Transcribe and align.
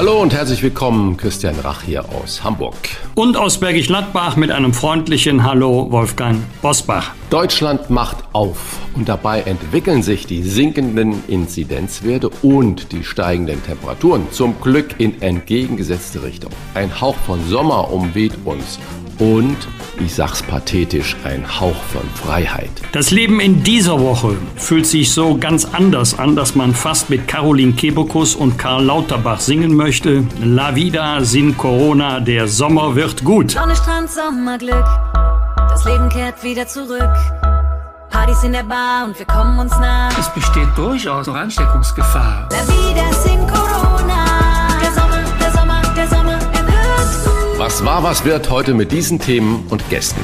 Hallo 0.00 0.22
und 0.22 0.32
herzlich 0.32 0.62
willkommen, 0.62 1.18
Christian 1.18 1.56
Rach 1.60 1.82
hier 1.82 2.06
aus 2.08 2.42
Hamburg. 2.42 2.74
Und 3.16 3.36
aus 3.36 3.60
Bergisch 3.60 3.88
Gladbach 3.88 4.34
mit 4.34 4.50
einem 4.50 4.72
freundlichen 4.72 5.44
Hallo, 5.44 5.88
Wolfgang 5.90 6.38
Bosbach. 6.62 7.10
Deutschland 7.28 7.90
macht 7.90 8.16
auf 8.32 8.78
und 8.94 9.10
dabei 9.10 9.42
entwickeln 9.42 10.02
sich 10.02 10.24
die 10.24 10.42
sinkenden 10.42 11.22
Inzidenzwerte 11.28 12.30
und 12.40 12.92
die 12.92 13.04
steigenden 13.04 13.62
Temperaturen 13.62 14.26
zum 14.30 14.58
Glück 14.62 14.94
in 14.96 15.20
entgegengesetzte 15.20 16.22
Richtung. 16.22 16.52
Ein 16.72 17.02
Hauch 17.02 17.16
von 17.26 17.46
Sommer 17.46 17.92
umweht 17.92 18.32
uns 18.46 18.78
und, 19.20 19.56
ich 20.04 20.14
sag's 20.14 20.42
pathetisch, 20.42 21.16
ein 21.24 21.60
Hauch 21.60 21.82
von 21.92 22.02
Freiheit. 22.14 22.70
Das 22.92 23.10
Leben 23.10 23.38
in 23.38 23.62
dieser 23.62 24.00
Woche 24.00 24.36
fühlt 24.56 24.86
sich 24.86 25.12
so 25.12 25.36
ganz 25.38 25.64
anders 25.64 26.18
an, 26.18 26.34
dass 26.34 26.54
man 26.54 26.74
fast 26.74 27.10
mit 27.10 27.28
Caroline 27.28 27.72
Kebekus 27.72 28.34
und 28.34 28.58
Karl 28.58 28.84
Lauterbach 28.84 29.40
singen 29.40 29.76
möchte. 29.76 30.24
La 30.42 30.74
vida 30.74 31.22
sin 31.22 31.56
Corona, 31.56 32.20
der 32.20 32.48
Sommer 32.48 32.96
wird 32.96 33.22
gut. 33.24 33.52
Sonne, 33.52 33.76
Strand, 33.76 34.10
Sommerglück, 34.10 34.86
das 35.68 35.84
Leben 35.84 36.08
kehrt 36.08 36.42
wieder 36.42 36.66
zurück. 36.66 37.14
Partys 38.10 38.42
in 38.42 38.52
der 38.52 38.64
Bar 38.64 39.06
und 39.06 39.18
wir 39.18 39.26
kommen 39.26 39.58
uns 39.58 39.72
nah. 39.78 40.08
Es 40.18 40.28
besteht 40.30 40.68
durchaus 40.76 41.26
noch 41.26 41.36
Ansteckungsgefahr. 41.36 42.48
La 42.50 42.66
vida 42.66 43.12
sin 43.22 43.46
Corona, 43.46 43.69
Was 47.60 47.84
war, 47.84 48.02
was 48.02 48.24
wird 48.24 48.48
heute 48.48 48.72
mit 48.72 48.90
diesen 48.90 49.18
Themen 49.18 49.66
und 49.68 49.86
Gästen? 49.90 50.22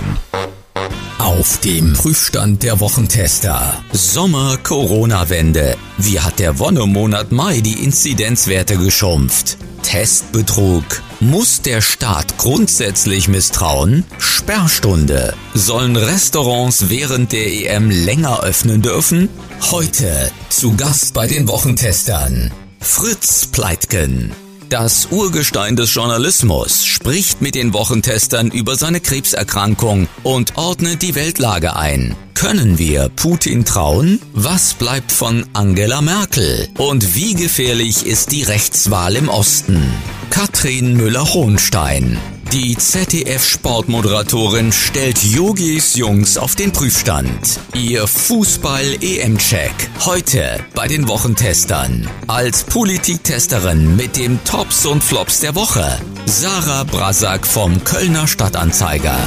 Auf 1.19 1.59
dem 1.61 1.93
Prüfstand 1.93 2.63
der 2.63 2.81
Wochentester. 2.81 3.75
Sommer-Corona-Wende. 3.93 5.77
Wie 5.99 6.19
hat 6.19 6.39
der 6.39 6.59
Wonnemonat 6.59 7.33
Mai 7.33 7.61
die 7.61 7.85
Inzidenzwerte 7.85 8.79
geschrumpft? 8.79 9.59
Testbetrug. 9.83 11.03
Muss 11.21 11.61
der 11.61 11.83
Staat 11.83 12.39
grundsätzlich 12.39 13.29
misstrauen? 13.29 14.05
Sperrstunde. 14.17 15.35
Sollen 15.53 15.97
Restaurants 15.97 16.89
während 16.89 17.33
der 17.33 17.53
EM 17.53 17.91
länger 17.91 18.45
öffnen 18.45 18.81
dürfen? 18.81 19.29
Heute 19.71 20.31
zu 20.49 20.75
Gast 20.75 21.13
bei 21.13 21.27
den 21.27 21.49
Wochentestern. 21.49 22.51
Fritz 22.81 23.45
Pleitgen. 23.45 24.33
Das 24.69 25.07
Urgestein 25.13 25.77
des 25.77 25.95
Journalismus 25.95 26.85
spricht 26.85 27.41
mit 27.41 27.55
den 27.55 27.73
Wochentestern 27.73 28.51
über 28.51 28.75
seine 28.75 29.01
Krebserkrankung 29.01 30.09
und 30.25 30.57
ordnet 30.57 31.03
die 31.03 31.15
Weltlage 31.15 31.77
ein. 31.77 32.17
Können 32.35 32.77
wir 32.77 33.09
Putin 33.09 33.65
trauen? 33.65 34.21
Was 34.33 34.75
bleibt 34.75 35.13
von 35.13 35.47
Angela 35.53 36.03
Merkel? 36.03 36.69
Und 36.79 37.15
wie 37.15 37.35
gefährlich 37.35 38.07
ist 38.07 38.33
die 38.33 38.43
Rechtswahl 38.43 39.15
im 39.15 39.29
Osten? 39.29 39.83
Katrin 40.31 40.97
Müller-Hohenstein. 40.97 42.19
Die 42.57 42.75
ZDF-Sportmoderatorin 42.75 44.73
stellt 44.73 45.23
Yogis 45.23 45.95
Jungs 45.95 46.39
auf 46.39 46.55
den 46.55 46.73
Prüfstand. 46.73 47.61
Ihr 47.75 48.07
Fußball-EM-Check. 48.07 49.75
Heute 50.07 50.65
bei 50.75 50.89
den 50.89 51.07
Wochentestern. 51.07 52.09
Als 52.29 52.65
Politiktesterin 52.65 53.95
mit 53.97 54.17
dem 54.17 54.43
Tops 54.45 54.87
und 54.87 55.05
Flops 55.05 55.41
der 55.41 55.55
Woche. 55.55 55.85
Sarah 56.25 56.85
Brasak 56.85 57.47
vom 57.47 57.85
Kölner 57.85 58.27
Stadtanzeiger. 58.27 59.19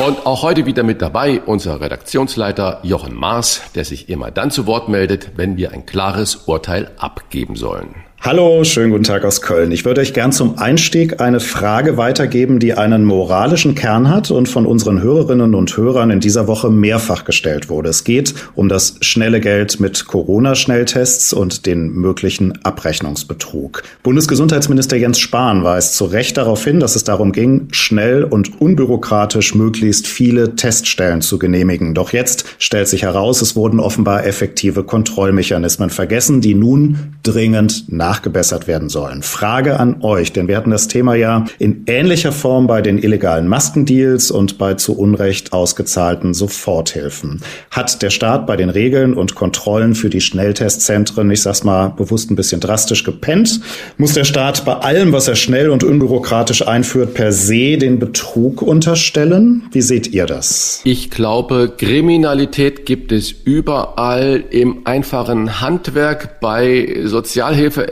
Und 0.00 0.26
auch 0.26 0.42
heute 0.42 0.66
wieder 0.66 0.82
mit 0.82 1.00
dabei 1.00 1.40
unser 1.42 1.80
Redaktionsleiter 1.80 2.80
Jochen 2.82 3.14
Maas, 3.14 3.60
der 3.76 3.84
sich 3.84 4.08
immer 4.08 4.32
dann 4.32 4.50
zu 4.50 4.66
Wort 4.66 4.88
meldet, 4.88 5.36
wenn 5.36 5.56
wir 5.56 5.70
ein 5.70 5.86
klares 5.86 6.34
Urteil 6.34 6.90
abgeben 6.98 7.54
sollen. 7.54 7.94
Hallo, 8.26 8.64
schönen 8.64 8.90
guten 8.90 9.04
Tag 9.04 9.24
aus 9.24 9.40
Köln. 9.40 9.70
Ich 9.70 9.84
würde 9.84 10.00
euch 10.00 10.12
gern 10.12 10.32
zum 10.32 10.58
Einstieg 10.58 11.20
eine 11.20 11.38
Frage 11.38 11.96
weitergeben, 11.96 12.58
die 12.58 12.74
einen 12.74 13.04
moralischen 13.04 13.76
Kern 13.76 14.10
hat 14.10 14.32
und 14.32 14.48
von 14.48 14.66
unseren 14.66 15.00
Hörerinnen 15.00 15.54
und 15.54 15.76
Hörern 15.76 16.10
in 16.10 16.18
dieser 16.18 16.48
Woche 16.48 16.68
mehrfach 16.68 17.24
gestellt 17.24 17.68
wurde. 17.68 17.90
Es 17.90 18.02
geht 18.02 18.34
um 18.56 18.68
das 18.68 18.96
schnelle 19.00 19.38
Geld 19.38 19.78
mit 19.78 20.06
Corona-Schnelltests 20.08 21.34
und 21.34 21.66
den 21.66 21.92
möglichen 21.92 22.64
Abrechnungsbetrug. 22.64 23.84
Bundesgesundheitsminister 24.02 24.96
Jens 24.96 25.20
Spahn 25.20 25.62
weist 25.62 25.94
zu 25.94 26.06
Recht 26.06 26.36
darauf 26.36 26.64
hin, 26.64 26.80
dass 26.80 26.96
es 26.96 27.04
darum 27.04 27.30
ging, 27.30 27.68
schnell 27.70 28.24
und 28.24 28.60
unbürokratisch 28.60 29.54
möglichst 29.54 30.08
viele 30.08 30.56
Teststellen 30.56 31.22
zu 31.22 31.38
genehmigen. 31.38 31.94
Doch 31.94 32.12
jetzt 32.12 32.44
stellt 32.58 32.88
sich 32.88 33.02
heraus, 33.02 33.40
es 33.40 33.54
wurden 33.54 33.78
offenbar 33.78 34.26
effektive 34.26 34.82
Kontrollmechanismen 34.82 35.90
vergessen, 35.90 36.40
die 36.40 36.56
nun 36.56 37.14
dringend 37.22 37.84
nachgebessert 38.16 38.66
werden 38.66 38.88
sollen. 38.88 39.22
Frage 39.22 39.78
an 39.78 40.02
euch, 40.02 40.32
denn 40.32 40.48
wir 40.48 40.56
hatten 40.56 40.70
das 40.70 40.88
Thema 40.88 41.14
ja 41.14 41.44
in 41.58 41.84
ähnlicher 41.86 42.32
Form 42.32 42.66
bei 42.66 42.80
den 42.80 42.96
illegalen 42.98 43.46
Maskendeals 43.46 44.30
und 44.30 44.56
bei 44.56 44.74
zu 44.74 44.98
Unrecht 44.98 45.52
ausgezahlten 45.52 46.32
Soforthilfen. 46.32 47.42
Hat 47.70 48.00
der 48.02 48.08
Staat 48.08 48.46
bei 48.46 48.56
den 48.56 48.70
Regeln 48.70 49.12
und 49.12 49.34
Kontrollen 49.34 49.94
für 49.94 50.08
die 50.08 50.22
Schnelltestzentren, 50.22 51.30
ich 51.30 51.42
sag's 51.42 51.62
mal 51.62 51.88
bewusst 51.88 52.30
ein 52.30 52.36
bisschen 52.36 52.60
drastisch 52.60 53.04
gepennt? 53.04 53.60
Muss 53.98 54.14
der 54.14 54.24
Staat 54.24 54.64
bei 54.64 54.74
allem, 54.74 55.12
was 55.12 55.28
er 55.28 55.36
schnell 55.36 55.68
und 55.68 55.84
unbürokratisch 55.84 56.66
einführt, 56.66 57.12
per 57.12 57.32
se 57.32 57.76
den 57.76 57.98
Betrug 57.98 58.62
unterstellen? 58.62 59.64
Wie 59.72 59.82
seht 59.82 60.08
ihr 60.14 60.24
das? 60.24 60.80
Ich 60.84 61.10
glaube, 61.10 61.72
Kriminalität 61.76 62.86
gibt 62.86 63.12
es 63.12 63.30
überall 63.30 64.42
im 64.50 64.86
einfachen 64.86 65.60
Handwerk, 65.60 66.40
bei 66.40 66.96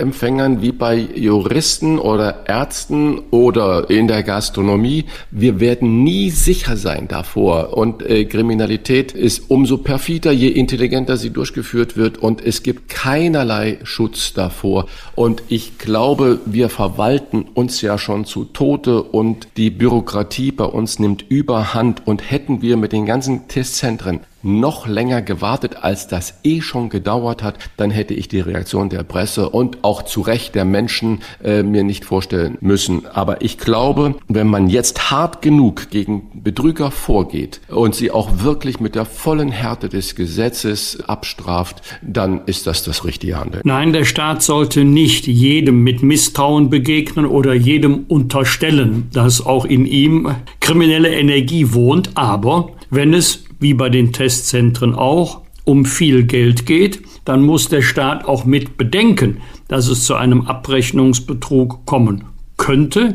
Sozialhilfeempfängern 0.04 0.62
wie 0.62 0.72
bei 0.72 0.96
Juristen 0.96 1.98
oder 1.98 2.46
Ärzten 2.46 3.18
oder 3.30 3.88
in 3.90 4.08
der 4.08 4.22
Gastronomie. 4.22 5.04
Wir 5.30 5.60
werden 5.60 6.04
nie 6.04 6.30
sicher 6.30 6.76
sein 6.76 7.08
davor. 7.08 7.76
Und 7.76 8.02
äh, 8.02 8.24
Kriminalität 8.24 9.12
ist 9.12 9.50
umso 9.50 9.78
perfider, 9.78 10.32
je 10.32 10.48
intelligenter 10.48 11.16
sie 11.16 11.30
durchgeführt 11.30 11.96
wird. 11.96 12.18
Und 12.18 12.44
es 12.44 12.62
gibt 12.62 12.88
keinerlei 12.88 13.78
Schutz 13.84 14.32
davor. 14.32 14.86
Und 15.14 15.42
ich 15.48 15.78
glaube, 15.78 16.40
wir 16.44 16.68
verwalten 16.68 17.42
uns 17.54 17.80
ja 17.80 17.98
schon 17.98 18.24
zu 18.24 18.44
Tode 18.44 19.02
und 19.02 19.48
die 19.56 19.70
Bürokratie 19.70 20.52
bei 20.52 20.64
uns 20.64 20.98
nimmt 20.98 21.24
überhand. 21.28 22.06
Und 22.06 22.30
hätten 22.30 22.62
wir 22.62 22.76
mit 22.76 22.92
den 22.92 23.06
ganzen 23.06 23.48
Testzentren 23.48 24.20
noch 24.44 24.86
länger 24.86 25.22
gewartet, 25.22 25.76
als 25.82 26.06
das 26.06 26.40
eh 26.44 26.60
schon 26.60 26.88
gedauert 26.88 27.42
hat, 27.42 27.58
dann 27.76 27.90
hätte 27.90 28.14
ich 28.14 28.28
die 28.28 28.40
Reaktion 28.40 28.88
der 28.88 29.02
Presse 29.02 29.48
und 29.48 29.82
auch 29.82 30.02
zu 30.02 30.20
Recht 30.20 30.54
der 30.54 30.64
Menschen 30.64 31.20
äh, 31.42 31.62
mir 31.62 31.82
nicht 31.82 32.04
vorstellen 32.04 32.58
müssen. 32.60 33.06
Aber 33.06 33.42
ich 33.42 33.58
glaube, 33.58 34.16
wenn 34.28 34.46
man 34.46 34.68
jetzt 34.68 35.10
hart 35.10 35.42
genug 35.42 35.90
gegen 35.90 36.30
Betrüger 36.34 36.90
vorgeht 36.90 37.60
und 37.68 37.94
sie 37.94 38.10
auch 38.10 38.42
wirklich 38.42 38.80
mit 38.80 38.94
der 38.94 39.04
vollen 39.04 39.50
Härte 39.50 39.88
des 39.88 40.14
Gesetzes 40.14 41.00
abstraft, 41.08 41.82
dann 42.02 42.42
ist 42.46 42.66
das 42.66 42.84
das 42.84 43.04
richtige 43.04 43.38
Handeln. 43.38 43.62
Nein, 43.64 43.92
der 43.92 44.04
Staat 44.04 44.42
sollte 44.42 44.84
nicht 44.84 45.26
jedem 45.26 45.82
mit 45.82 46.02
Misstrauen 46.02 46.70
begegnen 46.70 47.26
oder 47.26 47.54
jedem 47.54 48.04
unterstellen, 48.08 49.08
dass 49.12 49.44
auch 49.44 49.64
in 49.64 49.86
ihm 49.86 50.34
kriminelle 50.60 51.14
Energie 51.14 51.72
wohnt. 51.72 52.10
Aber 52.14 52.72
wenn 52.90 53.14
es 53.14 53.44
wie 53.64 53.72
bei 53.72 53.88
den 53.88 54.12
Testzentren 54.12 54.94
auch, 54.94 55.40
um 55.64 55.86
viel 55.86 56.24
Geld 56.24 56.66
geht, 56.66 57.00
dann 57.24 57.42
muss 57.42 57.70
der 57.70 57.80
Staat 57.80 58.26
auch 58.26 58.44
mit 58.44 58.76
bedenken, 58.76 59.38
dass 59.68 59.88
es 59.88 60.04
zu 60.04 60.16
einem 60.16 60.42
Abrechnungsbetrug 60.42 61.86
kommen 61.86 62.26
könnte. 62.58 63.14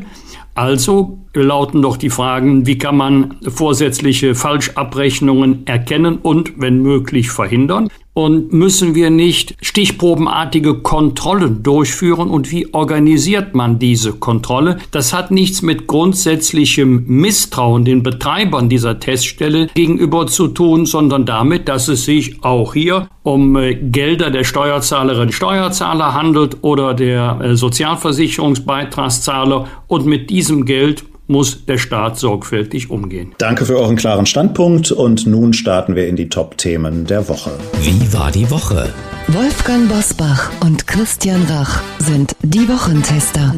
Also 0.56 1.19
lauten 1.34 1.82
doch 1.82 1.96
die 1.96 2.10
Fragen, 2.10 2.66
wie 2.66 2.78
kann 2.78 2.96
man 2.96 3.36
vorsätzliche 3.48 4.34
Falschabrechnungen 4.34 5.66
erkennen 5.66 6.18
und, 6.20 6.54
wenn 6.56 6.82
möglich, 6.82 7.30
verhindern? 7.30 7.88
Und 8.12 8.52
müssen 8.52 8.96
wir 8.96 9.08
nicht 9.08 9.54
stichprobenartige 9.62 10.74
Kontrollen 10.74 11.62
durchführen? 11.62 12.28
Und 12.28 12.50
wie 12.50 12.74
organisiert 12.74 13.54
man 13.54 13.78
diese 13.78 14.14
Kontrolle? 14.14 14.78
Das 14.90 15.12
hat 15.12 15.30
nichts 15.30 15.62
mit 15.62 15.86
grundsätzlichem 15.86 17.04
Misstrauen 17.06 17.84
den 17.84 18.02
Betreibern 18.02 18.68
dieser 18.68 18.98
Teststelle 18.98 19.68
gegenüber 19.74 20.26
zu 20.26 20.48
tun, 20.48 20.86
sondern 20.86 21.24
damit, 21.24 21.68
dass 21.68 21.86
es 21.86 22.04
sich 22.04 22.42
auch 22.42 22.74
hier 22.74 23.08
um 23.22 23.56
äh, 23.56 23.76
Gelder 23.76 24.30
der 24.30 24.42
Steuerzahlerinnen 24.42 25.32
Steuerzahler 25.32 26.12
handelt 26.12 26.56
oder 26.62 26.94
der 26.94 27.38
äh, 27.40 27.54
Sozialversicherungsbeitragszahler. 27.54 29.68
Und 29.86 30.06
mit 30.06 30.30
diesem 30.30 30.64
Geld 30.64 31.04
muss 31.30 31.64
der 31.64 31.78
Staat 31.78 32.18
sorgfältig 32.18 32.90
umgehen. 32.90 33.34
Danke 33.38 33.64
für 33.64 33.78
euren 33.78 33.96
klaren 33.96 34.26
Standpunkt 34.26 34.90
und 34.90 35.26
nun 35.26 35.52
starten 35.52 35.94
wir 35.94 36.08
in 36.08 36.16
die 36.16 36.28
Top-Themen 36.28 37.06
der 37.06 37.28
Woche. 37.28 37.52
Wie 37.80 38.12
war 38.12 38.32
die 38.32 38.50
Woche? 38.50 38.92
Wolfgang 39.28 39.88
Bosbach 39.88 40.50
und 40.60 40.88
Christian 40.88 41.44
Rach 41.48 41.80
sind 41.98 42.34
die 42.42 42.68
Wochentester. 42.68 43.54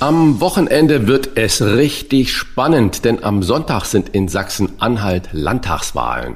Am 0.00 0.40
Wochenende 0.40 1.06
wird 1.06 1.30
es 1.36 1.62
richtig 1.62 2.32
spannend, 2.32 3.04
denn 3.04 3.22
am 3.22 3.44
Sonntag 3.44 3.84
sind 3.84 4.08
in 4.08 4.26
Sachsen-Anhalt 4.26 5.28
Landtagswahlen. 5.32 6.34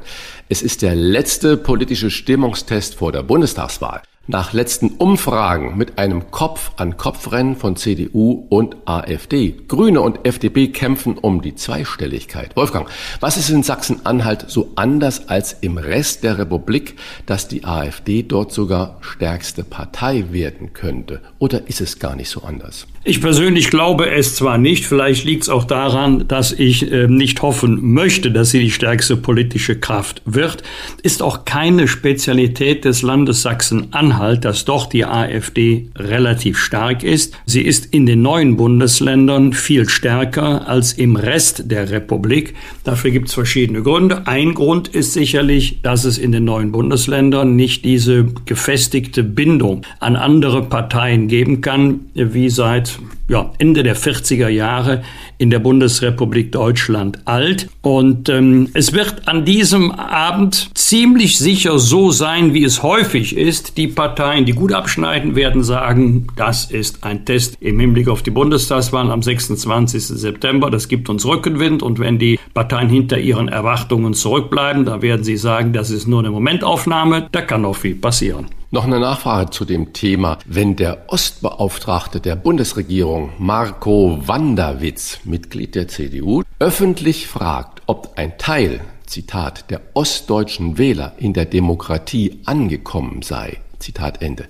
Es 0.48 0.62
ist 0.62 0.82
der 0.82 0.94
letzte 0.94 1.56
politische 1.56 2.10
Stimmungstest 2.10 2.94
vor 2.94 3.10
der 3.10 3.22
Bundestagswahl. 3.22 4.02
Nach 4.26 4.54
letzten 4.54 4.88
Umfragen 4.88 5.76
mit 5.76 5.98
einem 5.98 6.30
Kopf-an-Kopf-Rennen 6.30 7.56
von 7.56 7.76
CDU 7.76 8.46
und 8.48 8.74
AfD. 8.86 9.54
Grüne 9.68 10.00
und 10.00 10.26
FDP 10.26 10.68
kämpfen 10.68 11.18
um 11.18 11.42
die 11.42 11.56
Zweistelligkeit. 11.56 12.56
Wolfgang, 12.56 12.88
was 13.20 13.36
ist 13.36 13.50
in 13.50 13.62
Sachsen-Anhalt 13.62 14.46
so 14.48 14.70
anders 14.76 15.28
als 15.28 15.52
im 15.60 15.76
Rest 15.76 16.24
der 16.24 16.38
Republik, 16.38 16.96
dass 17.26 17.48
die 17.48 17.66
AfD 17.66 18.22
dort 18.22 18.50
sogar 18.50 18.96
stärkste 19.02 19.62
Partei 19.62 20.24
werden 20.30 20.72
könnte? 20.72 21.20
Oder 21.38 21.68
ist 21.68 21.82
es 21.82 21.98
gar 21.98 22.16
nicht 22.16 22.30
so 22.30 22.44
anders? 22.44 22.86
Ich 23.06 23.20
persönlich 23.20 23.68
glaube 23.68 24.10
es 24.10 24.34
zwar 24.34 24.56
nicht, 24.56 24.86
vielleicht 24.86 25.26
liegt 25.26 25.42
es 25.42 25.48
auch 25.50 25.64
daran, 25.64 26.26
dass 26.26 26.52
ich 26.52 26.90
äh, 26.90 27.06
nicht 27.06 27.42
hoffen 27.42 27.92
möchte, 27.92 28.30
dass 28.30 28.48
sie 28.48 28.60
die 28.60 28.70
stärkste 28.70 29.18
politische 29.18 29.78
Kraft 29.78 30.22
wird, 30.24 30.62
ist 31.02 31.20
auch 31.20 31.44
keine 31.44 31.86
Spezialität 31.86 32.86
des 32.86 33.02
Landes 33.02 33.42
Sachsen-Anhalt, 33.42 34.46
dass 34.46 34.64
doch 34.64 34.86
die 34.86 35.04
AfD 35.04 35.90
relativ 35.94 36.56
stark 36.56 37.02
ist. 37.02 37.36
Sie 37.44 37.60
ist 37.60 37.92
in 37.92 38.06
den 38.06 38.22
neuen 38.22 38.56
Bundesländern 38.56 39.52
viel 39.52 39.86
stärker 39.86 40.66
als 40.66 40.94
im 40.94 41.16
Rest 41.16 41.70
der 41.70 41.90
Republik. 41.90 42.54
Dafür 42.84 43.10
gibt 43.10 43.28
es 43.28 43.34
verschiedene 43.34 43.82
Gründe. 43.82 44.26
Ein 44.26 44.54
Grund 44.54 44.88
ist 44.88 45.12
sicherlich, 45.12 45.82
dass 45.82 46.04
es 46.04 46.16
in 46.16 46.32
den 46.32 46.46
neuen 46.46 46.72
Bundesländern 46.72 47.54
nicht 47.54 47.84
diese 47.84 48.24
gefestigte 48.46 49.22
Bindung 49.22 49.82
an 50.00 50.16
andere 50.16 50.62
Parteien 50.62 51.28
geben 51.28 51.60
kann, 51.60 52.00
wie 52.14 52.48
seit 52.48 52.93
ja, 53.28 53.52
Ende 53.58 53.82
der 53.82 53.96
40er 53.96 54.48
Jahre 54.48 55.02
in 55.38 55.50
der 55.50 55.58
Bundesrepublik 55.58 56.52
Deutschland 56.52 57.18
alt. 57.26 57.68
Und 57.82 58.28
ähm, 58.28 58.68
es 58.74 58.92
wird 58.92 59.26
an 59.26 59.44
diesem 59.44 59.90
Abend 59.90 60.70
ziemlich 60.74 61.38
sicher 61.38 61.78
so 61.78 62.10
sein, 62.10 62.54
wie 62.54 62.64
es 62.64 62.82
häufig 62.82 63.36
ist. 63.36 63.76
Die 63.76 63.88
Parteien, 63.88 64.44
die 64.44 64.52
gut 64.52 64.72
abschneiden, 64.72 65.34
werden 65.34 65.62
sagen, 65.62 66.26
das 66.36 66.70
ist 66.70 67.04
ein 67.04 67.24
Test 67.24 67.56
im 67.60 67.80
Hinblick 67.80 68.08
auf 68.08 68.22
die 68.22 68.30
Bundestagswahl 68.30 69.10
am 69.10 69.22
26. 69.22 70.04
September. 70.04 70.70
Das 70.70 70.88
gibt 70.88 71.08
uns 71.08 71.26
Rückenwind. 71.26 71.82
Und 71.82 71.98
wenn 71.98 72.18
die 72.18 72.38
Parteien 72.54 72.88
hinter 72.88 73.18
ihren 73.18 73.48
Erwartungen 73.48 74.14
zurückbleiben, 74.14 74.84
dann 74.84 75.02
werden 75.02 75.24
sie 75.24 75.36
sagen, 75.36 75.72
das 75.72 75.90
ist 75.90 76.06
nur 76.06 76.20
eine 76.20 76.30
Momentaufnahme. 76.30 77.28
Da 77.32 77.42
kann 77.42 77.62
noch 77.62 77.76
viel 77.76 77.94
passieren. 77.94 78.46
Noch 78.74 78.86
eine 78.86 78.98
Nachfrage 78.98 79.50
zu 79.50 79.64
dem 79.64 79.92
Thema. 79.92 80.36
Wenn 80.46 80.74
der 80.74 81.04
Ostbeauftragte 81.06 82.18
der 82.18 82.34
Bundesregierung, 82.34 83.30
Marco 83.38 84.18
Wanderwitz, 84.26 85.20
Mitglied 85.26 85.74
der 85.74 85.88
CDU, 85.88 86.42
öffentlich 86.58 87.26
fragt, 87.26 87.82
ob 87.86 88.12
ein 88.16 88.38
Teil, 88.38 88.80
Zitat, 89.06 89.70
der 89.70 89.80
ostdeutschen 89.94 90.78
Wähler 90.78 91.14
in 91.18 91.32
der 91.32 91.44
Demokratie 91.44 92.40
angekommen 92.44 93.22
sei, 93.22 93.58
Zitat 93.78 94.22
Ende. 94.22 94.46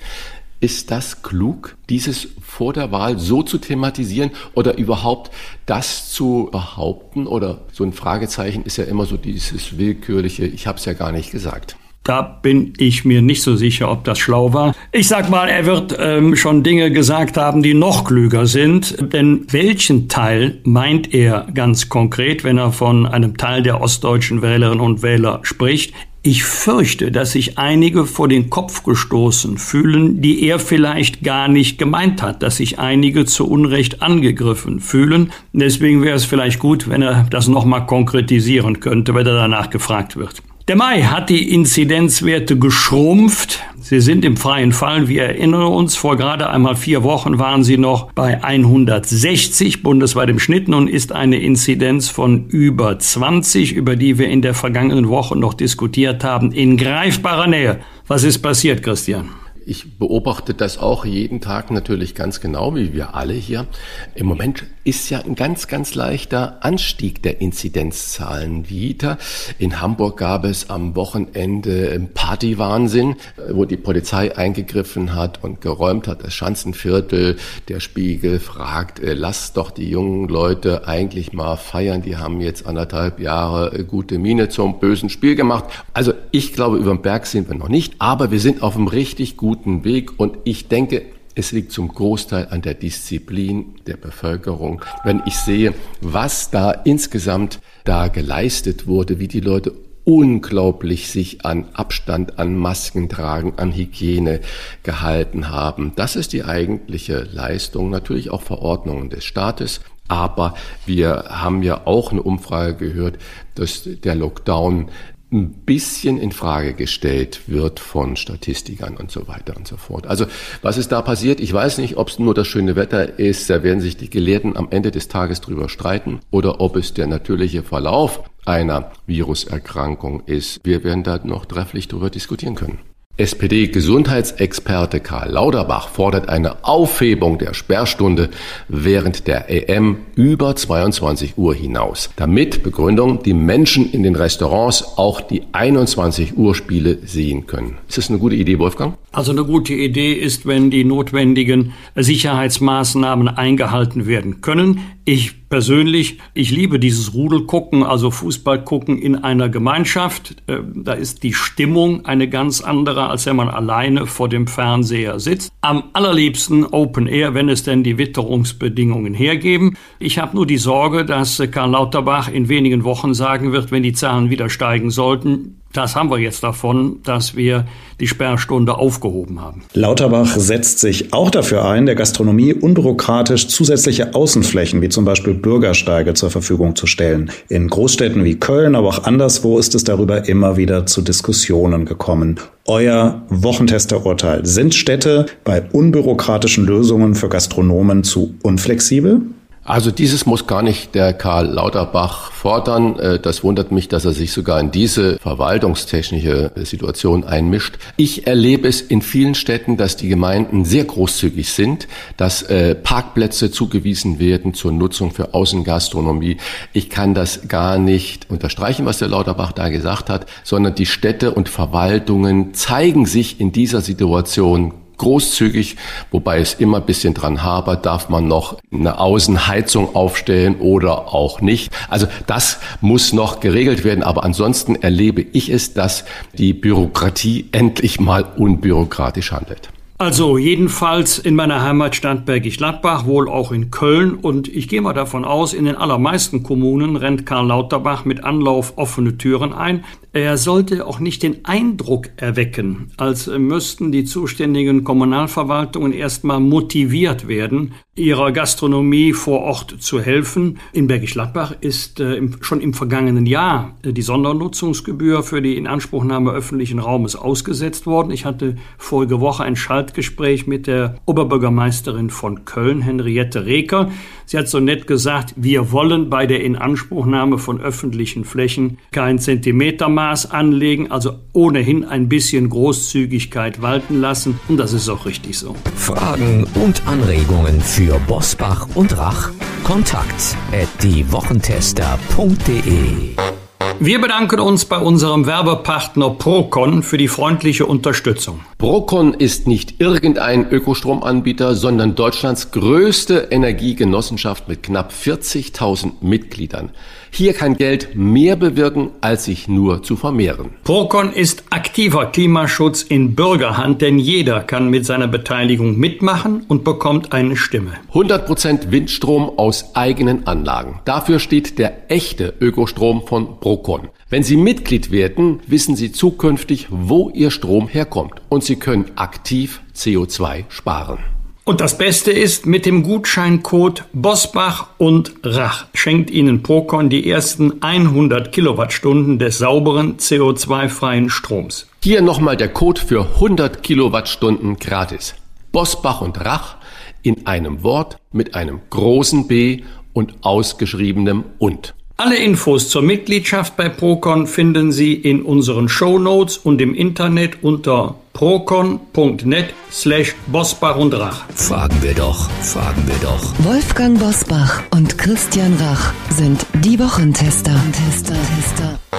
Ist 0.61 0.91
das 0.91 1.23
klug, 1.23 1.77
dieses 1.91 2.29
vor 2.41 2.73
der 2.73 2.91
Wahl 2.91 3.19
so 3.19 3.43
zu 3.43 3.59
thematisieren 3.59 4.31
oder 4.55 4.79
überhaupt 4.79 5.31
das 5.67 6.11
zu 6.11 6.49
behaupten? 6.51 7.27
Oder 7.27 7.63
so 7.73 7.85
ein 7.85 7.93
Fragezeichen 7.93 8.63
ist 8.65 8.79
ja 8.79 8.85
immer 8.85 9.05
so 9.05 9.19
dieses 9.19 9.77
willkürliche, 9.77 10.47
ich 10.47 10.67
habe 10.67 10.79
es 10.79 10.87
ja 10.87 10.95
gar 10.95 11.13
nicht 11.13 11.33
gesagt. 11.33 11.77
Da 12.05 12.21
bin 12.21 12.75
ich 12.77 13.07
mir 13.07 13.23
nicht 13.23 13.43
so 13.43 13.57
sicher, 13.57 13.91
ob 13.91 14.05
das 14.05 14.19
schlau 14.19 14.53
war. 14.53 14.75
Ich 14.93 15.09
sag 15.09 15.31
mal, 15.31 15.49
er 15.49 15.65
wird 15.65 15.97
ähm, 15.99 16.37
schon 16.37 16.63
Dinge 16.63 16.91
gesagt 16.91 17.39
haben, 17.39 17.63
die 17.63 17.73
noch 17.73 18.05
klüger 18.05 18.47
sind. 18.47 19.15
Denn 19.15 19.47
welchen 19.51 20.11
Teil 20.11 20.59
meint 20.65 21.15
er 21.15 21.47
ganz 21.55 21.89
konkret, 21.89 22.45
wenn 22.45 22.59
er 22.59 22.73
von 22.73 23.07
einem 23.07 23.39
Teil 23.39 23.63
der 23.63 23.81
ostdeutschen 23.81 24.43
Wählerinnen 24.43 24.85
und 24.85 25.03
Wähler 25.03 25.41
spricht? 25.45 25.95
Ich 26.21 26.45
fürchte, 26.45 27.11
dass 27.11 27.33
sich 27.33 27.57
einige 27.57 28.05
vor 28.05 28.29
den 28.29 28.51
Kopf 28.51 28.83
gestoßen 28.83 29.57
fühlen, 29.57 30.21
die 30.21 30.47
er 30.47 30.59
vielleicht 30.59 31.23
gar 31.23 31.49
nicht 31.49 31.79
gemeint 31.79 32.21
hat, 32.21 32.43
dass 32.43 32.57
sich 32.57 32.79
einige 32.79 33.25
zu 33.25 33.49
Unrecht 33.49 34.03
angegriffen 34.03 34.81
fühlen. 34.81 35.33
Deswegen 35.55 36.03
wäre 36.03 36.17
es 36.17 36.27
vielleicht 36.27 36.59
gut, 36.59 36.87
wenn 36.87 37.01
er 37.01 37.27
das 37.31 37.49
nochmal 37.49 37.87
konkretisieren 37.87 38.81
könnte, 38.81 39.15
wenn 39.15 39.27
er 39.27 39.35
danach 39.35 39.71
gefragt 39.71 40.17
wird. 40.17 40.43
Der 40.67 40.77
Mai 40.77 41.03
hat 41.03 41.29
die 41.29 41.53
Inzidenzwerte 41.53 42.59
geschrumpft. 42.59 43.63
Sie 43.83 44.01
sind 44.01 44.25
im 44.25 44.39
freien 44.39 44.73
Fall. 44.73 45.09
Wir 45.09 45.25
erinnern 45.25 45.67
uns, 45.67 45.95
vor 45.95 46.17
gerade 46.17 46.49
einmal 46.49 46.75
vier 46.75 47.03
Wochen 47.03 47.39
waren 47.39 47.63
sie 47.63 47.77
noch 47.77 48.11
bei 48.13 48.43
160 48.43 49.83
bundesweit 49.83 50.31
im 50.31 50.39
Schnitt. 50.39 50.69
Nun 50.69 50.89
ist 50.89 51.13
eine 51.13 51.39
Inzidenz 51.39 52.09
von 52.09 52.47
über 52.49 52.99
20, 52.99 53.75
über 53.75 53.95
die 53.95 54.17
wir 54.17 54.29
in 54.29 54.41
der 54.41 54.55
vergangenen 54.55 55.11
Woche 55.11 55.37
noch 55.39 55.53
diskutiert 55.53 56.25
haben, 56.25 56.51
in 56.51 56.79
greifbarer 56.79 57.47
Nähe. 57.47 57.81
Was 58.07 58.25
ist 58.25 58.39
passiert, 58.39 58.83
Christian? 58.83 59.44
Ich 59.67 59.99
beobachte 59.99 60.53
das 60.53 60.79
auch 60.79 61.05
jeden 61.05 61.41
Tag 61.41 61.71
natürlich 61.71 62.15
ganz 62.15 62.41
genau, 62.41 62.75
wie 62.75 62.93
wir 62.93 63.15
alle 63.15 63.33
hier. 63.33 63.67
Im 64.15 64.27
Moment 64.27 64.65
ist 64.85 65.09
ja 65.09 65.21
ein 65.21 65.35
ganz, 65.35 65.69
ganz 65.69 65.95
leichter 65.95 66.63
Anstieg 66.63 67.23
der 67.23 67.41
Inzidenzzahlen 67.41 68.69
wieder. 68.69 69.17
In 69.59 69.81
Hamburg 69.81 70.19
gab 70.19 70.45
es 70.45 70.69
am 70.69 70.95
Wochenende 70.95 72.09
Partywahnsinn, 72.13 73.17
wo 73.51 73.65
die 73.65 73.79
Polizei 73.79 74.37
eingegriffen 74.37 75.15
hat 75.15 75.43
und 75.43 75.63
geräumt 75.63 76.07
hat. 76.07 76.23
Das 76.23 76.35
Schanzenviertel, 76.35 77.37
der 77.69 77.81
Spiegel 77.81 78.41
fragt, 78.41 79.01
äh, 79.01 79.15
lass 79.15 79.55
doch 79.55 79.71
die 79.71 79.89
jungen 79.89 80.29
Leute 80.29 80.87
eigentlich 80.87 81.33
mal 81.33 81.57
feiern. 81.57 82.03
Die 82.03 82.19
haben 82.19 82.43
jetzt 82.43 82.67
anderthalb 82.67 83.21
Jahre 83.21 83.73
äh, 83.75 83.85
gute 83.85 84.19
Miene 84.19 84.51
zum 84.51 84.79
bösen 84.79 85.09
Spiel 85.09 85.35
gemacht. 85.35 85.65
Also 85.95 86.13
ich 86.31 86.53
glaube, 86.53 86.77
über 86.77 86.95
den 86.95 87.01
Berg 87.01 87.27
sind 87.27 87.49
wir 87.49 87.57
noch 87.57 87.69
nicht, 87.69 87.95
aber 87.99 88.31
wir 88.31 88.41
sind 88.41 88.63
auf 88.63 88.77
einem 88.77 88.89
richtig 88.89 89.39
guten 89.39 89.54
Weg 89.85 90.19
und 90.19 90.39
ich 90.45 90.69
denke, 90.69 91.03
es 91.35 91.53
liegt 91.53 91.73
zum 91.73 91.89
Großteil 91.89 92.49
an 92.51 92.63
der 92.63 92.75
Disziplin 92.75 93.75
der 93.87 93.97
Bevölkerung. 93.97 94.85
Wenn 95.03 95.23
ich 95.27 95.37
sehe, 95.37 95.75
was 96.01 96.51
da 96.51 96.71
insgesamt 96.71 97.61
da 97.85 98.09
geleistet 98.09 98.87
wurde, 98.87 99.19
wie 99.19 99.29
die 99.29 99.41
Leute 99.41 99.73
unglaublich 100.05 101.09
sich 101.11 101.45
an 101.45 101.67
Abstand, 101.73 102.39
an 102.39 102.57
Masken 102.57 103.09
tragen, 103.09 103.55
an 103.57 103.73
Hygiene 103.73 104.41
gehalten 104.83 105.49
haben. 105.51 105.93
Das 105.97 106.15
ist 106.15 106.33
die 106.33 106.45
eigentliche 106.45 107.27
Leistung, 107.33 107.91
natürlich 107.91 108.31
auch 108.31 108.43
Verordnungen 108.43 109.11
des 109.11 109.25
Staates. 109.25 109.81
Aber 110.07 110.55
wir 110.85 111.25
haben 111.29 111.63
ja 111.63 111.87
auch 111.87 112.13
eine 112.13 112.23
Umfrage 112.23 112.75
gehört, 112.75 113.19
dass 113.55 113.85
der 113.85 114.15
Lockdown 114.15 114.91
ein 115.35 115.51
bisschen 115.51 116.17
in 116.17 116.33
Frage 116.33 116.75
gestellt 116.75 117.43
wird 117.47 117.81
von 117.81 118.17
Statistikern 118.17 118.97
und 118.97 119.11
so 119.11 119.27
weiter 119.29 119.57
und 119.57 119.67
so 119.67 119.77
fort. 119.77 120.07
Also 120.07 120.27
was 120.63 120.79
ist 120.79 120.93
da 120.93 121.03
passiert? 121.03 121.41
Ich 121.41 121.53
weiß 121.53 121.79
nicht, 121.79 121.97
ob 121.97 122.09
es 122.09 122.19
nur 122.19 122.35
das 122.35 122.47
schöne 122.47 122.77
Wetter 122.77 123.19
ist, 123.19 123.51
da 123.51 123.63
werden 123.63 123.81
sich 123.81 123.97
die 123.97 124.09
Gelehrten 124.09 124.57
am 124.57 124.69
Ende 124.71 124.91
des 124.91 125.09
Tages 125.09 125.41
drüber 125.41 125.69
streiten, 125.69 126.21
oder 126.31 126.61
ob 126.61 126.77
es 126.77 126.95
der 126.95 127.09
natürliche 127.09 127.63
Verlauf 127.63 128.23
einer 128.47 128.93
Viruserkrankung 129.07 130.23
ist. 130.27 130.61
Wir 130.65 130.85
werden 130.85 131.03
da 131.03 131.19
noch 131.25 131.47
trefflich 131.47 131.89
drüber 131.89 132.11
diskutieren 132.11 132.55
können. 132.55 132.94
SPD-Gesundheitsexperte 133.17 134.99
Karl 134.99 135.31
Lauterbach 135.31 135.89
fordert 135.89 136.29
eine 136.29 136.65
Aufhebung 136.65 137.39
der 137.39 137.55
Sperrstunde 137.55 138.31
während 138.69 139.29
der 139.29 139.49
EM 139.49 139.99
über 140.17 140.57
22 140.57 141.39
Uhr 141.39 141.55
hinaus. 141.55 142.11
Damit 142.17 142.65
Begründung, 142.65 143.23
die 143.23 143.35
Menschen 143.35 143.89
in 143.93 144.03
den 144.03 144.17
Restaurants 144.17 144.99
auch 144.99 145.21
die 145.21 145.43
21 145.53 146.37
Uhr 146.37 146.57
Spiele 146.57 146.99
sehen 147.05 147.47
können. 147.47 147.79
Ist 147.89 147.99
das 147.99 148.11
eine 148.11 148.19
gute 148.19 148.35
Idee, 148.35 148.59
Wolfgang? 148.59 148.97
Also 149.13 149.31
eine 149.31 149.45
gute 149.45 149.75
Idee 149.75 150.15
ist, 150.15 150.45
wenn 150.45 150.73
die 150.73 150.83
notwendigen 150.83 151.73
Sicherheitsmaßnahmen 151.95 153.29
eingehalten 153.29 154.07
werden 154.07 154.41
können. 154.41 154.81
Ich 155.05 155.44
persönlich, 155.55 156.19
ich 156.35 156.51
liebe 156.51 156.81
dieses 156.81 157.15
Rudelgucken, 157.15 157.85
also 157.85 158.11
Fußball 158.11 158.65
gucken 158.65 158.99
in 158.99 159.15
einer 159.15 159.49
Gemeinschaft. 159.49 160.35
Äh, 160.49 160.57
da 160.75 160.95
ist 160.95 161.23
die 161.23 161.33
Stimmung 161.33 162.07
eine 162.07 162.29
ganz 162.29 162.61
andere, 162.61 163.07
als 163.09 163.27
wenn 163.27 163.37
man 163.37 163.49
alleine 163.49 164.09
vor 164.09 164.29
dem 164.29 164.49
Fernseher 164.49 165.21
sitzt. 165.21 165.53
Am 165.61 165.85
allerliebsten 165.93 166.67
Open 166.67 167.07
Air, 167.07 167.35
wenn 167.35 167.49
es 167.49 167.63
denn 167.63 167.85
die 167.85 167.99
Witterungsbedingungen 167.99 169.15
hergeben. 169.15 169.77
Ich 170.01 170.19
habe 170.19 170.35
nur 170.35 170.45
die 170.45 170.59
Sorge, 170.59 171.05
dass 171.05 171.41
Karl 171.53 171.71
Lauterbach 171.71 172.29
in 172.29 172.49
wenigen 172.49 172.83
Wochen 172.83 173.15
sagen 173.15 173.53
wird, 173.53 173.71
wenn 173.71 173.85
die 173.85 173.93
Zahlen 173.93 174.31
wieder 174.31 174.51
steigen 174.51 174.91
sollten, 174.91 175.61
Das 175.75 175.97
haben 175.97 176.09
wir 176.09 176.19
jetzt 176.19 176.45
davon, 176.45 177.01
dass 177.03 177.35
wir 177.35 177.67
die 177.99 178.07
Sperrstunde 178.07 178.77
aufgehoben 178.79 179.41
haben. 179.41 179.63
Lauterbach 179.73 180.37
setzt 180.37 180.79
sich 180.79 181.13
auch 181.13 181.31
dafür 181.31 181.65
ein, 181.69 181.85
der 181.87 181.97
Gastronomie 181.97 182.55
unbürokratisch 182.55 183.49
zusätzliche 183.49 184.15
Außenflächen 184.15 184.83
wie 184.83 184.89
zum 184.89 185.05
Beispiel 185.05 185.35
Bürgersteige 185.35 186.15
zur 186.15 186.31
Verfügung 186.31 186.77
zu 186.77 186.87
stellen. 186.87 187.33
In 187.49 187.67
Großstädten 187.69 188.23
wie 188.23 188.37
Köln, 188.37 188.77
aber 188.77 188.87
auch 188.87 189.03
anderswo 189.03 189.59
ist 189.59 189.75
es 189.75 189.83
darüber 189.83 190.29
immer 190.29 190.57
wieder 190.57 190.87
zu 190.87 191.03
Diskussionen 191.03 191.87
gekommen. 191.87 192.39
Euer 192.67 193.23
Wochentesterurteil. 193.29 194.47
Sind 194.47 194.75
Städte 194.77 195.27
bei 195.43 195.61
unbürokratischen 195.73 196.67
Lösungen 196.67 197.17
für 197.17 197.29
Gastronomen 197.29 198.05
zu 198.05 198.35
unflexibel? 198.43 199.23
Also 199.67 199.91
dieses 199.91 200.27
muss 200.27 200.47
gar 200.47 200.61
nicht 200.61 200.95
der 200.95 201.15
Karl 201.15 201.47
Lauterbach 201.47 202.31
fordern. 202.33 202.99
Äh, 202.99 203.19
das 203.19 203.43
wundert 203.43 203.73
mich, 203.73 203.89
dass 203.89 204.05
er 204.05 204.13
sich 204.13 204.31
sogar 204.33 204.61
in 204.61 204.71
diese 204.71 205.19
verwaltungstechnische 205.19 206.53
Situation 206.57 207.25
einmischt. 207.25 207.79
Ich 207.97 208.27
erlebe 208.27 208.69
es 208.69 208.83
in 208.83 209.01
vielen 209.01 209.35
Städten, 209.35 209.79
dass 209.79 209.97
die 209.97 210.09
Gemeinden 210.09 210.67
sehr 210.67 210.85
großzügig 210.85 211.51
sind, 211.51 211.89
dass 212.19 212.43
äh, 212.43 212.75
Parkplätze 212.75 213.51
zugewiesen 213.51 214.19
werden 214.19 214.53
zur 214.53 214.71
Nutzung 214.71 215.13
für 215.13 215.33
Außengastronomie. 215.33 216.37
Ich 216.75 216.91
kann 216.91 217.15
das 217.15 217.49
gar 217.49 217.79
nicht 217.79 218.31
unterstreichen, 218.31 218.85
was 218.85 218.99
der 218.99 219.09
Lauterbach 219.09 219.53
da 219.53 219.71
gesagt 219.71 220.11
hat, 220.11 220.27
sondern 220.43 220.75
die 220.75 220.85
Städte 220.85 221.31
und 221.31 221.49
Verwaltungen 221.49 222.53
zeigen 222.53 223.07
sich 223.07 223.41
in 223.41 223.51
dieser 223.51 223.81
Situation 223.81 224.75
großzügig, 224.99 225.77
wobei 226.11 226.41
es 226.41 226.55
immer 226.55 226.79
ein 226.79 226.87
bisschen 226.87 227.15
dran 227.15 227.43
habert, 227.43 227.87
darf 227.87 228.09
man 228.09 228.29
noch 228.29 228.59
eine 228.73 228.99
Außenheizung 228.99 229.95
aufstellen 229.95 230.57
oder 230.57 231.15
auch 231.15 231.41
nicht. 231.41 231.73
Also 231.89 232.07
das 232.27 232.59
muss 232.81 233.13
noch 233.13 233.41
geregelt 233.41 233.85
werden, 233.85 234.03
aber 234.03 234.25
ansonsten 234.25 234.77
erlebe 234.77 235.23
ich 235.33 235.49
es, 235.49 235.75
dass 235.75 236.05
die 236.39 236.53
Bürokratie 236.53 237.49
endlich 237.53 238.01
mal 238.01 238.25
unbürokratisch 238.37 239.33
handelt. 239.33 239.71
Also 239.97 240.39
jedenfalls 240.39 241.19
in 241.19 241.37
meiner 241.37 241.63
Heimatstadt 241.63 242.27
Bergisch 242.27 242.57
Gladbach, 242.57 243.07
wohl 243.07 243.29
auch 243.29 243.53
in 243.53 243.71
Köln 243.71 244.15
und 244.15 244.49
ich 244.49 244.69
gehe 244.69 244.83
mal 244.83 244.93
davon 244.93 245.25
aus, 245.25 245.55
in 245.55 245.67
den 245.67 245.77
allermeisten 245.77 246.43
Kommunen 246.43 246.97
rennt 246.97 247.27
Karl 247.27 247.47
Lauterbach 247.47 248.05
mit 248.05 248.25
Anlauf 248.25 248.73
offene 248.77 249.17
Türen 249.19 249.53
ein. 249.53 249.85
Er 250.15 250.39
sollte 250.39 250.87
auch 250.87 251.01
nicht 251.01 251.25
den 251.25 251.45
Eindruck 251.45 252.11
erwecken, 252.17 252.93
als 252.97 253.27
müssten 253.27 253.91
die 253.91 254.05
zuständigen 254.05 254.85
Kommunalverwaltungen 254.85 255.91
erstmal 255.93 256.39
motiviert 256.39 257.27
werden, 257.27 257.73
ihrer 257.97 258.31
Gastronomie 258.31 259.13
vor 259.13 259.41
Ort 259.41 259.75
zu 259.81 260.01
helfen. 260.01 260.59
In 260.73 260.87
Bergisch 260.87 261.15
Gladbach 261.15 261.57
ist 261.61 261.99
äh, 261.99 262.15
im, 262.15 262.37
schon 262.43 262.61
im 262.61 262.75
vergangenen 262.75 263.27
Jahr 263.27 263.75
äh, 263.83 263.93
die 263.93 264.03
Sondernutzungsgebühr 264.03 265.25
für 265.25 265.43
die 265.43 265.57
Inanspruchnahme 265.57 266.31
öffentlichen 266.31 266.79
Raumes 266.79 267.17
ausgesetzt 267.17 267.85
worden. 267.85 268.13
Ich 268.13 268.25
hatte 268.25 268.55
vorige 268.79 269.21
Woche 269.21 269.43
ein 269.43 269.57
Schaltgespräch 269.57 270.47
mit 270.47 270.69
der 270.69 270.95
Oberbürgermeisterin 271.07 272.11
von 272.11 272.45
Köln, 272.45 272.83
Henriette 272.83 273.47
Reker. 273.47 273.91
Sie 274.27 274.39
hat 274.39 274.49
so 274.49 274.61
nett 274.61 274.87
gesagt, 274.87 275.35
wir 275.37 275.73
wollen 275.73 276.11
bei 276.11 276.27
der 276.27 276.43
Inanspruchnahme 276.43 277.39
von 277.39 277.61
öffentlichen 277.61 278.25
Flächen 278.25 278.79
kein 278.91 279.19
Zentimetermaß 279.19 280.31
anlegen, 280.31 280.91
also 280.91 281.21
ohnehin 281.33 281.85
ein 281.85 282.09
bisschen 282.09 282.49
Großzügigkeit 282.49 283.61
walten 283.63 284.01
lassen. 284.01 284.41
Und 284.49 284.57
das 284.57 284.73
ist 284.73 284.89
auch 284.89 285.07
richtig 285.07 285.39
so. 285.39 285.55
Fragen 285.77 286.47
und 286.55 286.87
Anregungen 286.87 287.61
für 287.61 288.01
Bosbach 288.07 288.69
und 288.75 288.97
Rach? 288.97 289.31
Kontakt 289.65 290.37
at 290.53 290.69
diewochentester.de 290.83 293.44
wir 293.81 294.01
bedanken 294.01 294.41
uns 294.41 294.65
bei 294.65 294.79
unserem 294.79 295.27
Werbepartner 295.27 296.11
Procon 296.11 296.83
für 296.83 296.99
die 296.99 297.09
freundliche 297.09 297.67
Unterstützung. 297.67 298.41
Procon 298.59 299.15
ist 299.15 299.47
nicht 299.47 299.81
irgendein 299.81 300.51
Ökostromanbieter, 300.51 301.55
sondern 301.55 301.95
Deutschlands 301.95 302.51
größte 302.51 303.29
Energiegenossenschaft 303.31 304.49
mit 304.49 304.63
knapp 304.63 304.93
40.000 304.93 305.93
Mitgliedern. 306.01 306.71
Hier 307.17 307.33
kann 307.33 307.57
Geld 307.57 307.95
mehr 307.95 308.35
bewirken, 308.35 308.91
als 309.01 309.27
sich 309.27 309.47
nur 309.47 309.85
zu 309.85 309.95
vermehren. 309.95 310.51
Procon 310.65 311.13
ist 311.13 311.45
aktiver 311.51 312.07
Klimaschutz 312.07 312.83
in 312.83 313.15
Bürgerhand, 313.15 313.83
denn 313.83 314.01
jeder 314.01 314.41
kann 314.41 314.69
mit 314.69 314.85
seiner 314.85 315.07
Beteiligung 315.07 315.79
mitmachen 315.79 316.45
und 316.49 316.65
bekommt 316.65 317.13
eine 317.13 317.37
Stimme. 317.37 317.75
100% 317.93 318.73
Windstrom 318.73 319.31
aus 319.39 319.77
eigenen 319.77 320.27
Anlagen. 320.27 320.81
Dafür 320.87 321.21
steht 321.21 321.61
der 321.61 321.89
echte 321.89 322.35
Ökostrom 322.41 323.07
von 323.07 323.39
Procon. 323.39 323.91
Wenn 324.11 324.25
Sie 324.25 324.37
Mitglied 324.37 324.91
werden, 324.91 325.39
wissen 325.47 325.77
Sie 325.77 325.93
zukünftig, 325.93 326.67
wo 326.71 327.11
Ihr 327.11 327.31
Strom 327.31 327.69
herkommt 327.69 328.23
und 328.29 328.43
Sie 328.43 328.57
können 328.57 328.87
aktiv 328.97 329.63
CO2 329.77 330.47
sparen. 330.49 331.14
Und 331.47 331.61
das 331.61 331.77
Beste 331.77 332.11
ist, 332.11 332.47
mit 332.47 332.65
dem 332.65 332.83
Gutscheincode 332.83 333.85
Bosbach 333.93 334.69
und 334.79 335.13
Rach 335.23 335.67
schenkt 335.75 336.11
Ihnen 336.11 336.43
Procon 336.43 336.89
die 336.89 337.09
ersten 337.11 337.63
100 337.63 338.33
Kilowattstunden 338.33 339.19
des 339.19 339.37
sauberen 339.37 339.99
CO2-freien 339.99 341.11
Stroms. 341.11 341.67
Hier 341.83 342.01
nochmal 342.01 342.39
der 342.39 342.49
Code 342.49 342.81
für 342.81 343.05
100 343.17 343.63
Kilowattstunden 343.63 344.57
gratis. 344.57 345.17
Bosbach 345.53 346.01
und 346.01 346.19
Rach 346.25 346.57
in 347.03 347.27
einem 347.27 347.63
Wort 347.63 347.99
mit 348.11 348.35
einem 348.35 348.61
großen 348.71 349.29
B 349.29 349.65
und 349.93 350.15
ausgeschriebenem 350.23 351.25
und. 351.39 351.75
Alle 351.99 352.17
Infos 352.17 352.71
zur 352.71 352.81
Mitgliedschaft 352.81 353.55
bei 353.59 353.69
Procon 353.69 354.27
finden 354.27 354.73
Sie 354.73 354.95
in 354.95 355.21
unseren 355.21 355.69
Show 355.69 355.99
Notes 355.99 356.39
und 356.39 356.63
im 356.63 356.75
Internet 356.75 357.43
unter 357.45 357.97
procon.net 358.15 359.53
slash 359.71 360.15
Bosbach 360.29 360.77
und 360.77 360.95
Rach. 360.95 361.25
Fragen 361.35 361.83
wir 361.83 361.95
doch, 361.95 362.31
fragen 362.41 362.87
wir 362.87 362.97
doch. 363.03 363.35
Wolfgang 363.45 363.99
Bosbach 363.99 364.63
und 364.71 364.97
Christian 364.97 365.55
Rach 365.61 365.93
sind 366.11 366.47
die 366.65 366.79
Wochentester. 366.79 367.55
Tester, 367.73 368.15
Tester. 368.15 368.94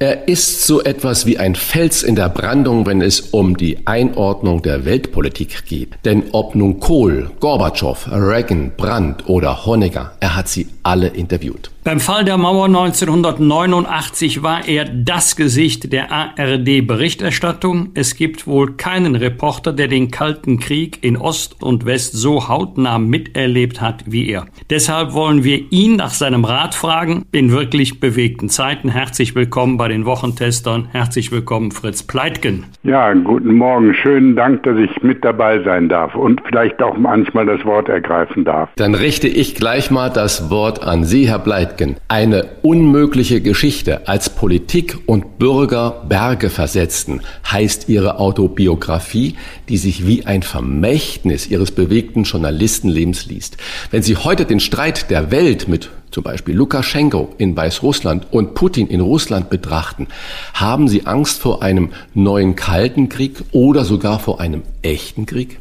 Er 0.00 0.28
ist 0.28 0.64
so 0.64 0.80
etwas 0.80 1.26
wie 1.26 1.38
ein 1.38 1.56
Fels 1.56 2.04
in 2.04 2.14
der 2.14 2.28
Brandung, 2.28 2.86
wenn 2.86 3.02
es 3.02 3.20
um 3.20 3.56
die 3.56 3.84
Einordnung 3.84 4.62
der 4.62 4.84
Weltpolitik 4.84 5.64
geht. 5.66 5.98
Denn 6.04 6.22
ob 6.30 6.54
nun 6.54 6.78
Kohl, 6.78 7.32
Gorbatschow, 7.40 8.06
Reagan, 8.12 8.70
Brandt 8.76 9.28
oder 9.28 9.66
Honecker, 9.66 10.12
er 10.20 10.36
hat 10.36 10.46
sie 10.46 10.68
alle 10.84 11.08
interviewt. 11.08 11.72
Beim 11.88 12.00
Fall 12.00 12.22
der 12.22 12.36
Mauer 12.36 12.66
1989 12.66 14.42
war 14.42 14.68
er 14.68 14.84
das 14.84 15.36
Gesicht 15.36 15.90
der 15.90 16.12
ARD-Berichterstattung. 16.12 17.92
Es 17.94 18.14
gibt 18.14 18.46
wohl 18.46 18.76
keinen 18.76 19.16
Reporter, 19.16 19.72
der 19.72 19.88
den 19.88 20.10
Kalten 20.10 20.60
Krieg 20.60 20.98
in 21.02 21.16
Ost 21.16 21.62
und 21.62 21.86
West 21.86 22.12
so 22.12 22.46
hautnah 22.46 22.98
miterlebt 22.98 23.80
hat 23.80 24.04
wie 24.06 24.28
er. 24.28 24.48
Deshalb 24.68 25.14
wollen 25.14 25.44
wir 25.44 25.72
ihn 25.72 25.96
nach 25.96 26.12
seinem 26.12 26.44
Rat 26.44 26.74
fragen 26.74 27.24
in 27.32 27.52
wirklich 27.52 28.00
bewegten 28.00 28.50
Zeiten. 28.50 28.90
Herzlich 28.90 29.34
willkommen 29.34 29.78
bei 29.78 29.87
den 29.88 30.04
Wochentestern. 30.04 30.88
Herzlich 30.92 31.32
willkommen, 31.32 31.70
Fritz 31.70 32.02
Pleitgen. 32.02 32.66
Ja, 32.82 33.12
guten 33.12 33.54
Morgen. 33.54 33.94
Schönen 33.94 34.36
Dank, 34.36 34.62
dass 34.62 34.78
ich 34.78 35.02
mit 35.02 35.24
dabei 35.24 35.62
sein 35.62 35.88
darf 35.88 36.14
und 36.14 36.40
vielleicht 36.46 36.82
auch 36.82 36.96
manchmal 36.96 37.46
das 37.46 37.64
Wort 37.64 37.88
ergreifen 37.88 38.44
darf. 38.44 38.70
Dann 38.76 38.94
richte 38.94 39.28
ich 39.28 39.54
gleich 39.54 39.90
mal 39.90 40.10
das 40.10 40.50
Wort 40.50 40.82
an 40.82 41.04
Sie, 41.04 41.28
Herr 41.28 41.38
Pleitgen. 41.38 41.96
Eine 42.08 42.46
unmögliche 42.62 43.40
Geschichte 43.40 44.08
als 44.08 44.30
Politik 44.30 44.98
und 45.06 45.38
Bürger 45.38 46.02
Berge 46.08 46.50
versetzten, 46.50 47.20
heißt 47.50 47.88
ihre 47.88 48.18
Autobiografie, 48.18 49.36
die 49.68 49.76
sich 49.76 50.06
wie 50.06 50.26
ein 50.26 50.42
Vermächtnis 50.42 51.50
ihres 51.50 51.70
bewegten 51.72 52.24
Journalistenlebens 52.24 53.26
liest. 53.26 53.56
Wenn 53.90 54.02
Sie 54.02 54.16
heute 54.16 54.44
den 54.44 54.60
Streit 54.60 55.10
der 55.10 55.30
Welt 55.30 55.68
mit 55.68 55.90
zum 56.18 56.24
Beispiel 56.24 56.56
Lukaschenko 56.56 57.32
in 57.38 57.56
Weißrussland 57.56 58.26
und 58.32 58.54
Putin 58.54 58.88
in 58.88 59.00
Russland 59.00 59.50
betrachten, 59.50 60.08
haben 60.52 60.88
Sie 60.88 61.06
Angst 61.06 61.40
vor 61.40 61.62
einem 61.62 61.90
neuen 62.12 62.56
Kalten 62.56 63.08
Krieg 63.08 63.36
oder 63.52 63.84
sogar 63.84 64.18
vor 64.18 64.40
einem 64.40 64.62
echten 64.82 65.26
Krieg? 65.26 65.60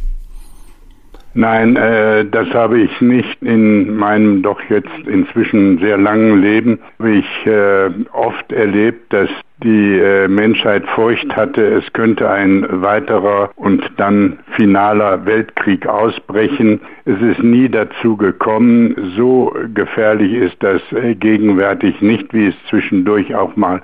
Nein, 1.35 1.75
äh, 1.75 2.25
das 2.25 2.47
habe 2.55 2.81
ich 2.81 3.01
nicht 3.01 3.39
in 3.43 3.97
meinem 3.97 4.41
doch 4.41 4.59
jetzt 4.67 4.89
inzwischen 5.05 5.77
sehr 5.77 5.99
langen 5.99 6.41
Leben. 6.41 6.79
Ich 7.05 7.45
äh, 7.45 7.91
oft 8.11 8.51
erlebt, 8.51 9.13
dass 9.13 9.29
die 9.63 9.97
äh, 9.97 10.27
Menschheit 10.27 10.85
Furcht 10.89 11.35
hatte, 11.35 11.65
es 11.65 11.91
könnte 11.93 12.29
ein 12.29 12.65
weiterer 12.69 13.49
und 13.55 13.83
dann 13.97 14.39
finaler 14.55 15.25
Weltkrieg 15.25 15.87
ausbrechen. 15.87 16.79
Es 17.05 17.19
ist 17.21 17.41
nie 17.41 17.67
dazu 17.67 18.17
gekommen. 18.17 19.13
So 19.15 19.55
gefährlich 19.73 20.33
ist 20.33 20.61
das 20.61 20.81
äh, 20.91 21.15
gegenwärtig 21.15 22.01
nicht, 22.01 22.33
wie 22.33 22.47
es 22.47 22.55
zwischendurch 22.69 23.33
auch 23.33 23.55
mal 23.55 23.81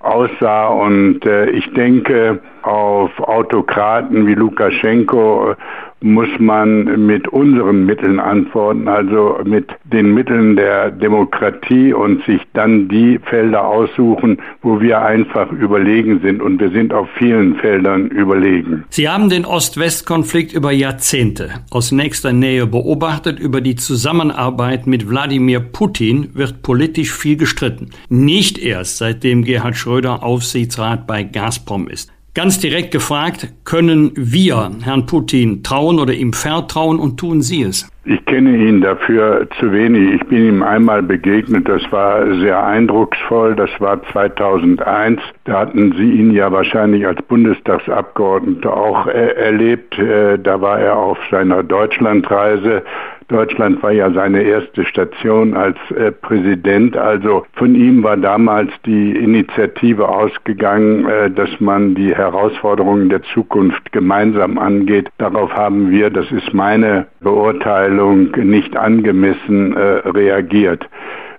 aussah. 0.00 0.68
Und 0.68 1.24
äh, 1.24 1.50
ich 1.50 1.72
denke 1.72 2.40
auf 2.62 3.18
Autokraten 3.20 4.26
wie 4.26 4.34
Lukaschenko 4.34 5.54
muss 6.04 6.28
man 6.38 7.06
mit 7.06 7.26
unseren 7.28 7.86
Mitteln 7.86 8.20
antworten, 8.20 8.88
also 8.88 9.38
mit 9.44 9.70
den 9.84 10.12
Mitteln 10.12 10.54
der 10.54 10.90
Demokratie 10.90 11.94
und 11.94 12.22
sich 12.24 12.42
dann 12.52 12.88
die 12.88 13.18
Felder 13.24 13.66
aussuchen, 13.66 14.36
wo 14.60 14.82
wir 14.82 15.00
einfach 15.00 15.50
überlegen 15.50 16.20
sind. 16.20 16.42
Und 16.42 16.60
wir 16.60 16.70
sind 16.70 16.92
auf 16.92 17.08
vielen 17.18 17.56
Feldern 17.56 18.08
überlegen. 18.08 18.84
Sie 18.90 19.08
haben 19.08 19.30
den 19.30 19.46
Ost-West-Konflikt 19.46 20.52
über 20.52 20.72
Jahrzehnte 20.72 21.50
aus 21.70 21.90
nächster 21.90 22.34
Nähe 22.34 22.66
beobachtet. 22.66 23.40
Über 23.40 23.62
die 23.62 23.76
Zusammenarbeit 23.76 24.86
mit 24.86 25.08
Wladimir 25.08 25.60
Putin 25.60 26.28
wird 26.34 26.60
politisch 26.60 27.12
viel 27.14 27.38
gestritten. 27.38 27.90
Nicht 28.10 28.58
erst 28.58 28.98
seitdem 28.98 29.42
Gerhard 29.42 29.76
Schröder 29.76 30.22
Aufsichtsrat 30.22 31.06
bei 31.06 31.22
Gazprom 31.22 31.88
ist. 31.88 32.13
Ganz 32.34 32.58
direkt 32.58 32.90
gefragt, 32.90 33.46
können 33.64 34.10
wir 34.16 34.68
Herrn 34.82 35.06
Putin 35.06 35.62
trauen 35.62 36.00
oder 36.00 36.12
ihm 36.12 36.32
vertrauen 36.32 36.98
und 36.98 37.16
tun 37.16 37.42
Sie 37.42 37.62
es? 37.62 37.88
Ich 38.06 38.22
kenne 38.26 38.56
ihn 38.56 38.80
dafür 38.80 39.48
zu 39.60 39.72
wenig. 39.72 40.20
Ich 40.20 40.26
bin 40.26 40.44
ihm 40.48 40.62
einmal 40.64 41.00
begegnet, 41.02 41.68
das 41.68 41.80
war 41.92 42.26
sehr 42.40 42.62
eindrucksvoll, 42.62 43.54
das 43.54 43.70
war 43.78 44.02
2001. 44.12 45.20
Da 45.44 45.60
hatten 45.60 45.94
Sie 45.96 46.10
ihn 46.10 46.32
ja 46.32 46.50
wahrscheinlich 46.50 47.06
als 47.06 47.22
Bundestagsabgeordneter 47.22 48.76
auch 48.76 49.06
äh, 49.06 49.36
erlebt. 49.36 49.96
Äh, 49.96 50.36
da 50.38 50.60
war 50.60 50.80
er 50.80 50.96
auf 50.96 51.18
seiner 51.30 51.62
Deutschlandreise 51.62 52.82
Deutschland 53.28 53.82
war 53.82 53.92
ja 53.92 54.10
seine 54.12 54.42
erste 54.42 54.84
Station 54.84 55.54
als 55.54 55.76
äh, 55.90 56.12
Präsident. 56.12 56.96
Also 56.96 57.44
von 57.54 57.74
ihm 57.74 58.02
war 58.02 58.16
damals 58.16 58.70
die 58.84 59.12
Initiative 59.12 60.08
ausgegangen, 60.08 61.06
äh, 61.06 61.30
dass 61.30 61.48
man 61.60 61.94
die 61.94 62.14
Herausforderungen 62.14 63.08
der 63.08 63.22
Zukunft 63.34 63.92
gemeinsam 63.92 64.58
angeht. 64.58 65.08
Darauf 65.18 65.52
haben 65.52 65.90
wir, 65.90 66.10
das 66.10 66.30
ist 66.30 66.52
meine 66.52 67.06
Beurteilung, 67.20 68.30
nicht 68.32 68.76
angemessen 68.76 69.76
äh, 69.76 69.80
reagiert. 70.08 70.88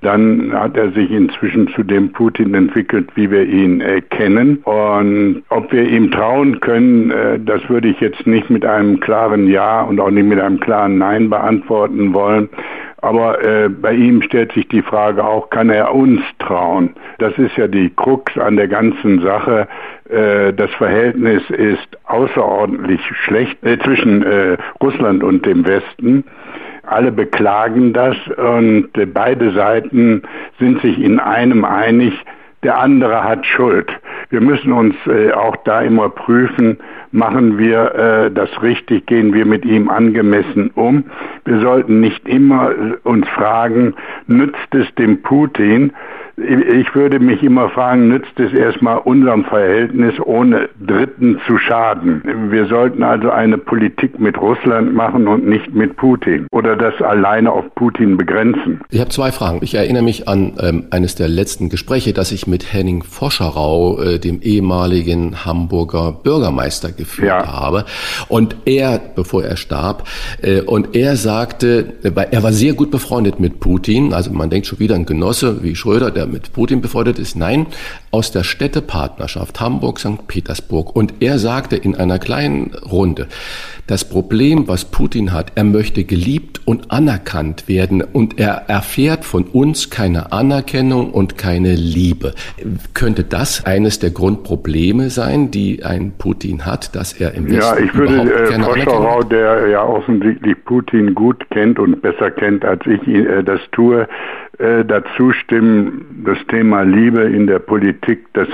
Dann 0.01 0.53
hat 0.53 0.77
er 0.77 0.91
sich 0.91 1.11
inzwischen 1.11 1.67
zu 1.69 1.83
dem 1.83 2.11
Putin 2.11 2.53
entwickelt, 2.53 3.09
wie 3.15 3.29
wir 3.31 3.45
ihn 3.45 3.81
äh, 3.81 4.01
kennen. 4.01 4.57
Und 4.63 5.43
ob 5.49 5.71
wir 5.71 5.87
ihm 5.87 6.11
trauen 6.11 6.59
können, 6.59 7.11
äh, 7.11 7.39
das 7.39 7.67
würde 7.69 7.87
ich 7.87 7.99
jetzt 7.99 8.25
nicht 8.27 8.49
mit 8.49 8.65
einem 8.65 8.99
klaren 8.99 9.47
Ja 9.47 9.81
und 9.81 9.99
auch 9.99 10.11
nicht 10.11 10.27
mit 10.27 10.39
einem 10.39 10.59
klaren 10.59 10.97
Nein 10.97 11.29
beantworten 11.29 12.13
wollen. 12.13 12.49
Aber 13.05 13.43
äh, 13.45 13.69
bei 13.69 13.93
ihm 13.93 14.23
stellt 14.23 14.51
sich 14.53 14.67
die 14.67 14.81
Frage 14.81 15.23
auch, 15.23 15.51
kann 15.51 15.69
er 15.69 15.93
uns 15.93 16.21
trauen? 16.39 16.95
Das 17.19 17.37
ist 17.37 17.55
ja 17.55 17.67
die 17.67 17.91
Krux 17.95 18.35
an 18.35 18.55
der 18.55 18.67
ganzen 18.67 19.21
Sache. 19.21 19.67
Äh, 20.09 20.53
das 20.53 20.71
Verhältnis 20.71 21.47
ist 21.51 21.87
außerordentlich 22.05 23.01
schlecht 23.23 23.63
äh, 23.63 23.77
zwischen 23.77 24.23
äh, 24.23 24.57
Russland 24.81 25.23
und 25.23 25.45
dem 25.45 25.67
Westen. 25.67 26.23
Alle 26.87 27.11
beklagen 27.11 27.93
das 27.93 28.15
und 28.37 28.89
beide 29.13 29.51
Seiten 29.51 30.23
sind 30.59 30.81
sich 30.81 30.99
in 30.99 31.19
einem 31.19 31.65
einig, 31.65 32.13
der 32.65 32.79
andere 32.79 33.23
hat 33.23 33.45
Schuld. 33.45 33.91
Wir 34.31 34.41
müssen 34.41 34.71
uns 34.71 34.95
äh, 35.05 35.31
auch 35.31 35.55
da 35.65 35.81
immer 35.81 36.09
prüfen, 36.09 36.77
machen 37.11 37.59
wir 37.59 37.93
äh, 37.93 38.31
das 38.31 38.49
richtig, 38.63 39.05
gehen 39.05 39.33
wir 39.35 39.45
mit 39.45 39.63
ihm 39.65 39.87
angemessen 39.87 40.71
um. 40.73 41.03
Wir 41.45 41.59
sollten 41.59 42.01
nicht 42.01 42.27
immer 42.27 42.71
uns 43.03 43.27
fragen, 43.29 43.93
nützt 44.25 44.73
es 44.73 44.93
dem 44.95 45.21
Putin, 45.21 45.93
ich 46.37 46.93
würde 46.93 47.19
mich 47.19 47.41
immer 47.43 47.69
fragen, 47.69 48.09
nützt 48.09 48.37
es 48.37 48.51
erstmal 48.51 48.97
unserem 48.97 49.45
Verhältnis, 49.45 50.15
ohne 50.19 50.67
Dritten 50.85 51.39
zu 51.47 51.57
schaden? 51.57 52.21
Wir 52.51 52.65
sollten 52.65 53.03
also 53.03 53.29
eine 53.29 53.57
Politik 53.57 54.19
mit 54.19 54.37
Russland 54.37 54.93
machen 54.93 55.29
und 55.29 55.47
nicht 55.47 55.73
mit 55.73 55.95
Putin 55.95 56.47
oder 56.51 56.75
das 56.75 57.01
alleine 57.01 57.51
auf 57.51 57.63
Putin 57.75 58.17
begrenzen. 58.17 58.81
Ich 58.89 58.99
habe 58.99 59.09
zwei 59.11 59.31
Fragen. 59.31 59.59
Ich 59.61 59.75
erinnere 59.75 60.03
mich 60.03 60.27
an 60.27 60.53
ähm, 60.59 60.83
eines 60.91 61.15
der 61.15 61.29
letzten 61.29 61.69
Gespräche, 61.69 62.11
das 62.11 62.33
ich 62.33 62.47
mit 62.47 62.73
Henning 62.73 63.03
Foscherau, 63.03 64.01
äh, 64.01 64.19
dem 64.19 64.41
ehemaligen 64.41 65.45
Hamburger 65.45 66.11
Bürgermeister, 66.11 66.91
geführt 66.91 67.27
ja. 67.27 67.47
habe. 67.47 67.85
Und 68.27 68.57
er, 68.65 68.99
bevor 69.15 69.43
er 69.43 69.55
starb, 69.55 70.05
äh, 70.41 70.61
und 70.61 70.97
er 70.97 71.15
sagte, 71.15 71.93
er 72.03 72.43
war 72.43 72.51
sehr 72.51 72.73
gut 72.73 72.91
befreundet 72.91 73.39
mit 73.39 73.61
Putin, 73.61 74.13
also 74.13 74.31
man 74.31 74.49
denkt 74.49 74.67
schon 74.67 74.79
wieder 74.79 74.95
ein 74.95 75.05
Genosse 75.05 75.63
wie 75.63 75.75
Schröder, 75.75 76.11
der 76.11 76.24
mit 76.27 76.53
Putin 76.53 76.81
befreundet 76.81 77.19
ist. 77.19 77.35
Nein, 77.35 77.67
aus 78.15 78.31
der 78.31 78.45
Städtepartnerschaft 78.45 79.59
Hamburg-St. 79.59 80.25
Petersburg. 80.25 80.95
Und 80.95 81.15
er 81.19 81.37
sagte 81.37 81.75
in 81.75 81.95
einer 81.95 82.17
kleinen 82.17 82.73
Runde, 82.73 83.27
das 83.87 84.07
Problem, 84.09 84.69
was 84.69 84.85
Putin 84.85 85.33
hat, 85.33 85.51
er 85.55 85.65
möchte 85.65 86.05
geliebt 86.05 86.61
und 86.63 86.91
anerkannt 86.91 87.67
werden 87.67 88.01
und 88.01 88.39
er 88.39 88.63
erfährt 88.69 89.25
von 89.25 89.43
uns 89.43 89.89
keine 89.89 90.31
Anerkennung 90.31 91.11
und 91.11 91.37
keine 91.37 91.75
Liebe. 91.75 92.33
Könnte 92.93 93.25
das 93.25 93.65
eines 93.65 93.99
der 93.99 94.11
Grundprobleme 94.11 95.09
sein, 95.09 95.51
die 95.51 95.83
ein 95.83 96.13
Putin 96.17 96.65
hat, 96.65 96.95
dass 96.95 97.11
er 97.19 97.33
im 97.33 97.49
Westen 97.49 97.59
Ja, 97.59 97.77
ich 97.77 97.93
würde 97.93 98.33
äh, 98.33 98.63
Foscherau, 98.63 99.23
der 99.23 99.67
ja 99.67 99.83
offensichtlich 99.83 100.55
Putin 100.63 101.13
gut 101.13 101.43
kennt 101.51 101.77
und 101.77 102.01
besser 102.01 102.31
kennt, 102.31 102.63
als 102.63 102.81
ich 102.87 103.05
äh, 103.07 103.43
das 103.43 103.59
tue, 103.73 104.07
äh, 104.57 104.85
dazu 104.85 105.33
stimmen, 105.33 106.23
das 106.25 106.37
Thema 106.47 106.83
Liebe 106.83 107.23
in 107.23 107.45
der 107.45 107.59
Politik, 107.59 108.04
das 108.33 108.47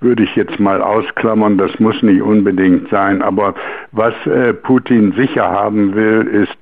würde 0.00 0.22
ich 0.22 0.34
jetzt 0.34 0.58
mal 0.58 0.80
ausklammern, 0.80 1.58
das 1.58 1.78
muss 1.78 2.02
nicht 2.02 2.22
unbedingt 2.22 2.88
sein. 2.88 3.22
Aber 3.22 3.54
was 3.92 4.14
äh, 4.26 4.54
Putin 4.54 5.12
sicher 5.12 5.50
haben 5.50 5.94
will, 5.94 6.26
ist 6.26 6.56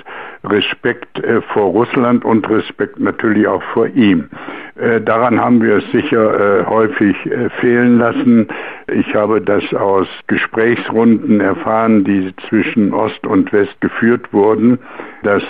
Respekt 0.45 1.19
äh, 1.21 1.41
vor 1.43 1.71
Russland 1.71 2.25
und 2.25 2.49
Respekt 2.49 2.99
natürlich 2.99 3.47
auch 3.47 3.62
vor 3.75 3.87
ihm. 3.88 4.29
Äh, 4.77 5.01
daran 5.01 5.41
haben 5.41 5.62
wir 5.62 5.77
es 5.77 5.93
sicher 5.93 6.61
äh, 6.61 6.67
häufig 6.67 7.17
äh, 7.27 7.49
fehlen 7.61 7.99
lassen. 7.99 8.49
Ich 8.93 9.14
habe 9.14 9.41
das 9.41 9.62
aus 9.75 10.09
Gesprächsrunden 10.27 11.41
erfahren, 11.41 12.05
die 12.05 12.35
zwischen 12.49 12.93
Ost 12.93 13.27
und 13.27 13.53
West 13.53 13.81
geführt 13.81 14.33
wurden, 14.33 14.79
dass 15.23 15.43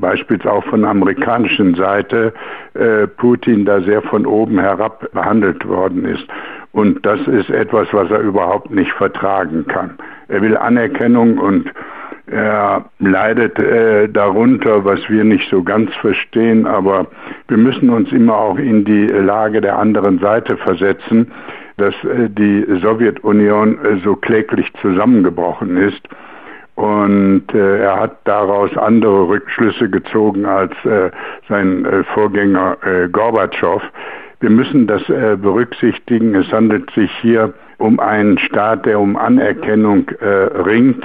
beispielsweise 0.00 0.52
auch 0.52 0.64
von 0.64 0.82
der 0.82 0.90
amerikanischen 0.90 1.74
Seite 1.74 2.32
äh, 2.74 3.06
Putin 3.06 3.64
da 3.64 3.80
sehr 3.82 4.02
von 4.02 4.26
oben 4.26 4.58
herab 4.58 5.10
behandelt 5.12 5.66
worden 5.66 6.04
ist. 6.04 6.26
Und 6.72 7.04
das 7.04 7.20
ist 7.26 7.50
etwas, 7.50 7.88
was 7.92 8.10
er 8.10 8.20
überhaupt 8.20 8.70
nicht 8.70 8.92
vertragen 8.92 9.66
kann. 9.66 9.98
Er 10.28 10.40
will 10.42 10.56
Anerkennung 10.56 11.38
und 11.38 11.70
er 12.30 12.84
leidet 13.00 13.58
äh, 13.58 14.08
darunter, 14.08 14.84
was 14.84 15.00
wir 15.08 15.24
nicht 15.24 15.50
so 15.50 15.64
ganz 15.64 15.92
verstehen, 15.96 16.64
aber 16.64 17.08
wir 17.48 17.56
müssen 17.56 17.90
uns 17.90 18.12
immer 18.12 18.36
auch 18.36 18.56
in 18.56 18.84
die 18.84 19.06
Lage 19.06 19.60
der 19.60 19.76
anderen 19.76 20.20
Seite 20.20 20.56
versetzen, 20.56 21.32
dass 21.76 21.94
äh, 22.04 22.28
die 22.30 22.64
Sowjetunion 22.80 23.78
äh, 23.84 23.96
so 24.04 24.14
kläglich 24.14 24.72
zusammengebrochen 24.80 25.76
ist 25.76 26.08
und 26.80 27.44
äh, 27.52 27.82
er 27.82 28.00
hat 28.00 28.16
daraus 28.24 28.74
andere 28.78 29.28
Rückschlüsse 29.28 29.90
gezogen 29.90 30.46
als 30.46 30.72
äh, 30.86 31.10
sein 31.46 31.84
äh, 31.84 32.04
Vorgänger 32.14 32.78
äh, 32.82 33.06
Gorbatschow. 33.10 33.82
Wir 34.40 34.48
müssen 34.48 34.86
das 34.86 35.06
äh, 35.10 35.36
berücksichtigen. 35.36 36.34
Es 36.34 36.50
handelt 36.50 36.90
sich 36.92 37.10
hier 37.20 37.52
um 37.76 38.00
einen 38.00 38.38
Staat, 38.38 38.86
der 38.86 38.98
um 38.98 39.18
Anerkennung 39.18 40.08
äh, 40.20 40.26
ringt 40.26 41.04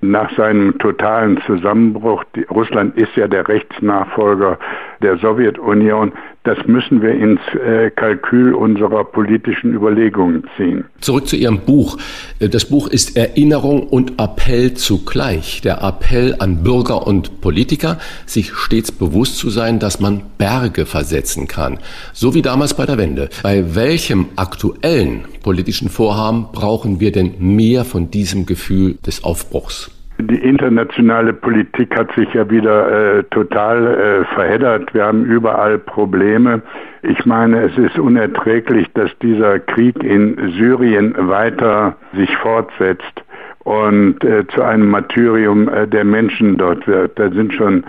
nach 0.00 0.30
seinem 0.36 0.78
totalen 0.78 1.40
Zusammenbruch. 1.42 2.22
Die, 2.36 2.44
Russland 2.44 2.96
ist 2.96 3.16
ja 3.16 3.26
der 3.26 3.48
Rechtsnachfolger 3.48 4.60
der 5.02 5.16
Sowjetunion. 5.16 6.12
Das 6.46 6.58
müssen 6.68 7.02
wir 7.02 7.10
ins 7.10 7.40
äh, 7.60 7.90
Kalkül 7.90 8.54
unserer 8.54 9.02
politischen 9.02 9.74
Überlegungen 9.74 10.44
ziehen. 10.56 10.84
Zurück 11.00 11.26
zu 11.26 11.34
Ihrem 11.34 11.58
Buch. 11.58 11.98
Äh, 12.38 12.48
das 12.48 12.66
Buch 12.66 12.86
ist 12.86 13.16
Erinnerung 13.16 13.82
und 13.82 14.20
Appell 14.20 14.74
zugleich. 14.74 15.60
Der 15.62 15.82
Appell 15.82 16.36
an 16.38 16.62
Bürger 16.62 17.04
und 17.04 17.40
Politiker, 17.40 17.98
sich 18.26 18.54
stets 18.54 18.92
bewusst 18.92 19.38
zu 19.38 19.50
sein, 19.50 19.80
dass 19.80 19.98
man 19.98 20.22
Berge 20.38 20.86
versetzen 20.86 21.48
kann. 21.48 21.80
So 22.12 22.32
wie 22.34 22.42
damals 22.42 22.74
bei 22.74 22.86
der 22.86 22.96
Wende. 22.96 23.28
Bei 23.42 23.74
welchem 23.74 24.26
aktuellen 24.36 25.24
politischen 25.42 25.88
Vorhaben 25.88 26.46
brauchen 26.52 27.00
wir 27.00 27.10
denn 27.10 27.34
mehr 27.40 27.84
von 27.84 28.12
diesem 28.12 28.46
Gefühl 28.46 28.98
des 29.04 29.24
Aufbruchs? 29.24 29.95
Die 30.18 30.42
internationale 30.42 31.34
Politik 31.34 31.96
hat 31.96 32.10
sich 32.12 32.32
ja 32.32 32.48
wieder 32.48 33.18
äh, 33.18 33.24
total 33.24 33.86
äh, 33.86 34.24
verheddert. 34.34 34.94
Wir 34.94 35.04
haben 35.04 35.24
überall 35.24 35.78
Probleme. 35.78 36.62
Ich 37.02 37.26
meine, 37.26 37.64
es 37.64 37.76
ist 37.76 37.98
unerträglich, 37.98 38.86
dass 38.94 39.10
dieser 39.18 39.58
Krieg 39.58 40.02
in 40.02 40.52
Syrien 40.56 41.14
weiter 41.18 41.96
sich 42.14 42.34
fortsetzt 42.38 43.24
und 43.64 44.24
äh, 44.24 44.46
zu 44.48 44.62
einem 44.62 44.88
Martyrium 44.88 45.68
äh, 45.68 45.86
der 45.86 46.04
Menschen 46.04 46.56
dort 46.56 46.86
wird. 46.86 47.18
Da 47.18 47.30
sind 47.30 47.52
schon 47.52 47.84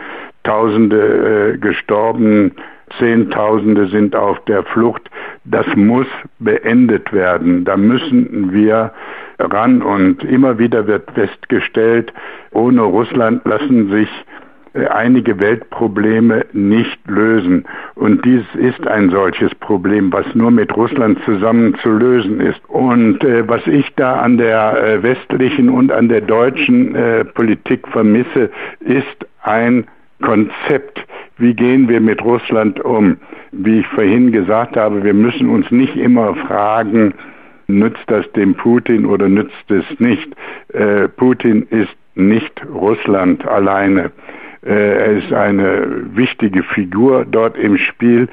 Tausende 0.47 1.53
äh, 1.53 1.57
gestorben. 1.57 2.53
Zehntausende 2.97 3.87
sind 3.87 4.15
auf 4.15 4.39
der 4.45 4.63
Flucht. 4.63 5.09
Das 5.43 5.65
muss 5.75 6.07
beendet 6.39 7.11
werden. 7.13 7.65
Da 7.65 7.77
müssen 7.77 8.51
wir 8.53 8.91
ran. 9.39 9.81
Und 9.81 10.23
immer 10.23 10.57
wieder 10.59 10.87
wird 10.87 11.11
festgestellt, 11.11 12.13
ohne 12.51 12.81
Russland 12.81 13.45
lassen 13.45 13.91
sich 13.91 14.09
äh, 14.73 14.87
einige 14.87 15.39
Weltprobleme 15.39 16.45
nicht 16.53 16.99
lösen. 17.07 17.65
Und 17.95 18.25
dies 18.25 18.43
ist 18.55 18.87
ein 18.87 19.09
solches 19.09 19.53
Problem, 19.55 20.11
was 20.11 20.25
nur 20.33 20.51
mit 20.51 20.75
Russland 20.75 21.19
zusammen 21.25 21.75
zu 21.81 21.89
lösen 21.89 22.39
ist. 22.39 22.61
Und 22.67 23.23
äh, 23.23 23.47
was 23.47 23.65
ich 23.67 23.93
da 23.95 24.17
an 24.17 24.37
der 24.37 24.83
äh, 24.83 25.03
westlichen 25.03 25.69
und 25.69 25.91
an 25.91 26.09
der 26.09 26.21
deutschen 26.21 26.95
äh, 26.95 27.25
Politik 27.25 27.87
vermisse, 27.87 28.49
ist 28.79 29.25
ein 29.41 29.87
Konzept. 30.21 31.05
Wie 31.37 31.53
gehen 31.53 31.87
wir 31.87 32.01
mit 32.01 32.23
Russland 32.23 32.79
um? 32.79 33.17
Wie 33.51 33.79
ich 33.79 33.87
vorhin 33.87 34.31
gesagt 34.31 34.75
habe, 34.75 35.03
wir 35.03 35.13
müssen 35.13 35.49
uns 35.49 35.69
nicht 35.71 35.95
immer 35.95 36.35
fragen, 36.35 37.13
nützt 37.67 38.03
das 38.07 38.29
dem 38.33 38.55
Putin 38.55 39.05
oder 39.05 39.29
nützt 39.29 39.69
es 39.69 39.85
nicht? 39.99 40.35
Äh, 40.73 41.07
Putin 41.09 41.67
ist 41.69 41.95
nicht 42.15 42.61
Russland 42.73 43.45
alleine. 43.47 44.11
Äh, 44.65 44.73
er 44.73 45.17
ist 45.17 45.31
eine 45.31 45.87
wichtige 46.15 46.63
Figur 46.63 47.25
dort 47.25 47.57
im 47.57 47.77
Spiel, 47.77 48.27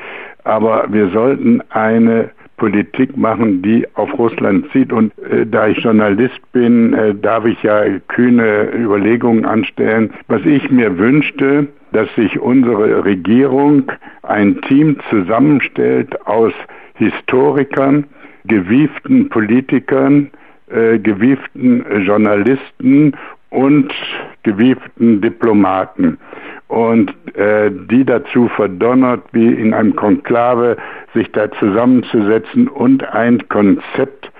aber 0.44 0.86
wir 0.90 1.08
sollten 1.10 1.62
eine 1.70 2.30
Politik 2.56 3.16
machen, 3.16 3.62
die 3.62 3.86
auf 3.94 4.16
Russland 4.18 4.70
zieht. 4.72 4.92
Und 4.92 5.12
äh, 5.18 5.44
da 5.44 5.66
ich 5.66 5.78
Journalist 5.78 6.40
bin, 6.52 6.94
äh, 6.94 7.14
darf 7.14 7.44
ich 7.44 7.62
ja 7.62 7.82
kühne 8.08 8.70
Überlegungen 8.74 9.44
anstellen. 9.44 10.12
Was 10.28 10.44
ich 10.44 10.70
mir 10.70 10.96
wünschte, 10.96 11.68
dass 11.94 12.12
sich 12.16 12.38
unsere 12.40 13.04
Regierung 13.04 13.90
ein 14.22 14.60
Team 14.62 14.98
zusammenstellt 15.10 16.26
aus 16.26 16.52
Historikern, 16.94 18.04
gewieften 18.46 19.28
Politikern, 19.28 20.30
äh, 20.70 20.98
gewieften 20.98 21.84
Journalisten 22.04 23.16
und 23.50 23.94
gewieften 24.42 25.20
Diplomaten. 25.20 26.18
Und 26.66 27.14
äh, 27.36 27.70
die 27.70 28.04
dazu 28.04 28.48
verdonnert, 28.48 29.22
wie 29.30 29.52
in 29.52 29.72
einem 29.72 29.94
Konklave 29.94 30.76
sich 31.14 31.30
da 31.30 31.50
zusammenzusetzen 31.52 32.66
und 32.66 33.04
ein 33.04 33.48
Konzept 33.48 34.32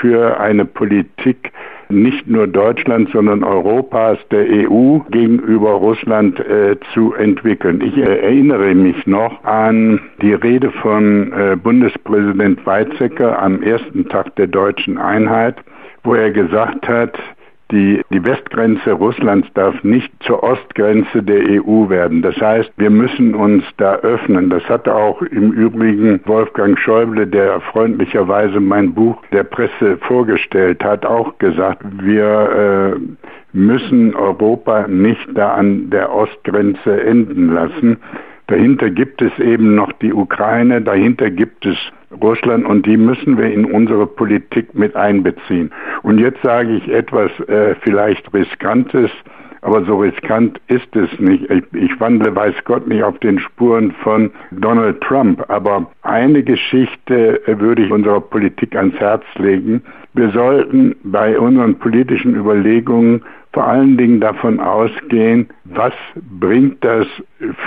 für 0.00 0.40
eine 0.40 0.64
Politik 0.64 1.52
nicht 1.88 2.26
nur 2.26 2.46
Deutschlands, 2.46 3.12
sondern 3.12 3.44
Europas, 3.44 4.18
der 4.30 4.46
EU 4.70 4.98
gegenüber 5.10 5.72
Russland 5.72 6.38
äh, 6.40 6.76
zu 6.92 7.14
entwickeln. 7.14 7.80
Ich 7.80 7.96
äh, 7.96 8.02
erinnere 8.02 8.74
mich 8.74 9.06
noch 9.06 9.44
an 9.44 10.00
die 10.22 10.34
Rede 10.34 10.70
von 10.70 11.32
äh, 11.32 11.56
Bundespräsident 11.56 12.64
Weizsäcker 12.66 13.40
am 13.40 13.62
ersten 13.62 14.08
Tag 14.08 14.34
der 14.36 14.48
deutschen 14.48 14.98
Einheit, 14.98 15.56
wo 16.02 16.14
er 16.14 16.30
gesagt 16.30 16.88
hat, 16.88 17.18
die, 17.72 18.02
die 18.10 18.24
Westgrenze 18.24 18.92
Russlands 18.92 19.48
darf 19.54 19.82
nicht 19.82 20.12
zur 20.20 20.42
Ostgrenze 20.42 21.22
der 21.22 21.40
EU 21.64 21.88
werden. 21.88 22.22
Das 22.22 22.36
heißt, 22.36 22.70
wir 22.76 22.90
müssen 22.90 23.34
uns 23.34 23.64
da 23.76 23.96
öffnen. 23.96 24.50
Das 24.50 24.62
hat 24.68 24.88
auch 24.88 25.20
im 25.22 25.52
Übrigen 25.52 26.20
Wolfgang 26.26 26.78
Schäuble, 26.78 27.26
der 27.26 27.60
freundlicherweise 27.60 28.60
mein 28.60 28.94
Buch 28.94 29.20
der 29.32 29.44
Presse 29.44 29.98
vorgestellt 29.98 30.84
hat, 30.84 31.04
auch 31.04 31.38
gesagt. 31.38 31.82
Wir 32.02 32.94
äh, 32.96 33.56
müssen 33.56 34.14
Europa 34.14 34.86
nicht 34.86 35.26
da 35.34 35.54
an 35.54 35.90
der 35.90 36.12
Ostgrenze 36.12 37.02
enden 37.02 37.52
lassen. 37.52 37.98
Dahinter 38.48 38.90
gibt 38.90 39.22
es 39.22 39.36
eben 39.38 39.74
noch 39.74 39.92
die 39.92 40.12
Ukraine, 40.12 40.80
dahinter 40.80 41.30
gibt 41.30 41.66
es 41.66 41.76
Russland 42.22 42.64
und 42.64 42.86
die 42.86 42.96
müssen 42.96 43.36
wir 43.36 43.52
in 43.52 43.64
unsere 43.64 44.06
Politik 44.06 44.74
mit 44.74 44.94
einbeziehen. 44.94 45.72
Und 46.02 46.18
jetzt 46.18 46.40
sage 46.42 46.76
ich 46.76 46.88
etwas 46.88 47.30
äh, 47.48 47.74
vielleicht 47.82 48.32
riskantes, 48.32 49.10
aber 49.62 49.84
so 49.84 49.98
riskant 49.98 50.60
ist 50.68 50.94
es 50.94 51.18
nicht. 51.18 51.50
Ich, 51.50 51.64
ich, 51.72 52.00
wandle, 52.00 52.36
weiß 52.36 52.54
Gott, 52.64 52.86
nicht 52.86 53.02
auf 53.02 53.18
den 53.18 53.40
Spuren 53.40 53.90
von 54.02 54.30
Donald 54.52 55.00
Trump, 55.00 55.44
aber 55.50 55.90
eine 56.02 56.44
Geschichte 56.44 57.44
äh, 57.48 57.58
würde 57.58 57.82
ich 57.82 57.90
unserer 57.90 58.20
Politik 58.20 58.76
ans 58.76 58.94
Herz 59.00 59.24
legen. 59.38 59.82
Wir 60.14 60.30
sollten 60.30 60.94
bei 61.02 61.36
unseren 61.36 61.74
politischen 61.80 62.36
Überlegungen 62.36 63.22
vor 63.56 63.66
allen 63.66 63.96
Dingen 63.96 64.20
davon 64.20 64.60
ausgehen, 64.60 65.48
was 65.64 65.94
bringt 66.38 66.84
das 66.84 67.06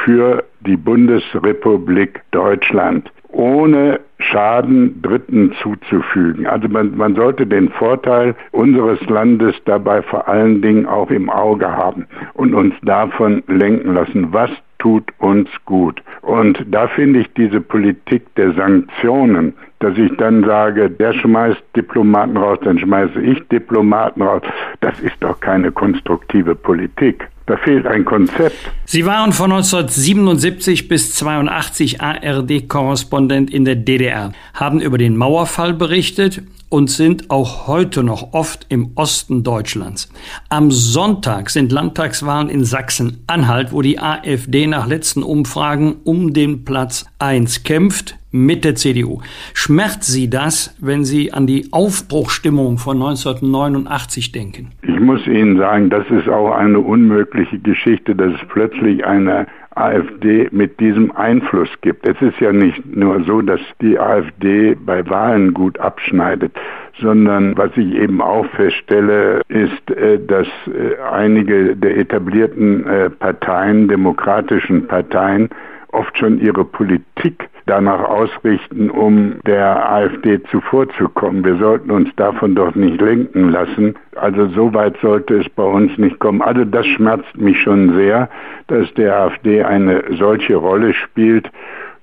für 0.06 0.44
die 0.60 0.78
Bundesrepublik 0.78 2.22
Deutschland, 2.30 3.12
ohne 3.30 4.00
Schaden 4.20 5.02
Dritten 5.02 5.52
zuzufügen. 5.64 6.46
Also 6.46 6.68
man, 6.68 6.96
man 6.96 7.16
sollte 7.16 7.48
den 7.48 7.70
Vorteil 7.70 8.36
unseres 8.52 9.04
Landes 9.10 9.56
dabei 9.66 10.04
vor 10.04 10.28
allen 10.28 10.62
Dingen 10.62 10.86
auch 10.86 11.10
im 11.10 11.28
Auge 11.28 11.68
haben 11.68 12.06
und 12.36 12.54
uns 12.54 12.76
davon 12.84 13.42
lenken 13.48 13.96
lassen, 13.96 14.32
was 14.32 14.52
tut 14.78 15.12
uns 15.18 15.50
gut. 15.66 16.04
Und 16.22 16.64
da 16.70 16.88
finde 16.88 17.22
ich 17.22 17.34
diese 17.34 17.62
Politik 17.62 18.24
der 18.36 18.54
Sanktionen, 18.54 19.56
dass 19.80 19.98
ich 19.98 20.12
dann 20.18 20.44
sage, 20.44 20.90
der 20.90 21.14
schmeißt 21.14 21.62
Diplomaten 21.76 22.38
raus, 22.38 22.60
dann 22.64 22.78
schmeiße 22.80 23.20
ich 23.22 23.48
Diplomaten 23.48 24.22
raus, 24.22 24.42
das 24.82 25.00
ist 25.00 25.16
doch 25.22 25.40
keine 25.40 25.72
konstruktive 25.72 26.56
Politik. 26.56 27.28
Da 27.46 27.58
fehlt 27.58 27.88
ein 27.88 28.06
Konzept. 28.06 28.56
Sie 28.86 29.08
waren 29.08 29.32
von 29.32 29.52
1977 29.52 30.88
bis 30.88 31.16
82 31.16 32.00
ARD-Korrespondent 32.00 33.52
in 33.52 33.66
der 33.66 33.76
DDR, 33.76 34.34
haben 34.54 34.80
über 34.80 35.00
den 35.00 35.18
Mauerfall 35.18 35.74
berichtet 35.74 36.44
und 36.70 36.92
sind 36.92 37.32
auch 37.32 37.66
heute 37.66 38.04
noch 38.04 38.34
oft 38.34 38.68
im 38.70 38.92
Osten 38.94 39.44
Deutschlands. 39.44 40.12
Am 40.50 40.70
Sonntag 40.70 41.50
sind 41.50 41.72
Landtagswahlen 41.72 42.50
in 42.50 42.66
Sachsen-Anhalt, 42.66 43.72
wo 43.72 43.82
die 43.82 43.98
AfD 43.98 44.68
nach 44.68 44.86
letzten 44.86 45.24
Umfragen 45.24 45.96
um 46.04 46.34
den 46.34 46.66
Platz 46.66 47.08
1 47.18 47.64
kämpft 47.64 48.20
mit 48.32 48.66
der 48.66 48.76
CDU. 48.76 49.22
Schmerzt 49.54 50.04
Sie 50.04 50.30
das, 50.30 50.76
wenn 50.80 51.04
Sie 51.04 51.34
an 51.34 51.48
die 51.48 51.68
Aufbruchstimmung 51.72 52.78
von 52.78 52.98
1989 52.98 54.32
denken? 54.32 54.72
Ich 54.84 55.00
muss 55.00 55.26
Ihnen 55.28 55.58
sagen, 55.58 55.90
das 55.90 56.06
ist 56.10 56.28
auch 56.30 56.52
eine 56.52 56.80
unmögliche 56.80 57.60
Geschichte, 57.60 58.16
dass 58.16 58.34
es 58.34 58.48
plötzlich 58.48 59.06
eine 59.06 59.48
AfD 59.76 60.50
mit 60.52 60.80
diesem 60.80 61.12
Einfluss 61.12 61.70
gibt. 61.82 62.08
Es 62.08 62.22
ist 62.22 62.40
ja 62.40 62.52
nicht 62.52 62.86
nur 62.86 63.24
so, 63.24 63.42
dass 63.42 63.62
die 63.82 63.98
AfD 63.98 64.76
bei 64.76 65.08
Wahlen 65.10 65.54
gut 65.54 65.80
abschneidet, 65.80 66.52
sondern 67.00 67.58
was 67.58 67.72
ich 67.78 67.96
eben 67.96 68.22
auch 68.22 68.46
feststelle, 68.48 69.42
ist, 69.48 69.92
äh, 69.92 70.20
dass 70.20 70.48
äh, 70.68 71.02
einige 71.12 71.76
der 71.76 71.98
etablierten 71.98 72.86
äh, 72.86 73.10
Parteien, 73.10 73.88
demokratischen 73.88 74.88
Parteien, 74.88 75.50
oft 75.92 76.18
schon 76.18 76.40
ihre 76.40 76.66
Politik 76.66 77.50
danach 77.66 78.04
ausrichten, 78.04 78.90
um 78.90 79.40
der 79.46 79.92
AfD 79.92 80.42
zuvorzukommen. 80.50 81.46
Wir 81.46 81.58
sollten 81.58 81.92
uns 81.92 82.10
davon 82.16 82.56
doch 82.56 82.74
nicht 82.74 83.00
lenken 83.00 83.52
lassen. 83.52 83.96
Also 84.16 84.48
so 84.48 84.74
weit 84.74 84.98
sollte 85.02 85.36
es 85.36 85.50
bei 85.50 85.64
uns 85.64 85.96
nicht 85.98 86.20
kommen. 86.20 86.42
Also 86.42 86.66
das 86.66 86.86
schmerzt 86.88 87.38
mich 87.38 87.62
schon 87.62 87.96
sehr, 87.96 88.28
dass 88.68 88.92
der 88.96 89.16
AfD 89.16 89.64
eine 89.64 90.04
solche 90.18 90.56
Rolle 90.56 90.94
spielt. 90.94 91.50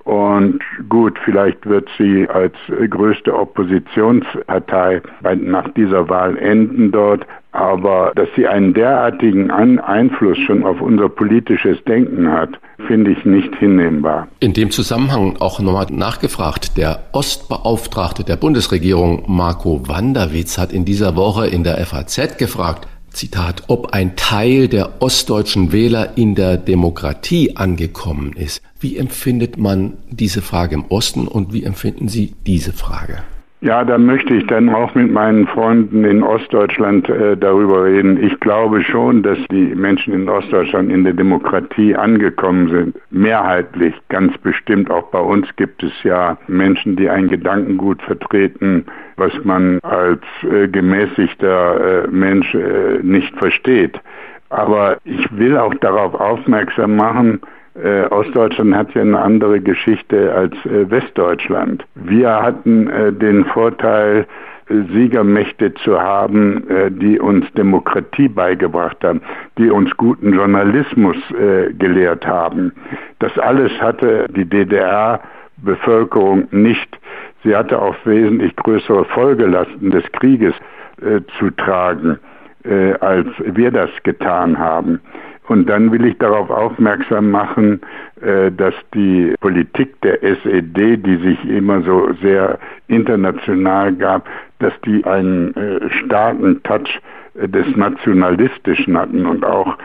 Und 0.07 0.61
gut, 0.89 1.19
vielleicht 1.25 1.67
wird 1.67 1.89
sie 1.99 2.29
als 2.29 2.55
größte 2.91 3.35
Oppositionspartei 3.35 5.03
nach 5.35 5.69
dieser 5.71 6.09
Wahl 6.09 6.39
enden 6.39 6.93
dort. 6.93 7.27
Aber 7.51 8.13
dass 8.15 8.29
sie 8.37 8.47
einen 8.47 8.73
derartigen 8.73 9.51
Einfluss 9.51 10.39
schon 10.39 10.65
auf 10.65 10.81
unser 10.81 11.09
politisches 11.09 11.83
Denken 11.85 12.31
hat, 12.31 12.51
finde 12.87 13.11
ich 13.11 13.25
nicht 13.25 13.53
hinnehmbar. 13.57 14.29
In 14.39 14.53
dem 14.53 14.71
Zusammenhang 14.71 15.39
auch 15.41 15.59
nochmal 15.59 15.87
nachgefragt. 15.91 16.77
Der 16.77 17.01
Ostbeauftragte 17.13 18.23
der 18.23 18.37
Bundesregierung, 18.37 19.25
Marco 19.27 19.89
Wanderwitz, 19.89 20.57
hat 20.57 20.73
in 20.73 20.85
dieser 20.85 21.17
Woche 21.17 21.49
in 21.49 21.65
der 21.65 21.85
FAZ 21.85 22.39
gefragt, 22.39 22.87
Zitat, 23.17 23.65
ob 23.69 23.93
ein 23.93 24.15
Teil 24.15 24.69
der 24.69 25.03
ostdeutschen 25.03 25.73
Wähler 25.73 26.17
in 26.17 26.35
der 26.35 26.57
Demokratie 26.59 27.57
angekommen 27.57 28.33
ist. 28.35 28.63
Wie 28.79 28.97
empfindet 28.97 29.57
man 29.57 29.95
diese 30.11 30.43
Frage 30.43 30.75
im 30.75 30.85
Osten 30.87 31.27
und 31.27 31.53
wie 31.53 31.65
empfinden 31.65 32.09
Sie 32.09 32.35
diese 32.47 32.73
Frage? 32.73 33.23
Ja, 33.63 33.85
da 33.85 33.97
möchte 33.97 34.35
ich 34.35 34.47
dann 34.49 34.69
auch 34.69 34.95
mit 34.95 35.11
meinen 35.11 35.47
Freunden 35.47 36.05
in 36.05 36.23
Ostdeutschland 36.23 37.09
äh, 37.09 37.39
darüber 37.39 37.85
reden. 37.85 38.23
Ich 38.23 38.39
glaube 38.41 38.83
schon, 38.85 39.23
dass 39.23 39.39
die 39.51 39.75
Menschen 39.75 40.13
in 40.13 40.29
Ostdeutschland 40.29 40.93
in 40.93 41.05
der 41.05 41.15
Demokratie 41.15 41.97
angekommen 41.97 42.69
sind. 42.69 42.97
Mehrheitlich, 43.11 43.95
ganz 44.11 44.37
bestimmt. 44.39 44.91
Auch 44.91 45.05
bei 45.05 45.21
uns 45.21 45.49
gibt 45.57 45.83
es 45.83 45.93
ja 46.03 46.37
Menschen, 46.49 46.97
die 46.97 47.09
ein 47.09 47.29
Gedankengut 47.29 48.03
vertreten, 48.03 48.85
was 49.17 49.33
man 49.43 49.81
als 49.83 50.23
äh, 50.43 50.69
gemäßigter 50.69 52.05
äh, 52.05 52.09
Mensch 52.09 52.55
äh, 52.55 52.99
nicht 53.03 53.35
versteht. 53.39 53.99
Aber 54.51 54.99
ich 55.05 55.27
will 55.37 55.57
auch 55.57 55.75
darauf 55.77 56.15
aufmerksam 56.15 56.95
machen, 56.95 57.41
Äh, 57.83 58.07
Ostdeutschland 58.07 58.75
hat 58.75 58.95
ja 58.95 59.03
eine 59.03 59.21
andere 59.21 59.61
Geschichte 59.61 60.33
als 60.33 60.55
äh, 60.67 60.91
Westdeutschland. 60.91 61.85
Wir 61.95 62.43
hatten 62.43 62.89
äh, 62.89 63.13
den 63.13 63.45
Vorteil, 63.47 64.27
Siegermächte 64.69 65.75
zu 65.75 66.01
haben, 66.01 66.69
äh, 66.69 66.91
die 66.91 67.21
uns 67.21 67.47
Demokratie 67.53 68.29
beigebracht 68.29 68.97
haben, 69.05 69.21
die 69.59 69.71
uns 69.71 69.97
guten 69.97 70.33
Journalismus 70.33 71.17
äh, 71.31 71.73
gelehrt 71.73 72.27
haben. 72.27 72.73
Das 73.21 73.39
alles 73.39 73.71
hatte 73.81 74.27
die 74.31 74.45
DDR-Bevölkerung 74.45 76.49
nicht. 76.51 76.99
Sie 77.45 77.55
hatte 77.55 77.81
auch 77.81 77.95
wesentlich 78.05 78.57
größere 78.57 79.05
Folgelasten 79.05 79.93
des 79.93 80.03
Krieges 80.13 80.55
äh, 81.01 81.21
zu 81.39 81.51
tragen, 81.51 82.19
als 82.99 83.29
wir 83.39 83.71
das 83.71 83.91
getan 84.03 84.59
haben. 84.59 85.01
Und 85.49 85.69
dann 85.69 85.93
will 85.93 86.05
ich 86.05 86.19
darauf 86.19 86.51
aufmerksam 86.51 87.31
machen, 87.31 87.81
äh, 88.21 88.51
dass 88.51 88.75
die 88.95 89.35
Politik 89.41 90.01
der 90.01 90.23
SED, 90.23 90.97
die 90.97 91.17
sich 91.17 91.49
immer 91.49 91.83
so 91.83 92.13
sehr 92.21 92.59
international 92.89 93.95
gab, 93.95 94.29
dass 94.59 94.73
die 94.85 95.05
einen 95.05 95.55
äh, 95.55 95.89
starken 95.91 96.63
Touch 96.65 97.01
äh, 97.35 97.49
des 97.49 97.77
Nationalistischen 97.77 98.97
hatten 98.97 99.27
und 99.27 99.45
auch 99.45 99.77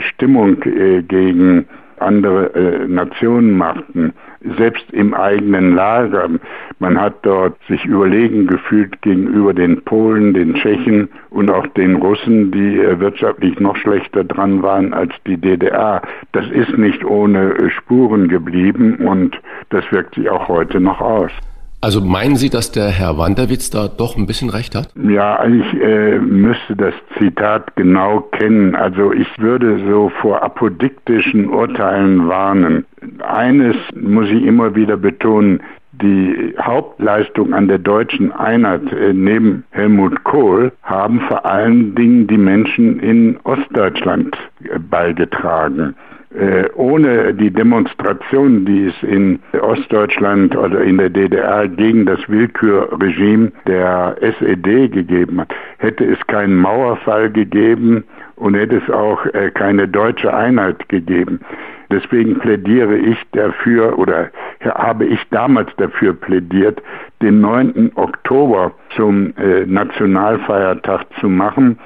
Stimmung 0.00 0.60
gegen 0.60 1.66
andere 2.00 2.54
äh, 2.54 2.88
Nationen 2.88 3.56
machten, 3.56 4.12
selbst 4.56 4.90
im 4.92 5.14
eigenen 5.14 5.74
Lager. 5.74 6.28
Man 6.78 7.00
hat 7.00 7.14
dort 7.22 7.56
sich 7.68 7.84
überlegen 7.84 8.46
gefühlt 8.46 9.00
gegenüber 9.02 9.52
den 9.52 9.82
Polen, 9.82 10.34
den 10.34 10.54
Tschechen 10.54 11.08
und 11.30 11.50
auch 11.50 11.66
den 11.68 11.96
Russen, 11.96 12.50
die 12.50 12.78
äh, 12.78 12.98
wirtschaftlich 13.00 13.58
noch 13.60 13.76
schlechter 13.76 14.24
dran 14.24 14.62
waren 14.62 14.94
als 14.94 15.12
die 15.26 15.36
DDR. 15.36 16.02
Das 16.32 16.48
ist 16.50 16.76
nicht 16.78 17.04
ohne 17.04 17.54
äh, 17.54 17.70
Spuren 17.70 18.28
geblieben 18.28 18.96
und 19.06 19.40
das 19.68 19.84
wirkt 19.92 20.14
sich 20.14 20.30
auch 20.30 20.48
heute 20.48 20.80
noch 20.80 21.00
aus. 21.00 21.32
Also 21.82 22.02
meinen 22.02 22.36
Sie, 22.36 22.50
dass 22.50 22.72
der 22.72 22.88
Herr 22.88 23.16
Wanderwitz 23.16 23.70
da 23.70 23.88
doch 23.88 24.16
ein 24.16 24.26
bisschen 24.26 24.50
recht 24.50 24.74
hat? 24.74 24.90
Ja, 24.96 25.42
ich 25.46 25.80
äh, 25.80 26.18
müsste 26.18 26.76
das 26.76 26.92
Zitat 27.18 27.74
genau 27.74 28.20
kennen. 28.32 28.74
Also 28.74 29.12
ich 29.12 29.28
würde 29.38 29.80
so 29.88 30.10
vor 30.20 30.42
apodiktischen 30.42 31.48
Urteilen 31.48 32.28
warnen. 32.28 32.84
Eines 33.20 33.76
muss 33.94 34.28
ich 34.28 34.44
immer 34.44 34.74
wieder 34.74 34.98
betonen, 34.98 35.62
die 35.92 36.54
Hauptleistung 36.60 37.54
an 37.54 37.68
der 37.68 37.78
deutschen 37.78 38.30
Einheit 38.32 38.92
äh, 38.92 39.14
neben 39.14 39.64
Helmut 39.70 40.22
Kohl 40.24 40.72
haben 40.82 41.20
vor 41.28 41.46
allen 41.46 41.94
Dingen 41.94 42.26
die 42.26 42.38
Menschen 42.38 43.00
in 43.00 43.38
Ostdeutschland 43.44 44.36
äh, 44.64 44.78
beigetragen. 44.78 45.94
Äh, 46.32 46.68
ohne 46.76 47.34
die 47.34 47.50
Demonstrationen, 47.50 48.64
die 48.64 48.86
es 48.86 49.02
in 49.02 49.40
Ostdeutschland 49.60 50.56
oder 50.56 50.80
in 50.80 50.98
der 50.98 51.10
DDR 51.10 51.66
gegen 51.66 52.06
das 52.06 52.20
Willkürregime 52.28 53.50
der 53.66 54.16
SED 54.20 54.92
gegeben 54.92 55.40
hat, 55.40 55.52
hätte 55.78 56.04
es 56.04 56.24
keinen 56.28 56.54
Mauerfall 56.54 57.30
gegeben 57.32 58.04
und 58.36 58.54
hätte 58.54 58.76
es 58.76 58.88
auch 58.90 59.26
äh, 59.26 59.50
keine 59.50 59.88
deutsche 59.88 60.32
Einheit 60.32 60.88
gegeben. 60.88 61.40
Deswegen 61.90 62.38
plädiere 62.38 62.96
ich 62.96 63.18
dafür 63.32 63.98
oder 63.98 64.30
habe 64.60 65.06
ich 65.06 65.20
damals 65.30 65.74
dafür 65.78 66.12
plädiert, 66.12 66.80
den 67.22 67.40
9. 67.40 67.90
Oktober 67.96 68.70
zum 68.94 69.34
äh, 69.36 69.66
Nationalfeiertag 69.66 71.06
zu 71.18 71.28
machen 71.28 71.76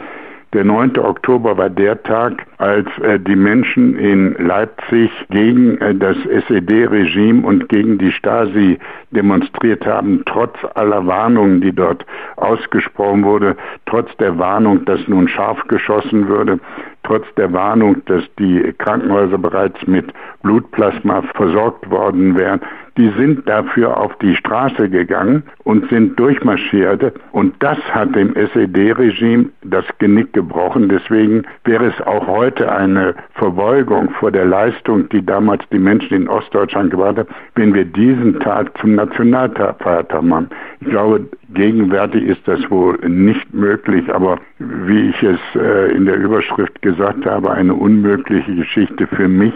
der 0.54 0.64
9. 0.64 0.98
Oktober 0.98 1.58
war 1.58 1.68
der 1.68 2.02
Tag, 2.04 2.46
als 2.58 2.86
äh, 3.02 3.18
die 3.18 3.36
Menschen 3.36 3.98
in 3.98 4.34
Leipzig 4.38 5.10
gegen 5.30 5.78
äh, 5.78 5.94
das 5.94 6.16
SED-Regime 6.48 7.44
und 7.46 7.68
gegen 7.68 7.98
die 7.98 8.12
Stasi 8.12 8.78
demonstriert 9.10 9.84
haben, 9.84 10.22
trotz 10.26 10.56
aller 10.74 11.06
Warnungen, 11.06 11.60
die 11.60 11.72
dort 11.72 12.06
ausgesprochen 12.36 13.24
wurde, 13.24 13.56
trotz 13.86 14.16
der 14.18 14.38
Warnung, 14.38 14.84
dass 14.84 15.06
nun 15.08 15.28
scharf 15.28 15.58
geschossen 15.66 16.28
würde, 16.28 16.60
trotz 17.02 17.26
der 17.36 17.52
Warnung, 17.52 18.04
dass 18.06 18.22
die 18.38 18.72
Krankenhäuser 18.78 19.38
bereits 19.38 19.84
mit 19.86 20.12
Blutplasma 20.42 21.22
versorgt 21.34 21.90
worden 21.90 22.38
wären, 22.38 22.60
die 22.96 23.10
sind 23.18 23.48
dafür 23.48 23.96
auf 23.96 24.16
die 24.18 24.36
Straße 24.36 24.88
gegangen 24.88 25.42
und 25.64 25.88
sind 25.90 26.18
durchmarschiert. 26.18 27.12
Und 27.32 27.54
das 27.58 27.78
hat 27.92 28.14
dem 28.14 28.34
SED-Regime 28.36 29.46
das 29.64 29.84
Genick 29.98 30.32
gebrochen. 30.32 30.88
Deswegen 30.88 31.42
wäre 31.64 31.86
es 31.86 32.00
auch 32.06 32.26
heute 32.26 32.70
eine 32.70 33.14
Verbeugung 33.34 34.10
vor 34.10 34.30
der 34.30 34.44
Leistung, 34.44 35.08
die 35.08 35.24
damals 35.24 35.62
die 35.72 35.78
Menschen 35.78 36.14
in 36.14 36.28
Ostdeutschland 36.28 36.92
gebracht 36.92 37.18
haben, 37.18 37.28
wenn 37.56 37.74
wir 37.74 37.84
diesen 37.84 38.38
Tag 38.40 38.76
zum 38.78 38.94
Nationalfeiertag 38.94 40.22
machen. 40.22 40.50
Ich 40.80 40.88
glaube, 40.88 41.26
gegenwärtig 41.52 42.24
ist 42.24 42.46
das 42.46 42.70
wohl 42.70 42.96
nicht 43.08 43.52
möglich, 43.52 44.12
aber 44.12 44.38
wie 44.58 45.10
ich 45.10 45.22
es 45.22 45.40
äh, 45.56 45.92
in 45.92 46.06
der 46.06 46.16
Überschrift 46.16 46.80
gesagt 46.82 47.26
habe, 47.26 47.50
eine 47.50 47.74
unmögliche 47.74 48.54
Geschichte 48.54 49.06
für 49.08 49.28
mich 49.28 49.52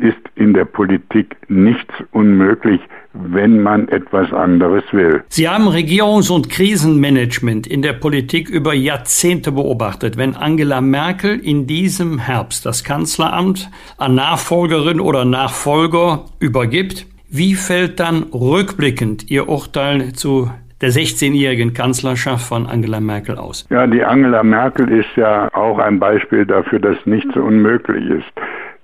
ist 0.00 0.18
in 0.34 0.54
der 0.54 0.64
Politik 0.64 1.36
nichts 1.48 1.92
unmöglich, 2.12 2.80
wenn 3.12 3.62
man 3.62 3.88
etwas 3.88 4.32
anderes 4.32 4.84
will. 4.92 5.22
Sie 5.28 5.48
haben 5.48 5.68
Regierungs- 5.68 6.30
und 6.30 6.48
Krisenmanagement 6.48 7.66
in 7.66 7.82
der 7.82 7.92
Politik 7.92 8.48
über 8.48 8.74
Jahrzehnte 8.74 9.52
beobachtet. 9.52 10.16
Wenn 10.16 10.36
Angela 10.36 10.80
Merkel 10.80 11.38
in 11.38 11.66
diesem 11.66 12.18
Herbst 12.18 12.66
das 12.66 12.84
Kanzleramt 12.84 13.70
an 13.98 14.14
Nachfolgerin 14.14 15.00
oder 15.00 15.24
Nachfolger 15.24 16.26
übergibt, 16.38 17.06
wie 17.28 17.54
fällt 17.54 18.00
dann 18.00 18.24
rückblickend 18.32 19.30
Ihr 19.30 19.48
Urteil 19.48 20.12
zu 20.14 20.50
der 20.80 20.90
16-jährigen 20.90 21.74
Kanzlerschaft 21.74 22.46
von 22.46 22.66
Angela 22.66 23.00
Merkel 23.00 23.36
aus? 23.38 23.66
Ja, 23.70 23.86
die 23.86 24.02
Angela 24.02 24.42
Merkel 24.42 24.90
ist 24.90 25.14
ja 25.16 25.52
auch 25.54 25.78
ein 25.78 25.98
Beispiel 25.98 26.46
dafür, 26.46 26.78
dass 26.78 26.96
nichts 27.04 27.36
unmöglich 27.36 28.04
ist. 28.10 28.32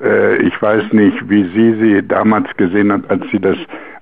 Äh, 0.03 0.37
ich 0.37 0.61
weiß 0.61 0.93
nicht, 0.93 1.29
wie 1.29 1.45
sie 1.55 1.75
sie 1.81 2.07
damals 2.07 2.49
gesehen 2.57 2.93
hat, 2.93 3.09
als 3.11 3.23
sie 3.31 3.41
das 3.41 3.57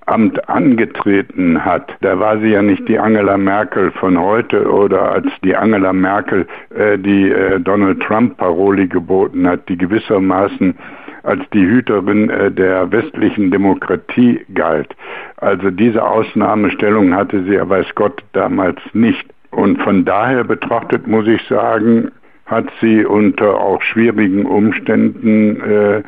Amt 0.07 0.51
angetreten 0.51 1.65
hat, 1.65 1.91
da 2.03 2.19
war 2.21 2.39
sie 2.39 2.49
ja 2.49 2.61
nicht 2.61 2.87
die 2.89 2.99
Angela 2.99 3.39
Merkel 3.39 3.91
von 3.93 4.21
heute 4.21 4.71
oder 4.71 5.13
als 5.13 5.27
die 5.43 5.57
Angela 5.57 5.95
Merkel 5.95 6.47
äh, 6.77 6.99
die 6.99 7.31
äh, 7.31 7.59
Donald 7.59 8.03
Trump 8.03 8.37
Paroli 8.37 8.87
geboten 8.87 9.47
hat, 9.47 9.67
die 9.69 9.79
gewissermaßen 9.79 10.75
als 11.23 11.41
die 11.55 11.65
Hüterin 11.65 12.31
der 12.55 12.93
westlichen 12.93 13.51
Demokratie 13.51 14.45
galt. 14.53 14.95
Also 15.39 15.71
diese 15.71 16.05
Ausnahmestellung 16.05 17.15
hatte 17.15 17.43
sie 17.45 17.55
ja 17.55 17.67
weiß 17.67 17.87
Gott 17.95 18.23
damals 18.35 18.79
nicht. 18.93 19.25
Und 19.51 19.81
von 19.81 20.05
daher 20.05 20.45
betrachtet 20.45 21.07
muss 21.07 21.27
ich 21.27 21.41
sagen, 21.49 22.11
hat 22.47 22.67
sie 22.81 23.05
unter 23.05 23.61
auch 23.61 23.81
schwierigen 23.83 24.47
Umständen 24.47 25.61
äh, 25.61 26.03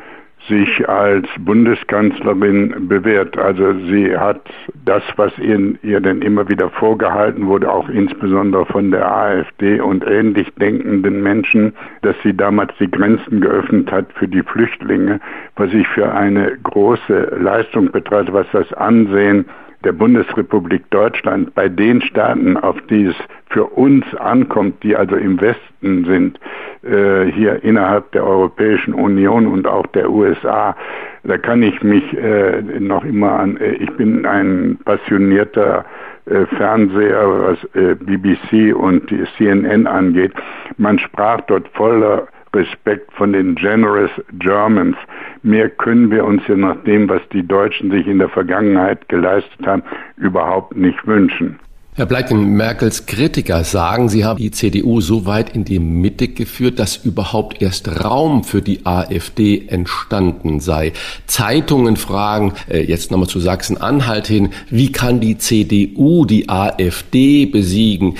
sich 0.47 0.87
als 0.87 1.27
Bundeskanzlerin 1.39 2.87
bewährt. 2.87 3.37
Also 3.37 3.73
sie 3.87 4.15
hat 4.15 4.41
das, 4.85 5.03
was 5.15 5.37
ihr, 5.39 5.73
ihr 5.81 5.99
denn 5.99 6.21
immer 6.21 6.47
wieder 6.47 6.69
vorgehalten 6.69 7.47
wurde, 7.47 7.71
auch 7.71 7.89
insbesondere 7.89 8.65
von 8.65 8.91
der 8.91 9.11
AfD 9.11 9.81
und 9.81 10.05
ähnlich 10.05 10.47
denkenden 10.55 11.21
Menschen, 11.21 11.73
dass 12.01 12.15
sie 12.23 12.35
damals 12.35 12.71
die 12.79 12.89
Grenzen 12.89 13.41
geöffnet 13.41 13.91
hat 13.91 14.05
für 14.13 14.27
die 14.27 14.43
Flüchtlinge, 14.43 15.19
was 15.55 15.73
ich 15.73 15.87
für 15.89 16.13
eine 16.13 16.57
große 16.63 17.37
Leistung 17.39 17.91
betrachte, 17.91 18.31
was 18.31 18.47
das 18.53 18.71
Ansehen 18.73 19.45
der 19.87 19.93
Bundesrepublik 19.93 20.83
Deutschland 20.89 21.55
bei 21.55 21.69
den 21.69 22.01
Staaten, 22.01 22.57
auf 22.57 22.75
die 22.89 23.05
es 23.05 23.15
für 23.51 23.63
uns 23.63 24.03
ankommt, 24.15 24.83
die 24.83 24.97
also 24.97 25.15
im 25.15 25.39
Westen 25.39 26.03
sind, 26.03 26.37
äh, 26.83 27.31
hier 27.31 27.63
innerhalb 27.63 28.11
der 28.11 28.25
Europäischen 28.25 28.93
Union 28.93 29.47
und 29.47 29.65
auch 29.65 29.87
der 29.87 30.09
USA, 30.09 30.75
da 31.23 31.37
kann 31.37 31.63
ich 31.63 31.81
mich 31.83 32.03
äh, 32.17 32.61
noch 32.79 33.05
immer 33.05 33.39
an, 33.39 33.55
äh, 33.55 33.75
ich 33.75 33.89
bin 33.91 34.25
ein 34.25 34.77
passionierter 34.83 35.85
äh, 36.25 36.45
Fernseher, 36.57 37.25
was 37.25 37.63
äh, 37.73 37.95
BBC 37.95 38.75
und 38.75 39.09
CNN 39.37 39.87
angeht. 39.87 40.33
Man 40.75 40.99
sprach 40.99 41.39
dort 41.47 41.69
voller 41.69 42.27
Respekt 42.53 43.11
von 43.13 43.33
den 43.33 43.55
Generous 43.55 44.11
Germans. 44.39 44.97
Mehr 45.43 45.69
können 45.69 46.11
wir 46.11 46.25
uns 46.25 46.41
ja 46.47 46.55
nach 46.55 46.83
dem, 46.83 47.09
was 47.09 47.21
die 47.33 47.45
Deutschen 47.45 47.91
sich 47.91 48.07
in 48.07 48.19
der 48.19 48.29
Vergangenheit 48.29 49.07
geleistet 49.09 49.65
haben, 49.65 49.83
überhaupt 50.17 50.75
nicht 50.75 51.05
wünschen. 51.05 51.59
Herr 51.97 52.05
Bleiken, 52.05 52.53
Merkels 52.53 53.07
Kritiker 53.07 53.63
sagen, 53.63 54.07
sie 54.07 54.23
haben 54.23 54.37
die 54.37 54.51
CDU 54.51 55.01
so 55.01 55.25
weit 55.25 55.55
in 55.55 55.65
die 55.65 55.79
Mitte 55.79 56.27
geführt, 56.27 56.77
dass 56.77 56.95
überhaupt 56.95 57.59
erst 57.59 58.03
Raum 58.05 58.43
für 58.43 58.61
die 58.61 58.85
AfD 58.85 59.65
entstanden 59.67 60.59
sei. 60.59 60.93
Zeitungen 61.25 61.97
fragen, 61.97 62.53
äh, 62.69 62.83
jetzt 62.83 63.09
nochmal 63.09 63.27
zu 63.27 63.39
Sachsen-Anhalt 63.39 64.27
hin, 64.27 64.49
wie 64.69 64.91
kann 64.91 65.19
die 65.21 65.39
CDU 65.39 66.25
die 66.25 66.49
AfD 66.49 67.47
besiegen? 67.47 68.13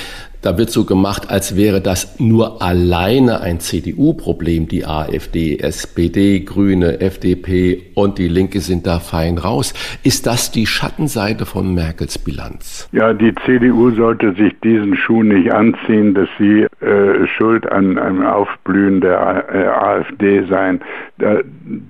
Da 0.47 0.57
wird 0.57 0.69
so 0.69 0.85
gemacht, 0.85 1.29
als 1.29 1.57
wäre 1.57 1.81
das 1.81 2.21
nur 2.21 2.61
alleine 2.61 3.41
ein 3.41 3.59
CDU-Problem. 3.59 4.69
Die 4.69 4.85
AfD, 4.85 5.57
SPD, 5.57 6.39
Grüne, 6.39 7.01
FDP 7.01 7.91
und 7.95 8.17
die 8.17 8.29
Linke 8.29 8.61
sind 8.61 8.87
da 8.87 8.99
fein 8.99 9.39
raus. 9.39 9.73
Ist 10.05 10.25
das 10.25 10.49
die 10.49 10.65
Schattenseite 10.65 11.45
von 11.45 11.75
Merkels 11.75 12.17
Bilanz? 12.17 12.87
Ja, 12.93 13.11
die 13.11 13.35
CDU 13.45 13.91
sollte 13.91 14.31
sich 14.35 14.57
diesen 14.63 14.95
Schuh 14.95 15.21
nicht 15.21 15.51
anziehen, 15.51 16.13
dass 16.13 16.29
sie 16.39 16.65
äh, 16.79 17.27
schuld 17.35 17.69
an 17.69 17.97
einem 17.97 18.25
Aufblühen 18.25 19.01
der 19.01 19.49
äh, 19.53 19.67
AfD 19.67 20.45
sein. 20.45 20.79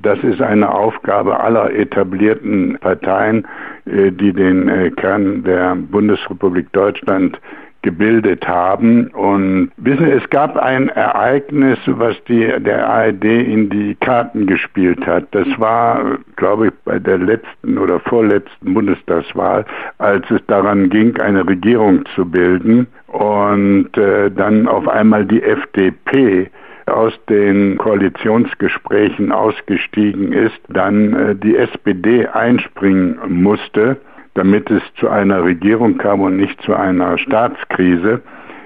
Das 0.02 0.17
ist 0.24 0.41
eine 0.41 0.74
Aufgabe 0.74 1.39
aller 1.41 1.72
etablierten 1.76 2.80
Parteien, 2.82 3.46
äh, 3.86 4.12
die 4.12 4.34
den 4.34 4.67
äh, 4.67 4.89
Kern 4.89 5.43
der 5.43 5.76
Bundesrepublik 5.76 6.72
Deutschland 6.72 7.38
gebildet 7.82 8.48
haben. 8.48 9.08
Und 9.08 9.72
wissen, 9.78 10.08
es 10.08 10.30
gab 10.30 10.58
ein 10.58 10.90
Ereignis, 10.90 11.80
was 11.86 12.16
die, 12.26 12.48
der 12.60 12.88
ARD 12.88 13.24
in 13.24 13.70
die 13.70 13.96
Karten 13.96 14.48
gespielt 14.48 15.06
hat. 15.06 15.28
Das 15.32 15.48
war, 15.58 16.18
glaube 16.36 16.68
ich, 16.68 16.74
bei 16.86 17.00
der 17.00 17.18
letzten 17.18 17.78
oder 17.78 18.00
vorletzten 18.00 18.74
Bundestagswahl, 18.74 19.66
als 19.98 20.30
es 20.32 20.46
daran 20.48 20.90
ging, 20.90 21.20
eine 21.20 21.48
Regierung 21.48 22.06
zu 22.16 22.26
bilden 22.26 22.88
und 23.08 23.98
äh, 23.98 24.30
dann 24.32 24.68
auf 24.68 24.88
einmal 24.88 25.26
die 25.26 25.42
FDP 25.42 26.50
aus 26.88 27.13
den 27.30 27.78
Koalitionsgesprächen 27.78 29.32
ausgestiegen 29.32 30.32
ist, 30.32 30.60
dann 30.70 31.13
äh, 31.13 31.36
die 31.36 31.58
SPD 31.58 32.28
einspringen 32.28 33.18
musste 33.28 33.98
damit 34.38 34.69
es 34.69 34.84
zu 35.00 35.10
einer 35.10 35.43
Regierung 35.43 35.97
kam 35.97 36.21
und 36.21 36.38
nicht 36.38 36.62
zu 36.62 36.76
einer 36.76 37.17
Staatskrise. 37.17 38.21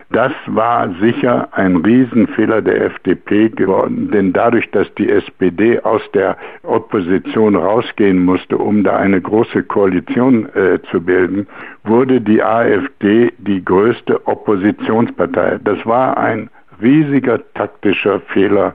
Das 0.10 0.34
war 0.46 0.90
sicher 1.00 1.48
ein 1.54 1.78
Riesenfehler 1.78 2.62
der 2.62 2.88
FDP 2.88 3.48
geworden, 3.48 4.12
denn 4.12 4.34
dadurch, 4.34 4.70
dass 4.72 4.94
die 4.96 5.10
SPD 5.10 5.80
aus 5.80 6.02
der 6.14 6.36
Opposition 6.64 7.56
rausgehen 7.56 8.20
musste, 8.26 8.58
um 8.58 8.84
da 8.84 8.98
eine 8.98 9.22
große 9.22 9.64
Koalition 9.64 10.50
äh, 10.54 10.80
zu 10.92 11.00
bilden, 11.00 11.48
wurde 11.86 12.20
die 12.20 12.44
AfD 12.44 13.32
die 13.38 13.64
größte 13.64 14.28
Oppositionspartei. 14.28 15.60
Das 15.64 15.86
war 15.86 16.18
ein 16.18 16.50
riesiger 16.82 17.40
taktischer 17.54 18.20
Fehler 18.34 18.74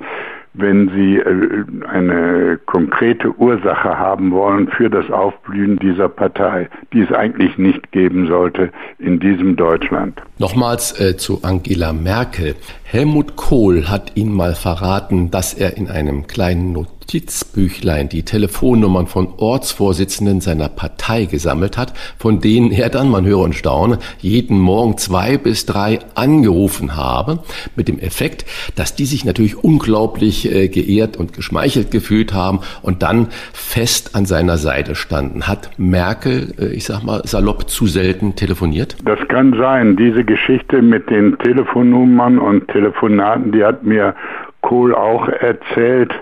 wenn 0.58 0.88
Sie 0.88 1.16
äh, 1.16 1.64
eine 1.88 2.58
konkrete 2.66 3.34
Ursache 3.38 3.98
haben 3.98 4.30
wollen 4.32 4.68
für 4.68 4.90
das 4.90 5.10
Aufblühen 5.10 5.78
dieser 5.78 6.08
Partei, 6.08 6.68
die 6.92 7.00
es 7.00 7.12
eigentlich 7.12 7.58
nicht 7.58 7.92
geben 7.92 8.26
sollte 8.26 8.70
in 8.98 9.20
diesem 9.20 9.56
Deutschland. 9.56 10.20
Nochmals 10.38 10.98
äh, 11.00 11.16
zu 11.16 11.40
Angela 11.42 11.92
Merkel. 11.92 12.54
Helmut 12.84 13.36
Kohl 13.36 13.88
hat 13.88 14.12
Ihnen 14.16 14.32
mal 14.34 14.54
verraten, 14.54 15.30
dass 15.30 15.54
er 15.54 15.76
in 15.76 15.88
einem 15.88 16.26
kleinen 16.26 16.72
Not 16.72 16.95
Notizbüchlein 17.06 18.08
die 18.08 18.24
Telefonnummern 18.24 19.06
von 19.06 19.28
Ortsvorsitzenden 19.36 20.40
seiner 20.40 20.68
Partei 20.68 21.26
gesammelt 21.26 21.78
hat, 21.78 21.92
von 22.18 22.40
denen 22.40 22.72
er 22.72 22.90
dann, 22.90 23.10
man 23.10 23.24
höre 23.24 23.38
und 23.38 23.54
staune, 23.54 23.98
jeden 24.18 24.58
Morgen 24.58 24.98
zwei 24.98 25.38
bis 25.38 25.66
drei 25.66 26.00
angerufen 26.16 26.96
habe, 26.96 27.38
mit 27.76 27.86
dem 27.86 28.00
Effekt, 28.00 28.44
dass 28.74 28.96
die 28.96 29.04
sich 29.04 29.24
natürlich 29.24 29.56
unglaublich 29.56 30.52
äh, 30.52 30.66
geehrt 30.68 31.16
und 31.16 31.32
geschmeichelt 31.32 31.92
gefühlt 31.92 32.34
haben 32.34 32.60
und 32.82 33.04
dann 33.04 33.28
fest 33.52 34.16
an 34.16 34.26
seiner 34.26 34.56
Seite 34.56 34.96
standen. 34.96 35.46
Hat 35.46 35.70
Merkel, 35.78 36.54
äh, 36.58 36.74
ich 36.74 36.86
sag 36.86 37.04
mal, 37.04 37.22
salopp 37.24 37.70
zu 37.70 37.86
selten 37.86 38.34
telefoniert? 38.34 38.96
Das 39.04 39.20
kann 39.28 39.56
sein. 39.56 39.96
Diese 39.96 40.24
Geschichte 40.24 40.82
mit 40.82 41.08
den 41.08 41.38
Telefonnummern 41.38 42.38
und 42.38 42.66
Telefonaten, 42.66 43.52
die 43.52 43.62
hat 43.62 43.84
mir 43.84 44.16
Kohl 44.60 44.92
auch 44.96 45.28
erzählt. 45.28 46.12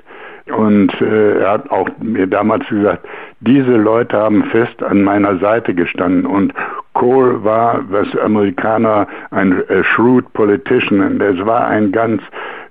Und 0.53 0.93
äh, 1.01 1.39
er 1.39 1.53
hat 1.53 1.71
auch 1.71 1.89
mir 2.01 2.27
damals 2.27 2.67
gesagt, 2.69 3.07
diese 3.41 3.77
Leute 3.77 4.17
haben 4.17 4.45
fest 4.45 4.83
an 4.83 5.03
meiner 5.03 5.39
Seite 5.39 5.75
gestanden. 5.75 6.27
Und 6.27 6.53
Kohl 6.93 7.43
war, 7.43 7.83
was 7.89 8.15
Amerikaner 8.19 9.07
ein 9.31 9.67
äh, 9.69 9.83
shrewd 9.83 10.31
politician, 10.35 11.21
es 11.21 11.45
war 11.47 11.67
ein 11.67 11.93
ganz 11.93 12.23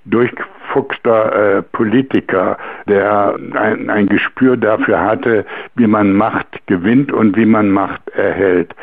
durchfuchster 0.05 1.57
äh, 1.57 1.62
Politiker, 1.63 2.57
der 2.88 3.36
ein, 3.53 3.89
ein 3.89 4.07
Gespür 4.07 4.55
dafür 4.57 5.01
hatte, 5.01 5.45
wie 5.75 5.88
man 5.88 6.13
Macht 6.13 6.47
gewinnt 6.67 7.12
und 7.12 7.36
wie 7.38 7.45
man 7.45 7.69
Macht 7.69 8.07
erhält. 8.09 8.75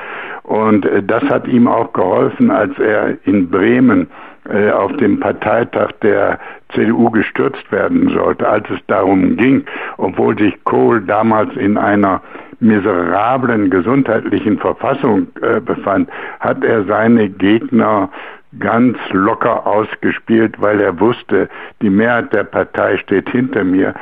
Und 0.43 0.85
äh, 0.87 1.03
das 1.03 1.23
hat 1.25 1.47
ihm 1.47 1.69
auch 1.69 1.93
geholfen, 1.93 2.51
als 2.51 2.77
er 2.79 3.17
in 3.25 3.51
Bremen 3.51 4.09
äh, 4.51 4.71
auf 4.71 4.97
dem 4.97 5.21
Parteitag 5.21 5.93
der 6.03 6.39
CDU 6.75 7.11
gestürzt 7.11 7.71
werden 7.71 8.09
sollte, 8.11 8.49
als 8.49 8.69
es 8.71 8.79
darum 8.87 9.37
ging, 9.37 9.65
obwohl 9.97 10.39
sich 10.39 10.63
Kohl 10.65 11.01
damals 11.01 11.55
in 11.57 11.77
einer 11.77 12.21
miserablen 12.61 13.71
gesundheitlichen 13.71 14.59
Verfassung 14.59 15.29
äh, 15.41 15.61
befand, 15.61 16.11
hat 16.41 16.63
er 16.63 16.85
seine 16.85 17.29
Gegner 17.29 18.11
ganz 18.59 18.99
locker 19.13 19.67
ausgespielt, 19.67 20.61
weil 20.61 20.81
er 20.81 20.99
wusste, 20.99 21.49
die 21.83 21.91
Mehrheit 21.91 22.33
der 22.33 22.45
Partei 22.45 22.97
steht 22.99 23.31
hinter 23.31 23.65
mir 23.65 23.95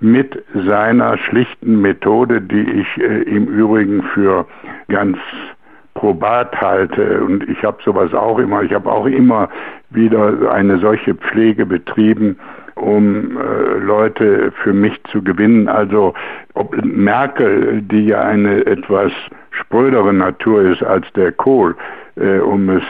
mit 0.00 0.42
seiner 0.54 1.16
schlichten 1.18 1.80
Methode, 1.80 2.40
die 2.40 2.70
ich 2.80 2.98
äh, 2.98 3.22
im 3.22 3.46
Übrigen 3.46 4.02
für 4.02 4.46
ganz 4.88 5.18
probat 5.94 6.60
halte. 6.60 7.24
Und 7.24 7.48
ich 7.48 7.62
habe 7.64 7.78
sowas 7.82 8.12
auch 8.14 8.38
immer. 8.38 8.62
Ich 8.62 8.72
habe 8.72 8.90
auch 8.90 9.06
immer 9.06 9.48
wieder 9.90 10.52
eine 10.52 10.78
solche 10.78 11.14
Pflege 11.14 11.66
betrieben, 11.66 12.38
um 12.74 13.38
äh, 13.38 13.78
Leute 13.78 14.52
für 14.62 14.72
mich 14.72 15.02
zu 15.04 15.22
gewinnen. 15.22 15.68
Also 15.68 16.14
ob 16.54 16.76
Merkel, 16.84 17.82
die 17.82 18.06
ja 18.06 18.22
eine 18.22 18.66
etwas 18.66 19.12
sprödere 19.50 20.12
Natur 20.12 20.62
ist 20.62 20.82
als 20.82 21.10
der 21.14 21.32
Kohl, 21.32 21.74
äh, 22.16 22.38
um 22.38 22.68
es 22.68 22.82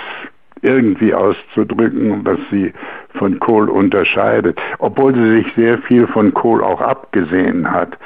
irgendwie 0.62 1.14
auszudrücken, 1.14 2.24
was 2.24 2.38
sie 2.50 2.72
von 3.14 3.38
Kohl 3.38 3.68
unterscheidet, 3.68 4.58
obwohl 4.78 5.14
sie 5.14 5.42
sich 5.42 5.52
sehr 5.54 5.78
viel 5.78 6.06
von 6.08 6.34
Kohl 6.34 6.62
auch 6.64 6.80
abgesehen 6.80 7.70
hat. 7.70 7.96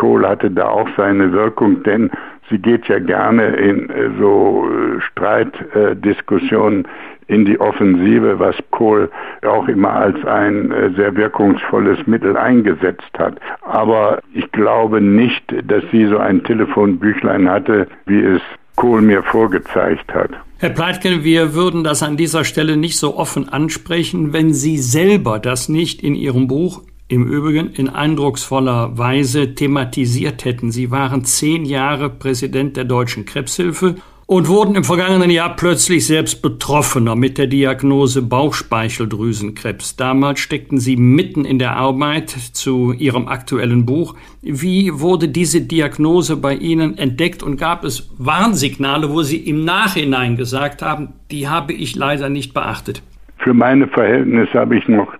Kohl 0.00 0.26
hatte 0.26 0.50
da 0.50 0.66
auch 0.66 0.88
seine 0.96 1.30
Wirkung, 1.30 1.82
denn 1.82 2.10
sie 2.48 2.56
geht 2.56 2.88
ja 2.88 2.98
gerne 2.98 3.48
in 3.48 3.90
äh, 3.90 4.08
so 4.18 4.66
äh, 4.66 4.98
Streitdiskussionen 5.02 6.88
in 7.26 7.44
die 7.44 7.60
Offensive, 7.60 8.38
was 8.38 8.56
Kohl 8.70 9.10
auch 9.46 9.68
immer 9.68 9.92
als 9.92 10.16
ein 10.24 10.72
äh, 10.72 10.90
sehr 10.96 11.14
wirkungsvolles 11.16 12.06
Mittel 12.06 12.34
eingesetzt 12.38 13.12
hat. 13.18 13.38
Aber 13.60 14.20
ich 14.32 14.50
glaube 14.52 15.02
nicht, 15.02 15.44
dass 15.64 15.84
sie 15.92 16.06
so 16.06 16.16
ein 16.16 16.42
Telefonbüchlein 16.44 17.50
hatte, 17.50 17.86
wie 18.06 18.22
es 18.22 18.40
Kohl 18.76 19.02
mir 19.02 19.22
vorgezeigt 19.22 20.14
hat. 20.14 20.30
Herr 20.60 20.70
Pleitgen, 20.70 21.24
wir 21.24 21.54
würden 21.54 21.84
das 21.84 22.02
an 22.02 22.16
dieser 22.16 22.44
Stelle 22.44 22.78
nicht 22.78 22.98
so 22.98 23.18
offen 23.18 23.50
ansprechen, 23.50 24.32
wenn 24.32 24.54
Sie 24.54 24.78
selber 24.78 25.38
das 25.38 25.68
nicht 25.68 26.02
in 26.02 26.14
Ihrem 26.14 26.48
Buch 26.48 26.82
im 27.10 27.26
Übrigen 27.26 27.70
in 27.72 27.88
eindrucksvoller 27.88 28.96
Weise 28.96 29.54
thematisiert 29.54 30.44
hätten. 30.44 30.70
Sie 30.70 30.90
waren 30.92 31.24
zehn 31.24 31.64
Jahre 31.64 32.08
Präsident 32.08 32.76
der 32.76 32.84
Deutschen 32.84 33.24
Krebshilfe 33.24 33.96
und 34.26 34.46
wurden 34.46 34.76
im 34.76 34.84
vergangenen 34.84 35.28
Jahr 35.28 35.56
plötzlich 35.56 36.06
selbst 36.06 36.40
Betroffener 36.40 37.16
mit 37.16 37.36
der 37.36 37.48
Diagnose 37.48 38.22
Bauchspeicheldrüsenkrebs. 38.22 39.96
Damals 39.96 40.38
steckten 40.38 40.78
Sie 40.78 40.94
mitten 40.96 41.44
in 41.44 41.58
der 41.58 41.74
Arbeit 41.74 42.30
zu 42.30 42.92
Ihrem 42.92 43.26
aktuellen 43.26 43.86
Buch. 43.86 44.14
Wie 44.40 45.00
wurde 45.00 45.26
diese 45.26 45.62
Diagnose 45.62 46.36
bei 46.36 46.54
Ihnen 46.54 46.96
entdeckt 46.96 47.42
und 47.42 47.56
gab 47.56 47.82
es 47.82 48.08
Warnsignale, 48.18 49.10
wo 49.10 49.22
Sie 49.22 49.38
im 49.38 49.64
Nachhinein 49.64 50.36
gesagt 50.36 50.80
haben, 50.80 51.08
die 51.32 51.48
habe 51.48 51.72
ich 51.72 51.96
leider 51.96 52.28
nicht 52.28 52.54
beachtet? 52.54 53.02
Für 53.38 53.52
meine 53.52 53.88
Verhältnisse 53.88 54.52
habe 54.52 54.78
ich 54.78 54.86
noch 54.86 55.12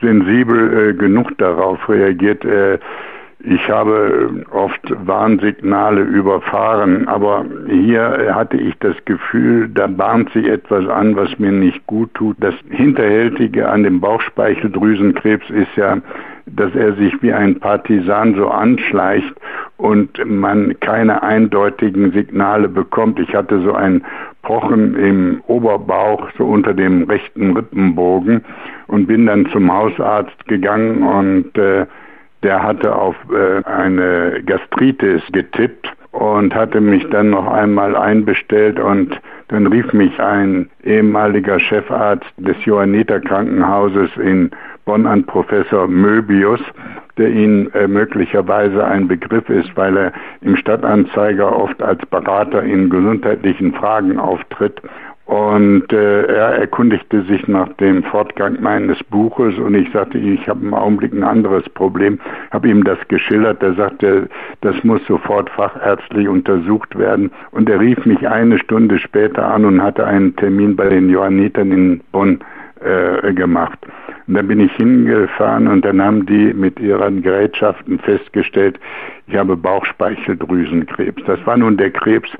sensibel 0.00 0.90
äh, 0.90 0.94
genug 0.94 1.36
darauf 1.38 1.88
reagiert. 1.88 2.44
Äh, 2.44 2.78
ich 3.40 3.70
habe 3.70 4.44
oft 4.50 4.82
Warnsignale 5.06 6.00
überfahren, 6.02 7.06
aber 7.06 7.44
hier 7.68 8.34
hatte 8.34 8.56
ich 8.56 8.76
das 8.80 8.96
Gefühl, 9.04 9.68
da 9.68 9.86
bahnt 9.86 10.32
sich 10.32 10.46
etwas 10.48 10.88
an, 10.88 11.14
was 11.14 11.38
mir 11.38 11.52
nicht 11.52 11.86
gut 11.86 12.12
tut. 12.14 12.36
Das 12.40 12.54
Hinterhältige 12.68 13.68
an 13.68 13.84
dem 13.84 14.00
Bauchspeicheldrüsenkrebs 14.00 15.50
ist 15.50 15.76
ja, 15.76 15.98
dass 16.56 16.74
er 16.74 16.94
sich 16.94 17.12
wie 17.22 17.32
ein 17.32 17.58
Partisan 17.60 18.34
so 18.34 18.48
anschleicht 18.48 19.34
und 19.76 20.18
man 20.24 20.78
keine 20.80 21.22
eindeutigen 21.22 22.12
Signale 22.12 22.68
bekommt. 22.68 23.18
Ich 23.18 23.34
hatte 23.34 23.60
so 23.60 23.72
ein 23.74 24.04
Pochen 24.42 24.94
im 24.96 25.42
Oberbauch, 25.46 26.28
so 26.36 26.46
unter 26.46 26.74
dem 26.74 27.04
rechten 27.04 27.56
Rippenbogen 27.56 28.44
und 28.86 29.06
bin 29.06 29.26
dann 29.26 29.46
zum 29.46 29.72
Hausarzt 29.72 30.46
gegangen 30.46 31.02
und 31.02 31.56
äh, 31.58 31.86
der 32.42 32.62
hatte 32.62 32.94
auf 32.94 33.16
äh, 33.32 33.64
eine 33.64 34.42
Gastritis 34.46 35.22
getippt 35.32 35.92
und 36.12 36.54
hatte 36.54 36.80
mich 36.80 37.06
dann 37.10 37.30
noch 37.30 37.46
einmal 37.46 37.96
einbestellt 37.96 38.80
und 38.80 39.20
dann 39.48 39.66
rief 39.66 39.92
mich 39.92 40.18
ein 40.20 40.68
ehemaliger 40.84 41.58
Chefarzt 41.58 42.32
des 42.38 42.56
Johanniter 42.64 43.20
Krankenhauses 43.20 44.10
in 44.16 44.50
Bonn 44.88 45.06
an, 45.06 45.26
Professor 45.26 45.86
Möbius, 45.86 46.62
der 47.18 47.28
Ihnen 47.28 47.70
äh, 47.74 47.86
möglicherweise 47.86 48.86
ein 48.86 49.06
Begriff 49.06 49.46
ist, 49.50 49.76
weil 49.76 49.94
er 49.98 50.12
im 50.40 50.56
Stadtanzeiger 50.56 51.54
oft 51.54 51.82
als 51.82 52.00
Berater 52.06 52.62
in 52.62 52.88
gesundheitlichen 52.88 53.74
Fragen 53.74 54.18
auftritt. 54.18 54.80
Und 55.26 55.92
äh, 55.92 56.22
er 56.22 56.54
erkundigte 56.60 57.20
sich 57.24 57.46
nach 57.48 57.68
dem 57.74 58.02
Fortgang 58.04 58.62
meines 58.62 58.96
Buches 59.04 59.58
und 59.58 59.74
ich 59.74 59.92
sagte, 59.92 60.16
ich 60.16 60.48
habe 60.48 60.64
im 60.64 60.72
Augenblick 60.72 61.12
ein 61.12 61.22
anderes 61.22 61.68
Problem, 61.68 62.18
habe 62.50 62.70
ihm 62.70 62.82
das 62.82 62.96
geschildert. 63.08 63.62
Er 63.62 63.74
sagte, 63.74 64.30
das 64.62 64.82
muss 64.84 65.04
sofort 65.06 65.50
fachärztlich 65.50 66.28
untersucht 66.28 66.98
werden. 66.98 67.30
Und 67.50 67.68
er 67.68 67.78
rief 67.78 68.06
mich 68.06 68.26
eine 68.26 68.58
Stunde 68.58 68.98
später 68.98 69.46
an 69.52 69.66
und 69.66 69.82
hatte 69.82 70.06
einen 70.06 70.34
Termin 70.36 70.76
bei 70.76 70.88
den 70.88 71.10
Johannitern 71.10 71.72
in 71.72 72.00
Bonn 72.10 72.38
äh, 72.80 73.32
gemacht. 73.32 73.78
Und 74.26 74.34
dann 74.34 74.48
bin 74.48 74.60
ich 74.60 74.72
hingefahren 74.72 75.68
und 75.68 75.84
dann 75.84 76.02
haben 76.02 76.26
die 76.26 76.52
mit 76.52 76.78
ihren 76.80 77.22
Gerätschaften 77.22 77.98
festgestellt, 77.98 78.78
ich 79.26 79.36
habe 79.36 79.56
Bauchspeicheldrüsenkrebs. 79.56 81.22
Das 81.26 81.44
war 81.46 81.56
nun 81.56 81.76
der 81.76 81.90
Krebs, 81.90 82.30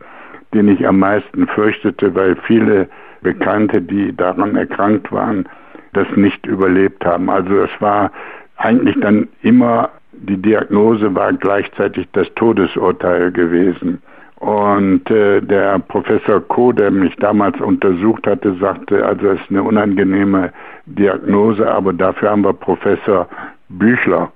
den 0.55 0.69
ich 0.69 0.87
am 0.87 0.99
meisten 0.99 1.47
fürchtete, 1.49 2.15
weil 2.15 2.37
viele 2.47 2.89
Bekannte, 3.23 3.81
die 3.83 4.15
daran 4.15 4.57
erkrankt 4.57 5.11
waren, 5.13 5.49
das 5.93 6.07
nicht 6.17 6.47
überlebt 6.47 7.05
haben. 7.05 7.31
Also 7.31 7.63
es 7.63 7.71
war 7.81 8.11
eigentlich 8.57 8.97
dann 9.01 9.29
immer, 9.43 9.91
die 10.13 10.37
Diagnose 10.37 11.15
war 11.15 11.33
gleichzeitig 11.33 12.09
das 12.13 12.33
Todesurteil 12.35 13.33
gewesen. 13.33 14.03
Und 14.41 15.11
äh, 15.11 15.41
der 15.41 15.81
Professor 15.81 16.41
Koh, 16.41 16.73
der 16.73 16.91
mich 16.93 17.15
damals 17.17 17.61
untersucht 17.61 18.27
hatte, 18.27 18.55
sagte, 18.61 19.05
also 19.05 19.31
es 19.31 19.41
ist 19.41 19.51
eine 19.51 19.65
unangenehme 19.65 20.53
Diagnose, 20.87 21.69
aber 21.69 21.93
dafür 21.93 22.31
haben 22.31 22.45
wir 22.45 22.53
Professor 22.53 23.29
Büchler 23.69 24.33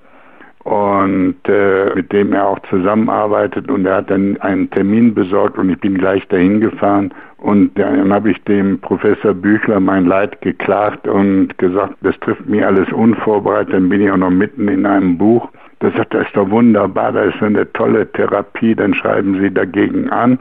und 0.64 1.36
äh, 1.48 1.94
mit 1.94 2.12
dem 2.12 2.32
er 2.32 2.48
auch 2.48 2.58
zusammenarbeitet 2.70 3.68
und 3.70 3.84
er 3.84 3.96
hat 3.96 4.10
dann 4.10 4.40
einen 4.40 4.70
Termin 4.70 5.14
besorgt 5.14 5.58
und 5.58 5.70
ich 5.70 5.80
bin 5.80 5.98
gleich 5.98 6.26
dahin 6.28 6.60
gefahren 6.60 7.12
und 7.38 7.76
dann 7.76 8.12
habe 8.12 8.30
ich 8.30 8.42
dem 8.44 8.78
Professor 8.80 9.34
Büchler 9.34 9.80
mein 9.80 10.06
Leid 10.06 10.40
geklagt 10.40 11.08
und 11.08 11.58
gesagt, 11.58 11.94
das 12.02 12.18
trifft 12.20 12.46
mich 12.48 12.64
alles 12.64 12.90
unvorbereitet, 12.92 13.74
dann 13.74 13.88
bin 13.88 14.02
ich 14.02 14.10
auch 14.10 14.16
noch 14.16 14.30
mitten 14.30 14.68
in 14.68 14.86
einem 14.86 15.18
Buch. 15.18 15.48
Das 15.80 15.92
sagt, 15.94 16.14
das 16.14 16.26
ist 16.26 16.36
doch 16.36 16.48
wunderbar, 16.48 17.10
das 17.10 17.34
ist 17.34 17.42
eine 17.42 17.70
tolle 17.72 18.10
Therapie, 18.12 18.76
dann 18.76 18.94
schreiben 18.94 19.40
Sie 19.40 19.52
dagegen 19.52 20.10
an 20.10 20.38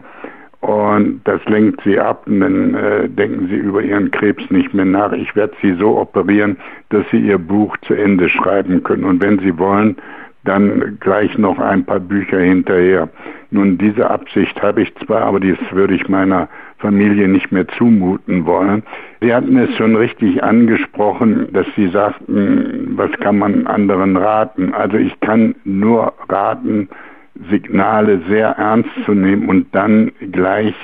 und 0.62 1.22
das 1.24 1.44
lenkt 1.46 1.82
sie 1.84 2.00
ab 2.00 2.24
und 2.28 2.40
dann 2.40 2.76
äh, 2.76 3.10
denken 3.10 3.48
sie 3.48 3.56
über 3.56 3.82
ihren 3.82 4.12
Krebs 4.12 4.44
nicht 4.52 4.74
mehr 4.76 4.86
nach. 4.86 5.12
Ich 5.12 5.36
werde 5.36 5.54
sie 5.60 5.74
so 5.74 5.98
operieren, 5.98 6.58
dass 6.90 7.04
sie 7.10 7.18
ihr 7.18 7.40
Buch 7.40 7.76
zu 7.82 7.96
Ende 7.96 8.30
schreiben 8.30 8.84
können. 8.84 9.04
Und 9.04 9.24
wenn 9.24 9.40
sie 9.40 9.58
wollen, 9.58 9.98
dann 10.44 10.98
gleich 11.00 11.36
noch 11.38 11.58
ein 11.58 11.84
paar 11.84 12.00
Bücher 12.00 12.40
hinterher. 12.40 13.10
Nun, 13.50 13.78
diese 13.80 14.10
Absicht 14.10 14.62
habe 14.62 14.84
ich 14.84 14.96
zwar, 14.96 15.24
aber 15.24 15.40
das 15.40 15.58
würde 15.72 15.96
ich 15.96 16.08
meiner 16.08 16.48
Familie 16.78 17.28
nicht 17.28 17.52
mehr 17.52 17.68
zumuten 17.68 18.46
wollen. 18.46 18.84
Sie 19.20 19.34
hatten 19.34 19.58
es 19.58 19.76
schon 19.78 19.96
richtig 19.96 20.44
angesprochen, 20.44 21.48
dass 21.54 21.68
Sie 21.76 21.90
sagten, 21.90 22.94
was 22.96 23.12
kann 23.20 23.40
man 23.40 23.68
anderen 23.68 24.16
raten? 24.16 24.74
Also 24.74 24.98
ich 24.98 25.20
kann 25.20 25.56
nur 25.64 26.14
raten, 26.30 26.88
Signale 27.50 28.22
sehr 28.28 28.50
ernst 28.50 28.90
zu 29.06 29.14
nehmen 29.14 29.48
und 29.50 29.74
dann 29.74 30.12
gleich 30.32 30.76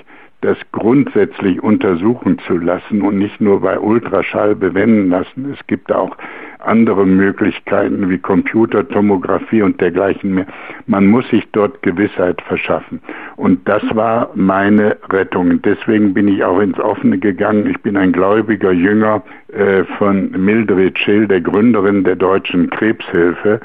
das 0.41 0.57
grundsätzlich 0.71 1.61
untersuchen 1.61 2.39
zu 2.39 2.57
lassen 2.57 3.01
und 3.01 3.17
nicht 3.17 3.41
nur 3.41 3.61
bei 3.61 3.79
Ultraschall 3.79 4.55
bewenden 4.55 5.09
lassen. 5.09 5.51
Es 5.51 5.65
gibt 5.67 5.91
auch 5.91 6.15
andere 6.59 7.05
Möglichkeiten 7.05 8.09
wie 8.09 8.17
Computertomographie 8.17 9.61
und 9.61 9.79
dergleichen 9.79 10.33
mehr. 10.33 10.47
Man 10.85 11.07
muss 11.07 11.27
sich 11.29 11.47
dort 11.51 11.81
Gewissheit 11.83 12.41
verschaffen. 12.41 13.01
Und 13.35 13.67
das 13.67 13.83
war 13.95 14.31
meine 14.35 14.97
Rettung. 15.11 15.61
Deswegen 15.61 16.13
bin 16.13 16.27
ich 16.27 16.43
auch 16.43 16.59
ins 16.59 16.79
Offene 16.79 17.17
gegangen. 17.17 17.67
Ich 17.69 17.81
bin 17.81 17.97
ein 17.97 18.11
gläubiger 18.11 18.71
Jünger 18.71 19.23
äh, 19.53 19.83
von 19.97 20.31
Mildred 20.31 20.99
Schill, 20.99 21.27
der 21.27 21.41
Gründerin 21.41 22.03
der 22.03 22.15
Deutschen 22.15 22.69
Krebshilfe, 22.69 23.59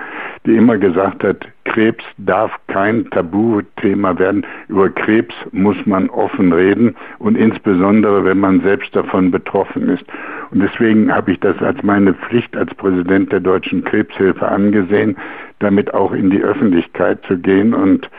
die 0.46 0.56
immer 0.56 0.78
gesagt 0.78 1.24
hat, 1.24 1.46
Krebs 1.64 2.04
darf 2.18 2.52
kein 2.66 3.08
Tabuthema 3.10 4.18
werden. 4.18 4.44
Über 4.68 4.90
Krebs 4.90 5.34
muss 5.52 5.76
man 5.86 6.10
offen 6.10 6.52
reden 6.52 6.94
und 7.18 7.36
insbesondere, 7.36 8.24
wenn 8.24 8.38
man 8.38 8.60
selbst 8.60 8.94
davon 8.94 9.30
betroffen 9.30 9.88
ist. 9.88 10.04
Und 10.50 10.60
deswegen 10.60 11.12
habe 11.12 11.32
ich 11.32 11.40
das 11.40 11.56
als 11.62 11.82
meine 11.82 12.14
Pflicht 12.14 12.56
als 12.56 12.74
Präsident 12.82 13.30
der 13.30 13.40
Deutschen 13.40 13.84
Krebshilfe 13.84 14.46
angesehen, 14.46 15.16
damit 15.60 15.94
auch 15.94 16.12
in 16.12 16.30
die 16.30 16.42
Öffentlichkeit 16.42 17.20
zu 17.26 17.38
gehen 17.38 17.72
und 17.74 18.10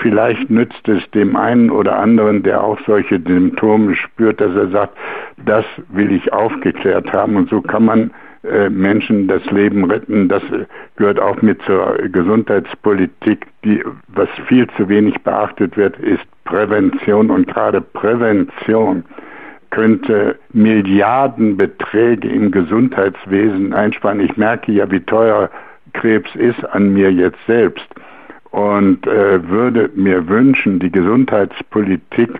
Vielleicht 0.00 0.48
nützt 0.48 0.88
es 0.88 1.02
dem 1.10 1.34
einen 1.34 1.70
oder 1.70 1.98
anderen, 1.98 2.44
der 2.44 2.62
auch 2.62 2.78
solche 2.86 3.20
Symptome 3.20 3.96
spürt, 3.96 4.40
dass 4.40 4.54
er 4.54 4.68
sagt, 4.68 4.96
das 5.44 5.64
will 5.88 6.12
ich 6.12 6.32
aufgeklärt 6.32 7.12
haben. 7.12 7.34
Und 7.34 7.50
so 7.50 7.60
kann 7.60 7.84
man 7.84 8.12
äh, 8.44 8.70
Menschen 8.70 9.26
das 9.26 9.44
Leben 9.46 9.90
retten. 9.90 10.28
Das 10.28 10.42
gehört 10.94 11.18
auch 11.18 11.42
mit 11.42 11.60
zur 11.62 11.98
Gesundheitspolitik. 12.12 13.46
Die, 13.64 13.82
was 14.06 14.28
viel 14.46 14.68
zu 14.76 14.88
wenig 14.88 15.20
beachtet 15.22 15.76
wird, 15.76 15.98
ist 15.98 16.24
Prävention. 16.44 17.28
Und 17.30 17.48
gerade 17.48 17.80
Prävention 17.80 19.02
könnte 19.70 20.38
Milliardenbeträge 20.52 22.28
im 22.28 22.50
Gesundheitswesen 22.50 23.72
einsparen. 23.72 24.20
Ich 24.20 24.36
merke 24.36 24.72
ja, 24.72 24.90
wie 24.90 25.00
teuer 25.00 25.50
Krebs 25.92 26.34
ist 26.34 26.64
an 26.64 26.92
mir 26.92 27.12
jetzt 27.12 27.38
selbst 27.46 27.86
und 28.50 29.06
äh, 29.06 29.48
würde 29.48 29.90
mir 29.94 30.28
wünschen, 30.28 30.78
die 30.78 30.90
Gesundheitspolitik 30.90 32.30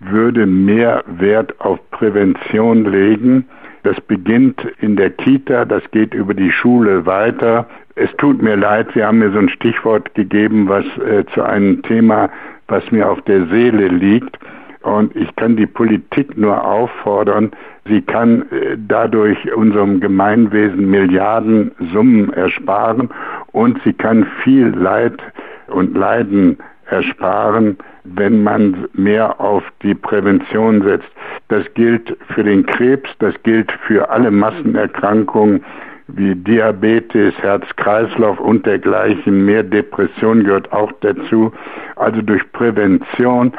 würde 0.00 0.46
mehr 0.46 1.02
Wert 1.06 1.60
auf 1.60 1.78
Prävention 1.90 2.84
legen. 2.84 3.46
Das 3.82 4.00
beginnt 4.02 4.60
in 4.80 4.96
der 4.96 5.10
Kita, 5.10 5.64
das 5.64 5.82
geht 5.90 6.14
über 6.14 6.34
die 6.34 6.52
Schule 6.52 7.06
weiter. 7.06 7.66
Es 7.94 8.10
tut 8.18 8.42
mir 8.42 8.56
leid, 8.56 8.88
Sie 8.94 9.02
haben 9.02 9.18
mir 9.18 9.32
so 9.32 9.38
ein 9.38 9.48
Stichwort 9.48 10.14
gegeben, 10.14 10.68
was 10.68 10.84
äh, 10.98 11.24
zu 11.34 11.42
einem 11.42 11.82
Thema, 11.82 12.30
was 12.68 12.88
mir 12.90 13.08
auf 13.10 13.20
der 13.22 13.46
Seele 13.46 13.88
liegt. 13.88 14.38
Und 14.82 15.14
ich 15.16 15.34
kann 15.36 15.56
die 15.56 15.66
Politik 15.66 16.36
nur 16.36 16.64
auffordern, 16.64 17.50
sie 17.86 18.00
kann 18.00 18.42
äh, 18.52 18.76
dadurch 18.76 19.52
unserem 19.52 20.00
Gemeinwesen 20.00 20.88
Milliarden 20.90 21.72
Summen 21.92 22.32
ersparen 22.32 23.10
und 23.52 23.80
sie 23.84 23.92
kann 23.92 24.26
viel 24.44 24.68
Leid 24.68 25.20
und 25.66 25.96
Leiden 25.96 26.58
ersparen, 26.86 27.76
wenn 28.04 28.42
man 28.42 28.88
mehr 28.94 29.40
auf 29.40 29.62
die 29.82 29.94
Prävention 29.94 30.82
setzt. 30.82 31.08
Das 31.48 31.64
gilt 31.74 32.16
für 32.34 32.44
den 32.44 32.64
Krebs, 32.64 33.10
das 33.18 33.34
gilt 33.42 33.70
für 33.86 34.08
alle 34.08 34.30
Massenerkrankungen 34.30 35.64
wie 36.08 36.34
Diabetes, 36.34 37.34
Herz-Kreislauf 37.42 38.40
und 38.40 38.64
dergleichen. 38.64 39.44
Mehr 39.44 39.62
Depression 39.62 40.44
gehört 40.44 40.72
auch 40.72 40.90
dazu. 41.00 41.52
Also 41.96 42.22
durch 42.22 42.40
Prävention 42.52 43.52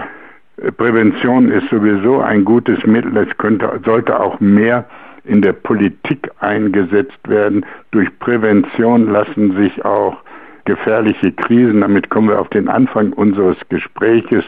Prävention 0.77 1.51
ist 1.51 1.69
sowieso 1.69 2.19
ein 2.19 2.43
gutes 2.45 2.85
Mittel. 2.85 3.15
Es 3.17 3.37
könnte, 3.37 3.79
sollte 3.85 4.19
auch 4.19 4.39
mehr 4.39 4.85
in 5.23 5.41
der 5.41 5.53
Politik 5.53 6.29
eingesetzt 6.39 7.19
werden. 7.27 7.65
Durch 7.91 8.07
Prävention 8.19 9.11
lassen 9.11 9.55
sich 9.55 9.83
auch 9.85 10.17
gefährliche 10.65 11.31
Krisen, 11.31 11.81
damit 11.81 12.09
kommen 12.09 12.29
wir 12.29 12.39
auf 12.39 12.49
den 12.49 12.67
Anfang 12.67 13.13
unseres 13.13 13.57
Gespräches, 13.69 14.43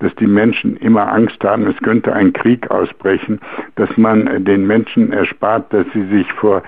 dass 0.00 0.14
die 0.16 0.26
Menschen 0.26 0.76
immer 0.76 1.10
Angst 1.10 1.42
haben, 1.42 1.66
es 1.66 1.76
könnte 1.78 2.12
ein 2.12 2.32
Krieg 2.32 2.70
ausbrechen, 2.70 3.40
dass 3.76 3.96
man 3.96 4.44
den 4.44 4.66
Menschen 4.66 5.12
erspart, 5.12 5.72
dass 5.72 5.86
sie 5.94 6.04
sich 6.08 6.30
vor 6.34 6.62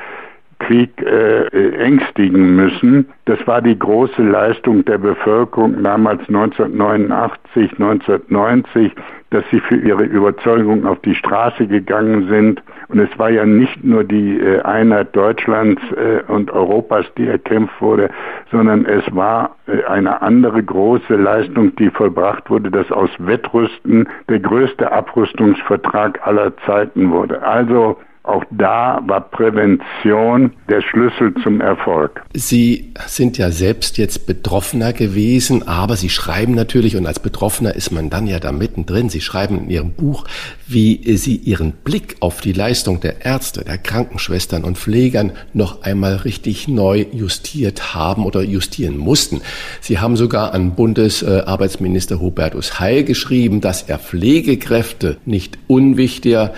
Krieg 0.59 0.90
äh, 1.02 1.46
ängstigen 1.76 2.57
müssen. 2.57 3.09
Das 3.26 3.44
war 3.46 3.61
die 3.61 3.78
große 3.78 4.22
Leistung 4.22 4.84
der 4.84 4.98
Bevölkerung 4.98 5.82
damals 5.82 6.20
1989, 6.28 7.72
1990, 7.72 8.92
dass 9.30 9.44
sie 9.50 9.61
für 9.61 9.76
ihre 9.76 10.04
Überzeugung 10.04 10.86
auf 10.86 11.00
die 11.00 11.14
Straße 11.14 11.66
gegangen 11.66 12.28
sind. 12.28 12.62
Und 12.88 13.00
es 13.00 13.18
war 13.18 13.30
ja 13.30 13.44
nicht 13.44 13.84
nur 13.84 14.04
die 14.04 14.38
äh, 14.38 14.62
Einheit 14.62 15.14
Deutschlands 15.14 15.82
äh, 15.92 16.22
und 16.30 16.50
Europas, 16.50 17.04
die 17.18 17.26
erkämpft 17.26 17.80
wurde, 17.80 18.09
sondern 18.50 18.86
es 18.86 19.04
war 19.14 19.57
äh, 19.66 19.84
eine 19.84 20.22
andere 20.22 20.62
große 20.62 21.16
Leistung, 21.16 21.74
die 21.76 21.90
vollbracht 21.90 22.48
wurde, 22.48 22.70
dass 22.70 22.90
aus 22.92 23.11
Wettrüsten 23.18 24.09
der 24.28 24.40
größte 24.40 24.90
Abrüstungsvertrag 24.90 26.26
aller 26.26 26.57
Zeiten 26.59 27.11
wurde. 27.11 27.42
Also 27.42 27.98
auch 28.26 28.44
da 28.50 29.00
war 29.06 29.20
Prävention 29.20 30.52
der 30.68 30.82
Schlüssel 30.82 31.32
zum 31.42 31.60
Erfolg. 31.60 32.22
Sie 32.34 32.92
sind 33.06 33.38
ja 33.38 33.50
selbst 33.50 33.98
jetzt 33.98 34.26
Betroffener 34.26 34.92
gewesen, 34.92 35.66
aber 35.68 35.96
Sie 35.96 36.10
schreiben 36.10 36.54
natürlich, 36.54 36.96
und 36.96 37.06
als 37.06 37.20
Betroffener 37.20 37.74
ist 37.74 37.92
man 37.92 38.10
dann 38.10 38.26
ja 38.26 38.40
da 38.40 38.52
mittendrin, 38.52 39.08
Sie 39.08 39.20
schreiben 39.20 39.58
in 39.58 39.70
Ihrem 39.70 39.92
Buch, 39.92 40.24
wie 40.66 41.16
Sie 41.16 41.36
Ihren 41.36 41.72
Blick 41.72 42.16
auf 42.20 42.40
die 42.40 42.52
Leistung 42.52 43.00
der 43.00 43.24
Ärzte, 43.24 43.64
der 43.64 43.78
Krankenschwestern 43.78 44.64
und 44.64 44.76
Pflegern 44.76 45.32
noch 45.52 45.82
einmal 45.82 46.16
richtig 46.16 46.66
neu 46.66 47.06
justiert 47.12 47.94
haben 47.94 48.24
oder 48.24 48.42
justieren 48.42 48.98
mussten. 48.98 49.40
Sie 49.80 50.00
haben 50.00 50.16
sogar 50.16 50.52
an 50.52 50.74
Bundesarbeitsminister 50.74 52.20
Hubertus 52.20 52.80
Heil 52.80 53.04
geschrieben, 53.04 53.60
dass 53.60 53.82
er 53.82 53.98
Pflegekräfte 53.98 55.18
nicht 55.24 55.58
unwichtiger 55.68 56.54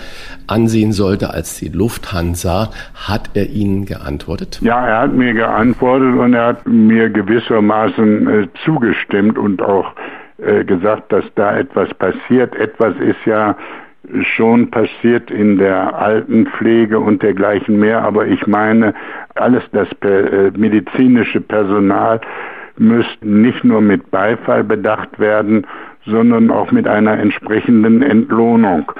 ansehen 0.47 0.93
sollte 0.93 1.31
als 1.31 1.58
die 1.61 1.69
Lufthansa. 1.69 2.69
Hat 2.95 3.31
er 3.33 3.47
Ihnen 3.49 3.85
geantwortet? 3.85 4.59
Ja, 4.61 4.85
er 4.85 5.01
hat 5.01 5.13
mir 5.13 5.33
geantwortet 5.33 6.15
und 6.17 6.33
er 6.33 6.47
hat 6.47 6.67
mir 6.67 7.09
gewissermaßen 7.09 8.27
äh, 8.27 8.47
zugestimmt 8.65 9.37
und 9.37 9.61
auch 9.61 9.93
äh, 10.37 10.63
gesagt, 10.63 11.11
dass 11.11 11.25
da 11.35 11.57
etwas 11.57 11.93
passiert. 11.95 12.55
Etwas 12.55 12.95
ist 12.97 13.25
ja 13.25 13.55
schon 14.21 14.71
passiert 14.71 15.29
in 15.29 15.57
der 15.57 15.95
Altenpflege 15.95 16.99
und 16.99 17.21
dergleichen 17.21 17.79
mehr, 17.79 18.03
aber 18.03 18.27
ich 18.27 18.47
meine, 18.47 18.93
alles 19.35 19.63
das 19.71 19.87
äh, 20.01 20.51
medizinische 20.57 21.41
Personal 21.41 22.21
müsste 22.77 23.27
nicht 23.27 23.63
nur 23.63 23.81
mit 23.81 24.09
Beifall 24.09 24.63
bedacht 24.63 25.19
werden, 25.19 25.67
sondern 26.05 26.49
auch 26.49 26.71
mit 26.71 26.87
einer 26.87 27.19
entsprechenden 27.19 28.01
Entlohnung. 28.01 28.91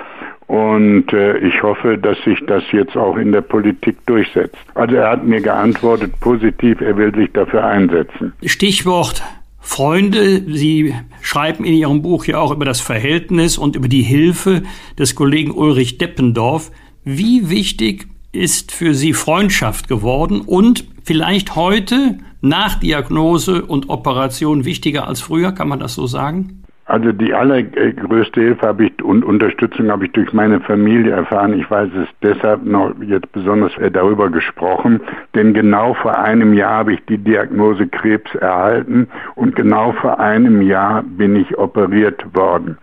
Und 0.50 1.14
äh, 1.14 1.38
ich 1.38 1.62
hoffe, 1.62 2.00
dass 2.00 2.18
sich 2.24 2.39
das 2.47 2.64
jetzt 2.72 2.97
auch 2.97 3.18
in 3.18 3.32
der 3.32 3.41
Politik 3.41 4.04
durchsetzt. 4.08 4.58
Also 4.74 4.95
er 4.95 5.12
hat 5.12 5.24
mir 5.24 5.41
geantwortet 5.41 6.20
positiv, 6.22 6.82
er 6.82 6.97
will 6.97 7.14
sich 7.14 7.32
dafür 7.34 7.64
einsetzen. 7.64 8.34
Stichwort 8.43 9.22
Freunde. 9.60 10.41
Sie 10.52 10.95
schreiben 11.22 11.66
in 11.66 11.76
Ihrem 11.76 12.02
Buch 12.02 12.26
ja 12.26 12.39
auch 12.39 12.52
über 12.52 12.66
das 12.66 12.82
Verhältnis 12.82 13.60
und 13.60 13.76
über 13.76 13.88
die 13.88 14.02
Hilfe 14.02 14.64
des 14.97 15.14
Kollegen 15.14 15.52
Ulrich 15.52 16.00
Deppendorf. 16.00 16.72
Wie 17.04 17.52
wichtig 17.52 18.08
ist 18.32 18.72
für 18.72 18.95
Sie 18.95 19.14
Freundschaft 19.14 19.88
geworden 19.88 20.41
und 20.41 20.84
vielleicht 21.04 21.56
heute 21.56 22.18
nach 22.41 22.80
Diagnose 22.80 23.64
und 23.64 23.89
Operation 23.89 24.66
wichtiger 24.66 25.08
als 25.08 25.22
früher? 25.22 25.52
Kann 25.52 25.68
man 25.68 25.80
das 25.80 25.93
so 25.93 26.08
sagen? 26.08 26.64
Also 26.90 27.12
die 27.12 27.36
allergrößte 27.36 28.42
Hilfe 28.42 28.66
habe 28.66 28.86
ich 28.88 29.04
und 29.04 29.24
Unterstützung 29.24 29.92
habe 29.92 30.06
ich 30.06 30.12
durch 30.14 30.34
meine 30.34 30.60
Familie 30.60 31.12
erfahren. 31.12 31.54
Ich 31.54 31.70
weiß 31.70 31.90
es 31.94 32.08
deshalb 32.24 32.66
noch 32.66 32.96
jetzt 33.04 33.32
besonders 33.32 33.78
äh, 33.78 33.92
darüber 33.92 34.32
gesprochen, 34.32 35.00
denn 35.36 35.54
genau 35.54 35.94
vor 35.94 36.18
einem 36.18 36.52
Jahr 36.52 36.80
habe 36.80 36.94
ich 36.94 37.06
die 37.06 37.20
Diagnose 37.20 37.86
Krebs 37.86 38.34
erhalten 38.34 39.08
und 39.36 39.56
genau 39.56 39.92
vor 39.92 40.20
einem 40.20 40.64
Jahr 40.64 41.04
bin 41.04 41.36
ich 41.36 41.56
operiert 41.60 42.26
worden. 42.34 42.80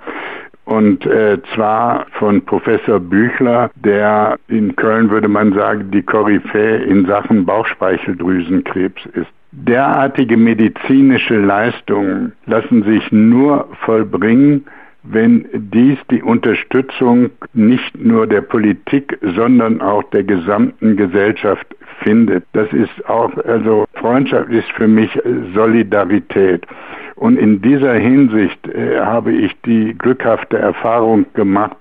Und 0.66 1.04
äh, 1.06 1.38
zwar 1.54 2.06
von 2.12 2.44
Professor 2.44 3.00
Büchler, 3.00 3.70
der 3.74 4.36
in 4.46 4.76
Köln 4.76 5.10
würde 5.10 5.28
man 5.28 5.52
sagen, 5.52 5.90
die 5.90 6.02
Koryphäe 6.02 6.76
in 6.76 7.06
Sachen 7.06 7.44
Bauchspeicheldrüsenkrebs 7.44 9.04
ist. 9.14 9.32
Derartige 9.52 10.36
medizinische 10.36 11.38
Leistungen 11.38 12.32
lassen 12.46 12.82
sich 12.82 13.10
nur 13.12 13.68
vollbringen, 13.84 14.66
wenn 15.02 15.46
dies 15.52 15.98
die 16.10 16.22
Unterstützung 16.22 17.30
nicht 17.54 17.96
nur 17.96 18.26
der 18.26 18.40
Politik, 18.40 19.18
sondern 19.22 19.80
auch 19.80 20.02
der 20.10 20.24
gesamten 20.24 20.96
Gesellschaft 20.96 21.66
findet. 22.02 22.44
Das 22.52 22.72
ist 22.72 23.08
auch, 23.08 23.32
also 23.44 23.86
Freundschaft 23.94 24.50
ist 24.50 24.70
für 24.72 24.88
mich 24.88 25.10
Solidarität. 25.54 26.66
Und 27.14 27.38
in 27.38 27.62
dieser 27.62 27.94
Hinsicht 27.94 28.68
äh, 28.68 29.00
habe 29.00 29.32
ich 29.32 29.52
die 29.62 29.94
glückhafte 29.96 30.58
Erfahrung 30.58 31.24
gemacht, 31.32 31.76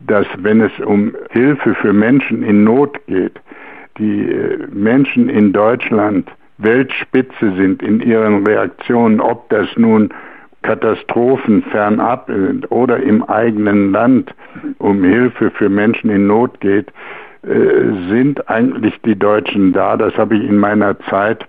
dass 0.00 0.26
wenn 0.38 0.60
es 0.60 0.72
um 0.84 1.14
Hilfe 1.30 1.74
für 1.74 1.92
Menschen 1.92 2.42
in 2.42 2.64
Not 2.64 2.98
geht, 3.06 3.40
die 3.98 4.30
äh, 4.30 4.66
Menschen 4.72 5.28
in 5.28 5.52
Deutschland 5.52 6.30
Weltspitze 6.62 7.54
sind 7.56 7.82
in 7.82 8.00
ihren 8.00 8.46
Reaktionen, 8.46 9.20
ob 9.20 9.48
das 9.50 9.68
nun 9.76 10.10
Katastrophen 10.62 11.62
fernab 11.64 12.26
sind 12.26 12.70
oder 12.70 12.98
im 12.98 13.22
eigenen 13.24 13.92
Land 13.92 14.34
um 14.78 15.02
Hilfe 15.02 15.50
für 15.52 15.68
Menschen 15.70 16.10
in 16.10 16.26
Not 16.26 16.60
geht, 16.60 16.92
äh, 17.42 18.08
sind 18.10 18.48
eigentlich 18.50 19.00
die 19.02 19.18
Deutschen 19.18 19.72
da. 19.72 19.96
Das 19.96 20.14
habe 20.18 20.36
ich 20.36 20.44
in 20.44 20.58
meiner 20.58 20.98
Zeit 21.00 21.46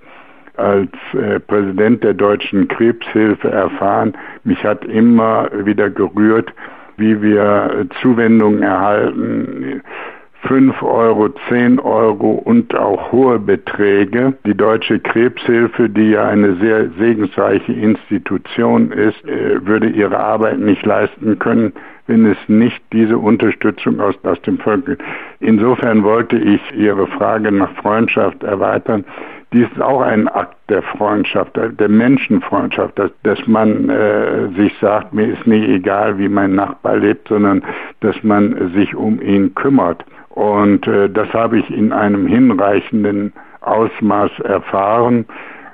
als 0.55 0.91
äh, 1.13 1.39
Präsident 1.39 2.03
der 2.03 2.13
Deutschen 2.13 2.67
Krebshilfe 2.69 3.49
erfahren. 3.49 4.13
Mich 4.45 4.63
hat 4.63 4.85
immer 4.85 5.49
wieder 5.65 5.89
gerührt, 5.89 6.53
wie 6.97 7.21
wir 7.21 7.87
Zuwendungen 8.01 8.63
erhalten 8.63 9.81
5 10.47 10.81
Euro, 10.81 11.29
10 11.49 11.79
Euro 11.79 12.31
und 12.31 12.75
auch 12.75 13.11
hohe 13.11 13.37
Beträge. 13.39 14.33
Die 14.45 14.55
Deutsche 14.55 14.99
Krebshilfe, 14.99 15.89
die 15.89 16.11
ja 16.11 16.27
eine 16.27 16.55
sehr 16.55 16.89
segensreiche 16.97 17.73
Institution 17.73 18.91
ist, 18.91 19.23
äh, 19.25 19.65
würde 19.65 19.89
ihre 19.89 20.19
Arbeit 20.19 20.59
nicht 20.59 20.85
leisten 20.85 21.37
können, 21.37 21.73
wenn 22.07 22.25
es 22.25 22.37
nicht 22.47 22.81
diese 22.91 23.17
Unterstützung 23.17 23.99
aus, 23.99 24.15
aus 24.23 24.41
dem 24.41 24.57
Volk 24.57 24.85
gibt. 24.85 25.03
Insofern 25.39 26.03
wollte 26.03 26.37
ich 26.37 26.61
Ihre 26.75 27.07
Frage 27.07 27.51
nach 27.51 27.71
Freundschaft 27.75 28.43
erweitern. 28.43 29.05
Dies 29.53 29.67
ist 29.73 29.81
auch 29.81 30.01
ein 30.01 30.27
Akt 30.29 30.57
der 30.69 30.81
Freundschaft, 30.81 31.57
der 31.57 31.89
Menschenfreundschaft, 31.89 32.97
dass, 32.97 33.11
dass 33.23 33.45
man 33.47 33.89
äh, 33.89 34.47
sich 34.55 34.73
sagt, 34.79 35.13
mir 35.13 35.27
ist 35.27 35.45
nicht 35.45 35.67
egal, 35.67 36.17
wie 36.17 36.29
mein 36.29 36.55
Nachbar 36.55 36.97
lebt, 36.97 37.27
sondern 37.27 37.61
dass 37.99 38.15
man 38.23 38.71
sich 38.73 38.95
um 38.95 39.21
ihn 39.21 39.53
kümmert. 39.53 40.05
Und 40.35 40.87
äh, 40.87 41.09
das 41.09 41.31
habe 41.33 41.59
ich 41.59 41.69
in 41.69 41.91
einem 41.91 42.27
hinreichenden 42.27 43.33
Ausmaß 43.61 44.31
erfahren. 44.43 45.25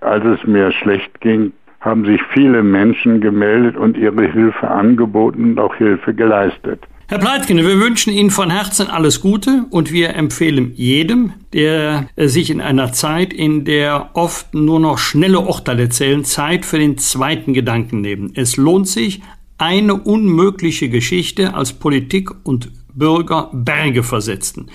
Als 0.02 0.24
es 0.26 0.46
mir 0.48 0.72
schlecht 0.72 1.22
ging, 1.22 1.54
haben 1.80 2.06
sich 2.06 2.22
viele 2.34 2.64
Menschen 2.64 3.22
gemeldet 3.22 3.78
und 3.78 3.98
ihre 3.98 4.26
Hilfe 4.26 4.68
angeboten 4.68 5.52
und 5.52 5.60
auch 5.60 5.76
Hilfe 5.76 6.14
geleistet. 6.14 6.84
Herr 7.10 7.20
Pleitgen, 7.20 7.58
wir 7.60 7.80
wünschen 7.80 8.12
Ihnen 8.12 8.32
von 8.32 8.50
Herzen 8.50 8.90
alles 8.90 9.22
Gute 9.22 9.66
und 9.70 9.94
wir 9.94 10.16
empfehlen 10.16 10.74
jedem, 10.76 11.32
der 11.54 12.10
sich 12.18 12.50
in 12.50 12.60
einer 12.60 12.92
Zeit, 12.92 13.32
in 13.32 13.64
der 13.64 14.10
oft 14.14 14.54
nur 14.54 14.82
noch 14.82 14.98
schnelle 14.98 15.40
Urteile 15.40 15.88
zählen, 15.88 16.26
Zeit 16.26 16.66
für 16.66 16.80
den 16.80 16.98
zweiten 16.98 17.54
Gedanken 17.54 18.02
nehmen. 18.02 18.34
Es 18.36 18.58
lohnt 18.58 18.90
sich, 18.90 19.22
eine 19.58 19.96
unmögliche 19.96 20.90
Geschichte 20.90 21.54
als 21.54 21.72
Politik 21.72 22.30
und 22.44 22.72
Bürger 22.98 23.50
Berge 23.54 24.04
versetzten. 24.04 24.70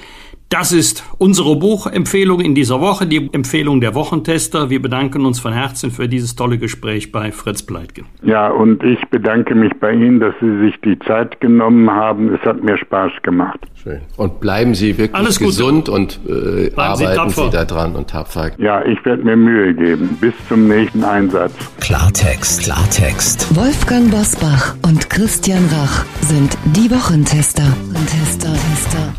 Das 0.52 0.70
ist 0.70 1.02
unsere 1.16 1.56
Buchempfehlung 1.56 2.42
in 2.42 2.54
dieser 2.54 2.78
Woche, 2.78 3.06
die 3.06 3.30
Empfehlung 3.32 3.80
der 3.80 3.94
Wochentester. 3.94 4.68
Wir 4.68 4.82
bedanken 4.82 5.24
uns 5.24 5.40
von 5.40 5.54
Herzen 5.54 5.90
für 5.90 6.08
dieses 6.08 6.36
tolle 6.36 6.58
Gespräch 6.58 7.10
bei 7.10 7.32
Fritz 7.32 7.62
Pleitgen. 7.62 8.04
Ja, 8.22 8.50
und 8.50 8.84
ich 8.84 9.00
bedanke 9.08 9.54
mich 9.54 9.72
bei 9.80 9.92
Ihnen, 9.92 10.20
dass 10.20 10.34
Sie 10.42 10.58
sich 10.58 10.78
die 10.84 10.98
Zeit 11.06 11.40
genommen 11.40 11.90
haben. 11.90 12.34
Es 12.34 12.42
hat 12.42 12.62
mir 12.62 12.76
Spaß 12.76 13.12
gemacht. 13.22 13.60
Schön. 13.82 14.02
Und 14.18 14.40
bleiben 14.40 14.74
Sie 14.74 14.98
wirklich 14.98 15.14
Alles 15.14 15.38
gesund 15.38 15.88
und 15.88 16.20
äh, 16.28 16.70
arbeiten 16.76 17.30
Sie, 17.30 17.44
Sie 17.44 17.50
da 17.50 17.64
dran 17.64 17.96
und 17.96 18.10
tapfer. 18.10 18.50
Ja, 18.58 18.84
ich 18.84 19.02
werde 19.06 19.24
mir 19.24 19.36
Mühe 19.36 19.72
geben. 19.72 20.18
Bis 20.20 20.34
zum 20.50 20.68
nächsten 20.68 21.02
Einsatz. 21.02 21.54
Klartext, 21.80 22.64
Klartext. 22.64 23.56
Wolfgang 23.56 24.10
Bosbach 24.10 24.76
und 24.86 25.08
Christian 25.08 25.64
Rach 25.72 26.04
sind 26.20 26.58
die 26.76 26.90
Wochentester. 26.90 27.64
Tester, 28.06 28.52
Tester. 28.52 29.11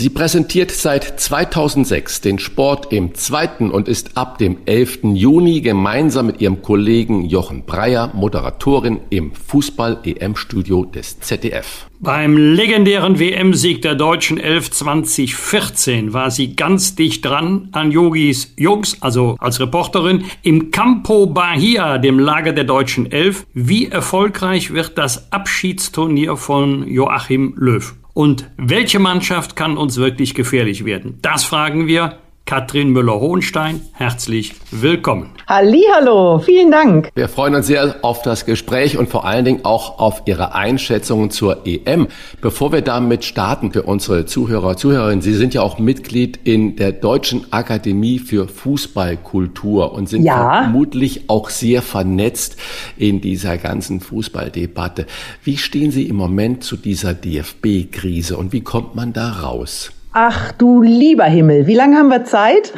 Sie 0.00 0.10
präsentiert 0.10 0.70
seit 0.70 1.18
2006 1.18 2.20
den 2.20 2.38
Sport 2.38 2.92
im 2.92 3.16
zweiten 3.16 3.72
und 3.72 3.88
ist 3.88 4.16
ab 4.16 4.38
dem 4.38 4.58
11. 4.64 5.00
Juni 5.14 5.60
gemeinsam 5.60 6.26
mit 6.26 6.40
ihrem 6.40 6.62
Kollegen 6.62 7.24
Jochen 7.24 7.64
Breyer 7.64 8.12
Moderatorin 8.14 9.00
im 9.10 9.32
Fußball-EM-Studio 9.32 10.84
des 10.84 11.18
ZDF. 11.18 11.88
Beim 11.98 12.36
legendären 12.36 13.18
WM-Sieg 13.18 13.82
der 13.82 13.96
deutschen 13.96 14.38
11 14.38 14.70
2014 14.70 16.12
war 16.12 16.30
sie 16.30 16.54
ganz 16.54 16.94
dicht 16.94 17.24
dran 17.24 17.68
an 17.72 17.90
Yogis 17.90 18.54
Jungs, 18.56 18.98
also 19.02 19.34
als 19.40 19.58
Reporterin, 19.58 20.26
im 20.42 20.70
Campo 20.70 21.26
Bahia, 21.26 21.98
dem 21.98 22.20
Lager 22.20 22.52
der 22.52 22.62
deutschen 22.62 23.10
Elf. 23.10 23.46
Wie 23.52 23.88
erfolgreich 23.88 24.72
wird 24.72 24.96
das 24.96 25.32
Abschiedsturnier 25.32 26.36
von 26.36 26.86
Joachim 26.86 27.54
Löw? 27.56 27.96
Und 28.18 28.50
welche 28.56 28.98
Mannschaft 28.98 29.54
kann 29.54 29.78
uns 29.78 29.96
wirklich 29.96 30.34
gefährlich 30.34 30.84
werden? 30.84 31.20
Das 31.22 31.44
fragen 31.44 31.86
wir 31.86 32.18
Katrin 32.48 32.92
Müller-Hohenstein. 32.92 33.82
Herzlich 33.92 34.54
willkommen. 34.70 35.32
Hallo, 35.46 36.38
vielen 36.38 36.70
Dank. 36.70 37.10
Wir 37.14 37.28
freuen 37.28 37.54
uns 37.54 37.66
sehr 37.66 37.96
auf 38.00 38.22
das 38.22 38.46
Gespräch 38.46 38.96
und 38.96 39.10
vor 39.10 39.26
allen 39.26 39.44
Dingen 39.44 39.66
auch 39.66 39.98
auf 39.98 40.22
Ihre 40.24 40.54
Einschätzungen 40.54 41.30
zur 41.30 41.66
EM. 41.66 42.08
Bevor 42.40 42.72
wir 42.72 42.80
damit 42.80 43.26
starten 43.26 43.70
für 43.70 43.82
unsere 43.82 44.24
Zuhörer, 44.24 44.78
Zuhörerinnen, 44.78 45.20
Sie 45.20 45.34
sind 45.34 45.52
ja 45.52 45.60
auch 45.60 45.78
Mitglied 45.78 46.40
in 46.44 46.76
der 46.76 46.92
Deutschen 46.92 47.52
Akademie 47.52 48.18
für 48.18 48.48
Fußballkultur 48.48 49.92
und 49.92 50.08
sind 50.08 50.22
ja. 50.22 50.62
vermutlich 50.62 51.28
auch 51.28 51.50
sehr 51.50 51.82
vernetzt 51.82 52.56
in 52.96 53.20
dieser 53.20 53.58
ganzen 53.58 54.00
Fußballdebatte. 54.00 55.04
Wie 55.44 55.58
stehen 55.58 55.90
Sie 55.90 56.08
im 56.08 56.16
Moment 56.16 56.64
zu 56.64 56.78
dieser 56.78 57.12
DFB-Krise 57.12 58.38
und 58.38 58.54
wie 58.54 58.62
kommt 58.62 58.94
man 58.94 59.12
da 59.12 59.32
raus? 59.32 59.92
Ach 60.12 60.52
du 60.52 60.80
lieber 60.80 61.24
Himmel, 61.24 61.66
wie 61.66 61.74
lange 61.74 61.96
haben 61.96 62.08
wir 62.08 62.24
Zeit? 62.24 62.72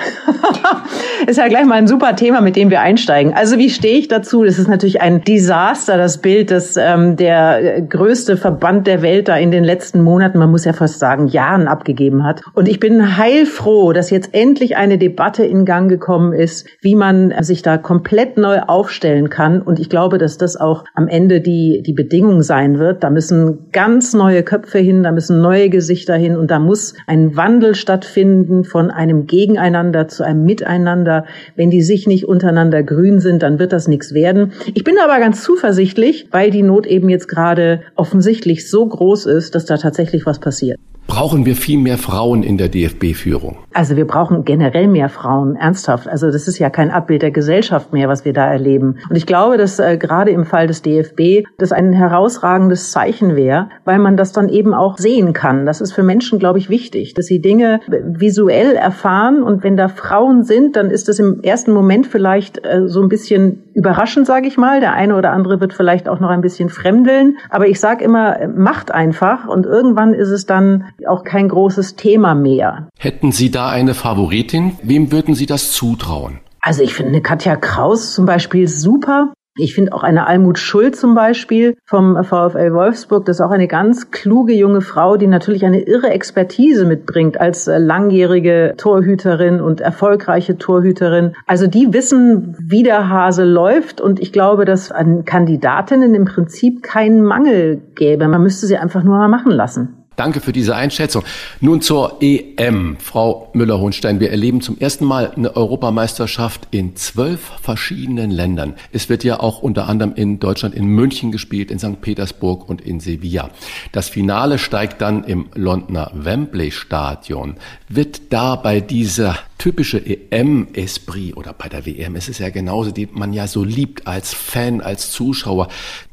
ist 1.28 1.36
ja 1.36 1.46
gleich 1.46 1.64
mal 1.64 1.76
ein 1.76 1.86
super 1.86 2.16
Thema, 2.16 2.40
mit 2.40 2.56
dem 2.56 2.70
wir 2.70 2.80
einsteigen. 2.80 3.32
Also 3.34 3.56
wie 3.56 3.70
stehe 3.70 3.98
ich 3.98 4.08
dazu? 4.08 4.42
Das 4.42 4.58
ist 4.58 4.66
natürlich 4.66 5.00
ein 5.00 5.22
Desaster, 5.22 5.96
das 5.96 6.18
Bild, 6.18 6.50
das 6.50 6.76
ähm, 6.76 7.14
der 7.14 7.82
größte 7.82 8.36
Verband 8.36 8.88
der 8.88 9.00
Welt 9.02 9.28
da 9.28 9.36
in 9.36 9.52
den 9.52 9.62
letzten 9.62 10.00
Monaten, 10.00 10.38
man 10.38 10.50
muss 10.50 10.64
ja 10.64 10.72
fast 10.72 10.98
sagen, 10.98 11.28
Jahren 11.28 11.68
abgegeben 11.68 12.24
hat. 12.24 12.42
Und 12.54 12.68
ich 12.68 12.80
bin 12.80 13.16
heilfroh, 13.16 13.92
dass 13.92 14.10
jetzt 14.10 14.30
endlich 14.32 14.76
eine 14.76 14.98
Debatte 14.98 15.44
in 15.44 15.64
Gang 15.64 15.88
gekommen 15.88 16.32
ist, 16.32 16.66
wie 16.80 16.96
man 16.96 17.32
sich 17.42 17.62
da 17.62 17.78
komplett 17.78 18.38
neu 18.38 18.58
aufstellen 18.58 19.30
kann. 19.30 19.62
Und 19.62 19.78
ich 19.78 19.88
glaube, 19.88 20.18
dass 20.18 20.36
das 20.36 20.56
auch 20.56 20.84
am 20.94 21.06
Ende 21.06 21.40
die, 21.40 21.82
die 21.86 21.92
Bedingung 21.92 22.42
sein 22.42 22.80
wird. 22.80 23.04
Da 23.04 23.10
müssen 23.10 23.70
ganz 23.70 24.14
neue 24.14 24.42
Köpfe 24.42 24.78
hin, 24.78 25.04
da 25.04 25.12
müssen 25.12 25.40
neue 25.40 25.70
Gesichter 25.70 26.16
hin 26.16 26.36
und 26.36 26.50
da 26.50 26.58
muss 26.58 26.94
ein 27.06 27.19
ein 27.20 27.36
Wandel 27.36 27.74
stattfinden 27.74 28.64
von 28.64 28.90
einem 28.90 29.26
Gegeneinander 29.26 30.08
zu 30.08 30.24
einem 30.24 30.44
Miteinander. 30.44 31.24
Wenn 31.56 31.70
die 31.70 31.82
sich 31.82 32.06
nicht 32.06 32.26
untereinander 32.26 32.82
grün 32.82 33.20
sind, 33.20 33.42
dann 33.42 33.58
wird 33.58 33.72
das 33.72 33.88
nichts 33.88 34.14
werden. 34.14 34.52
Ich 34.74 34.84
bin 34.84 34.96
aber 35.02 35.18
ganz 35.18 35.42
zuversichtlich, 35.42 36.28
weil 36.30 36.50
die 36.50 36.62
Not 36.62 36.86
eben 36.86 37.08
jetzt 37.08 37.28
gerade 37.28 37.82
offensichtlich 37.94 38.68
so 38.68 38.86
groß 38.86 39.26
ist, 39.26 39.54
dass 39.54 39.64
da 39.64 39.76
tatsächlich 39.76 40.26
was 40.26 40.38
passiert. 40.38 40.78
Brauchen 41.06 41.44
wir 41.44 41.56
viel 41.56 41.78
mehr 41.78 41.98
Frauen 41.98 42.42
in 42.42 42.56
der 42.56 42.68
DFB-Führung? 42.68 43.58
Also 43.72 43.96
wir 43.96 44.06
brauchen 44.06 44.44
generell 44.44 44.88
mehr 44.88 45.08
Frauen, 45.08 45.56
ernsthaft. 45.56 46.08
Also 46.08 46.30
das 46.30 46.48
ist 46.48 46.58
ja 46.58 46.70
kein 46.70 46.90
Abbild 46.90 47.22
der 47.22 47.30
Gesellschaft 47.30 47.92
mehr, 47.92 48.08
was 48.08 48.24
wir 48.24 48.32
da 48.32 48.46
erleben. 48.46 48.98
Und 49.08 49.16
ich 49.16 49.26
glaube, 49.26 49.56
dass 49.56 49.78
äh, 49.78 49.96
gerade 49.96 50.30
im 50.30 50.44
Fall 50.44 50.66
des 50.66 50.82
DFB 50.82 51.46
das 51.58 51.72
ein 51.72 51.92
herausragendes 51.92 52.90
Zeichen 52.90 53.36
wäre, 53.36 53.68
weil 53.84 53.98
man 53.98 54.16
das 54.16 54.32
dann 54.32 54.48
eben 54.48 54.72
auch 54.72 54.98
sehen 54.98 55.32
kann. 55.32 55.66
Das 55.66 55.80
ist 55.80 55.92
für 55.92 56.02
Menschen, 56.02 56.38
glaube 56.38 56.58
ich, 56.58 56.70
wichtig, 56.70 57.14
dass 57.14 57.26
sie 57.26 57.40
Dinge 57.40 57.80
visuell 57.88 58.74
erfahren. 58.74 59.42
Und 59.42 59.62
wenn 59.62 59.76
da 59.76 59.88
Frauen 59.88 60.42
sind, 60.42 60.76
dann 60.76 60.90
ist 60.90 61.08
das 61.08 61.18
im 61.18 61.42
ersten 61.42 61.72
Moment 61.72 62.06
vielleicht 62.06 62.64
äh, 62.64 62.88
so 62.88 63.02
ein 63.02 63.08
bisschen 63.08 63.62
überraschend, 63.74 64.26
sage 64.26 64.48
ich 64.48 64.56
mal. 64.56 64.80
Der 64.80 64.94
eine 64.94 65.16
oder 65.16 65.32
andere 65.32 65.60
wird 65.60 65.74
vielleicht 65.74 66.08
auch 66.08 66.20
noch 66.20 66.30
ein 66.30 66.40
bisschen 66.40 66.68
fremdeln. 66.68 67.36
Aber 67.50 67.68
ich 67.68 67.78
sage 67.78 68.04
immer, 68.04 68.48
macht 68.48 68.92
einfach. 68.92 69.46
Und 69.46 69.66
irgendwann 69.66 70.14
ist 70.14 70.30
es 70.30 70.46
dann 70.46 70.84
auch 71.08 71.24
kein 71.24 71.48
großes 71.48 71.96
Thema 71.96 72.34
mehr. 72.34 72.88
Hätten 72.98 73.32
Sie 73.32 73.50
da 73.50 73.68
eine 73.68 73.94
Favoritin? 73.94 74.72
Wem 74.82 75.12
würden 75.12 75.34
Sie 75.34 75.46
das 75.46 75.72
zutrauen? 75.72 76.40
Also 76.62 76.82
ich 76.82 76.94
finde 76.94 77.20
Katja 77.22 77.56
Kraus 77.56 78.14
zum 78.14 78.26
Beispiel 78.26 78.68
super. 78.68 79.32
Ich 79.56 79.74
finde 79.74 79.92
auch 79.92 80.04
eine 80.04 80.26
Almut 80.26 80.58
Schuld 80.58 80.94
zum 80.94 81.14
Beispiel 81.14 81.76
vom 81.84 82.16
VfL 82.22 82.72
Wolfsburg, 82.72 83.26
das 83.26 83.38
ist 83.38 83.40
auch 83.40 83.50
eine 83.50 83.66
ganz 83.66 84.12
kluge 84.12 84.54
junge 84.54 84.80
Frau, 84.80 85.16
die 85.16 85.26
natürlich 85.26 85.66
eine 85.66 85.82
irre 85.82 86.10
Expertise 86.10 86.86
mitbringt 86.86 87.40
als 87.40 87.66
äh, 87.66 87.78
langjährige 87.78 88.74
Torhüterin 88.76 89.60
und 89.60 89.80
erfolgreiche 89.80 90.56
Torhüterin. 90.56 91.34
Also 91.46 91.66
die 91.66 91.92
wissen, 91.92 92.56
wie 92.60 92.84
der 92.84 93.08
Hase 93.08 93.44
läuft 93.44 94.00
und 94.00 94.20
ich 94.20 94.32
glaube, 94.32 94.64
dass 94.64 94.92
an 94.92 95.24
Kandidatinnen 95.24 96.14
im 96.14 96.26
Prinzip 96.26 96.84
keinen 96.84 97.22
Mangel 97.22 97.82
gäbe. 97.96 98.28
Man 98.28 98.42
müsste 98.42 98.66
sie 98.66 98.78
einfach 98.78 99.02
nur 99.02 99.18
mal 99.18 99.28
machen 99.28 99.50
lassen. 99.50 99.99
Danke 100.16 100.40
für 100.40 100.52
diese 100.52 100.76
Einschätzung. 100.76 101.24
Nun 101.60 101.80
zur 101.80 102.18
EM. 102.20 102.98
Frau 102.98 103.48
Müller-Hohenstein, 103.54 104.20
wir 104.20 104.30
erleben 104.30 104.60
zum 104.60 104.76
ersten 104.78 105.06
Mal 105.06 105.32
eine 105.34 105.56
Europameisterschaft 105.56 106.68
in 106.72 106.94
zwölf 106.96 107.40
verschiedenen 107.62 108.30
Ländern. 108.30 108.74
Es 108.92 109.08
wird 109.08 109.24
ja 109.24 109.40
auch 109.40 109.62
unter 109.62 109.88
anderem 109.88 110.14
in 110.14 110.38
Deutschland 110.38 110.74
in 110.74 110.86
München 110.86 111.32
gespielt, 111.32 111.70
in 111.70 111.78
St. 111.78 112.00
Petersburg 112.02 112.68
und 112.68 112.82
in 112.82 113.00
Sevilla. 113.00 113.50
Das 113.92 114.10
Finale 114.10 114.58
steigt 114.58 115.00
dann 115.00 115.24
im 115.24 115.46
Londoner 115.54 116.10
Wembley 116.12 116.70
Stadion. 116.70 117.54
Wird 117.88 118.32
da 118.32 118.56
bei 118.56 118.80
dieser 118.80 119.38
typische 119.60 120.04
EM-Esprit 120.04 121.36
oder 121.36 121.52
bei 121.52 121.68
der 121.68 121.84
WM 121.84 122.16
ist 122.16 122.28
es 122.28 122.38
ja 122.38 122.48
genauso, 122.48 122.90
die 122.90 123.08
man 123.12 123.32
ja 123.32 123.46
so 123.46 123.62
liebt 123.62 124.06
als 124.06 124.32
Fan, 124.32 124.80
als 124.80 125.12
Zuschauer. 125.12 125.68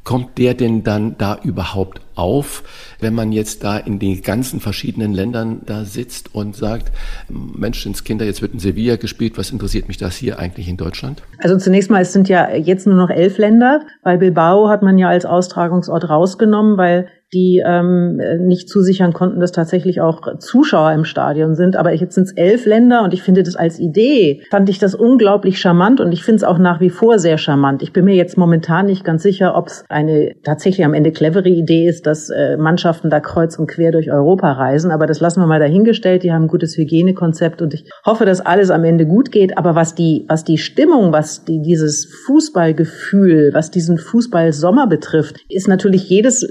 Kommt 0.07 0.37
der 0.37 0.53
denn 0.53 0.85
dann 0.85 1.17
da 1.17 1.37
überhaupt 1.43 1.99
auf, 2.15 2.63
wenn 3.01 3.13
man 3.13 3.33
jetzt 3.33 3.65
da 3.65 3.77
in 3.77 3.99
den 3.99 4.21
ganzen 4.21 4.61
verschiedenen 4.61 5.13
Ländern 5.13 5.63
da 5.65 5.83
sitzt 5.83 6.33
und 6.33 6.55
sagt, 6.55 6.93
Menschenskinder, 7.27 8.23
jetzt 8.23 8.41
wird 8.41 8.53
in 8.53 8.59
Sevilla 8.59 8.95
gespielt, 8.95 9.37
was 9.37 9.51
interessiert 9.51 9.89
mich 9.89 9.97
das 9.97 10.15
hier 10.15 10.39
eigentlich 10.39 10.69
in 10.69 10.77
Deutschland? 10.77 11.23
Also 11.39 11.57
zunächst 11.57 11.91
mal, 11.91 12.01
es 12.01 12.13
sind 12.13 12.29
ja 12.29 12.55
jetzt 12.55 12.87
nur 12.87 12.95
noch 12.95 13.09
elf 13.09 13.37
Länder, 13.37 13.81
weil 14.01 14.17
Bilbao 14.17 14.69
hat 14.69 14.81
man 14.81 14.97
ja 14.97 15.09
als 15.09 15.25
Austragungsort 15.25 16.07
rausgenommen, 16.07 16.77
weil 16.77 17.09
die 17.33 17.61
ähm, 17.65 18.19
nicht 18.39 18.69
zusichern 18.69 19.11
konnten, 19.11 19.39
dass 19.39 19.51
tatsächlich 19.51 19.99
auch 19.99 20.39
Zuschauer 20.39 20.93
im 20.93 21.03
Stadion 21.03 21.55
sind. 21.55 21.75
Aber 21.75 21.91
jetzt 21.91 22.15
sind 22.15 22.23
es 22.23 22.31
elf 22.33 22.65
Länder 22.65 23.03
und 23.03 23.13
ich 23.13 23.21
finde 23.21 23.43
das 23.43 23.55
als 23.57 23.79
Idee, 23.79 24.43
fand 24.49 24.69
ich 24.69 24.79
das 24.79 24.95
unglaublich 24.95 25.59
charmant 25.59 25.99
und 25.99 26.13
ich 26.13 26.23
finde 26.23 26.37
es 26.37 26.43
auch 26.43 26.57
nach 26.57 26.79
wie 26.79 26.89
vor 26.89 27.19
sehr 27.19 27.37
charmant. 27.37 27.83
Ich 27.83 27.91
bin 27.91 28.05
mir 28.05 28.15
jetzt 28.15 28.37
momentan 28.37 28.85
nicht 28.85 29.03
ganz 29.03 29.23
sicher, 29.23 29.55
ob 29.55 29.67
es 29.67 29.83
eine 29.89 30.35
tatsächlich 30.43 30.85
am 30.85 30.93
Ende 30.93 31.11
clevere 31.11 31.49
Idee 31.49 31.87
ist, 31.87 32.07
dass 32.07 32.29
äh, 32.29 32.55
Mannschaften 32.55 33.09
da 33.09 33.19
kreuz 33.19 33.59
und 33.59 33.67
quer 33.67 33.91
durch 33.91 34.09
Europa 34.09 34.53
reisen. 34.53 34.91
Aber 34.91 35.05
das 35.05 35.19
lassen 35.19 35.41
wir 35.41 35.47
mal 35.47 35.59
dahingestellt. 35.59 36.23
Die 36.23 36.31
haben 36.31 36.43
ein 36.43 36.47
gutes 36.47 36.77
Hygienekonzept 36.77 37.61
und 37.61 37.73
ich 37.73 37.89
hoffe, 38.05 38.25
dass 38.25 38.39
alles 38.39 38.69
am 38.69 38.85
Ende 38.85 39.05
gut 39.05 39.33
geht. 39.33 39.57
Aber 39.57 39.75
was 39.75 39.95
die, 39.95 40.25
was 40.29 40.45
die 40.45 40.57
Stimmung, 40.57 41.11
was 41.11 41.43
die, 41.43 41.61
dieses 41.61 42.05
Fußballgefühl, 42.25 43.51
was 43.53 43.69
diesen 43.69 43.97
Fußballsommer 43.97 44.87
betrifft, 44.87 45.37
ist 45.49 45.67
natürlich 45.67 46.09
jedes 46.09 46.47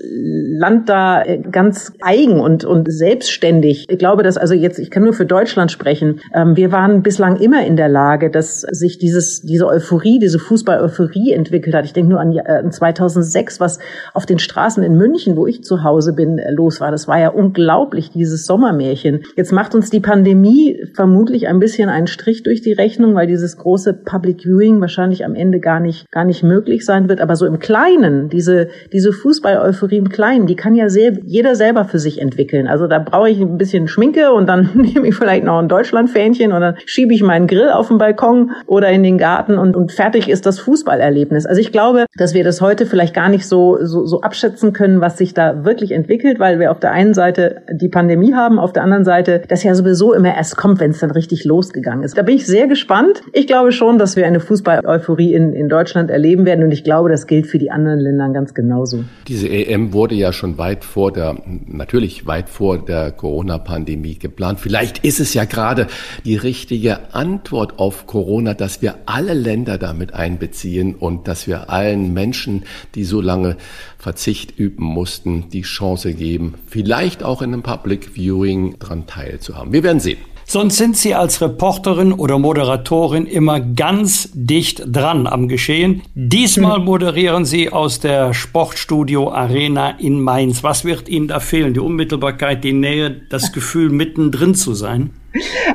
Land 0.59 0.66
da 0.87 1.23
äh, 1.23 1.39
ganz 1.39 1.93
eigen 2.01 2.41
und, 2.41 2.65
und 2.65 2.91
selbstständig. 2.91 3.87
Ich 3.89 3.99
glaube, 3.99 4.23
dass 4.23 4.37
also 4.37 4.55
jetzt, 4.55 4.79
ich 4.79 4.91
kann 4.91 5.05
nur 5.05 5.13
für 5.13 5.27
Deutschland 5.27 5.71
sprechen, 5.71 6.21
ähm, 6.35 6.57
wir 6.57 6.73
waren 6.73 7.03
bislang 7.03 7.37
immer 7.37 7.65
in 7.65 7.77
der 7.77 7.89
Lage, 7.89 8.31
dass 8.31 8.61
sich 8.63 8.99
dieses, 8.99 9.43
diese 9.43 9.67
Euphorie, 9.67 10.19
diese 10.19 10.39
Fußball-Euphorie 10.39 11.33
entwickelt 11.33 11.75
hat. 11.75 11.85
Ich 11.85 11.93
denke 11.93 12.11
nur 12.11 12.21
an, 12.21 12.37
äh, 12.37 12.69
2006, 12.69 13.61
was 13.61 13.79
auf 14.15 14.27
den 14.27 14.39
Straßen 14.39 14.83
in 14.83 14.97
München, 14.97 15.37
wo 15.37 15.47
ich 15.47 15.63
zu 15.63 15.85
Hause 15.85 16.13
bin, 16.13 16.39
äh, 16.39 16.51
los 16.51 16.81
war. 16.81 16.91
Das 16.91 17.09
war 17.09 17.19
ja 17.19 17.29
unglaublich, 17.29 18.11
dieses 18.11 18.47
Sommermärchen. 18.47 19.23
Jetzt 19.37 19.53
macht 19.53 19.75
uns 19.75 19.91
die 19.91 20.01
Pandemie 20.01 20.85
vermutlich 20.95 21.49
ein 21.49 21.61
bisschen 21.61 21.89
einen 21.89 22.07
Strich 22.07 22.43
durch 22.43 22.63
die 22.63 22.73
Rechnung, 22.73 23.15
weil 23.15 23.27
dieses 23.27 23.57
große 23.57 23.95
Public 23.95 24.43
Viewing 24.43 24.81
wahrscheinlich 24.81 25.25
am 25.25 25.35
Ende 25.35 25.61
gar 25.61 25.81
nicht, 25.81 26.11
gar 26.11 26.25
nicht 26.25 26.43
möglich 26.43 26.85
sein 26.85 27.09
wird. 27.09 27.21
Aber 27.21 27.37
so 27.37 27.47
im 27.47 27.59
Kleinen, 27.59 28.29
diese, 28.29 28.69
diese 28.93 29.13
Fußball-Euphorie 29.13 29.99
im 29.99 30.09
Kleinen, 30.09 30.47
die 30.47 30.56
die 30.57 30.63
kann 30.63 30.75
ja 30.75 30.89
sehr, 30.89 31.13
jeder 31.25 31.55
selber 31.55 31.85
für 31.85 31.99
sich 31.99 32.19
entwickeln. 32.19 32.67
Also 32.67 32.87
da 32.87 32.99
brauche 32.99 33.29
ich 33.29 33.39
ein 33.39 33.59
bisschen 33.59 33.89
Schminke 33.89 34.33
und 34.33 34.49
dann 34.49 34.71
nehme 34.75 35.07
ich 35.07 35.15
vielleicht 35.15 35.45
noch 35.45 35.59
ein 35.59 35.69
Deutschlandfähnchen 35.69 36.53
und 36.53 36.63
dann 36.63 36.77
schiebe 36.87 37.13
ich 37.13 37.23
meinen 37.23 37.47
Grill 37.47 37.69
auf 37.69 37.89
den 37.89 37.99
Balkon 37.99 38.53
oder 38.67 38.89
in 38.89 39.03
den 39.03 39.19
Garten 39.19 39.59
und, 39.59 39.77
und 39.77 39.93
fertig 39.93 40.31
ist 40.31 40.47
das 40.47 40.59
Fußballerlebnis. 40.61 41.45
Also 41.45 41.61
ich 41.61 41.73
glaube, 41.73 42.07
dass 42.17 42.33
wir 42.33 42.43
das 42.43 42.63
heute 42.63 42.87
vielleicht 42.87 43.15
gar 43.15 43.29
nicht 43.29 43.47
so, 43.47 43.77
so, 43.83 44.07
so 44.07 44.23
abschätzen 44.23 44.73
können, 44.73 45.03
was 45.03 45.19
sich 45.19 45.35
da 45.35 45.67
wirklich 45.67 45.93
entwickelt, 45.93 46.39
weil 46.39 46.59
wir 46.59 46.71
auf 46.71 46.81
der 46.81 46.93
einen 46.93 47.13
Seite 47.13 47.63
die 47.71 47.89
Pandemie 47.89 48.33
haben, 48.33 48.59
auf 48.59 48.73
der 48.73 48.83
anderen 48.83 49.05
Seite 49.05 49.43
das 49.49 49.63
ja 49.63 49.75
sowieso 49.75 50.15
immer 50.15 50.35
erst 50.35 50.57
kommt, 50.57 50.81
wenn 50.81 50.93
es 50.93 51.01
dann 51.01 51.11
richtig 51.11 51.45
losgegangen 51.45 52.03
ist. 52.03 52.17
Da 52.17 52.23
bin 52.23 52.37
ich 52.37 52.47
sehr 52.47 52.67
gespannt. 52.67 53.21
Ich 53.35 53.47
glaube 53.47 53.73
schon, 53.73 53.99
dass 53.99 54.17
wir 54.17 54.27
eine 54.27 54.41
Fußball-Euphorie 54.41 55.35
in, 55.35 55.53
in 55.53 55.69
Deutschland 55.69 56.11
erleben 56.11 56.47
werden 56.47 56.65
und 56.65 56.73
ich 56.73 56.83
glaube, 56.83 57.11
das 57.11 57.27
gilt 57.27 57.47
für 57.47 57.59
die 57.59 57.71
anderen 57.71 58.01
Länder 58.01 58.31
ganz 58.31 58.55
genauso. 58.55 59.05
Diese 59.29 59.49
EM 59.49 59.93
wurde 59.93 60.15
ja 60.15 60.33
schon 60.33 60.46
schon 60.47 60.59
weit 60.59 60.85
vor 60.85 61.13
der, 61.13 61.37
natürlich 61.67 62.27
weit 62.27 62.49
vor 62.49 62.79
der 62.79 63.11
Corona-Pandemie 63.11 64.15
geplant. 64.15 64.61
Vielleicht 64.61 64.99
ist 64.99 65.19
es 65.19 65.35
ja 65.35 65.45
gerade 65.45 65.89
die 66.25 66.37
richtige 66.37 67.15
Antwort 67.15 67.79
auf 67.79 68.07
Corona, 68.07 68.55
dass 68.55 68.81
wir 68.81 68.97
alle 69.07 69.35
Länder 69.35 69.77
damit 69.77 70.15
einbeziehen 70.15 70.95
und 70.95 71.27
dass 71.27 71.49
wir 71.49 71.71
allen 71.71 72.13
Menschen, 72.13 72.65
die 72.95 73.05
so 73.05 73.21
lange 73.21 73.57
Verzicht 73.99 74.57
üben 74.57 74.85
mussten, 74.85 75.49
die 75.51 75.63
Chance 75.63 76.15
geben, 76.15 76.55
vielleicht 76.67 77.25
auch 77.25 77.43
in 77.43 77.53
einem 77.53 77.63
Public 77.63 78.11
Viewing 78.15 78.79
daran 78.79 79.07
teilzuhaben. 79.07 79.73
Wir 79.73 79.83
werden 79.83 80.01
sehen. 80.01 80.19
Sonst 80.49 80.77
sind 80.77 80.97
Sie 80.97 81.13
als 81.13 81.41
Reporterin 81.41 82.13
oder 82.13 82.39
Moderatorin 82.39 83.27
immer 83.27 83.59
ganz 83.59 84.31
dicht 84.33 84.85
dran 84.87 85.27
am 85.27 85.49
Geschehen. 85.49 86.03
Diesmal 86.15 86.79
hm. 86.79 86.85
moderieren 86.85 87.45
Sie 87.45 87.73
aus 87.73 87.99
der 87.99 88.33
Sportstudio 88.33 89.33
Arena 89.33 89.91
in 89.99 90.21
Mainz. 90.21 90.63
Was 90.63 90.85
wird 90.85 91.09
Ihnen 91.09 91.27
da 91.27 91.41
fehlen? 91.41 91.75
Die 91.75 91.81
Unmittelbarkeit, 91.81 92.63
die 92.63 92.73
Nähe, 92.73 93.11
das 93.29 93.53
Gefühl, 93.53 93.91
mittendrin 93.91 94.55
zu 94.55 94.75
sein? 94.75 95.11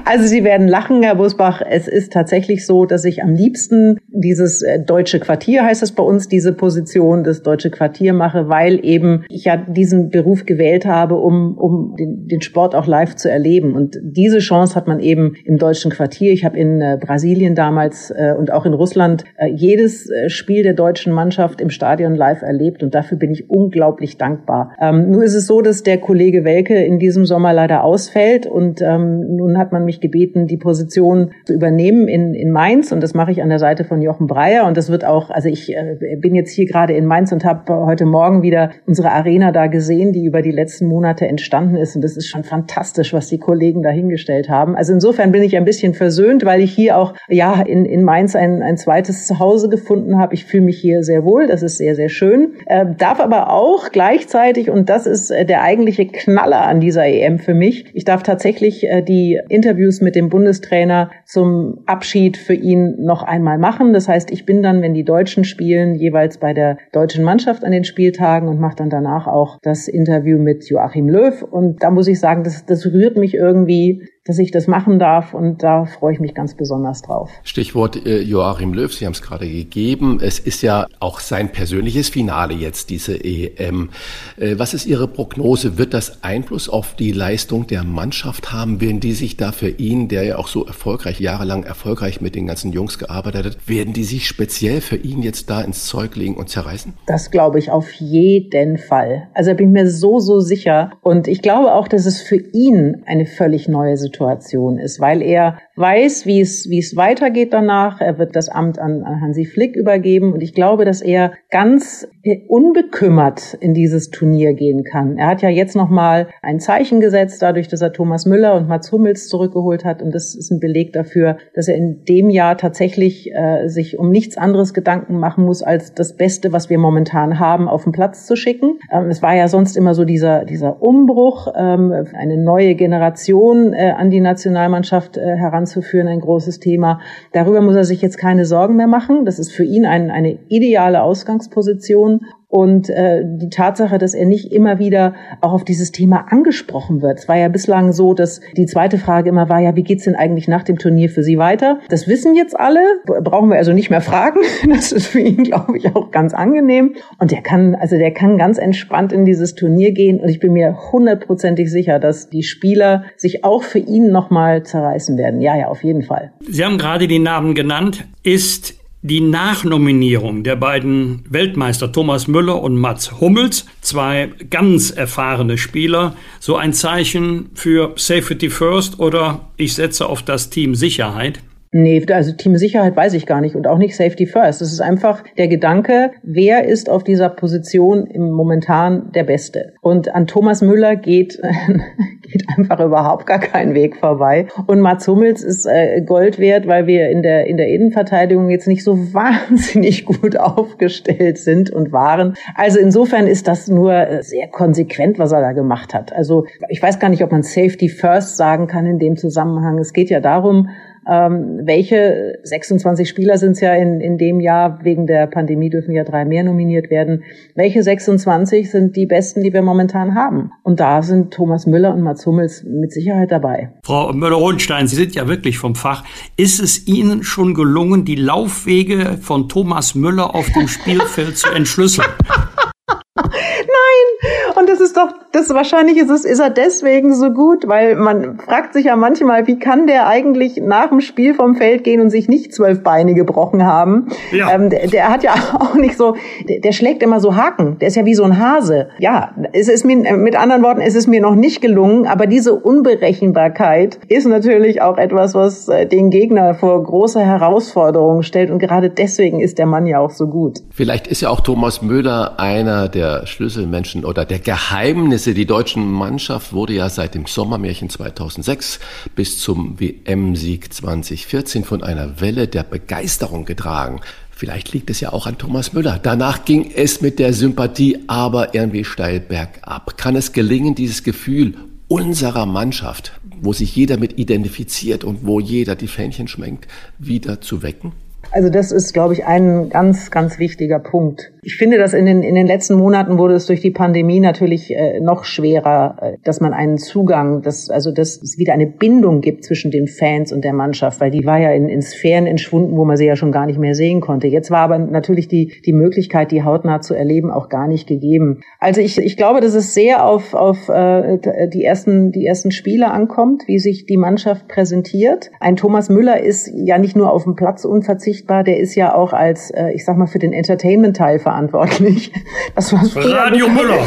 Also 0.06 0.26
Sie 0.26 0.44
werden 0.44 0.68
lachen, 0.68 1.04
Herr 1.04 1.16
Busbach. 1.16 1.62
Es 1.68 1.88
ist 1.88 2.14
tatsächlich 2.14 2.66
so, 2.66 2.86
dass 2.86 3.06
ich 3.06 3.24
am 3.24 3.34
liebsten 3.34 4.00
dieses 4.08 4.62
äh, 4.62 4.80
deutsche 4.80 5.20
Quartier, 5.20 5.64
heißt 5.64 5.84
es 5.84 5.92
bei 5.92 6.04
uns, 6.04 6.28
diese 6.28 6.54
Position 6.54 7.24
des 7.24 7.44
deutsche 7.44 7.70
Quartier 7.70 8.14
mache, 8.14 8.50
weil 8.50 8.84
eben 8.84 9.24
ich 9.30 9.46
ja 9.46 9.58
diesen 9.58 10.10
Beruf 10.10 10.46
gewählt 10.46 10.86
habe, 10.86 11.16
um, 11.16 11.58
um 11.58 11.96
den, 11.98 12.28
den 12.28 12.42
Sport 12.42 12.76
auch 12.76 12.88
live 12.88 13.16
zu 13.16 13.30
erleben. 13.30 13.76
Und 13.76 13.98
diese 14.02 14.40
Chance 14.40 14.76
hat 14.76 14.88
man 14.88 15.00
eben 15.00 15.34
im 15.46 15.58
deutschen 15.58 15.92
Quartier. 15.92 16.32
Ich 16.32 16.46
habe 16.46 16.58
in 16.58 16.82
äh, 16.82 16.98
Brasilien 17.00 17.56
damals 17.56 18.12
äh, 18.12 18.34
und 18.38 18.52
auch 18.52 18.66
in 18.66 18.74
Russland 18.74 19.24
jedes 19.54 20.10
Spiel 20.28 20.64
der 20.64 20.74
deutschen 20.74 21.14
Mannschaft 21.14 21.62
im 21.62 21.70
Stadion 21.70 22.16
live 22.16 22.42
erlebt 22.42 22.84
und 22.84 22.94
dafür 22.96 23.18
bin 23.18 23.32
ich 23.32 23.50
unglaublich 23.50 24.18
dankbar. 24.18 24.74
Ähm, 24.80 25.12
nur 25.12 25.24
ist 25.24 25.36
es 25.36 25.48
so, 25.48 25.62
dass 25.62 25.84
der 25.84 25.98
Kollege 25.98 26.44
Welke 26.44 26.76
in 26.84 27.00
diesem 27.00 27.26
Sommer 27.26 27.54
leider 27.54 27.84
ausfällt 27.84 28.46
und 28.46 28.82
ähm, 28.82 29.36
nun 29.36 29.51
hat 29.58 29.72
man 29.72 29.86
mich 29.86 30.02
gebeten, 30.02 30.48
die 30.48 30.58
Position 30.58 31.32
zu 31.46 31.54
übernehmen 31.54 32.08
in, 32.08 32.34
in 32.34 32.52
Mainz 32.52 32.92
und 32.92 33.02
das 33.02 33.14
mache 33.14 33.32
ich 33.32 33.42
an 33.42 33.50
der 33.50 33.60
Seite 33.60 33.84
von 33.84 34.02
Jochen 34.02 34.28
Breyer 34.28 34.68
und 34.68 34.78
das 34.78 34.90
wird 34.90 35.06
auch, 35.06 35.30
also 35.30 35.50
ich 35.50 35.74
äh, 35.76 36.18
bin 36.20 36.36
jetzt 36.36 36.52
hier 36.52 36.66
gerade 36.66 36.94
in 36.94 37.06
Mainz 37.06 37.32
und 37.32 37.46
habe 37.46 37.74
heute 37.86 38.06
Morgen 38.06 38.42
wieder 38.42 38.72
unsere 38.86 39.12
Arena 39.12 39.52
da 39.52 39.68
gesehen, 39.68 40.14
die 40.14 40.26
über 40.26 40.42
die 40.42 40.52
letzten 40.52 40.88
Monate 40.88 41.28
entstanden 41.28 41.76
ist 41.76 41.96
und 41.96 42.04
das 42.04 42.18
ist 42.18 42.28
schon 42.28 42.44
fantastisch, 42.44 43.14
was 43.14 43.28
die 43.28 43.40
Kollegen 43.40 43.84
da 43.84 43.90
hingestellt 43.90 44.50
haben. 44.50 44.76
Also 44.76 44.94
insofern 44.94 45.32
bin 45.32 45.44
ich 45.44 45.58
ein 45.58 45.66
bisschen 45.66 45.94
versöhnt, 45.94 46.46
weil 46.46 46.62
ich 46.62 46.74
hier 46.74 46.98
auch 46.98 47.14
ja 47.30 47.62
in, 47.62 47.86
in 47.86 48.04
Mainz 48.04 48.36
ein, 48.36 48.62
ein 48.62 48.78
zweites 48.78 49.28
Zuhause 49.28 49.70
gefunden 49.70 50.18
habe. 50.20 50.34
Ich 50.34 50.46
fühle 50.46 50.64
mich 50.64 50.80
hier 50.80 51.04
sehr 51.04 51.24
wohl, 51.24 51.48
das 51.48 51.64
ist 51.64 51.78
sehr, 51.78 51.96
sehr 51.96 52.10
schön. 52.10 52.54
Äh, 52.66 52.86
darf 52.98 53.20
aber 53.20 53.52
auch 53.52 53.90
gleichzeitig, 53.92 54.70
und 54.70 54.90
das 54.90 55.06
ist 55.06 55.32
äh, 55.32 55.46
der 55.46 55.64
eigentliche 55.64 56.06
Knaller 56.06 56.62
an 56.62 56.80
dieser 56.80 57.06
EM 57.06 57.40
für 57.40 57.54
mich, 57.54 57.86
ich 57.94 58.06
darf 58.06 58.24
tatsächlich 58.24 58.88
äh, 58.88 59.02
die 59.02 59.31
Interviews 59.50 60.02
mit 60.02 60.16
dem 60.16 60.30
Bundestrainer 60.30 61.12
zum 61.26 61.80
Abschied 61.86 62.38
für 62.38 62.54
ihn 62.54 63.04
noch 63.04 63.24
einmal 63.24 63.58
machen. 63.58 63.94
Das 63.94 64.08
heißt, 64.08 64.32
ich 64.32 64.46
bin 64.46 64.62
dann, 64.62 64.82
wenn 64.82 64.94
die 64.94 65.04
Deutschen 65.04 65.44
spielen, 65.44 65.96
jeweils 65.96 66.38
bei 66.38 66.54
der 66.54 66.78
deutschen 66.92 67.24
Mannschaft 67.24 67.64
an 67.64 67.72
den 67.72 67.84
Spieltagen 67.84 68.48
und 68.48 68.60
mache 68.60 68.76
dann 68.76 68.90
danach 68.90 69.28
auch 69.28 69.58
das 69.62 69.88
Interview 69.88 70.38
mit 70.38 70.70
Joachim 70.70 71.10
Löw. 71.10 71.42
Und 71.44 71.84
da 71.84 71.92
muss 71.92 72.08
ich 72.08 72.20
sagen, 72.20 72.44
das, 72.44 72.66
das 72.66 72.86
rührt 72.86 73.18
mich 73.18 73.34
irgendwie 73.34 74.08
dass 74.26 74.38
ich 74.38 74.52
das 74.52 74.68
machen 74.68 75.00
darf 75.00 75.34
und 75.34 75.64
da 75.64 75.86
freue 75.86 76.14
ich 76.14 76.20
mich 76.20 76.36
ganz 76.36 76.54
besonders 76.54 77.02
drauf. 77.02 77.32
Stichwort 77.44 78.06
äh, 78.06 78.22
Joachim 78.22 78.72
Löw, 78.72 78.94
Sie 78.94 79.08
haben 79.08 79.14
es 79.14 79.24
gerade 79.24 79.50
gegeben. 79.50 80.20
Es 80.22 80.38
ist 80.38 80.62
ja 80.62 80.86
auch 81.00 81.20
sein 81.20 81.52
persönliches 81.52 82.10
Finale 82.10 82.54
jetzt, 82.54 82.92
diese 82.92 83.16
EM. 83.24 83.90
Äh, 84.38 84.60
was 84.60 84.76
ist 84.76 84.86
Ihre 84.86 85.08
Prognose? 85.08 85.80
Wird 85.80 85.96
das 85.96 86.24
Einfluss 86.24 86.70
auf 86.70 86.94
die 86.96 87.12
Leistung 87.12 87.66
der 87.66 87.84
Mannschaft 87.84 88.54
haben? 88.54 88.80
Werden 88.80 89.00
die 89.00 89.14
sich 89.14 89.38
da 89.38 89.52
für 89.52 89.70
ihn, 89.70 90.08
der 90.08 90.24
ja 90.24 90.38
auch 90.38 90.48
so 90.48 90.68
erfolgreich, 90.68 91.20
jahrelang 91.20 91.64
erfolgreich 91.64 92.22
mit 92.22 92.36
den 92.36 92.46
ganzen 92.46 92.72
Jungs 92.74 93.00
gearbeitet 93.00 93.46
hat, 93.46 93.68
werden 93.68 93.94
die 93.94 94.04
sich 94.04 94.28
speziell 94.28 94.82
für 94.82 94.98
ihn 94.98 95.24
jetzt 95.24 95.50
da 95.50 95.62
ins 95.62 95.88
Zeug 95.88 96.16
legen 96.16 96.36
und 96.36 96.48
zerreißen? 96.48 96.94
Das 97.08 97.32
glaube 97.32 97.58
ich 97.58 97.72
auf 97.72 97.92
jeden 97.94 98.78
Fall. 98.78 99.30
Also 99.34 99.50
da 99.50 99.56
bin 99.56 99.70
ich 99.70 99.74
mir 99.74 99.90
so, 99.90 100.20
so 100.20 100.42
sicher. 100.42 100.92
Und 101.02 101.28
ich 101.28 101.42
glaube 101.42 101.74
auch, 101.74 101.88
dass 101.88 102.06
es 102.06 102.22
für 102.22 102.38
ihn 102.38 103.02
eine 103.08 103.26
völlig 103.26 103.68
neue 103.68 103.98
Situation 103.98 104.11
Situation 104.12 104.78
ist, 104.78 105.00
weil 105.00 105.22
er 105.22 105.58
weiß, 105.76 106.26
wie 106.26 106.42
es, 106.42 106.70
wie 106.70 106.80
es 106.80 106.96
weitergeht 106.96 107.54
danach. 107.54 108.02
Er 108.02 108.20
wird 108.20 108.36
das 108.36 108.50
Amt 108.50 108.78
an, 108.78 109.04
an 109.04 109.22
Hansi 109.22 109.46
Flick 109.46 109.76
übergeben 109.76 110.34
und 110.34 110.44
ich 110.44 110.54
glaube, 110.54 110.86
dass 110.86 111.02
er 111.02 111.32
ganz 111.50 112.08
unbekümmert 112.48 113.56
in 113.60 113.74
dieses 113.74 114.10
Turnier 114.12 114.54
gehen 114.54 114.84
kann. 114.84 115.18
Er 115.18 115.28
hat 115.28 115.42
ja 115.42 115.50
jetzt 115.50 115.76
nochmal 115.76 116.28
ein 116.42 116.60
Zeichen 116.60 117.00
gesetzt, 117.00 117.42
dadurch, 117.42 117.68
dass 117.68 117.82
er 117.82 117.94
Thomas 117.94 118.26
Müller 118.26 118.56
und 118.56 118.68
Mats 118.68 118.92
Hummels 118.92 119.28
zurückgeholt 119.28 119.86
hat 119.86 120.02
und 120.02 120.14
das 120.14 120.36
ist 120.36 120.52
ein 120.52 120.60
Beleg 120.60 120.94
dafür, 120.94 121.38
dass 121.56 121.68
er 121.68 121.76
in 121.76 122.04
dem 122.06 122.30
Jahr 122.30 122.58
tatsächlich 122.58 123.32
äh, 123.34 123.68
sich 123.70 123.98
um 123.98 124.12
nichts 124.12 124.38
anderes 124.38 124.74
Gedanken 124.74 125.18
machen 125.20 125.46
muss, 125.46 125.64
als 125.64 125.94
das 125.94 126.16
Beste, 126.16 126.52
was 126.52 126.70
wir 126.70 126.78
momentan 126.78 127.40
haben, 127.40 127.68
auf 127.68 127.86
den 127.86 127.92
Platz 127.92 128.28
zu 128.28 128.36
schicken. 128.36 128.78
Ähm, 128.92 129.06
es 129.10 129.22
war 129.22 129.36
ja 129.36 129.48
sonst 129.48 129.78
immer 129.78 129.96
so 129.96 130.06
dieser, 130.06 130.46
dieser 130.46 130.82
Umbruch, 130.82 131.48
ähm, 131.56 131.92
eine 132.14 132.38
neue 132.38 132.76
Generation 132.76 133.74
äh, 133.74 133.94
an 134.02 134.10
die 134.10 134.20
Nationalmannschaft 134.20 135.18
äh, 135.18 135.22
heranzuführen, 135.22 136.08
ein 136.08 136.20
großes 136.20 136.60
Thema. 136.60 137.00
Darüber 137.34 137.62
muss 137.62 137.76
er 137.76 137.84
sich 137.84 138.02
jetzt 138.02 138.18
keine 138.18 138.46
Sorgen 138.46 138.76
mehr 138.76 138.88
machen. 138.88 139.26
Das 139.26 139.38
ist 139.38 139.52
für 139.52 139.64
ihn 139.64 139.86
ein, 139.86 140.10
eine 140.10 140.40
ideale 140.50 141.04
Ausgangsposition. 141.04 142.22
Und 142.52 142.90
äh, 142.90 143.24
die 143.26 143.50
Tatsache, 143.50 143.98
dass 143.98 144.14
er 144.14 144.26
nicht 144.26 144.52
immer 144.52 144.78
wieder 144.78 145.16
auch 145.40 145.54
auf 145.54 145.64
dieses 145.64 145.94
Thema 145.94 146.26
angesprochen 146.30 147.02
wird. 147.02 147.20
Es 147.20 147.30
war 147.30 147.38
ja 147.38 147.48
bislang 147.48 147.94
so, 147.94 148.14
dass 148.14 148.42
die 148.58 148.66
zweite 148.66 148.98
Frage 148.98 149.30
immer 149.30 149.48
war, 149.48 149.62
ja, 149.62 149.74
wie 149.78 149.84
geht's 149.84 150.04
denn 150.04 150.16
eigentlich 150.16 150.50
nach 150.50 150.64
dem 150.64 150.78
Turnier 150.78 151.10
für 151.10 151.24
Sie 151.24 151.38
weiter? 151.38 151.80
Das 151.88 152.10
wissen 152.10 152.36
jetzt 152.36 152.60
alle, 152.60 152.82
brauchen 153.06 153.52
wir 153.52 153.56
also 153.56 153.72
nicht 153.72 153.90
mehr 153.90 154.02
fragen. 154.02 154.42
Das 154.72 154.92
ist 154.92 155.08
für 155.08 155.20
ihn, 155.20 155.44
glaube 155.44 155.78
ich, 155.78 155.96
auch 155.96 156.12
ganz 156.12 156.34
angenehm. 156.34 156.96
Und 157.20 157.32
der 157.32 157.42
kann, 157.42 157.76
also 157.76 157.98
der 157.98 158.12
kann 158.12 158.38
ganz 158.38 158.58
entspannt 158.58 159.14
in 159.14 159.26
dieses 159.26 159.56
Turnier 159.56 159.92
gehen. 159.92 160.20
Und 160.20 160.28
ich 160.28 160.40
bin 160.40 160.54
mir 160.54 160.92
hundertprozentig 160.92 161.72
sicher, 161.72 162.00
dass 162.00 162.30
die 162.30 162.44
Spieler 162.44 163.04
sich 163.16 163.44
auch 163.44 163.64
für 163.64 163.80
ihn 163.80 164.12
nochmal 164.12 164.64
zerreißen 164.64 165.18
werden. 165.18 165.42
Ja, 165.42 165.56
ja, 165.56 165.68
auf 165.68 165.84
jeden 165.84 166.04
Fall. 166.04 166.32
Sie 166.50 166.66
haben 166.66 166.78
gerade 166.78 167.08
die 167.08 167.20
Namen 167.20 167.54
genannt. 167.54 168.06
Ist 168.24 168.81
die 169.04 169.22
Nachnominierung 169.22 170.44
der 170.44 170.56
beiden 170.56 171.24
Weltmeister 171.30 171.92
Thomas 171.92 172.28
Müller 172.28 172.62
und 172.62 172.76
Mats 172.76 173.20
Hummels, 173.20 173.66
zwei 173.82 174.30
ganz 174.50 174.92
erfahrene 174.92 175.58
Spieler, 175.58 176.16
so 176.40 176.56
ein 176.56 176.74
Zeichen 176.74 177.50
für 177.56 177.94
Safety 177.96 178.50
First 178.50 179.00
oder 179.00 179.50
ich 179.58 179.74
setze 179.74 180.08
auf 180.08 180.22
das 180.22 180.50
Team 180.50 180.76
Sicherheit? 180.76 181.40
Nee, 181.74 182.06
also 182.12 182.34
Team 182.34 182.58
Sicherheit 182.58 182.98
weiß 182.98 183.14
ich 183.14 183.26
gar 183.26 183.40
nicht 183.40 183.56
und 183.56 183.66
auch 183.66 183.78
nicht 183.78 183.96
Safety 183.96 184.26
First. 184.26 184.60
Das 184.60 184.74
ist 184.74 184.82
einfach 184.82 185.24
der 185.38 185.48
Gedanke, 185.48 186.12
wer 186.22 186.66
ist 186.66 186.90
auf 186.90 187.06
dieser 187.06 187.30
Position 187.30 188.08
im 188.08 188.30
momentan 188.30 189.12
der 189.14 189.24
Beste? 189.24 189.74
Und 189.82 190.14
an 190.14 190.28
Thomas 190.28 190.62
Müller 190.62 190.98
geht, 190.98 191.40
geht 192.32 192.46
einfach 192.58 192.80
überhaupt 192.80 193.26
gar 193.26 193.40
kein 193.40 193.74
Weg 193.74 193.98
vorbei. 193.98 194.48
Und 194.68 194.80
Mats 194.80 195.08
Hummels 195.08 195.44
ist 195.44 195.66
äh, 195.66 196.02
Gold 196.02 196.40
wert, 196.40 196.68
weil 196.68 196.88
wir 196.88 197.10
in 197.10 197.22
der, 197.22 197.48
in 197.48 197.58
der 197.58 197.68
Innenverteidigung 197.68 198.50
jetzt 198.50 198.68
nicht 198.68 198.84
so 198.84 198.98
wahnsinnig 199.14 200.06
gut 200.06 200.38
aufgestellt 200.38 201.38
sind 201.38 201.70
und 201.70 201.92
waren. 201.92 202.36
Also 202.56 202.80
insofern 202.80 203.28
ist 203.28 203.48
das 203.48 203.68
nur 203.68 203.94
äh, 203.94 204.24
sehr 204.24 204.48
konsequent, 204.48 205.20
was 205.20 205.32
er 205.32 205.42
da 205.42 205.52
gemacht 205.52 205.94
hat. 205.94 206.14
Also 206.14 206.46
ich 206.70 206.82
weiß 206.82 207.00
gar 207.00 207.10
nicht, 207.10 207.24
ob 207.24 207.32
man 207.32 207.44
Safety 207.44 207.90
First 207.90 208.38
sagen 208.38 208.68
kann 208.68 208.86
in 208.86 209.00
dem 209.00 209.18
Zusammenhang. 209.18 209.78
Es 209.78 209.94
geht 209.94 210.10
ja 210.10 210.20
darum, 210.20 210.70
ähm, 211.10 211.62
welche 211.64 212.40
26 212.44 213.10
Spieler 213.10 213.38
sind 213.38 213.52
es 213.52 213.62
ja 213.62 213.74
in, 213.74 214.02
in 214.02 214.18
dem 214.18 214.40
Jahr, 214.40 214.80
wegen 214.84 215.08
der 215.08 215.28
Pandemie 215.28 215.70
dürfen 215.70 215.94
ja 215.94 216.04
drei 216.04 216.26
mehr 216.26 216.44
nominiert 216.44 216.90
werden. 216.90 217.24
Welche 217.56 217.82
26 217.82 218.70
sind 218.70 218.96
die 218.96 219.06
besten, 219.06 219.42
die 219.42 219.52
wir 219.54 219.62
momentan 219.62 220.16
haben? 220.16 220.52
Und 220.64 220.80
da 220.80 221.02
sind 221.02 221.34
Thomas 221.34 221.66
Müller 221.66 221.94
und 221.94 222.02
Mats 222.02 222.26
Hummels 222.26 222.64
mit 222.64 222.92
Sicherheit 222.92 223.32
dabei. 223.32 223.72
Frau 223.84 224.14
Müller-Hohenstein, 224.14 224.88
Sie 224.88 224.96
sind 224.96 225.16
ja 225.16 225.28
wirklich 225.28 225.58
vom 225.58 225.76
Fach. 225.76 226.04
Ist 226.38 226.60
es 226.60 226.88
Ihnen 226.88 227.24
schon 227.24 227.54
gelungen, 227.54 228.06
die 228.06 228.16
Laufwege 228.16 229.18
von 229.22 229.50
Thomas 229.50 229.96
Müller 229.96 230.36
auf 230.36 230.52
dem 230.52 230.68
Spielfeld 230.68 231.38
zu 231.38 231.50
entschlüsseln? 231.50 232.08
Nein! 233.16 234.51
Und 234.62 234.70
das 234.70 234.80
ist 234.80 234.96
doch, 234.96 235.08
das 235.32 235.50
wahrscheinlich 235.50 235.98
ist 235.98 236.12
es, 236.12 236.24
ist 236.24 236.38
er 236.38 236.52
deswegen 236.52 237.16
so 237.16 237.32
gut, 237.32 237.68
weil 237.68 237.96
man 237.96 238.38
fragt 238.38 238.74
sich 238.74 238.86
ja 238.86 238.96
manchmal, 238.96 239.48
wie 239.48 239.58
kann 239.58 239.88
der 239.88 240.06
eigentlich 240.06 240.58
nach 240.58 240.90
dem 240.90 241.02
Spiel 241.02 241.34
vom 241.34 241.56
Feld 241.56 241.84
gehen 241.84 242.00
und 242.00 242.12
sich 242.12 242.28
nicht 242.28 242.54
zwölf 242.54 242.84
Beine 242.84 243.16
gebrochen 243.16 243.66
haben? 243.66 244.10
Ja. 244.32 244.54
Ähm, 244.54 244.70
der, 244.70 244.86
der, 244.86 245.10
hat 245.10 245.24
ja 245.24 245.34
auch 245.60 245.74
nicht 245.74 245.98
so, 245.98 246.16
der, 246.48 246.60
der, 246.60 246.74
schlägt 246.74 247.02
immer 247.02 247.20
so 247.20 247.36
Haken. 247.36 247.80
Der 247.80 247.88
ist 247.88 247.96
ja 247.96 248.06
wie 248.06 248.14
so 248.14 248.24
ein 248.24 248.38
Hase. 248.38 248.90
Ja, 249.00 249.34
es 249.52 249.68
ist 249.68 249.84
mir, 249.84 249.96
mit 250.16 250.36
anderen 250.36 250.62
Worten, 250.62 250.82
es 250.82 250.94
ist 250.94 251.08
mir 251.08 251.22
noch 251.22 251.34
nicht 251.34 251.60
gelungen, 251.60 252.06
aber 252.06 252.28
diese 252.28 252.54
Unberechenbarkeit 252.54 253.98
ist 254.10 254.28
natürlich 254.28 254.84
auch 254.84 255.00
etwas, 255.00 255.34
was 255.34 255.70
äh, 255.70 255.88
den 255.88 256.12
Gegner 256.12 256.54
vor 256.54 256.84
große 256.84 257.20
Herausforderungen 257.20 258.22
stellt 258.22 258.52
und 258.52 258.60
gerade 258.60 258.92
deswegen 258.92 259.40
ist 259.40 259.58
der 259.58 259.66
Mann 259.66 259.88
ja 259.88 259.98
auch 259.98 260.12
so 260.12 260.28
gut. 260.28 260.60
Vielleicht 260.70 261.08
ist 261.08 261.22
ja 261.22 261.30
auch 261.30 261.40
Thomas 261.40 261.82
Müller 261.82 262.40
einer 262.40 262.90
der 262.90 263.26
Schlüsselmenschen 263.26 264.06
oder 264.06 264.24
der 264.24 264.38
Geheimnisse. 264.52 265.34
Die 265.34 265.46
deutsche 265.46 265.80
Mannschaft 265.80 266.52
wurde 266.52 266.74
ja 266.74 266.90
seit 266.90 267.16
dem 267.16 267.26
Sommermärchen 267.26 267.90
2006 267.90 268.82
bis 269.16 269.40
zum 269.40 269.80
WM-Sieg 269.80 270.74
2014 270.74 271.64
von 271.64 271.82
einer 271.82 272.20
Welle 272.20 272.50
der 272.50 272.64
Begeisterung 272.64 273.46
getragen. 273.46 274.02
Vielleicht 274.30 274.74
liegt 274.74 274.90
es 274.90 275.00
ja 275.00 275.14
auch 275.14 275.26
an 275.26 275.38
Thomas 275.38 275.72
Müller. 275.72 276.02
Danach 276.04 276.44
ging 276.44 276.70
es 276.70 277.00
mit 277.00 277.18
der 277.18 277.32
Sympathie 277.32 278.00
aber 278.08 278.54
irgendwie 278.54 278.84
steil 278.84 279.22
bergab. 279.22 279.96
Kann 279.96 280.18
es 280.18 280.34
gelingen, 280.34 280.76
dieses 280.76 281.04
Gefühl 281.04 281.54
unserer 281.88 282.46
Mannschaft, 282.46 283.14
wo 283.40 283.54
sich 283.54 283.74
jeder 283.74 283.96
mit 283.96 284.20
identifiziert 284.20 285.06
und 285.06 285.26
wo 285.26 285.40
jeder 285.40 285.78
die 285.78 285.88
Fähnchen 285.88 286.28
schwenkt, 286.28 286.68
wieder 287.00 287.40
zu 287.40 287.64
wecken? 287.64 287.94
Also 288.34 288.50
das 288.50 288.72
ist, 288.72 288.94
glaube 288.94 289.14
ich, 289.14 289.26
ein 289.26 289.70
ganz, 289.70 290.10
ganz 290.10 290.40
wichtiger 290.40 290.80
Punkt. 290.80 291.34
Ich 291.44 291.56
finde, 291.58 291.78
dass 291.78 291.94
in 291.94 292.06
den, 292.06 292.24
in 292.24 292.36
den 292.36 292.48
letzten 292.48 292.76
Monaten 292.76 293.18
wurde 293.18 293.34
es 293.34 293.48
durch 293.48 293.62
die 293.62 293.72
Pandemie 293.72 294.20
natürlich 294.20 294.72
äh, 294.72 295.00
noch 295.02 295.26
schwerer, 295.26 295.98
äh, 296.00 296.18
dass 296.24 296.40
man 296.40 296.54
einen 296.54 296.78
Zugang, 296.78 297.42
dass, 297.42 297.70
also 297.70 297.92
dass 297.92 298.22
es 298.22 298.38
wieder 298.38 298.54
eine 298.54 298.68
Bindung 298.68 299.22
gibt 299.22 299.44
zwischen 299.44 299.72
den 299.72 299.88
Fans 299.88 300.32
und 300.32 300.46
der 300.46 300.54
Mannschaft, 300.54 301.02
weil 301.02 301.12
die 301.12 301.26
war 301.26 301.40
ja 301.40 301.52
in, 301.52 301.68
in 301.68 301.82
Sphären 301.82 302.28
entschwunden, 302.28 302.78
wo 302.78 302.86
man 302.86 302.96
sie 302.96 303.06
ja 303.06 303.16
schon 303.16 303.32
gar 303.32 303.48
nicht 303.48 303.60
mehr 303.60 303.76
sehen 303.76 304.00
konnte. 304.00 304.28
Jetzt 304.28 304.52
war 304.52 304.60
aber 304.60 304.78
natürlich 304.78 305.28
die, 305.28 305.54
die 305.66 305.74
Möglichkeit, 305.74 306.32
die 306.32 306.44
hautnah 306.44 306.80
zu 306.80 306.94
erleben, 306.94 307.32
auch 307.32 307.50
gar 307.50 307.68
nicht 307.68 307.88
gegeben. 307.88 308.42
Also 308.60 308.80
ich, 308.80 308.98
ich 308.98 309.18
glaube, 309.18 309.42
dass 309.42 309.56
es 309.56 309.74
sehr 309.74 310.06
auf, 310.06 310.34
auf 310.36 310.70
äh, 310.70 311.18
die, 311.48 311.66
ersten, 311.66 312.12
die 312.12 312.26
ersten 312.26 312.52
Spiele 312.52 312.92
ankommt, 312.92 313.48
wie 313.48 313.60
sich 313.60 313.88
die 313.88 313.98
Mannschaft 313.98 314.48
präsentiert. 314.48 315.32
Ein 315.40 315.56
Thomas 315.56 315.90
Müller 315.90 316.22
ist 316.22 316.52
ja 316.54 316.78
nicht 316.78 316.96
nur 316.96 317.12
auf 317.12 317.24
dem 317.24 317.36
Platz 317.36 317.66
unverzichtbar, 317.66 318.21
der 318.30 318.60
ist 318.60 318.76
ja 318.76 318.94
auch 318.94 319.14
als, 319.14 319.52
äh, 319.52 319.72
ich 319.74 319.86
sag 319.86 319.98
mal, 319.98 320.08
für 320.08 320.20
den 320.20 320.34
Entertainment-Teil 320.34 321.20
verantwortlich. 321.20 322.12
Das 322.56 322.74
was 322.74 322.92
früher 322.92 323.16
Radio 323.16 323.48
Müller. 323.48 323.80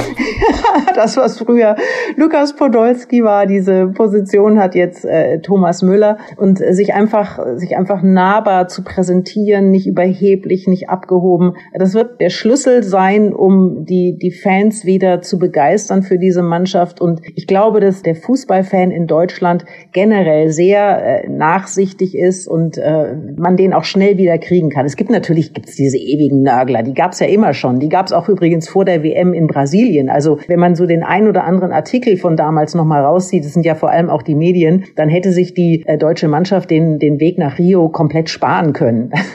das 0.95 1.17
was 1.17 1.39
früher 1.39 1.77
Lukas 2.17 2.57
Podolski 2.57 3.23
war, 3.23 3.47
diese 3.47 3.89
Position 3.89 4.59
hat 4.59 4.75
jetzt 4.75 5.05
äh, 5.05 5.41
Thomas 5.41 5.83
Müller 5.83 6.19
und 6.37 6.61
äh, 6.61 6.73
sich 6.73 6.95
einfach 6.95 7.39
sich 7.57 7.77
einfach 7.77 8.03
nahbar 8.03 8.69
zu 8.69 8.83
präsentieren, 8.83 9.71
nicht 9.71 9.87
überheblich, 9.87 10.67
nicht 10.67 10.89
abgehoben. 10.89 11.57
Das 11.75 11.95
wird 11.95 12.21
der 12.21 12.31
Schlüssel 12.31 12.83
sein, 12.83 13.35
um 13.35 13.85
die 13.85 14.17
die 14.19 14.31
Fans 14.31 14.85
wieder 14.85 15.21
zu 15.21 15.39
begeistern 15.39 16.03
für 16.03 16.19
diese 16.19 16.43
Mannschaft 16.43 17.01
und 17.01 17.21
ich 17.35 17.47
glaube, 17.47 17.81
dass 17.81 18.03
der 18.03 18.17
Fußballfan 18.17 18.91
in 18.91 19.07
Deutschland 19.07 19.65
generell 19.93 20.51
sehr 20.51 21.25
äh, 21.25 21.29
nachsichtig 21.29 22.17
ist 22.17 22.49
und 22.49 22.79
äh, 22.79 23.15
man 23.37 23.57
den 23.57 23.73
auch 23.75 23.85
schnell 23.85 24.17
wieder 24.17 24.24
kriegen 24.39 24.71
kann. 24.71 24.87
Es 24.87 24.97
gibt 24.97 25.11
natürlich 25.11 25.53
gibt's 25.53 25.77
diese 25.77 25.99
ewigen 25.99 26.43
Nörgler, 26.43 26.83
die 26.83 26.95
gab's 26.95 27.21
ja 27.21 27.27
immer 27.27 27.55
schon. 27.55 27.79
Die 27.79 27.89
gab's 27.89 28.13
auch 28.13 28.29
übrigens 28.29 28.69
vor 28.69 28.85
der 28.85 29.03
WM 29.03 29.33
in 29.33 29.47
Brasilien. 29.47 30.09
Also 30.09 30.39
wenn 30.49 30.59
man 30.59 30.75
so 30.75 30.87
den 30.87 31.03
ein 31.03 31.29
oder 31.29 31.45
anderen 31.45 31.73
Artikel 31.73 32.17
von 32.17 32.37
damals 32.37 32.75
noch 32.75 32.85
mal 32.85 33.03
rauszieht, 33.03 33.45
das 33.45 33.53
sind 33.53 33.65
ja 33.65 33.75
vor 33.75 33.91
allem 33.91 34.11
auch 34.11 34.23
die 34.23 34.35
Medien, 34.35 34.85
dann 34.97 35.09
hätte 35.09 35.33
sich 35.33 35.55
die 35.55 35.85
äh, 35.87 35.99
deutsche 35.99 36.29
Mannschaft 36.29 36.71
den 36.71 36.99
den 36.99 37.21
Weg 37.21 37.39
nach 37.39 37.59
Rio 37.59 37.89
komplett 37.89 38.31
sparen 38.31 38.73
können. 38.73 39.13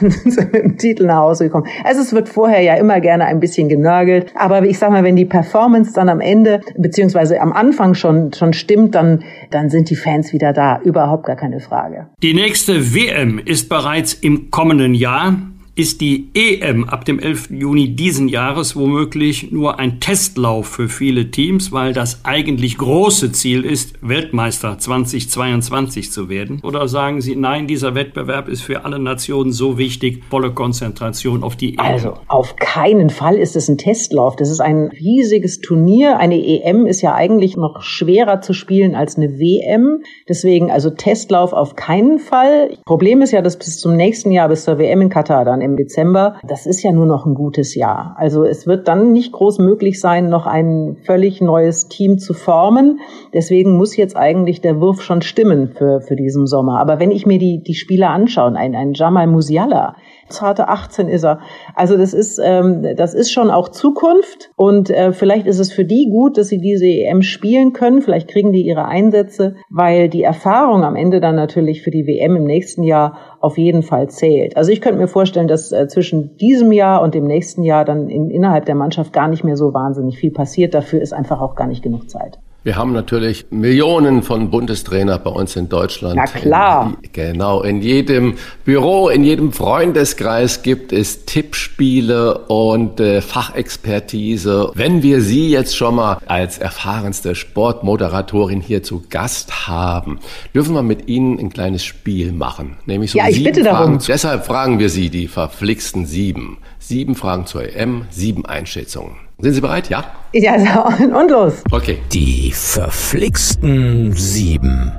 mit 0.52 0.54
dem 0.54 0.76
Titel 0.76 1.06
nach 1.06 1.18
Hause 1.18 1.44
gekommen. 1.44 1.66
Also 1.84 2.00
es 2.00 2.12
wird 2.12 2.28
vorher 2.28 2.62
ja 2.62 2.74
immer 2.74 3.00
gerne 3.00 3.26
ein 3.26 3.40
bisschen 3.40 3.68
genörgelt, 3.68 4.32
aber 4.34 4.64
ich 4.64 4.78
sag 4.78 4.90
mal, 4.90 5.04
wenn 5.04 5.16
die 5.16 5.24
Performance 5.24 5.92
dann 5.94 6.08
am 6.08 6.20
Ende 6.20 6.60
beziehungsweise 6.76 7.40
am 7.40 7.52
Anfang 7.52 7.94
schon 7.94 8.32
schon 8.32 8.52
stimmt, 8.52 8.94
dann 8.94 9.22
dann 9.50 9.70
sind 9.70 9.90
die 9.90 9.96
Fans 9.96 10.32
wieder 10.32 10.52
da. 10.52 10.80
Überhaupt 10.82 11.26
gar 11.26 11.36
keine 11.36 11.60
Frage. 11.60 12.08
Die 12.22 12.34
nächste 12.34 12.94
WM 12.94 13.38
ist 13.38 13.68
bereits 13.68 14.14
im 14.14 14.50
kommenden 14.50 14.79
Jahr 14.94 15.36
ist 15.80 16.02
die 16.02 16.28
EM 16.34 16.84
ab 16.84 17.06
dem 17.06 17.18
11. 17.18 17.52
Juni 17.52 17.96
diesen 17.96 18.28
Jahres 18.28 18.76
womöglich 18.76 19.50
nur 19.50 19.78
ein 19.78 19.98
Testlauf 19.98 20.66
für 20.66 20.90
viele 20.90 21.30
Teams, 21.30 21.72
weil 21.72 21.94
das 21.94 22.22
eigentlich 22.22 22.76
große 22.76 23.32
Ziel 23.32 23.64
ist, 23.64 23.94
Weltmeister 24.02 24.76
2022 24.76 26.12
zu 26.12 26.28
werden? 26.28 26.60
Oder 26.62 26.86
sagen 26.86 27.22
Sie, 27.22 27.34
nein, 27.34 27.66
dieser 27.66 27.94
Wettbewerb 27.94 28.48
ist 28.48 28.60
für 28.60 28.84
alle 28.84 28.98
Nationen 28.98 29.52
so 29.52 29.78
wichtig, 29.78 30.22
volle 30.28 30.50
Konzentration 30.52 31.42
auf 31.42 31.56
die 31.56 31.78
EM? 31.78 31.80
Also 31.80 32.12
auf 32.28 32.56
keinen 32.56 33.08
Fall 33.08 33.36
ist 33.36 33.56
es 33.56 33.70
ein 33.70 33.78
Testlauf. 33.78 34.36
Das 34.36 34.50
ist 34.50 34.60
ein 34.60 34.88
riesiges 34.88 35.62
Turnier. 35.62 36.18
Eine 36.18 36.46
EM 36.46 36.84
ist 36.84 37.00
ja 37.00 37.14
eigentlich 37.14 37.56
noch 37.56 37.80
schwerer 37.80 38.42
zu 38.42 38.52
spielen 38.52 38.94
als 38.94 39.16
eine 39.16 39.38
WM. 39.38 40.02
Deswegen 40.28 40.70
also 40.70 40.90
Testlauf 40.90 41.54
auf 41.54 41.74
keinen 41.74 42.18
Fall. 42.18 42.76
Problem 42.84 43.22
ist 43.22 43.30
ja, 43.30 43.40
dass 43.40 43.56
bis 43.56 43.78
zum 43.78 43.96
nächsten 43.96 44.30
Jahr, 44.30 44.50
bis 44.50 44.64
zur 44.64 44.78
WM 44.78 45.00
in 45.00 45.08
Katar 45.08 45.46
dann 45.46 45.69
im 45.70 45.76
Dezember. 45.76 46.36
Das 46.46 46.66
ist 46.66 46.82
ja 46.82 46.92
nur 46.92 47.06
noch 47.06 47.26
ein 47.26 47.34
gutes 47.34 47.74
Jahr. 47.74 48.14
Also 48.18 48.44
es 48.44 48.66
wird 48.66 48.88
dann 48.88 49.12
nicht 49.12 49.32
groß 49.32 49.58
möglich 49.58 50.00
sein, 50.00 50.28
noch 50.28 50.46
ein 50.46 50.96
völlig 51.04 51.40
neues 51.40 51.88
Team 51.88 52.18
zu 52.18 52.34
formen. 52.34 53.00
Deswegen 53.32 53.76
muss 53.76 53.96
jetzt 53.96 54.16
eigentlich 54.16 54.60
der 54.60 54.80
Wurf 54.80 55.02
schon 55.02 55.22
stimmen 55.22 55.68
für, 55.68 56.00
für 56.00 56.16
diesen 56.16 56.46
Sommer. 56.46 56.80
Aber 56.80 57.00
wenn 57.00 57.10
ich 57.10 57.26
mir 57.26 57.38
die, 57.38 57.62
die 57.62 57.74
Spieler 57.74 58.10
anschaue, 58.10 58.54
ein, 58.56 58.74
ein 58.74 58.94
Jamal 58.94 59.26
Musiala, 59.26 59.94
zarte 60.30 60.68
18 60.68 61.08
ist 61.08 61.24
er. 61.24 61.40
Also 61.74 61.96
das 61.96 62.14
ist, 62.14 62.40
ähm, 62.42 62.86
das 62.96 63.14
ist 63.14 63.30
schon 63.32 63.50
auch 63.50 63.68
Zukunft 63.68 64.50
und 64.56 64.90
äh, 64.90 65.12
vielleicht 65.12 65.46
ist 65.46 65.58
es 65.58 65.72
für 65.72 65.84
die 65.84 66.08
gut, 66.10 66.38
dass 66.38 66.48
sie 66.48 66.58
diese 66.58 66.86
EM 66.86 67.22
spielen 67.22 67.72
können. 67.72 68.02
Vielleicht 68.02 68.28
kriegen 68.28 68.52
die 68.52 68.62
ihre 68.62 68.86
Einsätze, 68.86 69.56
weil 69.68 70.08
die 70.08 70.22
Erfahrung 70.22 70.84
am 70.84 70.96
Ende 70.96 71.20
dann 71.20 71.36
natürlich 71.36 71.82
für 71.82 71.90
die 71.90 72.06
WM 72.06 72.36
im 72.36 72.44
nächsten 72.44 72.82
Jahr 72.82 73.18
auf 73.40 73.58
jeden 73.58 73.82
Fall 73.82 74.08
zählt. 74.08 74.56
Also 74.56 74.70
ich 74.70 74.80
könnte 74.80 74.98
mir 74.98 75.08
vorstellen, 75.08 75.48
dass 75.48 75.72
äh, 75.72 75.88
zwischen 75.88 76.36
diesem 76.36 76.72
Jahr 76.72 77.02
und 77.02 77.14
dem 77.14 77.26
nächsten 77.26 77.62
Jahr 77.62 77.84
dann 77.84 78.08
in, 78.08 78.30
innerhalb 78.30 78.66
der 78.66 78.74
Mannschaft 78.74 79.12
gar 79.12 79.28
nicht 79.28 79.44
mehr 79.44 79.56
so 79.56 79.72
wahnsinnig 79.74 80.18
viel 80.18 80.30
passiert. 80.30 80.74
Dafür 80.74 81.00
ist 81.00 81.12
einfach 81.12 81.40
auch 81.40 81.54
gar 81.54 81.66
nicht 81.66 81.82
genug 81.82 82.10
Zeit. 82.10 82.38
Wir 82.62 82.76
haben 82.76 82.92
natürlich 82.92 83.46
Millionen 83.50 84.22
von 84.22 84.50
Bundestrainer 84.50 85.18
bei 85.18 85.30
uns 85.30 85.56
in 85.56 85.70
Deutschland. 85.70 86.16
Na 86.16 86.24
klar. 86.24 86.92
In, 87.00 87.12
genau, 87.12 87.62
in 87.62 87.80
jedem 87.80 88.34
Büro, 88.66 89.08
in 89.08 89.24
jedem 89.24 89.52
Freundeskreis 89.52 90.62
gibt 90.62 90.92
es 90.92 91.24
Tippspiele 91.24 92.36
und 92.48 93.00
äh, 93.00 93.22
Fachexpertise. 93.22 94.72
Wenn 94.74 95.02
wir 95.02 95.22
Sie 95.22 95.48
jetzt 95.48 95.74
schon 95.74 95.94
mal 95.94 96.18
als 96.26 96.58
erfahrenste 96.58 97.34
Sportmoderatorin 97.34 98.60
hier 98.60 98.82
zu 98.82 99.04
Gast 99.08 99.66
haben, 99.66 100.18
dürfen 100.54 100.74
wir 100.74 100.82
mit 100.82 101.08
Ihnen 101.08 101.38
ein 101.38 101.48
kleines 101.48 101.82
Spiel 101.82 102.32
machen. 102.32 102.76
Nämlich 102.84 103.12
so 103.12 103.18
ja, 103.18 103.28
ich 103.28 103.42
bitte 103.42 103.62
Fragen. 103.62 103.76
darum. 103.76 103.98
Deshalb 104.06 104.44
fragen 104.44 104.78
wir 104.78 104.90
Sie 104.90 105.08
die 105.08 105.28
verflixten 105.28 106.04
sieben. 106.04 106.58
Sieben 106.78 107.14
Fragen 107.14 107.46
zur 107.46 107.62
EM, 107.74 108.04
sieben 108.10 108.44
Einschätzungen. 108.44 109.29
Sind 109.42 109.54
Sie 109.54 109.60
bereit? 109.60 109.88
Ja? 109.88 110.04
Ja, 110.32 110.82
und 110.98 111.30
los. 111.30 111.62
Okay. 111.70 111.98
Die 112.12 112.52
verflixten 112.52 114.12
sieben. 114.12 114.92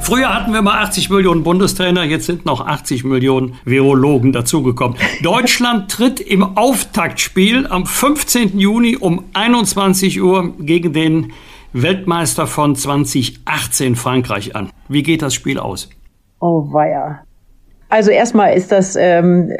Früher 0.00 0.34
hatten 0.34 0.52
wir 0.52 0.62
mal 0.62 0.82
80 0.82 1.10
Millionen 1.10 1.42
Bundestrainer, 1.42 2.04
jetzt 2.04 2.24
sind 2.24 2.46
noch 2.46 2.66
80 2.66 3.04
Millionen 3.04 3.58
Virologen 3.64 4.32
dazugekommen. 4.32 4.96
Deutschland 5.22 5.90
tritt 5.90 6.20
im 6.20 6.42
Auftaktspiel 6.56 7.66
am 7.66 7.84
15. 7.84 8.58
Juni 8.58 8.96
um 8.96 9.24
21 9.34 10.22
Uhr 10.22 10.54
gegen 10.58 10.94
den 10.94 11.32
Weltmeister 11.72 12.46
von 12.46 12.74
2018 12.74 13.94
Frankreich 13.94 14.56
an. 14.56 14.70
Wie 14.88 15.02
geht 15.02 15.20
das 15.22 15.34
Spiel 15.34 15.58
aus? 15.58 15.90
Oh 16.40 16.72
weia. 16.72 17.22
Also 17.90 18.12
erstmal 18.12 18.56
ist 18.56 18.70
das 18.70 18.96
ähm, 18.96 19.52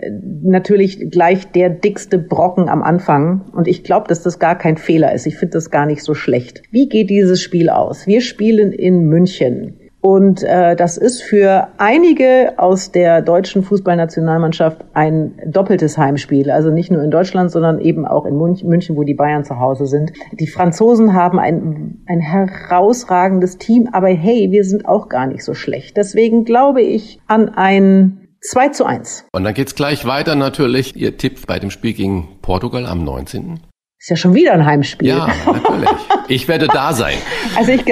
natürlich 0.42 1.10
gleich 1.10 1.50
der 1.50 1.68
dickste 1.68 2.18
Brocken 2.18 2.68
am 2.68 2.82
Anfang. 2.82 3.42
Und 3.52 3.66
ich 3.66 3.82
glaube, 3.82 4.06
dass 4.06 4.22
das 4.22 4.38
gar 4.38 4.56
kein 4.56 4.76
Fehler 4.76 5.12
ist. 5.12 5.26
Ich 5.26 5.36
finde 5.36 5.54
das 5.54 5.70
gar 5.70 5.84
nicht 5.84 6.02
so 6.04 6.14
schlecht. 6.14 6.62
Wie 6.70 6.88
geht 6.88 7.10
dieses 7.10 7.42
Spiel 7.42 7.68
aus? 7.68 8.06
Wir 8.06 8.20
spielen 8.20 8.72
in 8.72 9.02
München. 9.04 9.76
Und 10.02 10.42
äh, 10.42 10.76
das 10.76 10.96
ist 10.96 11.22
für 11.22 11.68
einige 11.76 12.54
aus 12.56 12.90
der 12.90 13.20
deutschen 13.20 13.62
Fußballnationalmannschaft 13.62 14.82
ein 14.94 15.34
doppeltes 15.46 15.98
Heimspiel. 15.98 16.50
Also 16.50 16.70
nicht 16.70 16.90
nur 16.90 17.02
in 17.02 17.10
Deutschland, 17.10 17.50
sondern 17.50 17.80
eben 17.80 18.06
auch 18.06 18.24
in 18.24 18.38
München, 18.38 18.96
wo 18.96 19.02
die 19.02 19.14
Bayern 19.14 19.44
zu 19.44 19.58
Hause 19.58 19.86
sind. 19.86 20.12
Die 20.32 20.46
Franzosen 20.46 21.12
haben 21.12 21.38
ein, 21.38 21.98
ein 22.06 22.20
herausragendes 22.20 23.58
Team, 23.58 23.88
aber 23.92 24.08
hey, 24.08 24.50
wir 24.50 24.64
sind 24.64 24.86
auch 24.86 25.10
gar 25.10 25.26
nicht 25.26 25.44
so 25.44 25.52
schlecht. 25.52 25.98
Deswegen 25.98 26.44
glaube 26.44 26.80
ich 26.80 27.20
an 27.26 27.50
ein 27.50 28.19
2 28.42 28.68
zu 28.70 28.84
1. 28.84 29.26
Und 29.32 29.44
dann 29.44 29.54
geht's 29.54 29.74
gleich 29.74 30.06
weiter 30.06 30.34
natürlich. 30.34 30.96
Ihr 30.96 31.16
Tipp 31.16 31.46
bei 31.46 31.58
dem 31.58 31.70
Spiel 31.70 31.92
gegen 31.92 32.38
Portugal 32.42 32.86
am 32.86 33.04
19. 33.04 33.60
Ist 33.98 34.08
ja 34.08 34.16
schon 34.16 34.34
wieder 34.34 34.52
ein 34.52 34.64
Heimspiel. 34.64 35.08
Ja, 35.08 35.28
natürlich. 35.44 35.90
Ich 36.28 36.48
werde 36.48 36.68
da 36.68 36.92
sein. 36.94 37.16
Also 37.56 37.72
ich 37.72 37.84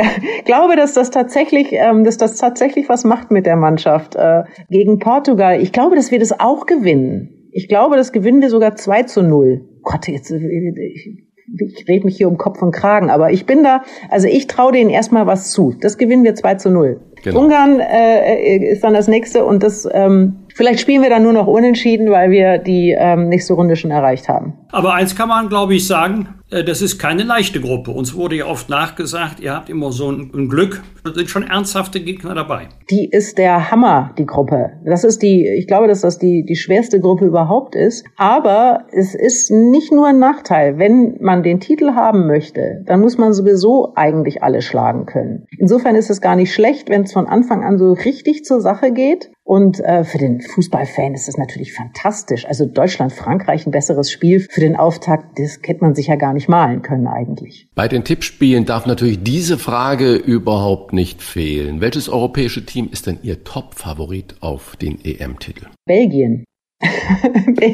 glaube, 0.45 0.77
dass 0.77 0.95
das 0.95 1.11
tatsächlich, 1.11 1.73
ähm, 1.73 2.05
dass 2.05 2.17
das 2.17 2.37
tatsächlich 2.37 2.89
was 2.89 3.05
macht 3.05 3.31
mit 3.31 3.45
der 3.45 3.57
Mannschaft 3.57 4.15
äh, 4.15 4.45
gegen 4.71 5.01
Portugal. 5.01 5.61
Ich 5.61 5.73
glaube, 5.73 5.97
dass 5.97 6.11
wir 6.11 6.19
das 6.19 6.39
auch 6.39 6.65
gewinnen. 6.65 7.51
Ich 7.53 7.69
glaube, 7.69 7.97
das 7.97 8.13
gewinnen 8.13 8.41
wir 8.41 8.49
sogar 8.49 8.77
2 8.77 9.03
zu 9.03 9.23
0. 9.23 9.69
Gott, 9.83 10.07
jetzt 10.09 10.31
ich, 10.31 11.28
ich 11.57 11.89
rede 11.89 12.05
mich 12.05 12.17
hier 12.17 12.29
um 12.29 12.37
Kopf 12.37 12.63
und 12.63 12.73
Kragen, 12.73 13.11
aber 13.11 13.31
ich 13.31 13.47
bin 13.47 13.63
da, 13.63 13.83
also 14.11 14.29
ich 14.29 14.47
traue 14.47 14.73
denen 14.73 14.91
erstmal 14.91 15.27
was 15.27 15.51
zu. 15.51 15.75
Das 15.81 15.99
gewinnen 15.99 16.25
wir 16.25 16.35
2 16.35 16.55
zu 16.57 16.71
0. 16.71 17.01
Genau. 17.23 17.41
Ungarn 17.41 17.81
äh, 17.81 18.73
ist 18.73 18.85
dann 18.85 18.95
das 18.95 19.09
nächste 19.09 19.45
und 19.45 19.63
das 19.63 19.89
ähm, 19.91 20.47
vielleicht 20.55 20.81
spielen 20.81 21.03
wir 21.03 21.11
dann 21.11 21.23
nur 21.23 21.33
noch 21.33 21.47
unentschieden, 21.47 22.11
weil 22.11 22.31
wir 22.31 22.59
die 22.59 22.95
ähm, 22.97 23.29
nächste 23.29 23.55
Runde 23.55 23.77
schon 23.77 23.91
erreicht 23.91 24.29
haben. 24.29 24.55
Aber 24.71 24.95
eins 24.95 25.17
kann 25.17 25.29
man, 25.29 25.49
glaube 25.49 25.75
ich, 25.75 25.87
sagen, 25.87 26.29
äh, 26.48 26.48
das 26.51 26.81
ist 26.81 26.99
keine 26.99 27.25
leichte 27.25 27.61
Gruppe. 27.61 27.91
Uns 27.91 28.15
wurde 28.15 28.37
ja 28.37 28.47
oft 28.47 28.71
nachgesagt, 28.71 29.41
ihr 29.41 29.53
habt 29.53 29.69
immer 29.69 29.93
so 29.93 30.11
ein, 30.11 30.49
Glück. 30.49 30.83
Da 31.05 31.13
sind 31.13 31.29
schon 31.29 31.43
ernsthafte 31.43 32.01
Gegner 32.01 32.35
dabei. 32.35 32.69
Die 32.91 33.09
ist 33.11 33.37
der 33.37 33.71
Hammer, 33.71 34.15
die 34.17 34.25
Gruppe. 34.25 34.71
Das 34.85 35.05
ist 35.05 35.23
die, 35.23 35.47
ich 35.59 35.67
glaube, 35.67 35.89
dass 35.89 36.01
das 36.01 36.19
die, 36.19 36.45
die 36.49 36.57
schwerste 36.57 37.01
Gruppe 37.01 37.27
überhaupt 37.27 37.75
ist. 37.75 38.07
Aber 38.17 38.87
es 38.93 39.15
ist 39.15 39.51
nicht 39.51 39.93
nur 39.93 40.07
ein 40.07 40.19
Nachteil. 40.19 40.79
Wenn 40.79 41.19
man 41.21 41.43
den 41.43 41.61
Titel 41.61 41.95
haben 41.95 42.27
möchte, 42.27 42.83
dann 42.87 43.01
muss 43.01 43.19
man 43.19 43.35
sowieso 43.35 43.93
eigentlich 43.95 44.43
alle 44.43 44.63
schlagen 44.63 45.05
können. 45.05 45.47
Insofern 45.59 45.97
ist 45.97 46.11
es 46.11 46.21
gar 46.21 46.37
nicht 46.37 46.55
schlecht, 46.55 46.89
wenn 46.89 47.03
es 47.03 47.13
von 47.13 47.27
Anfang 47.27 47.63
an 47.63 47.79
so 47.79 47.93
richtig 47.93 48.45
zur 48.45 48.61
Sache 48.61 48.93
geht. 48.93 49.31
Und 49.49 49.81
äh, 49.81 50.05
für 50.05 50.19
den 50.19 50.43
Fußballfan 50.43 51.15
ist 51.15 51.27
es 51.27 51.39
natürlich 51.39 51.73
fantastisch. 51.73 52.47
Also 52.47 52.67
Deutschland, 52.67 53.15
Frankreich 53.15 53.67
ein 53.67 53.71
besseres 53.71 54.11
Spiel 54.11 54.41
für 54.41 54.61
den 54.61 54.77
Auftakt, 54.77 55.39
das 55.39 55.59
hätte 55.65 55.81
man 55.81 55.95
sich 55.95 56.09
ja 56.09 56.17
gar 56.17 56.35
nicht 56.35 56.38
malen 56.47 56.83
können 56.83 57.09
eigentlich. 57.09 57.69
Bei 57.75 57.89
den 57.89 58.05
Tippspielen 58.05 58.67
darf 58.67 58.87
natürlich 58.87 59.23
diese 59.23 59.59
Frage 59.59 60.15
überhaupt 60.15 60.93
nicht 60.93 61.23
fehlen. 61.23 61.81
Welches 61.81 62.09
europäische 62.09 62.65
Team 62.65 62.89
ist 62.93 63.07
denn 63.07 63.19
Ihr 63.23 63.43
Top-Favorit 63.43 64.37
auf 64.41 64.77
den 64.77 65.05
EM-Titel? 65.05 65.67
Belgien. 65.87 66.45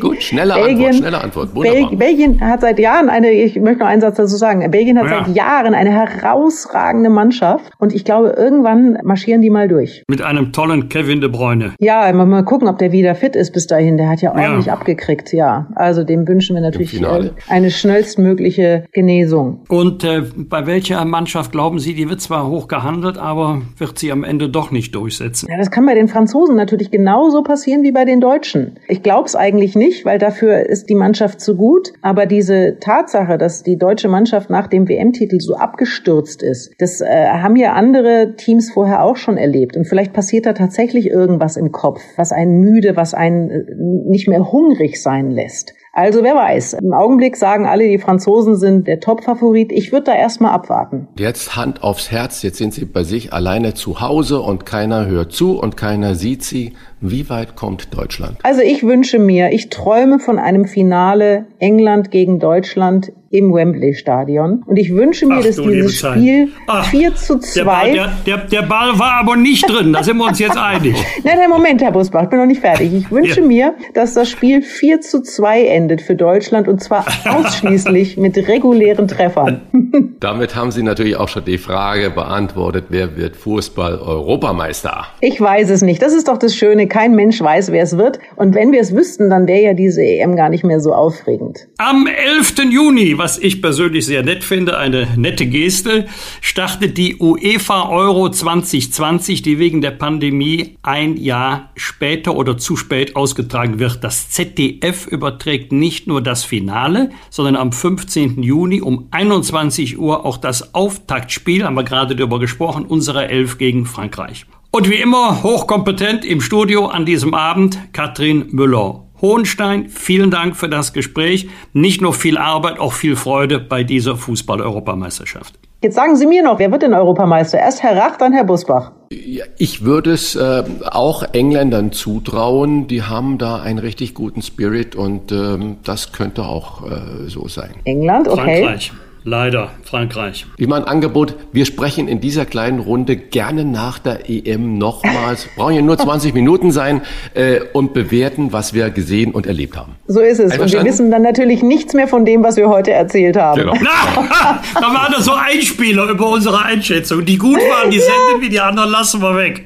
Gut, 0.00 0.22
schnelle 0.22 0.54
Belgien, 0.54 0.76
Antwort, 0.76 0.94
schnelle 0.94 1.20
Antwort. 1.22 1.54
Wunderbar. 1.54 1.96
Belgien 1.96 2.40
hat 2.40 2.62
seit 2.62 2.78
Jahren 2.78 3.10
eine, 3.10 3.30
ich 3.30 3.56
möchte 3.60 3.80
noch 3.80 3.86
einen 3.86 4.00
Satz 4.00 4.16
dazu 4.16 4.36
sagen, 4.36 4.68
Belgien 4.70 4.98
hat 4.98 5.10
ja. 5.10 5.24
seit 5.24 5.36
Jahren 5.36 5.74
eine 5.74 5.90
herausragende 5.90 7.10
Mannschaft 7.10 7.70
und 7.78 7.94
ich 7.94 8.04
glaube, 8.04 8.34
irgendwann 8.36 8.98
marschieren 9.02 9.42
die 9.42 9.50
mal 9.50 9.68
durch. 9.68 10.04
Mit 10.08 10.22
einem 10.22 10.52
tollen 10.52 10.88
Kevin 10.88 11.20
de 11.20 11.28
Bruyne. 11.28 11.74
Ja, 11.80 12.10
mal 12.12 12.44
gucken, 12.44 12.66
ob 12.66 12.78
der 12.78 12.92
wieder 12.92 13.14
fit 13.14 13.36
ist 13.36 13.52
bis 13.52 13.66
dahin. 13.66 13.98
Der 13.98 14.08
hat 14.08 14.22
ja 14.22 14.30
ordentlich 14.30 14.66
ja. 14.66 14.72
abgekriegt, 14.72 15.32
ja. 15.34 15.66
Also 15.74 16.02
dem 16.02 16.26
wünschen 16.26 16.54
wir 16.56 16.62
natürlich 16.62 17.00
äh, 17.00 17.30
eine 17.48 17.70
schnellstmögliche 17.70 18.84
Genesung. 18.92 19.64
Und 19.68 20.02
äh, 20.04 20.22
bei 20.36 20.66
welcher 20.66 21.04
Mannschaft 21.04 21.52
glauben 21.52 21.78
Sie, 21.78 21.94
die 21.94 22.08
wird 22.08 22.22
zwar 22.22 22.48
hoch 22.48 22.68
gehandelt, 22.68 23.18
aber 23.18 23.60
wird 23.76 23.98
sie 23.98 24.10
am 24.12 24.24
Ende 24.24 24.48
doch 24.48 24.70
nicht 24.70 24.94
durchsetzen? 24.94 25.48
Ja, 25.50 25.58
das 25.58 25.70
kann 25.70 25.84
bei 25.84 25.94
den 25.94 26.08
Franzosen 26.08 26.56
natürlich 26.56 26.90
genauso 26.90 27.42
passieren 27.42 27.82
wie 27.82 27.92
bei 27.92 28.06
den 28.06 28.22
Deutschen. 28.22 28.78
Ich 28.94 29.02
glaube 29.02 29.26
es 29.26 29.34
eigentlich 29.34 29.74
nicht, 29.74 30.04
weil 30.04 30.20
dafür 30.20 30.66
ist 30.68 30.88
die 30.88 30.94
Mannschaft 30.94 31.40
zu 31.40 31.56
gut. 31.56 31.92
Aber 32.00 32.26
diese 32.26 32.78
Tatsache, 32.78 33.38
dass 33.38 33.64
die 33.64 33.76
deutsche 33.76 34.08
Mannschaft 34.08 34.50
nach 34.50 34.68
dem 34.68 34.88
WM-Titel 34.88 35.40
so 35.40 35.56
abgestürzt 35.56 36.44
ist, 36.44 36.72
das 36.78 37.00
äh, 37.00 37.06
haben 37.26 37.56
ja 37.56 37.72
andere 37.72 38.36
Teams 38.36 38.70
vorher 38.70 39.02
auch 39.02 39.16
schon 39.16 39.36
erlebt. 39.36 39.76
Und 39.76 39.88
vielleicht 39.88 40.12
passiert 40.12 40.46
da 40.46 40.52
tatsächlich 40.52 41.10
irgendwas 41.10 41.56
im 41.56 41.72
Kopf, 41.72 42.02
was 42.14 42.30
einen 42.30 42.60
müde, 42.60 42.94
was 42.94 43.14
einen 43.14 43.50
äh, 43.50 43.64
nicht 44.08 44.28
mehr 44.28 44.52
hungrig 44.52 45.02
sein 45.02 45.32
lässt. 45.32 45.74
Also 45.96 46.24
wer 46.24 46.34
weiß. 46.34 46.74
Im 46.74 46.92
Augenblick 46.92 47.36
sagen 47.36 47.66
alle, 47.66 47.88
die 47.88 47.98
Franzosen 47.98 48.56
sind 48.56 48.88
der 48.88 48.98
Top-Favorit. 48.98 49.70
Ich 49.70 49.92
würde 49.92 50.06
da 50.06 50.14
erstmal 50.14 50.50
abwarten. 50.50 51.06
Jetzt 51.16 51.54
Hand 51.54 51.84
aufs 51.84 52.10
Herz. 52.10 52.42
Jetzt 52.42 52.58
sind 52.58 52.74
sie 52.74 52.84
bei 52.84 53.04
sich 53.04 53.32
alleine 53.32 53.74
zu 53.74 54.00
Hause 54.00 54.40
und 54.40 54.66
keiner 54.66 55.06
hört 55.06 55.32
zu 55.32 55.60
und 55.60 55.76
keiner 55.76 56.16
sieht 56.16 56.42
sie. 56.42 56.72
Wie 57.00 57.30
weit 57.30 57.54
kommt 57.54 57.96
Deutschland? 57.96 58.38
Also 58.42 58.60
ich 58.60 58.82
wünsche 58.82 59.20
mir, 59.20 59.52
ich 59.52 59.68
träume 59.68 60.18
von 60.18 60.38
einem 60.40 60.64
Finale 60.64 61.46
England 61.60 62.10
gegen 62.10 62.40
Deutschland 62.40 63.12
im 63.34 63.52
Wembley-Stadion. 63.52 64.62
Und 64.64 64.76
ich 64.76 64.94
wünsche 64.94 65.26
mir, 65.26 65.38
Ach, 65.40 65.44
dass 65.44 65.56
dieses 65.56 65.98
Spiel 65.98 66.48
Ach, 66.68 66.86
4 66.86 67.14
zu 67.16 67.38
2... 67.40 67.54
Der 67.54 67.64
Ball, 67.64 67.92
der, 67.92 68.12
der, 68.26 68.36
der 68.46 68.62
Ball, 68.62 68.98
war 68.98 69.14
aber 69.14 69.36
nicht 69.36 69.68
drin, 69.68 69.92
da 69.92 70.02
sind 70.04 70.18
wir 70.18 70.26
uns 70.26 70.38
jetzt 70.38 70.56
einig. 70.56 70.94
nein, 71.24 71.38
nein, 71.38 71.50
Moment, 71.50 71.82
Herr 71.82 71.90
Busbach, 71.90 72.24
ich 72.24 72.28
bin 72.28 72.38
noch 72.38 72.46
nicht 72.46 72.60
fertig. 72.60 72.92
Ich 72.94 73.10
wünsche 73.10 73.40
ja. 73.40 73.46
mir, 73.46 73.74
dass 73.92 74.14
das 74.14 74.30
Spiel 74.30 74.62
4 74.62 75.00
zu 75.00 75.20
2 75.20 75.66
endet 75.66 76.00
für 76.00 76.14
Deutschland 76.14 76.68
und 76.68 76.80
zwar 76.80 77.04
ausschließlich 77.24 78.16
mit 78.16 78.36
regulären 78.36 79.08
Treffern. 79.08 79.62
Damit 80.20 80.54
haben 80.54 80.70
Sie 80.70 80.82
natürlich 80.82 81.16
auch 81.16 81.28
schon 81.28 81.44
die 81.44 81.58
Frage 81.58 82.10
beantwortet, 82.10 82.86
wer 82.88 83.16
wird 83.16 83.36
Fußball-Europameister? 83.36 85.06
Ich 85.20 85.40
weiß 85.40 85.70
es 85.70 85.82
nicht. 85.82 86.00
Das 86.02 86.12
ist 86.12 86.28
doch 86.28 86.38
das 86.38 86.54
Schöne. 86.54 86.86
Kein 86.86 87.14
Mensch 87.16 87.40
weiß, 87.40 87.72
wer 87.72 87.82
es 87.82 87.98
wird. 87.98 88.20
Und 88.36 88.54
wenn 88.54 88.70
wir 88.70 88.80
es 88.80 88.94
wüssten, 88.94 89.28
dann 89.28 89.48
wäre 89.48 89.62
ja 89.62 89.74
diese 89.74 90.02
EM 90.02 90.36
gar 90.36 90.48
nicht 90.48 90.64
mehr 90.64 90.80
so 90.80 90.94
aufregend. 90.94 91.66
Am 91.78 92.06
11. 92.06 92.54
Juni, 92.70 93.18
was 93.18 93.23
ich 93.38 93.62
persönlich 93.62 94.06
sehr 94.06 94.22
nett 94.22 94.44
finde, 94.44 94.78
eine 94.78 95.08
nette 95.16 95.46
Geste, 95.46 96.06
startet 96.40 96.98
die 96.98 97.16
UEFA 97.16 97.88
Euro 97.88 98.30
2020, 98.30 99.42
die 99.42 99.58
wegen 99.58 99.80
der 99.80 99.92
Pandemie 99.92 100.76
ein 100.82 101.16
Jahr 101.16 101.70
später 101.74 102.36
oder 102.36 102.58
zu 102.58 102.76
spät 102.76 103.16
ausgetragen 103.16 103.78
wird. 103.78 104.04
Das 104.04 104.30
ZDF 104.30 105.06
überträgt 105.06 105.72
nicht 105.72 106.06
nur 106.06 106.20
das 106.20 106.44
Finale, 106.44 107.10
sondern 107.30 107.56
am 107.56 107.72
15. 107.72 108.42
Juni 108.42 108.80
um 108.80 109.08
21 109.10 109.98
Uhr 109.98 110.24
auch 110.24 110.36
das 110.36 110.74
Auftaktspiel, 110.74 111.64
haben 111.64 111.76
wir 111.76 111.84
gerade 111.84 112.14
darüber 112.14 112.38
gesprochen, 112.38 112.84
unserer 112.84 113.30
Elf 113.30 113.58
gegen 113.58 113.86
Frankreich. 113.86 114.46
Und 114.70 114.90
wie 114.90 114.96
immer 114.96 115.44
hochkompetent 115.44 116.24
im 116.24 116.40
Studio 116.40 116.86
an 116.86 117.06
diesem 117.06 117.32
Abend 117.32 117.78
Katrin 117.92 118.46
Müller. 118.50 119.03
Hohenstein, 119.24 119.88
vielen 119.88 120.30
Dank 120.30 120.54
für 120.54 120.68
das 120.68 120.92
Gespräch. 120.92 121.48
Nicht 121.72 122.02
nur 122.02 122.12
viel 122.12 122.36
Arbeit, 122.36 122.78
auch 122.78 122.92
viel 122.92 123.16
Freude 123.16 123.58
bei 123.58 123.82
dieser 123.82 124.16
Fußball-Europameisterschaft. 124.16 125.58
Jetzt 125.82 125.94
sagen 125.94 126.14
Sie 126.16 126.26
mir 126.26 126.42
noch, 126.42 126.58
wer 126.58 126.70
wird 126.70 126.82
denn 126.82 126.92
Europameister? 126.92 127.58
Erst 127.58 127.82
Herr 127.82 127.96
Rach, 127.96 128.16
dann 128.16 128.32
Herr 128.34 128.44
Busbach. 128.44 128.92
Ja, 129.10 129.44
ich 129.56 129.84
würde 129.84 130.12
es 130.12 130.36
äh, 130.36 130.62
auch 130.90 131.22
Engländern 131.32 131.92
zutrauen. 131.92 132.86
Die 132.86 133.02
haben 133.02 133.38
da 133.38 133.62
einen 133.62 133.78
richtig 133.78 134.14
guten 134.14 134.42
Spirit 134.42 134.94
und 134.94 135.32
ähm, 135.32 135.76
das 135.84 136.12
könnte 136.12 136.42
auch 136.44 136.90
äh, 136.90 137.28
so 137.28 137.48
sein. 137.48 137.70
England, 137.84 138.28
okay. 138.28 138.62
Frankreich. 138.62 138.92
Leider, 139.26 139.70
Frankreich. 139.84 140.44
Wie 140.58 140.66
mein 140.66 140.84
Angebot, 140.84 141.36
wir 141.50 141.64
sprechen 141.64 142.08
in 142.08 142.20
dieser 142.20 142.44
kleinen 142.44 142.78
Runde 142.78 143.16
gerne 143.16 143.64
nach 143.64 143.98
der 143.98 144.28
EM 144.28 144.76
nochmals, 144.76 145.48
brauchen 145.56 145.74
ja 145.76 145.80
nur 145.80 145.96
20 145.96 146.34
Minuten 146.34 146.72
sein 146.72 147.00
äh, 147.32 147.60
und 147.72 147.94
bewerten, 147.94 148.52
was 148.52 148.74
wir 148.74 148.90
gesehen 148.90 149.32
und 149.32 149.46
erlebt 149.46 149.78
haben. 149.78 149.96
So 150.08 150.20
ist 150.20 150.40
es. 150.40 150.58
Und 150.58 150.70
wir 150.70 150.84
wissen 150.84 151.10
dann 151.10 151.22
natürlich 151.22 151.62
nichts 151.62 151.94
mehr 151.94 152.06
von 152.06 152.26
dem, 152.26 152.42
was 152.42 152.58
wir 152.58 152.68
heute 152.68 152.90
erzählt 152.90 153.38
haben. 153.38 153.62
Genau. 153.62 153.72
Na, 153.80 154.60
da 154.74 154.88
waren 154.88 155.10
da 155.10 155.22
so 155.22 155.32
Einspieler 155.32 156.10
über 156.10 156.28
unsere 156.28 156.62
Einschätzung. 156.62 157.24
Die 157.24 157.38
gut 157.38 157.56
waren, 157.56 157.90
die 157.90 157.98
senden 158.00 158.42
wir, 158.42 158.50
die 158.50 158.60
anderen 158.60 158.90
lassen 158.90 159.22
wir 159.22 159.34
weg. 159.38 159.64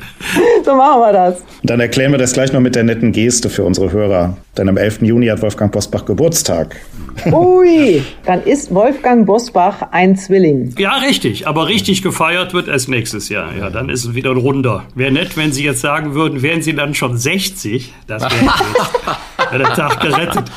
So 0.65 0.77
machen 0.77 1.01
wir 1.01 1.13
das. 1.13 1.43
Dann 1.65 1.81
erklären 1.81 2.13
wir 2.13 2.19
das 2.19 2.33
gleich 2.33 2.53
noch 2.53 2.61
mit 2.61 2.77
der 2.77 2.85
netten 2.85 3.11
Geste 3.11 3.51
für 3.51 3.65
unsere 3.65 3.91
Hörer. 3.91 4.37
Denn 4.59 4.69
am 4.69 4.77
11. 4.77 5.03
Juni 5.03 5.29
hat 5.29 5.41
Wolfgang 5.41 5.71
Bosbach 5.71 6.05
Geburtstag. 6.05 6.77
Ui, 7.33 8.03
dann 8.25 8.43
ist 8.43 8.75
Wolfgang 8.75 9.25
Bosbach 9.25 9.83
ein 9.93 10.17
Zwilling. 10.17 10.75
Ja, 10.77 10.97
richtig. 10.99 11.47
Aber 11.47 11.69
richtig 11.69 12.03
gefeiert 12.03 12.55
wird 12.55 12.67
erst 12.67 12.89
nächstes 12.89 13.29
Jahr. 13.29 13.55
Ja, 13.57 13.71
dann 13.71 13.89
ist 13.89 14.05
es 14.05 14.15
wieder 14.15 14.33
ein 14.33 14.37
Runder. 14.37 14.85
Wäre 14.97 15.13
nett, 15.13 15.37
wenn 15.37 15.53
Sie 15.53 15.63
jetzt 15.65 15.81
sagen 15.81 16.15
würden, 16.15 16.43
wären 16.43 16.63
Sie 16.63 16.75
dann 16.75 16.95
schon 16.95 17.17
60. 17.17 17.95
Das 18.09 18.23
wäre 18.23 19.51
wär 19.51 19.59
der 19.59 19.75
Tag 19.75 20.01
gerettet. 20.01 20.51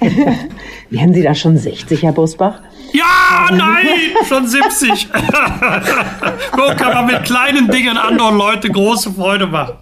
wären 0.90 1.14
Sie 1.14 1.22
da 1.22 1.34
schon 1.34 1.56
60, 1.56 2.02
Herr 2.02 2.12
Bosbach? 2.12 2.60
Ja, 2.94 3.48
nein, 3.50 3.86
schon 4.28 4.46
70. 4.46 5.08
so 6.56 6.62
kann 6.76 6.94
man 6.94 7.06
mit 7.06 7.24
kleinen 7.24 7.68
Dingen 7.68 7.96
anderen 7.96 8.38
Leute 8.38 8.70
große 8.70 9.10
Freude 9.12 9.48
machen. 9.48 9.74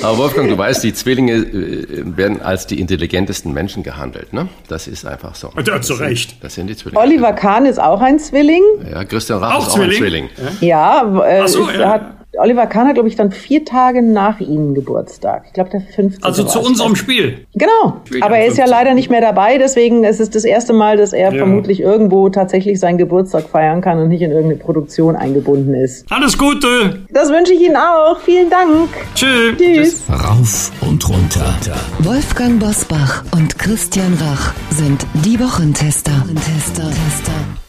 Aber 0.00 0.18
Wolfgang, 0.18 0.48
du 0.48 0.56
weißt, 0.56 0.84
die 0.84 0.94
Zwillinge 0.94 1.32
äh, 1.32 2.04
werden 2.16 2.40
als 2.40 2.68
die 2.68 2.78
intelligentesten 2.78 3.52
Menschen 3.52 3.82
gehandelt. 3.82 4.32
Ne? 4.32 4.48
Das 4.68 4.86
ist 4.86 5.04
einfach 5.04 5.34
so. 5.34 5.50
Ja, 5.66 5.80
zu 5.80 5.94
Recht. 5.94 6.36
Das 6.40 6.54
sind 6.54 6.68
die 6.68 6.76
Zwillinge. 6.76 7.00
Oliver 7.00 7.32
Kahn 7.32 7.66
ist 7.66 7.80
auch 7.80 8.00
ein 8.00 8.20
Zwilling. 8.20 8.62
Ja, 8.88 9.02
Christian 9.04 9.40
Rach 9.40 9.56
auch 9.56 9.62
ist 9.66 9.68
auch 9.70 9.74
Zwilling. 9.74 10.28
ein 10.28 10.30
Zwilling. 10.36 10.58
Ja, 10.60 11.24
äh, 11.24 11.48
so, 11.48 11.68
ja. 11.68 11.90
hat 11.90 12.21
Oliver 12.38 12.66
Kahn 12.66 12.88
hat, 12.88 12.94
glaube 12.94 13.08
ich, 13.08 13.16
dann 13.16 13.30
vier 13.30 13.64
Tage 13.64 14.02
nach 14.02 14.40
Ihnen 14.40 14.74
Geburtstag. 14.74 15.44
Ich 15.46 15.52
glaube, 15.52 15.70
der 15.70 15.80
15. 15.80 16.22
Also 16.22 16.44
zu 16.44 16.60
unserem 16.60 16.96
Spiel. 16.96 17.46
Genau. 17.54 18.00
Spiel 18.04 18.22
Aber 18.22 18.38
er 18.38 18.46
ist 18.46 18.56
ja 18.56 18.64
leider 18.66 18.94
nicht 18.94 19.10
mehr 19.10 19.20
dabei, 19.20 19.58
deswegen 19.58 20.04
ist 20.04 20.20
es 20.20 20.30
das 20.30 20.44
erste 20.44 20.72
Mal, 20.72 20.96
dass 20.96 21.12
er 21.12 21.32
ja. 21.32 21.38
vermutlich 21.38 21.80
irgendwo 21.80 22.28
tatsächlich 22.30 22.80
seinen 22.80 22.98
Geburtstag 22.98 23.44
feiern 23.44 23.80
kann 23.80 23.98
und 23.98 24.08
nicht 24.08 24.22
in 24.22 24.30
irgendeine 24.30 24.62
Produktion 24.62 25.16
eingebunden 25.16 25.74
ist. 25.74 26.10
Alles 26.10 26.38
Gute. 26.38 27.00
Das 27.10 27.30
wünsche 27.30 27.52
ich 27.52 27.60
Ihnen 27.60 27.76
auch. 27.76 28.18
Vielen 28.20 28.48
Dank. 28.48 28.88
Tschüss. 29.14 29.56
Tschüss. 29.58 30.02
Rauf 30.10 30.70
und 30.80 31.06
runter. 31.08 31.54
Wolfgang 31.98 32.58
Bosbach 32.58 33.24
und 33.32 33.58
Christian 33.58 34.14
Rach 34.14 34.54
sind 34.70 35.06
die 35.24 35.38
Wochentester. 35.38 36.12
Tester. 36.34 36.88
Tester. 36.90 37.61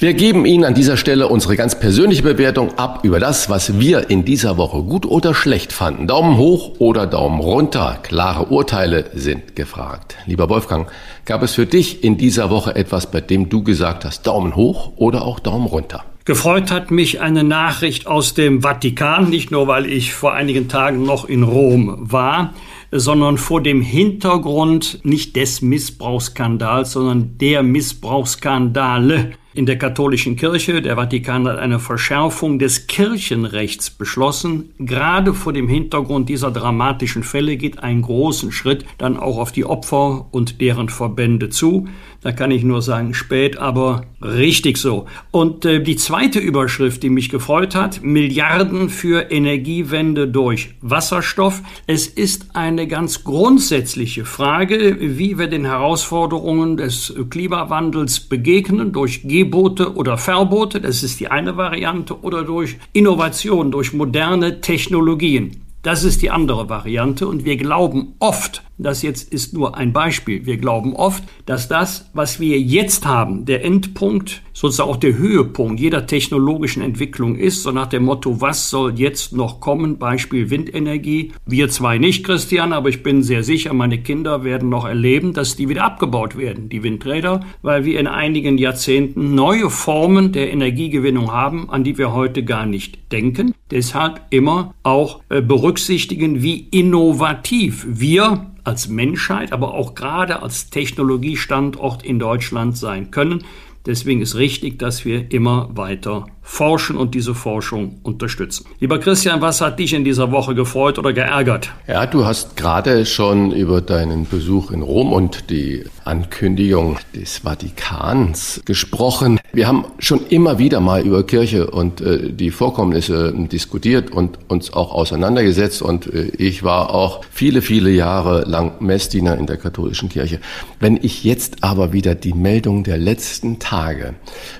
Wir 0.00 0.14
geben 0.14 0.46
Ihnen 0.46 0.64
an 0.64 0.72
dieser 0.72 0.96
Stelle 0.96 1.28
unsere 1.28 1.56
ganz 1.56 1.78
persönliche 1.78 2.22
Bewertung 2.22 2.78
ab 2.78 3.00
über 3.02 3.20
das, 3.20 3.50
was 3.50 3.78
wir 3.78 4.08
in 4.08 4.24
dieser 4.24 4.56
Woche 4.56 4.82
gut 4.82 5.04
oder 5.04 5.34
schlecht 5.34 5.74
fanden. 5.74 6.06
Daumen 6.06 6.38
hoch 6.38 6.76
oder 6.78 7.06
Daumen 7.06 7.38
runter. 7.38 7.98
Klare 8.02 8.46
Urteile 8.46 9.10
sind 9.12 9.54
gefragt. 9.56 10.16
Lieber 10.24 10.48
Wolfgang, 10.48 10.88
gab 11.26 11.42
es 11.42 11.52
für 11.52 11.66
dich 11.66 12.02
in 12.02 12.16
dieser 12.16 12.48
Woche 12.48 12.76
etwas, 12.76 13.10
bei 13.10 13.20
dem 13.20 13.50
du 13.50 13.62
gesagt 13.62 14.06
hast, 14.06 14.26
Daumen 14.26 14.56
hoch 14.56 14.92
oder 14.96 15.20
auch 15.20 15.38
Daumen 15.38 15.66
runter? 15.66 16.02
Gefreut 16.24 16.70
hat 16.70 16.90
mich 16.90 17.20
eine 17.20 17.44
Nachricht 17.44 18.06
aus 18.06 18.32
dem 18.32 18.62
Vatikan, 18.62 19.28
nicht 19.28 19.50
nur 19.50 19.66
weil 19.66 19.84
ich 19.84 20.14
vor 20.14 20.32
einigen 20.32 20.68
Tagen 20.68 21.02
noch 21.02 21.26
in 21.26 21.42
Rom 21.42 22.10
war, 22.10 22.54
sondern 22.90 23.36
vor 23.36 23.62
dem 23.62 23.82
Hintergrund 23.82 25.00
nicht 25.02 25.36
des 25.36 25.60
Missbrauchsskandals, 25.60 26.92
sondern 26.92 27.36
der 27.36 27.62
Missbrauchsskandale 27.62 29.32
in 29.54 29.66
der 29.66 29.78
katholischen 29.78 30.36
Kirche. 30.36 30.82
Der 30.82 30.96
Vatikan 30.96 31.46
hat 31.48 31.58
eine 31.58 31.78
Verschärfung 31.78 32.58
des 32.58 32.86
Kirchenrechts 32.86 33.90
beschlossen. 33.90 34.70
Gerade 34.78 35.34
vor 35.34 35.52
dem 35.52 35.68
Hintergrund 35.68 36.28
dieser 36.28 36.50
dramatischen 36.50 37.22
Fälle 37.22 37.56
geht 37.56 37.82
ein 37.82 38.02
großen 38.02 38.52
Schritt 38.52 38.84
dann 38.98 39.16
auch 39.16 39.38
auf 39.38 39.52
die 39.52 39.64
Opfer 39.64 40.26
und 40.30 40.60
deren 40.60 40.88
Verbände 40.88 41.48
zu. 41.48 41.88
Da 42.22 42.32
kann 42.32 42.50
ich 42.50 42.64
nur 42.64 42.82
sagen, 42.82 43.14
spät, 43.14 43.56
aber 43.56 44.02
richtig 44.20 44.76
so. 44.76 45.06
Und 45.30 45.64
äh, 45.64 45.82
die 45.82 45.96
zweite 45.96 46.38
Überschrift, 46.38 47.02
die 47.02 47.08
mich 47.08 47.30
gefreut 47.30 47.74
hat, 47.74 48.02
Milliarden 48.02 48.90
für 48.90 49.30
Energiewende 49.30 50.28
durch 50.28 50.74
Wasserstoff. 50.82 51.62
Es 51.86 52.06
ist 52.06 52.54
eine 52.54 52.86
ganz 52.86 53.24
grundsätzliche 53.24 54.26
Frage, 54.26 54.98
wie 55.00 55.38
wir 55.38 55.46
den 55.46 55.64
Herausforderungen 55.64 56.76
des 56.76 57.14
Klimawandels 57.30 58.20
begegnen, 58.20 58.92
durch 58.92 59.22
Gebote 59.22 59.94
oder 59.94 60.18
Verbote, 60.18 60.80
das 60.80 61.02
ist 61.02 61.20
die 61.20 61.28
eine 61.28 61.56
Variante, 61.56 62.20
oder 62.20 62.44
durch 62.44 62.76
Innovation, 62.92 63.70
durch 63.70 63.94
moderne 63.94 64.60
Technologien. 64.60 65.62
Das 65.82 66.04
ist 66.04 66.20
die 66.20 66.30
andere 66.30 66.68
Variante 66.68 67.26
und 67.26 67.46
wir 67.46 67.56
glauben 67.56 68.14
oft, 68.18 68.62
das 68.82 69.02
jetzt 69.02 69.32
ist 69.32 69.52
nur 69.52 69.76
ein 69.76 69.92
Beispiel, 69.92 70.46
wir 70.46 70.56
glauben 70.56 70.94
oft, 70.94 71.24
dass 71.46 71.68
das, 71.68 72.10
was 72.14 72.40
wir 72.40 72.58
jetzt 72.60 73.06
haben, 73.06 73.44
der 73.44 73.64
Endpunkt, 73.64 74.42
sozusagen 74.52 74.90
auch 74.90 74.96
der 74.96 75.16
Höhepunkt 75.16 75.80
jeder 75.80 76.06
technologischen 76.06 76.82
Entwicklung 76.82 77.36
ist, 77.36 77.62
so 77.62 77.70
nach 77.70 77.86
dem 77.86 78.04
Motto, 78.04 78.40
was 78.40 78.70
soll 78.70 78.98
jetzt 78.98 79.32
noch 79.32 79.60
kommen, 79.60 79.98
Beispiel 79.98 80.50
Windenergie. 80.50 81.32
Wir 81.46 81.68
zwei 81.68 81.98
nicht, 81.98 82.24
Christian, 82.24 82.72
aber 82.72 82.88
ich 82.88 83.02
bin 83.02 83.22
sehr 83.22 83.42
sicher, 83.42 83.72
meine 83.72 83.98
Kinder 83.98 84.44
werden 84.44 84.68
noch 84.68 84.84
erleben, 84.84 85.32
dass 85.32 85.56
die 85.56 85.68
wieder 85.68 85.84
abgebaut 85.84 86.36
werden, 86.36 86.68
die 86.68 86.82
Windräder, 86.82 87.40
weil 87.62 87.84
wir 87.84 87.98
in 87.98 88.06
einigen 88.06 88.58
Jahrzehnten 88.58 89.34
neue 89.34 89.70
Formen 89.70 90.32
der 90.32 90.52
Energiegewinnung 90.52 91.32
haben, 91.32 91.70
an 91.70 91.84
die 91.84 91.98
wir 91.98 92.12
heute 92.12 92.44
gar 92.44 92.66
nicht 92.66 93.12
denken. 93.12 93.54
Deshalb 93.70 94.20
immer 94.30 94.74
auch 94.82 95.20
äh, 95.28 95.40
berücksichtigen, 95.40 96.42
wie 96.42 96.66
innovativ 96.70 97.86
wir 97.88 98.46
als 98.64 98.88
Menschheit, 98.88 99.52
aber 99.52 99.74
auch 99.74 99.94
gerade 99.94 100.42
als 100.42 100.70
Technologiestandort 100.70 102.02
in 102.02 102.18
Deutschland 102.18 102.76
sein 102.76 103.10
können. 103.10 103.44
Deswegen 103.86 104.20
ist 104.20 104.36
richtig, 104.36 104.78
dass 104.78 105.06
wir 105.06 105.32
immer 105.32 105.70
weiter 105.72 106.26
forschen 106.42 106.96
und 106.96 107.14
diese 107.14 107.34
Forschung 107.34 108.00
unterstützen. 108.02 108.66
Lieber 108.80 108.98
Christian, 108.98 109.40
was 109.40 109.60
hat 109.60 109.78
dich 109.78 109.94
in 109.94 110.04
dieser 110.04 110.32
Woche 110.32 110.54
gefreut 110.54 110.98
oder 110.98 111.12
geärgert? 111.12 111.70
Ja, 111.86 112.06
du 112.06 112.24
hast 112.24 112.56
gerade 112.56 113.06
schon 113.06 113.52
über 113.52 113.80
deinen 113.80 114.26
Besuch 114.26 114.70
in 114.70 114.82
Rom 114.82 115.12
und 115.12 115.48
die 115.48 115.84
Ankündigung 116.04 116.98
des 117.14 117.38
Vatikans 117.38 118.60
gesprochen. 118.64 119.38
Wir 119.52 119.68
haben 119.68 119.84
schon 119.98 120.26
immer 120.28 120.58
wieder 120.58 120.80
mal 120.80 121.02
über 121.06 121.24
Kirche 121.24 121.70
und 121.70 122.00
äh, 122.00 122.32
die 122.32 122.50
Vorkommnisse 122.50 123.32
diskutiert 123.50 124.10
und 124.10 124.38
uns 124.48 124.72
auch 124.72 124.92
auseinandergesetzt 124.92 125.82
und 125.82 126.12
äh, 126.12 126.32
ich 126.36 126.62
war 126.62 126.90
auch 126.90 127.22
viele, 127.30 127.62
viele 127.62 127.90
Jahre 127.90 128.42
lang 128.42 128.72
Messdiener 128.80 129.36
in 129.38 129.46
der 129.46 129.56
katholischen 129.56 130.08
Kirche. 130.08 130.40
Wenn 130.80 130.98
ich 131.00 131.22
jetzt 131.22 131.62
aber 131.62 131.92
wieder 131.92 132.14
die 132.14 132.34
Meldung 132.34 132.82
der 132.82 132.98
letzten 132.98 133.58
Tage 133.58 133.70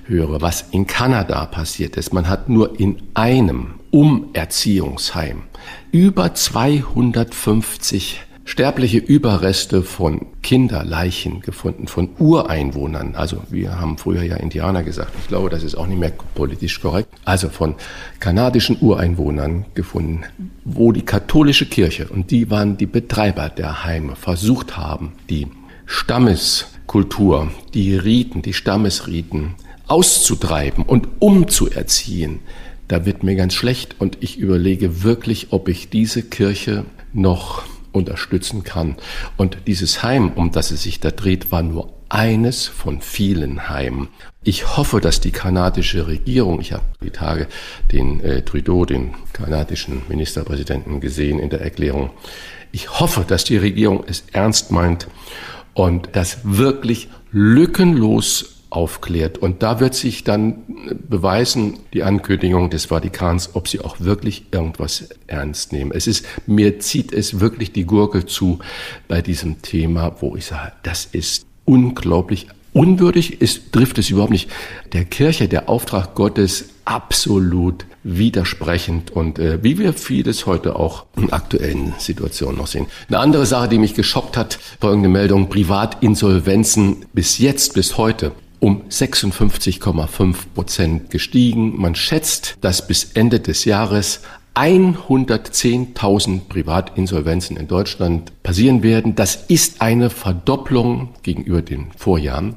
höre, 0.06 0.40
was 0.40 0.66
in 0.70 0.86
Kanada 0.86 1.46
passiert, 1.46 1.96
ist. 1.96 2.12
Man 2.12 2.28
hat 2.28 2.48
nur 2.48 2.78
in 2.78 3.02
einem 3.14 3.74
Umerziehungsheim 3.90 5.42
über 5.92 6.34
250 6.34 8.20
sterbliche 8.50 8.98
Überreste 8.98 9.82
von 9.82 10.26
Kinderleichen 10.42 11.40
gefunden, 11.40 11.86
von 11.86 12.08
Ureinwohnern. 12.18 13.14
Also 13.14 13.42
wir 13.48 13.78
haben 13.80 13.96
früher 13.96 14.22
ja 14.22 14.36
Indianer 14.36 14.82
gesagt. 14.82 15.12
Ich 15.20 15.28
glaube, 15.28 15.50
das 15.50 15.62
ist 15.62 15.76
auch 15.76 15.86
nicht 15.86 16.00
mehr 16.00 16.12
politisch 16.34 16.80
korrekt. 16.80 17.08
Also 17.24 17.48
von 17.48 17.76
kanadischen 18.18 18.76
Ureinwohnern 18.80 19.66
gefunden, 19.74 20.24
wo 20.64 20.90
die 20.90 21.04
katholische 21.04 21.66
Kirche, 21.66 22.08
und 22.08 22.32
die 22.32 22.50
waren 22.50 22.76
die 22.76 22.86
Betreiber 22.86 23.48
der 23.50 23.84
Heime, 23.84 24.16
versucht 24.16 24.76
haben, 24.76 25.12
die 25.28 25.46
Stammeskultur, 26.90 27.52
die 27.72 27.94
Riten, 27.94 28.42
die 28.42 28.52
Stammesriten 28.52 29.54
auszutreiben 29.86 30.82
und 30.82 31.06
umzuerziehen, 31.20 32.40
da 32.88 33.06
wird 33.06 33.22
mir 33.22 33.36
ganz 33.36 33.54
schlecht 33.54 33.94
und 34.00 34.18
ich 34.18 34.38
überlege 34.38 35.04
wirklich, 35.04 35.52
ob 35.52 35.68
ich 35.68 35.88
diese 35.90 36.24
Kirche 36.24 36.84
noch 37.12 37.62
unterstützen 37.92 38.64
kann. 38.64 38.96
Und 39.36 39.58
dieses 39.68 40.02
Heim, 40.02 40.32
um 40.32 40.50
das 40.50 40.72
es 40.72 40.82
sich 40.82 40.98
da 40.98 41.12
dreht, 41.12 41.52
war 41.52 41.62
nur 41.62 41.92
eines 42.08 42.66
von 42.66 43.00
vielen 43.00 43.68
Heimen. 43.68 44.08
Ich 44.42 44.76
hoffe, 44.76 45.00
dass 45.00 45.20
die 45.20 45.30
kanadische 45.30 46.08
Regierung, 46.08 46.60
ich 46.60 46.72
habe 46.72 46.82
die 47.04 47.10
Tage 47.10 47.46
den 47.92 48.18
äh, 48.18 48.42
Trudeau, 48.42 48.84
den 48.84 49.14
kanadischen 49.32 50.02
Ministerpräsidenten, 50.08 51.00
gesehen 51.00 51.38
in 51.38 51.50
der 51.50 51.60
Erklärung, 51.60 52.10
ich 52.72 52.98
hoffe, 52.98 53.24
dass 53.26 53.44
die 53.44 53.58
Regierung 53.58 54.02
es 54.08 54.24
ernst 54.32 54.72
meint 54.72 55.06
und 55.74 56.10
das 56.12 56.38
wirklich 56.44 57.08
lückenlos 57.32 58.56
aufklärt. 58.70 59.38
Und 59.38 59.62
da 59.62 59.80
wird 59.80 59.94
sich 59.94 60.24
dann 60.24 60.62
beweisen, 61.08 61.78
die 61.92 62.04
Ankündigung 62.04 62.70
des 62.70 62.86
Vatikans, 62.86 63.50
ob 63.54 63.68
sie 63.68 63.80
auch 63.80 64.00
wirklich 64.00 64.46
irgendwas 64.52 65.08
ernst 65.26 65.72
nehmen. 65.72 65.90
Es 65.92 66.06
ist, 66.06 66.24
mir 66.46 66.78
zieht 66.78 67.12
es 67.12 67.40
wirklich 67.40 67.72
die 67.72 67.84
Gurke 67.84 68.26
zu 68.26 68.60
bei 69.08 69.22
diesem 69.22 69.60
Thema, 69.62 70.16
wo 70.20 70.36
ich 70.36 70.46
sage, 70.46 70.72
das 70.84 71.04
ist 71.06 71.44
unglaublich 71.64 72.48
unwürdig, 72.72 73.38
es 73.40 73.70
trifft 73.70 73.98
es 73.98 74.10
überhaupt 74.10 74.32
nicht. 74.32 74.50
Der 74.92 75.04
Kirche, 75.04 75.48
der 75.48 75.68
Auftrag 75.68 76.14
Gottes 76.14 76.70
absolut 76.84 77.84
widersprechend 78.02 79.10
und 79.10 79.38
äh, 79.38 79.62
wie 79.62 79.78
wir 79.78 79.92
vieles 79.92 80.46
heute 80.46 80.76
auch 80.76 81.06
in 81.16 81.32
aktuellen 81.32 81.94
Situationen 81.98 82.56
noch 82.56 82.66
sehen. 82.66 82.86
Eine 83.08 83.18
andere 83.18 83.46
Sache, 83.46 83.68
die 83.68 83.78
mich 83.78 83.94
geschockt 83.94 84.36
hat, 84.36 84.58
folgende 84.80 85.08
Meldung, 85.08 85.48
Privatinsolvenzen 85.48 87.06
bis 87.12 87.38
jetzt, 87.38 87.74
bis 87.74 87.96
heute 87.96 88.32
um 88.58 88.82
56,5 88.88 90.36
Prozent 90.54 91.10
gestiegen. 91.10 91.80
Man 91.80 91.94
schätzt, 91.94 92.56
dass 92.60 92.86
bis 92.86 93.12
Ende 93.14 93.40
des 93.40 93.64
Jahres 93.64 94.20
110.000 94.54 96.48
Privatinsolvenzen 96.48 97.56
in 97.56 97.68
Deutschland 97.68 98.32
passieren 98.42 98.82
werden. 98.82 99.14
Das 99.14 99.36
ist 99.36 99.80
eine 99.80 100.10
Verdopplung 100.10 101.10
gegenüber 101.22 101.62
den 101.62 101.92
Vorjahren. 101.96 102.56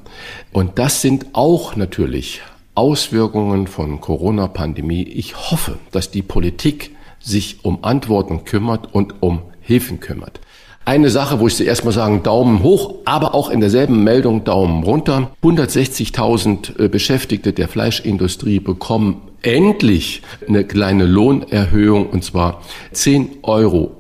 Und 0.52 0.80
das 0.80 1.02
sind 1.02 1.28
auch 1.34 1.76
natürlich 1.76 2.42
Auswirkungen 2.76 3.68
von 3.68 4.02
Corona-Pandemie. 4.02 5.04
Ich 5.04 5.52
hoffe, 5.52 5.78
dass 5.92 6.10
die 6.10 6.24
Politik 6.24 6.96
sich 7.20 7.64
um 7.64 7.84
Antworten 7.84 8.44
kümmert 8.46 8.94
und 8.94 9.22
um 9.22 9.44
Hilfen 9.62 10.00
kümmert. 10.00 10.40
Eine 10.86 11.10
Sache, 11.10 11.40
wo 11.40 11.48
ich 11.48 11.56
zuerst 11.56 11.86
mal 11.86 11.92
sagen, 11.92 12.24
Daumen 12.24 12.62
hoch, 12.62 12.96
aber 13.06 13.34
auch 13.34 13.50
in 13.50 13.62
derselben 13.62 14.04
Meldung 14.04 14.44
Daumen 14.44 14.84
runter. 14.84 15.32
160.000 15.42 16.78
äh, 16.78 16.90
Beschäftigte 16.90 17.54
der 17.54 17.70
Fleischindustrie 17.70 18.60
bekommen 18.60 19.22
endlich 19.44 20.22
eine 20.48 20.64
kleine 20.64 21.06
Lohnerhöhung 21.06 22.10
und 22.10 22.24
zwar 22.24 22.62
10,80 22.94 23.44
Euro. 23.44 23.96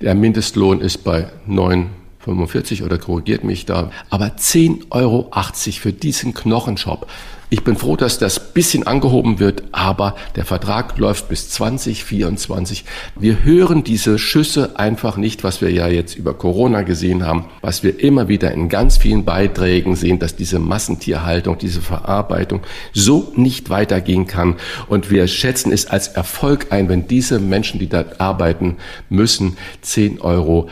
Der 0.00 0.14
Mindestlohn 0.14 0.80
ist 0.80 1.04
bei 1.04 1.30
9,45 1.48 2.84
oder 2.84 2.98
korrigiert 2.98 3.44
mich 3.44 3.66
da. 3.66 3.90
Aber 4.08 4.26
10,80 4.26 4.86
Euro 4.90 5.30
für 5.78 5.92
diesen 5.92 6.34
Knochenshop. 6.34 7.06
Ich 7.52 7.64
bin 7.64 7.74
froh, 7.74 7.96
dass 7.96 8.20
das 8.20 8.52
bisschen 8.52 8.86
angehoben 8.86 9.40
wird, 9.40 9.64
aber 9.72 10.14
der 10.36 10.44
Vertrag 10.44 10.96
läuft 10.98 11.28
bis 11.28 11.50
2024. 11.50 12.84
Wir 13.18 13.42
hören 13.42 13.82
diese 13.82 14.20
Schüsse 14.20 14.78
einfach 14.78 15.16
nicht, 15.16 15.42
was 15.42 15.60
wir 15.60 15.72
ja 15.72 15.88
jetzt 15.88 16.14
über 16.14 16.32
Corona 16.32 16.82
gesehen 16.82 17.26
haben, 17.26 17.46
was 17.60 17.82
wir 17.82 17.98
immer 17.98 18.28
wieder 18.28 18.52
in 18.52 18.68
ganz 18.68 18.98
vielen 18.98 19.24
Beiträgen 19.24 19.96
sehen, 19.96 20.20
dass 20.20 20.36
diese 20.36 20.60
Massentierhaltung, 20.60 21.58
diese 21.58 21.80
Verarbeitung 21.80 22.60
so 22.92 23.32
nicht 23.34 23.68
weitergehen 23.68 24.28
kann. 24.28 24.54
Und 24.86 25.10
wir 25.10 25.26
schätzen 25.26 25.72
es 25.72 25.86
als 25.86 26.06
Erfolg 26.06 26.68
ein, 26.70 26.88
wenn 26.88 27.08
diese 27.08 27.40
Menschen, 27.40 27.80
die 27.80 27.88
da 27.88 28.04
arbeiten 28.18 28.76
müssen, 29.08 29.56
10,80 29.84 30.20
Euro 30.20 30.68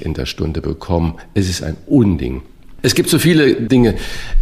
in 0.00 0.14
der 0.14 0.26
Stunde 0.26 0.62
bekommen. 0.62 1.14
Es 1.34 1.48
ist 1.48 1.62
ein 1.62 1.76
Unding. 1.86 2.42
Es 2.84 2.96
gibt 2.96 3.08
so 3.08 3.20
viele 3.20 3.54
Dinge. 3.54 3.94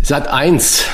Sat 0.03 0.27
1 0.29 0.87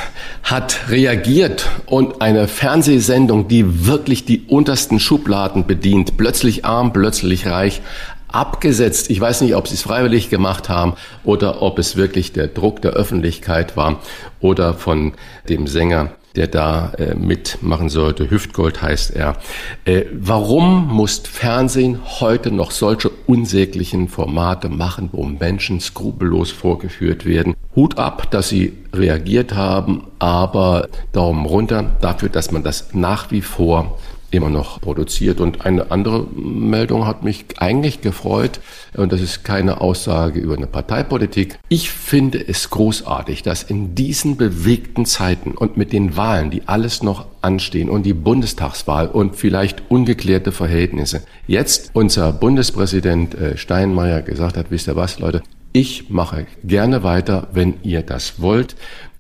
hat 0.46 0.88
reagiert 0.90 1.68
und 1.86 2.22
eine 2.22 2.46
Fernsehsendung, 2.46 3.48
die 3.48 3.86
wirklich 3.86 4.24
die 4.24 4.42
untersten 4.46 5.00
Schubladen 5.00 5.66
bedient, 5.66 6.16
plötzlich 6.16 6.64
arm, 6.64 6.92
plötzlich 6.92 7.48
reich, 7.48 7.82
abgesetzt. 8.28 9.10
Ich 9.10 9.20
weiß 9.20 9.40
nicht, 9.40 9.56
ob 9.56 9.66
sie 9.66 9.74
es 9.74 9.82
freiwillig 9.82 10.30
gemacht 10.30 10.68
haben 10.68 10.94
oder 11.24 11.62
ob 11.62 11.80
es 11.80 11.96
wirklich 11.96 12.32
der 12.32 12.46
Druck 12.46 12.80
der 12.80 12.92
Öffentlichkeit 12.92 13.76
war 13.76 13.98
oder 14.38 14.74
von 14.74 15.14
dem 15.48 15.66
Sänger 15.66 16.12
der 16.36 16.46
da 16.46 16.92
äh, 16.98 17.14
mitmachen 17.14 17.88
sollte. 17.88 18.30
Hüftgold 18.30 18.82
heißt 18.82 19.16
er. 19.16 19.36
Äh, 19.84 20.04
warum 20.12 20.88
muss 20.88 21.18
Fernsehen 21.18 21.98
heute 22.20 22.50
noch 22.50 22.70
solche 22.70 23.10
unsäglichen 23.26 24.08
Formate 24.08 24.68
machen, 24.68 25.08
wo 25.12 25.24
Menschen 25.24 25.80
skrupellos 25.80 26.50
vorgeführt 26.50 27.24
werden? 27.24 27.54
Hut 27.74 27.98
ab, 27.98 28.30
dass 28.30 28.48
sie 28.48 28.74
reagiert 28.92 29.54
haben, 29.54 30.04
aber 30.18 30.88
Daumen 31.12 31.46
runter 31.46 31.96
dafür, 32.00 32.28
dass 32.28 32.50
man 32.50 32.62
das 32.62 32.94
nach 32.94 33.30
wie 33.30 33.42
vor 33.42 33.98
immer 34.36 34.50
noch 34.50 34.80
produziert. 34.80 35.40
Und 35.40 35.64
eine 35.64 35.90
andere 35.90 36.26
Meldung 36.34 37.06
hat 37.06 37.24
mich 37.24 37.44
eigentlich 37.58 38.00
gefreut, 38.00 38.60
und 38.94 39.12
das 39.12 39.20
ist 39.20 39.44
keine 39.44 39.80
Aussage 39.80 40.40
über 40.40 40.56
eine 40.56 40.66
Parteipolitik. 40.66 41.58
Ich 41.68 41.90
finde 41.90 42.46
es 42.46 42.70
großartig, 42.70 43.42
dass 43.42 43.62
in 43.62 43.94
diesen 43.94 44.36
bewegten 44.36 45.06
Zeiten 45.06 45.52
und 45.52 45.76
mit 45.76 45.92
den 45.92 46.16
Wahlen, 46.16 46.50
die 46.50 46.66
alles 46.66 47.02
noch 47.02 47.26
anstehen 47.42 47.88
und 47.88 48.04
die 48.04 48.14
Bundestagswahl 48.14 49.08
und 49.08 49.36
vielleicht 49.36 49.82
ungeklärte 49.90 50.52
Verhältnisse, 50.52 51.22
jetzt 51.46 51.90
unser 51.92 52.32
Bundespräsident 52.32 53.34
äh, 53.34 53.56
Steinmeier 53.56 54.22
gesagt 54.22 54.56
hat, 54.56 54.66
wisst 54.70 54.88
ihr 54.88 54.96
was, 54.96 55.18
Leute, 55.18 55.42
ich 55.72 56.08
mache 56.08 56.46
gerne 56.64 57.02
weiter, 57.02 57.48
wenn 57.52 57.74
ihr 57.82 58.02
das 58.02 58.40
wollt. 58.40 58.76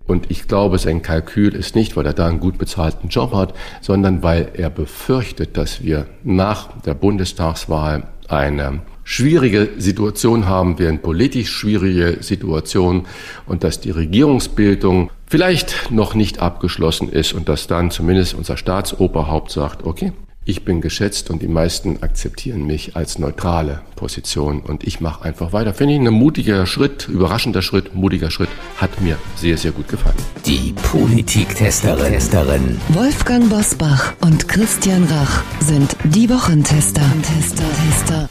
Und 0.06 0.30
ich 0.30 0.46
glaube, 0.46 0.78
sein 0.78 1.02
Kalkül 1.02 1.54
ist 1.54 1.74
nicht, 1.74 1.96
weil 1.96 2.06
er 2.06 2.12
da 2.12 2.28
einen 2.28 2.40
gut 2.40 2.58
bezahlten 2.58 3.08
Job 3.08 3.34
hat, 3.34 3.54
sondern 3.80 4.22
weil 4.22 4.50
er 4.54 4.70
befürchtet, 4.70 5.56
dass 5.56 5.82
wir 5.82 6.06
nach 6.22 6.68
der 6.82 6.94
Bundestagswahl 6.94 8.04
eine 8.28 8.80
schwierige 9.04 9.70
Situation 9.78 10.46
haben 10.46 10.78
werden, 10.78 11.00
politisch 11.00 11.50
schwierige 11.50 12.18
Situation 12.20 13.06
und 13.46 13.62
dass 13.62 13.80
die 13.80 13.90
Regierungsbildung 13.90 15.10
vielleicht 15.26 15.90
noch 15.90 16.14
nicht 16.14 16.40
abgeschlossen 16.40 17.08
ist 17.08 17.32
und 17.32 17.48
dass 17.48 17.66
dann 17.66 17.90
zumindest 17.90 18.34
unser 18.34 18.56
Staatsoberhaupt 18.56 19.50
sagt, 19.50 19.84
okay, 19.84 20.12
ich 20.46 20.64
bin 20.64 20.80
geschätzt 20.80 21.28
und 21.28 21.42
die 21.42 21.48
meisten 21.48 22.02
akzeptieren 22.02 22.64
mich 22.64 22.94
als 22.94 23.18
neutrale 23.18 23.82
Position 23.96 24.60
und 24.60 24.84
ich 24.84 25.00
mache 25.00 25.24
einfach 25.24 25.52
weiter. 25.52 25.74
Finde 25.74 25.94
ich 25.94 26.00
ein 26.00 26.12
mutiger 26.12 26.66
Schritt, 26.66 27.08
überraschender 27.08 27.62
Schritt, 27.62 27.94
mutiger 27.94 28.30
Schritt, 28.30 28.48
hat 28.76 29.00
mir 29.00 29.18
sehr, 29.34 29.58
sehr 29.58 29.72
gut 29.72 29.88
gefallen. 29.88 30.14
Die 30.46 30.72
Politiktesterin. 30.90 32.80
Wolfgang 32.90 33.50
Bosbach 33.50 34.12
und 34.20 34.46
Christian 34.46 35.04
Rach 35.04 35.42
sind 35.60 35.96
die 36.04 36.30
Wochentester. 36.30 37.02
Tester, 37.22 37.64
Tester. 37.84 38.28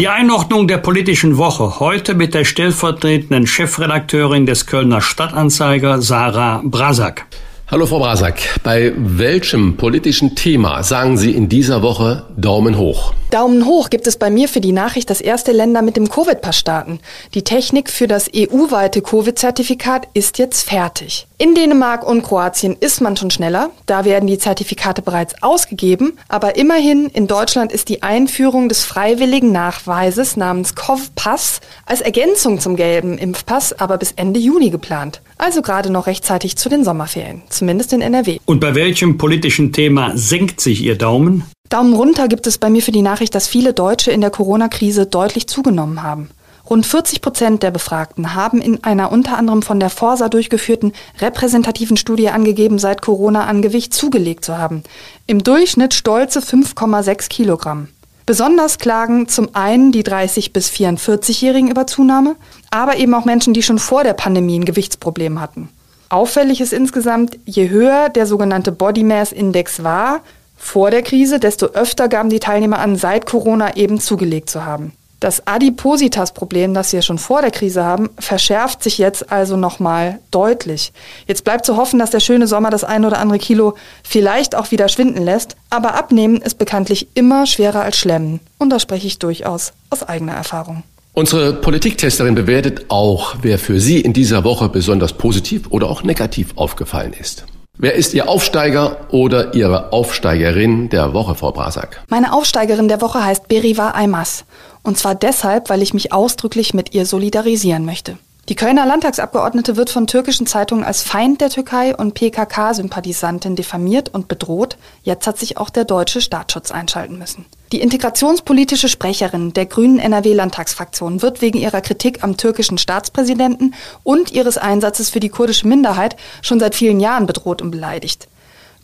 Die 0.00 0.08
Einordnung 0.08 0.66
der 0.66 0.78
politischen 0.78 1.36
Woche 1.36 1.78
heute 1.78 2.16
mit 2.16 2.34
der 2.34 2.44
stellvertretenden 2.44 3.46
Chefredakteurin 3.46 4.44
des 4.44 4.66
Kölner 4.66 5.00
Stadtanzeiger 5.00 6.02
Sarah 6.02 6.62
Brasak. 6.64 7.26
Hallo 7.66 7.86
Frau 7.86 7.98
Brasak, 7.98 8.60
bei 8.62 8.92
welchem 8.94 9.78
politischen 9.78 10.34
Thema 10.34 10.82
sagen 10.82 11.16
Sie 11.16 11.30
in 11.30 11.48
dieser 11.48 11.80
Woche 11.80 12.26
Daumen 12.36 12.76
hoch? 12.76 13.14
Daumen 13.30 13.64
hoch 13.64 13.88
gibt 13.88 14.06
es 14.06 14.18
bei 14.18 14.28
mir 14.28 14.48
für 14.50 14.60
die 14.60 14.70
Nachricht, 14.70 15.08
dass 15.08 15.22
erste 15.22 15.50
Länder 15.50 15.80
mit 15.80 15.96
dem 15.96 16.10
Covid-Pass 16.10 16.58
starten. 16.58 17.00
Die 17.32 17.42
Technik 17.42 17.90
für 17.90 18.06
das 18.06 18.28
EU-weite 18.36 19.00
Covid-Zertifikat 19.00 20.08
ist 20.12 20.38
jetzt 20.38 20.68
fertig. 20.68 21.26
In 21.38 21.54
Dänemark 21.54 22.06
und 22.06 22.22
Kroatien 22.22 22.76
ist 22.78 23.00
man 23.00 23.16
schon 23.16 23.30
schneller, 23.30 23.70
da 23.86 24.04
werden 24.04 24.26
die 24.26 24.38
Zertifikate 24.38 25.00
bereits 25.00 25.42
ausgegeben, 25.42 26.18
aber 26.28 26.56
immerhin 26.56 27.06
in 27.06 27.26
Deutschland 27.26 27.72
ist 27.72 27.88
die 27.88 28.02
Einführung 28.02 28.68
des 28.68 28.84
freiwilligen 28.84 29.52
Nachweises 29.52 30.36
namens 30.36 30.74
COV-Pass 30.74 31.60
als 31.86 32.02
Ergänzung 32.02 32.60
zum 32.60 32.76
gelben 32.76 33.16
Impfpass 33.16 33.72
aber 33.72 33.96
bis 33.96 34.12
Ende 34.12 34.38
Juni 34.38 34.68
geplant. 34.68 35.22
Also 35.44 35.60
gerade 35.60 35.90
noch 35.90 36.06
rechtzeitig 36.06 36.56
zu 36.56 36.70
den 36.70 36.84
Sommerferien, 36.84 37.42
zumindest 37.50 37.92
in 37.92 38.00
NRW. 38.00 38.38
Und 38.46 38.60
bei 38.60 38.74
welchem 38.74 39.18
politischen 39.18 39.74
Thema 39.74 40.16
senkt 40.16 40.58
sich 40.58 40.82
Ihr 40.82 40.96
Daumen? 40.96 41.44
Daumen 41.68 41.92
runter 41.92 42.28
gibt 42.28 42.46
es 42.46 42.56
bei 42.56 42.70
mir 42.70 42.80
für 42.80 42.92
die 42.92 43.02
Nachricht, 43.02 43.34
dass 43.34 43.46
viele 43.46 43.74
Deutsche 43.74 44.10
in 44.10 44.22
der 44.22 44.30
Corona-Krise 44.30 45.04
deutlich 45.04 45.46
zugenommen 45.46 46.02
haben. 46.02 46.30
Rund 46.70 46.86
40 46.86 47.20
Prozent 47.20 47.62
der 47.62 47.70
Befragten 47.70 48.34
haben 48.34 48.62
in 48.62 48.82
einer 48.84 49.12
unter 49.12 49.36
anderem 49.36 49.60
von 49.60 49.80
der 49.80 49.90
Forsa 49.90 50.30
durchgeführten 50.30 50.94
repräsentativen 51.20 51.98
Studie 51.98 52.30
angegeben, 52.30 52.78
seit 52.78 53.02
Corona 53.02 53.44
an 53.44 53.60
Gewicht 53.60 53.92
zugelegt 53.92 54.46
zu 54.46 54.56
haben. 54.56 54.82
Im 55.26 55.44
Durchschnitt 55.44 55.92
stolze 55.92 56.40
5,6 56.40 57.28
Kilogramm. 57.28 57.88
Besonders 58.26 58.78
klagen 58.78 59.28
zum 59.28 59.54
einen 59.54 59.92
die 59.92 60.02
30 60.02 60.54
bis 60.54 60.70
44-Jährigen 60.70 61.70
über 61.70 61.86
Zunahme, 61.86 62.36
aber 62.70 62.96
eben 62.96 63.12
auch 63.12 63.26
Menschen, 63.26 63.52
die 63.52 63.62
schon 63.62 63.78
vor 63.78 64.02
der 64.02 64.14
Pandemie 64.14 64.58
ein 64.58 64.64
Gewichtsproblem 64.64 65.40
hatten. 65.42 65.68
Auffällig 66.08 66.62
ist 66.62 66.72
insgesamt, 66.72 67.38
je 67.44 67.68
höher 67.68 68.08
der 68.08 68.26
sogenannte 68.26 68.72
Body 68.72 69.02
Mass 69.02 69.30
Index 69.30 69.82
war, 69.82 70.20
vor 70.56 70.90
der 70.90 71.02
Krise, 71.02 71.38
desto 71.38 71.66
öfter 71.66 72.08
gaben 72.08 72.30
die 72.30 72.40
Teilnehmer 72.40 72.78
an, 72.78 72.96
seit 72.96 73.26
Corona 73.26 73.76
eben 73.76 74.00
zugelegt 74.00 74.48
zu 74.48 74.64
haben. 74.64 74.92
Das 75.24 75.46
Adipositas-Problem, 75.46 76.74
das 76.74 76.92
wir 76.92 77.00
schon 77.00 77.16
vor 77.16 77.40
der 77.40 77.50
Krise 77.50 77.82
haben, 77.82 78.10
verschärft 78.18 78.82
sich 78.82 78.98
jetzt 78.98 79.32
also 79.32 79.56
nochmal 79.56 80.18
deutlich. 80.30 80.92
Jetzt 81.26 81.44
bleibt 81.44 81.64
zu 81.64 81.78
hoffen, 81.78 81.98
dass 81.98 82.10
der 82.10 82.20
schöne 82.20 82.46
Sommer 82.46 82.68
das 82.68 82.84
ein 82.84 83.06
oder 83.06 83.20
andere 83.20 83.38
Kilo 83.38 83.74
vielleicht 84.02 84.54
auch 84.54 84.70
wieder 84.70 84.86
schwinden 84.90 85.24
lässt. 85.24 85.56
Aber 85.70 85.94
abnehmen 85.94 86.42
ist 86.42 86.58
bekanntlich 86.58 87.08
immer 87.14 87.46
schwerer 87.46 87.80
als 87.80 87.96
schlemmen. 87.96 88.40
Und 88.58 88.68
da 88.68 88.78
spreche 88.78 89.06
ich 89.06 89.18
durchaus 89.18 89.72
aus 89.88 90.02
eigener 90.02 90.34
Erfahrung. 90.34 90.82
Unsere 91.14 91.54
Politiktesterin 91.54 92.34
bewertet 92.34 92.84
auch, 92.88 93.36
wer 93.40 93.58
für 93.58 93.80
Sie 93.80 94.00
in 94.00 94.12
dieser 94.12 94.44
Woche 94.44 94.68
besonders 94.68 95.14
positiv 95.14 95.68
oder 95.70 95.88
auch 95.88 96.02
negativ 96.02 96.48
aufgefallen 96.56 97.14
ist. 97.18 97.46
Wer 97.76 97.94
ist 97.94 98.14
Ihr 98.14 98.28
Aufsteiger 98.28 99.08
oder 99.10 99.54
Ihre 99.54 99.92
Aufsteigerin 99.92 100.90
der 100.90 101.12
Woche, 101.12 101.34
Frau 101.34 101.50
Brasak? 101.50 102.04
Meine 102.08 102.32
Aufsteigerin 102.32 102.86
der 102.86 103.00
Woche 103.00 103.24
heißt 103.24 103.48
Beriva 103.48 103.90
Aymas. 103.90 104.44
Und 104.84 104.96
zwar 104.98 105.16
deshalb, 105.16 105.70
weil 105.70 105.82
ich 105.82 105.94
mich 105.94 106.12
ausdrücklich 106.12 106.74
mit 106.74 106.94
ihr 106.94 107.06
solidarisieren 107.06 107.84
möchte. 107.84 108.18
Die 108.50 108.56
Kölner 108.56 108.84
Landtagsabgeordnete 108.84 109.78
wird 109.78 109.88
von 109.88 110.06
türkischen 110.06 110.46
Zeitungen 110.46 110.84
als 110.84 111.02
Feind 111.02 111.40
der 111.40 111.48
Türkei 111.48 111.96
und 111.96 112.12
PKK-Sympathisantin 112.12 113.56
diffamiert 113.56 114.12
und 114.12 114.28
bedroht. 114.28 114.76
Jetzt 115.02 115.26
hat 115.26 115.38
sich 115.38 115.56
auch 115.56 115.70
der 115.70 115.86
deutsche 115.86 116.20
Staatsschutz 116.20 116.70
einschalten 116.70 117.16
müssen. 117.16 117.46
Die 117.72 117.80
integrationspolitische 117.80 118.90
Sprecherin 118.90 119.54
der 119.54 119.64
Grünen 119.64 119.98
NRW-Landtagsfraktion 119.98 121.22
wird 121.22 121.40
wegen 121.40 121.58
ihrer 121.58 121.80
Kritik 121.80 122.22
am 122.22 122.36
türkischen 122.36 122.76
Staatspräsidenten 122.76 123.74
und 124.02 124.30
ihres 124.30 124.58
Einsatzes 124.58 125.08
für 125.08 125.20
die 125.20 125.30
kurdische 125.30 125.66
Minderheit 125.66 126.16
schon 126.42 126.60
seit 126.60 126.74
vielen 126.74 127.00
Jahren 127.00 127.24
bedroht 127.24 127.62
und 127.62 127.70
beleidigt. 127.70 128.28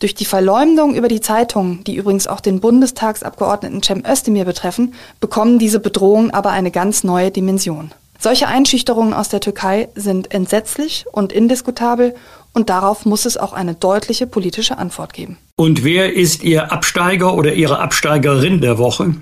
Durch 0.01 0.15
die 0.15 0.25
Verleumdung 0.25 0.95
über 0.95 1.09
die 1.09 1.21
Zeitungen, 1.21 1.85
die 1.85 1.95
übrigens 1.95 2.27
auch 2.27 2.41
den 2.41 2.61
Bundestagsabgeordneten 2.61 3.83
Cem 3.83 4.03
Özdemir 4.05 4.47
betreffen, 4.47 4.95
bekommen 5.21 5.59
diese 5.59 5.79
Bedrohungen 5.79 6.31
aber 6.31 6.51
eine 6.51 6.71
ganz 6.71 7.05
neue 7.05 7.31
Dimension. 7.31 7.91
Solche 8.19 8.49
Einschüchterungen 8.49 9.13
aus 9.13 9.29
der 9.29 9.41
Türkei 9.41 9.91
sind 9.95 10.33
entsetzlich 10.33 11.05
und 11.13 11.33
indiskutabel 11.33 12.15
und 12.55 12.71
darauf 12.71 13.05
muss 13.05 13.27
es 13.27 13.37
auch 13.37 13.53
eine 13.53 13.75
deutliche 13.75 14.27
politische 14.27 14.79
Antwort 14.79 15.13
geben. 15.13 15.37
Und 15.57 15.85
wer 15.85 16.15
ist 16.15 16.43
Ihr 16.43 16.73
Absteiger 16.73 17.35
oder 17.35 17.53
Ihre 17.53 17.79
Absteigerin 17.79 18.63
der 18.63 18.79
Woche? 18.79 19.15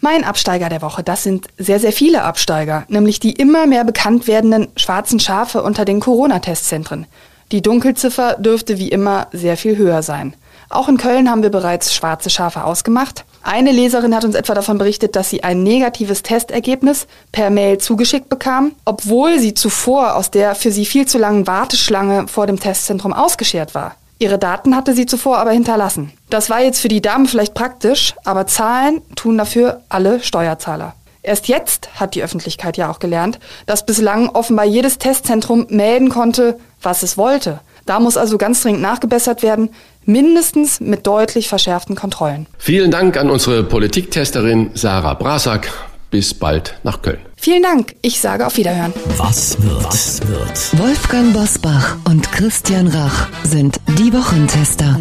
Mein 0.00 0.22
Absteiger 0.22 0.68
der 0.68 0.82
Woche, 0.82 1.02
das 1.02 1.22
sind 1.22 1.46
sehr, 1.56 1.80
sehr 1.80 1.92
viele 1.92 2.22
Absteiger, 2.24 2.84
nämlich 2.88 3.20
die 3.20 3.32
immer 3.32 3.66
mehr 3.66 3.84
bekannt 3.84 4.26
werdenden 4.26 4.68
schwarzen 4.76 5.18
Schafe 5.18 5.62
unter 5.62 5.86
den 5.86 6.00
Corona-Testzentren. 6.00 7.06
Die 7.52 7.62
Dunkelziffer 7.62 8.34
dürfte 8.34 8.78
wie 8.78 8.88
immer 8.88 9.28
sehr 9.32 9.56
viel 9.56 9.76
höher 9.76 10.02
sein. 10.02 10.34
Auch 10.68 10.88
in 10.88 10.96
Köln 10.96 11.30
haben 11.30 11.44
wir 11.44 11.50
bereits 11.50 11.94
schwarze 11.94 12.28
Schafe 12.28 12.64
ausgemacht. 12.64 13.24
Eine 13.42 13.70
Leserin 13.70 14.16
hat 14.16 14.24
uns 14.24 14.34
etwa 14.34 14.54
davon 14.54 14.78
berichtet, 14.78 15.14
dass 15.14 15.30
sie 15.30 15.44
ein 15.44 15.62
negatives 15.62 16.22
Testergebnis 16.22 17.06
per 17.30 17.50
Mail 17.50 17.78
zugeschickt 17.78 18.28
bekam, 18.28 18.72
obwohl 18.84 19.38
sie 19.38 19.54
zuvor 19.54 20.16
aus 20.16 20.32
der 20.32 20.56
für 20.56 20.72
sie 20.72 20.84
viel 20.84 21.06
zu 21.06 21.18
langen 21.18 21.46
Warteschlange 21.46 22.26
vor 22.26 22.48
dem 22.48 22.58
Testzentrum 22.58 23.12
ausgeschert 23.12 23.76
war. 23.76 23.94
Ihre 24.18 24.38
Daten 24.38 24.74
hatte 24.74 24.94
sie 24.94 25.06
zuvor 25.06 25.38
aber 25.38 25.52
hinterlassen. 25.52 26.12
Das 26.30 26.50
war 26.50 26.62
jetzt 26.62 26.80
für 26.80 26.88
die 26.88 27.02
Dame 27.02 27.28
vielleicht 27.28 27.54
praktisch, 27.54 28.14
aber 28.24 28.48
zahlen 28.48 29.02
tun 29.14 29.38
dafür 29.38 29.82
alle 29.88 30.20
Steuerzahler. 30.20 30.94
Erst 31.22 31.48
jetzt 31.48 31.88
hat 32.00 32.14
die 32.14 32.22
Öffentlichkeit 32.22 32.76
ja 32.76 32.90
auch 32.90 32.98
gelernt, 32.98 33.40
dass 33.66 33.84
bislang 33.84 34.28
offenbar 34.28 34.64
jedes 34.64 34.98
Testzentrum 34.98 35.66
melden 35.68 36.08
konnte, 36.08 36.58
was 36.82 37.02
es 37.02 37.16
wollte. 37.18 37.60
Da 37.84 38.00
muss 38.00 38.16
also 38.16 38.36
ganz 38.38 38.62
dringend 38.62 38.82
nachgebessert 38.82 39.42
werden, 39.42 39.70
mindestens 40.04 40.80
mit 40.80 41.06
deutlich 41.06 41.48
verschärften 41.48 41.94
Kontrollen. 41.96 42.46
Vielen 42.58 42.90
Dank 42.90 43.16
an 43.16 43.30
unsere 43.30 43.62
Politiktesterin 43.64 44.70
Sarah 44.74 45.14
Brasak. 45.14 45.70
bis 46.10 46.32
bald 46.34 46.78
nach 46.84 47.02
Köln. 47.02 47.18
Vielen 47.36 47.62
Dank. 47.64 47.94
Ich 48.00 48.20
sage 48.20 48.46
auf 48.46 48.56
Wiederhören. 48.56 48.92
Was 49.18 49.60
wird? 49.60 49.84
Was 49.84 50.20
wird? 50.26 50.78
Wolfgang 50.78 51.32
Bosbach 51.32 51.96
und 52.04 52.30
Christian 52.32 52.86
Rach 52.88 53.28
sind 53.44 53.78
die 53.98 54.12
Wochentester. 54.12 54.96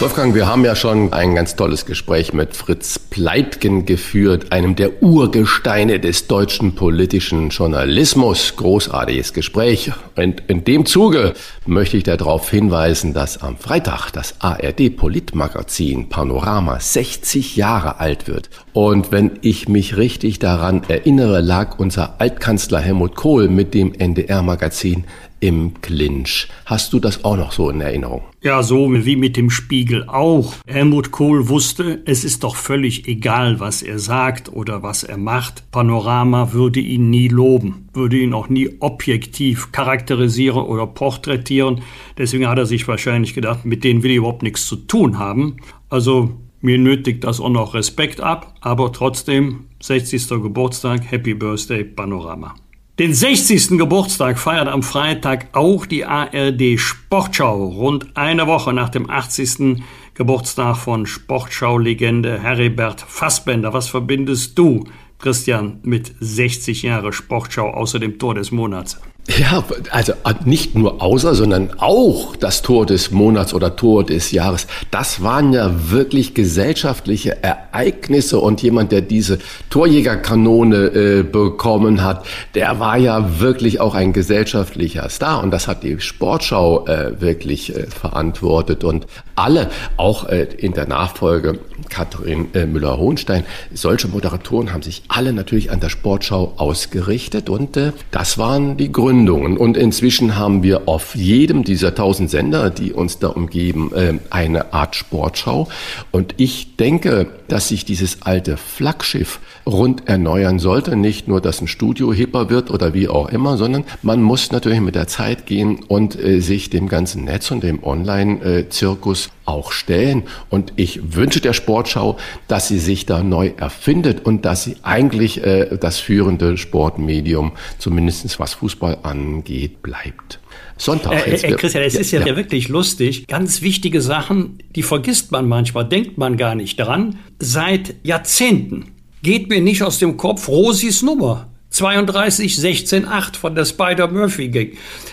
Wolfgang, 0.00 0.34
wir 0.34 0.48
haben 0.48 0.64
ja 0.64 0.74
schon 0.74 1.12
ein 1.12 1.36
ganz 1.36 1.54
tolles 1.54 1.86
Gespräch 1.86 2.32
mit 2.32 2.56
Fritz 2.56 2.98
Pleitgen 2.98 3.86
geführt, 3.86 4.50
einem 4.50 4.74
der 4.74 5.00
Urgesteine 5.00 6.00
des 6.00 6.26
deutschen 6.26 6.74
politischen 6.74 7.50
Journalismus. 7.50 8.56
Großartiges 8.56 9.32
Gespräch. 9.32 9.92
Und 10.16 10.42
in 10.48 10.64
dem 10.64 10.86
Zuge 10.86 11.34
möchte 11.66 11.96
ich 11.98 12.02
darauf 12.02 12.50
hinweisen, 12.50 13.14
dass 13.14 13.42
am 13.42 13.56
Freitag 13.56 14.10
das 14.10 14.40
ARD 14.40 14.96
Politmagazin 14.96 16.08
Panorama 16.08 16.80
60 16.80 17.54
Jahre 17.54 18.00
alt 18.00 18.26
wird. 18.26 18.50
Und 18.72 19.12
wenn 19.12 19.38
ich 19.42 19.68
mich 19.68 19.96
richtig 19.96 20.40
daran 20.40 20.82
erinnere, 20.88 21.40
lag 21.42 21.78
unser 21.78 22.20
Altkanzler 22.20 22.80
Helmut 22.80 23.14
Kohl 23.14 23.48
mit 23.48 23.72
dem 23.72 23.92
NDR-Magazin 23.92 25.04
im 25.42 25.80
Clinch. 25.82 26.48
Hast 26.66 26.92
du 26.92 27.00
das 27.00 27.24
auch 27.24 27.36
noch 27.36 27.50
so 27.50 27.68
in 27.68 27.80
Erinnerung? 27.80 28.22
Ja, 28.42 28.62
so 28.62 28.88
wie 29.04 29.16
mit 29.16 29.36
dem 29.36 29.50
Spiegel 29.50 30.08
auch. 30.08 30.54
Helmut 30.66 31.10
Kohl 31.10 31.48
wusste, 31.48 32.00
es 32.06 32.22
ist 32.24 32.44
doch 32.44 32.54
völlig 32.54 33.08
egal, 33.08 33.58
was 33.58 33.82
er 33.82 33.98
sagt 33.98 34.52
oder 34.52 34.84
was 34.84 35.02
er 35.02 35.18
macht. 35.18 35.70
Panorama 35.72 36.52
würde 36.52 36.78
ihn 36.78 37.10
nie 37.10 37.26
loben, 37.26 37.88
würde 37.92 38.18
ihn 38.18 38.34
auch 38.34 38.48
nie 38.48 38.70
objektiv 38.78 39.72
charakterisieren 39.72 40.62
oder 40.62 40.86
porträtieren. 40.86 41.82
Deswegen 42.16 42.46
hat 42.46 42.58
er 42.58 42.66
sich 42.66 42.86
wahrscheinlich 42.86 43.34
gedacht, 43.34 43.64
mit 43.64 43.82
denen 43.82 44.04
will 44.04 44.12
ich 44.12 44.18
überhaupt 44.18 44.44
nichts 44.44 44.66
zu 44.66 44.76
tun 44.76 45.18
haben. 45.18 45.56
Also 45.88 46.30
mir 46.60 46.78
nötigt 46.78 47.24
das 47.24 47.40
auch 47.40 47.48
noch 47.48 47.74
Respekt 47.74 48.20
ab, 48.20 48.54
aber 48.60 48.92
trotzdem 48.92 49.66
60. 49.80 50.28
Geburtstag, 50.28 51.10
Happy 51.10 51.34
Birthday 51.34 51.82
Panorama. 51.82 52.54
Den 52.98 53.14
60. 53.14 53.78
Geburtstag 53.78 54.38
feiert 54.38 54.68
am 54.68 54.82
Freitag 54.82 55.48
auch 55.52 55.86
die 55.86 56.04
ARD 56.04 56.78
Sportschau, 56.78 57.68
rund 57.68 58.18
eine 58.18 58.46
Woche 58.46 58.74
nach 58.74 58.90
dem 58.90 59.08
80. 59.08 59.82
Geburtstag 60.12 60.76
von 60.76 61.06
Sportschau-Legende 61.06 62.38
Heribert 62.38 63.00
Fassbender. 63.00 63.72
Was 63.72 63.88
verbindest 63.88 64.58
du, 64.58 64.84
Christian, 65.18 65.78
mit 65.82 66.12
60 66.20 66.82
Jahre 66.82 67.14
Sportschau 67.14 67.70
außer 67.70 67.98
dem 67.98 68.18
Tor 68.18 68.34
des 68.34 68.50
Monats? 68.50 69.00
Ja, 69.28 69.62
also 69.92 70.12
äh, 70.24 70.34
nicht 70.44 70.74
nur 70.74 71.00
außer, 71.00 71.36
sondern 71.36 71.70
auch 71.78 72.34
das 72.34 72.60
Tor 72.60 72.86
des 72.86 73.12
Monats 73.12 73.54
oder 73.54 73.76
Tor 73.76 74.04
des 74.04 74.32
Jahres. 74.32 74.66
Das 74.90 75.22
waren 75.22 75.52
ja 75.52 75.90
wirklich 75.90 76.34
gesellschaftliche 76.34 77.40
Ereignisse. 77.40 78.40
Und 78.40 78.62
jemand, 78.62 78.90
der 78.90 79.00
diese 79.00 79.38
Torjägerkanone 79.70 80.76
äh, 80.76 81.22
bekommen 81.22 82.02
hat, 82.02 82.26
der 82.56 82.80
war 82.80 82.98
ja 82.98 83.38
wirklich 83.40 83.80
auch 83.80 83.94
ein 83.94 84.12
gesellschaftlicher 84.12 85.08
Star. 85.08 85.40
Und 85.40 85.52
das 85.52 85.68
hat 85.68 85.84
die 85.84 86.00
Sportschau 86.00 86.86
äh, 86.86 87.20
wirklich 87.20 87.76
äh, 87.76 87.86
verantwortet. 87.86 88.82
Und 88.82 89.06
alle, 89.36 89.70
auch 89.98 90.28
äh, 90.28 90.48
in 90.56 90.72
der 90.72 90.88
Nachfolge 90.88 91.60
Katrin 91.88 92.48
äh, 92.54 92.66
Müller-Hohenstein, 92.66 93.44
solche 93.72 94.08
Moderatoren 94.08 94.72
haben 94.72 94.82
sich 94.82 95.04
alle 95.06 95.32
natürlich 95.32 95.70
an 95.70 95.78
der 95.78 95.90
Sportschau 95.90 96.54
ausgerichtet. 96.56 97.48
Und 97.48 97.78
das 98.10 98.38
waren 98.38 98.76
die 98.76 98.90
Gründe 98.90 99.11
Gründungen. 99.12 99.58
Und 99.58 99.76
inzwischen 99.76 100.36
haben 100.36 100.62
wir 100.62 100.88
auf 100.88 101.14
jedem 101.14 101.64
dieser 101.64 101.94
tausend 101.94 102.30
Sender, 102.30 102.70
die 102.70 102.94
uns 102.94 103.18
da 103.18 103.28
umgeben, 103.28 103.92
äh, 103.92 104.14
eine 104.30 104.72
Art 104.72 104.96
Sportschau. 104.96 105.68
Und 106.12 106.34
ich 106.38 106.76
denke, 106.76 107.26
dass 107.46 107.68
sich 107.68 107.84
dieses 107.84 108.22
alte 108.22 108.56
Flaggschiff 108.56 109.38
rund 109.66 110.08
erneuern 110.08 110.58
sollte. 110.58 110.96
Nicht 110.96 111.28
nur, 111.28 111.42
dass 111.42 111.60
ein 111.60 111.68
Studio 111.68 112.10
hipper 112.14 112.48
wird 112.48 112.70
oder 112.70 112.94
wie 112.94 113.08
auch 113.08 113.28
immer, 113.28 113.58
sondern 113.58 113.84
man 114.00 114.22
muss 114.22 114.50
natürlich 114.50 114.80
mit 114.80 114.94
der 114.94 115.08
Zeit 115.08 115.44
gehen 115.44 115.80
und 115.86 116.18
äh, 116.18 116.40
sich 116.40 116.70
dem 116.70 116.88
ganzen 116.88 117.24
Netz 117.24 117.50
und 117.50 117.62
dem 117.62 117.84
Online-Zirkus 117.84 119.28
auch 119.44 119.72
stellen. 119.72 120.24
Und 120.50 120.72
ich 120.76 121.14
wünsche 121.14 121.40
der 121.40 121.52
Sportschau, 121.52 122.16
dass 122.48 122.68
sie 122.68 122.78
sich 122.78 123.06
da 123.06 123.22
neu 123.22 123.52
erfindet 123.56 124.24
und 124.24 124.44
dass 124.44 124.64
sie 124.64 124.76
eigentlich 124.82 125.44
äh, 125.44 125.76
das 125.78 125.98
führende 125.98 126.56
Sportmedium, 126.56 127.52
zumindest 127.78 128.38
was 128.38 128.54
Fußball 128.54 128.98
angeht, 129.02 129.82
bleibt. 129.82 130.38
Sonntag. 130.76 131.26
Äh, 131.26 131.34
äh, 131.34 131.52
Christian, 131.52 131.84
es 131.84 131.94
ja, 131.94 132.00
ist 132.00 132.10
ja, 132.10 132.26
ja, 132.26 132.36
wirklich 132.36 132.68
lustig. 132.68 133.26
Ganz 133.26 133.62
wichtige 133.62 134.00
Sachen, 134.00 134.58
die 134.74 134.82
vergisst 134.82 135.30
man 135.32 135.48
manchmal, 135.48 135.88
denkt 135.88 136.18
man 136.18 136.36
gar 136.36 136.54
nicht 136.54 136.76
dran. 136.76 137.18
Seit 137.38 137.94
Jahrzehnten 138.02 138.86
geht 139.22 139.48
mir 139.48 139.60
nicht 139.60 139.82
aus 139.82 139.98
dem 139.98 140.16
Kopf 140.16 140.48
Rosis 140.48 141.02
Nummer. 141.02 141.51
32 141.72 142.56
16 142.56 143.08
8 143.08 143.36
von 143.36 143.54
der 143.54 143.64
Spider-Murphy 143.64 144.48
Gang. 144.48 144.68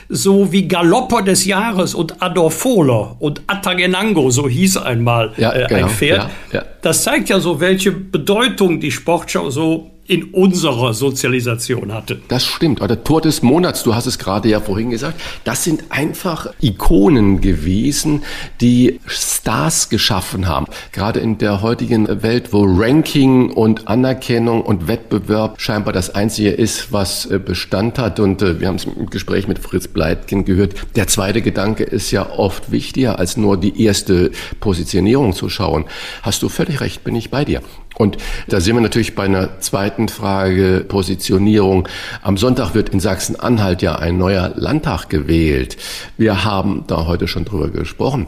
So 0.09 0.51
wie 0.51 0.67
Galopper 0.67 1.21
des 1.21 1.45
Jahres 1.45 1.95
und 1.95 2.21
Adorfola 2.21 3.15
und 3.19 3.41
Atagenango, 3.47 4.29
so 4.29 4.47
hieß 4.47 4.77
einmal 4.77 5.33
ja, 5.37 5.53
äh, 5.53 5.67
genau, 5.67 5.87
ein 5.87 5.89
Pferd. 5.89 6.29
Ja, 6.51 6.65
das 6.81 7.03
zeigt 7.03 7.29
ja 7.29 7.39
so, 7.39 7.59
welche 7.59 7.91
Bedeutung 7.91 8.79
die 8.79 8.91
Sportschau 8.91 9.49
so 9.49 9.89
in 10.09 10.23
unserer 10.31 10.95
Sozialisation 10.95 11.93
hatte. 11.93 12.19
Das 12.29 12.43
stimmt. 12.43 12.81
Oder 12.81 13.03
Tor 13.03 13.21
des 13.21 13.43
Monats, 13.43 13.83
du 13.83 13.93
hast 13.93 14.07
es 14.07 14.17
gerade 14.17 14.49
ja 14.49 14.59
vorhin 14.59 14.89
gesagt, 14.89 15.21
das 15.43 15.63
sind 15.63 15.83
einfach 15.89 16.47
Ikonen 16.61 17.41
gewesen, 17.41 18.23
die 18.59 18.99
Stars 19.05 19.87
geschaffen 19.89 20.47
haben. 20.47 20.65
Gerade 20.93 21.19
in 21.19 21.37
der 21.37 21.61
heutigen 21.61 22.23
Welt, 22.23 22.51
wo 22.53 22.63
Ranking 22.65 23.51
und 23.51 23.87
Anerkennung 23.87 24.63
und 24.63 24.87
Wettbewerb 24.87 25.61
scheinbar 25.61 25.93
das 25.93 26.15
Einzige 26.15 26.49
ist, 26.49 26.91
was 26.91 27.27
äh, 27.27 27.37
Bestand 27.37 27.99
hat. 27.99 28.19
Und 28.19 28.41
äh, 28.41 28.59
wir 28.59 28.67
haben 28.67 28.77
es 28.77 28.85
im 28.85 29.11
Gespräch 29.11 29.47
mit 29.47 29.59
Fritz 29.59 29.87
Bleitgen 29.87 30.43
gehört. 30.43 30.73
Der 30.95 31.05
zweite 31.05 31.43
Gedanke 31.43 31.83
ist 31.83 32.09
ja 32.09 32.31
oft 32.31 32.71
wichtiger, 32.71 33.19
als 33.19 33.37
nur 33.37 33.57
die 33.57 33.83
erste 33.83 34.31
Positionierung 34.59 35.33
zu 35.33 35.49
schauen. 35.49 35.85
Hast 36.23 36.41
du 36.41 36.49
völlig 36.49 36.81
recht, 36.81 37.03
bin 37.03 37.15
ich 37.15 37.29
bei 37.29 37.45
dir. 37.45 37.61
Und 37.99 38.17
da 38.47 38.61
sind 38.61 38.75
wir 38.75 38.81
natürlich 38.81 39.13
bei 39.13 39.25
einer 39.25 39.59
zweiten 39.59 40.07
Frage, 40.07 40.85
Positionierung. 40.87 41.89
Am 42.21 42.37
Sonntag 42.37 42.73
wird 42.73 42.87
in 42.89 43.01
Sachsen-Anhalt 43.01 43.81
ja 43.81 43.97
ein 43.97 44.17
neuer 44.17 44.53
Landtag 44.55 45.09
gewählt. 45.09 45.75
Wir 46.17 46.45
haben 46.45 46.85
da 46.87 47.07
heute 47.07 47.27
schon 47.27 47.43
drüber 47.43 47.67
gesprochen. 47.67 48.27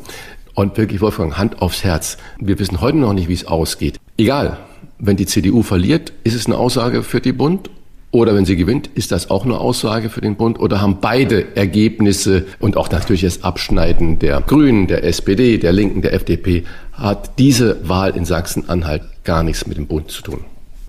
Und 0.56 0.78
wirklich, 0.78 1.00
Wolfgang, 1.00 1.38
Hand 1.38 1.62
aufs 1.62 1.86
Herz. 1.86 2.18
Wir 2.38 2.60
wissen 2.60 2.82
heute 2.82 2.98
noch 2.98 3.14
nicht, 3.14 3.30
wie 3.30 3.34
es 3.34 3.48
ausgeht. 3.48 3.98
Egal, 4.18 4.58
wenn 5.00 5.16
die 5.16 5.26
CDU 5.26 5.64
verliert, 5.64 6.12
ist 6.26 6.36
es 6.36 6.48
eine 6.48 6.58
Aussage 6.58 7.02
für 7.02 7.22
die 7.22 7.32
Bund 7.32 7.70
oder 8.12 8.36
wenn 8.36 8.46
sie 8.46 8.58
gewinnt, 8.58 8.90
ist 8.94 9.12
das 9.12 9.30
auch 9.30 9.46
eine 9.46 9.58
Aussage 9.58 10.10
für 10.10 10.20
den 10.20 10.36
Bund? 10.36 10.60
Oder 10.60 10.82
haben 10.82 10.98
beide 11.00 11.56
Ergebnisse 11.56 12.46
und 12.60 12.76
auch 12.76 12.92
natürlich 12.92 13.22
das 13.22 13.44
Abschneiden 13.44 14.20
der 14.20 14.42
Grünen, 14.42 14.88
der 14.88 15.06
SPD, 15.06 15.58
der 15.58 15.72
Linken, 15.72 16.02
der 16.02 16.14
FDP, 16.14 16.66
hat 16.92 17.40
diese 17.40 17.88
Wahl 17.88 18.16
in 18.16 18.26
Sachsen-Anhalt 18.26 19.04
gar 19.24 19.44
nichts 19.44 19.66
mit 19.66 19.78
dem 19.78 19.88
Bund 19.88 20.12
zu 20.12 20.22
tun? 20.24 20.42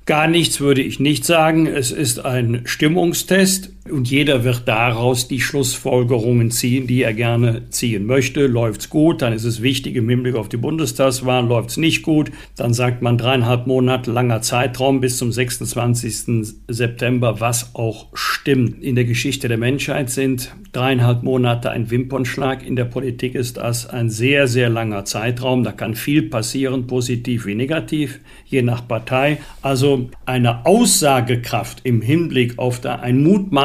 Gar 0.05 0.27
nichts 0.27 0.61
würde 0.61 0.83
ich 0.83 0.99
nicht 0.99 1.25
sagen. 1.25 1.69
Es 1.69 1.93
ist 1.93 2.25
ein 2.25 2.63
Stimmungstest 2.65 3.71
und 3.91 4.09
jeder 4.09 4.45
wird 4.45 4.69
daraus 4.69 5.27
die 5.27 5.41
Schlussfolgerungen 5.41 6.53
ziehen, 6.53 6.87
die 6.87 7.03
er 7.03 7.15
gerne 7.15 7.69
ziehen 7.71 8.07
möchte. 8.07 8.47
Läuft's 8.47 8.89
gut, 8.89 9.23
dann 9.23 9.33
ist 9.33 9.45
es 9.45 9.61
wichtig 9.61 9.97
im 9.97 10.09
Hinblick 10.09 10.37
auf 10.37 10.49
die 10.49 10.57
Bundestagswahl. 10.57 11.45
Läuft's 11.45 11.77
nicht 11.77 12.03
gut, 12.03 12.31
dann 12.57 12.75
sagt 12.75 13.03
man 13.03 13.19
dreieinhalb 13.19 13.67
Monate 13.67 14.13
langer 14.13 14.41
Zeitraum 14.41 15.01
bis 15.01 15.19
zum 15.19 15.33
26. 15.33 16.55
September, 16.69 17.41
was 17.41 17.75
auch 17.75 18.07
stimmt. 18.15 18.83
In 18.83 18.95
der 18.95 19.05
Geschichte 19.05 19.49
der 19.49 19.59
Menschheit 19.59 20.11
sind 20.11 20.55
dreieinhalb 20.71 21.25
Monate 21.25 21.71
ein 21.71 21.91
Wimpernschlag. 21.91 22.65
In 22.65 22.77
der 22.77 22.85
Politik 22.85 23.35
ist 23.35 23.57
das 23.57 23.89
ein 23.89 24.11
sehr, 24.11 24.47
sehr 24.47 24.69
langer 24.69 25.05
Zeitraum. 25.05 25.65
Da 25.65 25.73
kann 25.73 25.95
viel 25.95 26.23
passieren, 26.23 26.87
positiv 26.87 27.47
wie 27.47 27.57
negativ, 27.57 28.21
je 28.47 28.63
nach 28.63 28.87
Partei. 28.87 29.39
Also 29.61 30.09
eine 30.25 30.65
Aussagekraft 30.67 31.81
im 31.85 32.01
Hinblick 32.01 32.59
auf 32.59 32.81
da 32.81 32.97
ein 32.97 33.23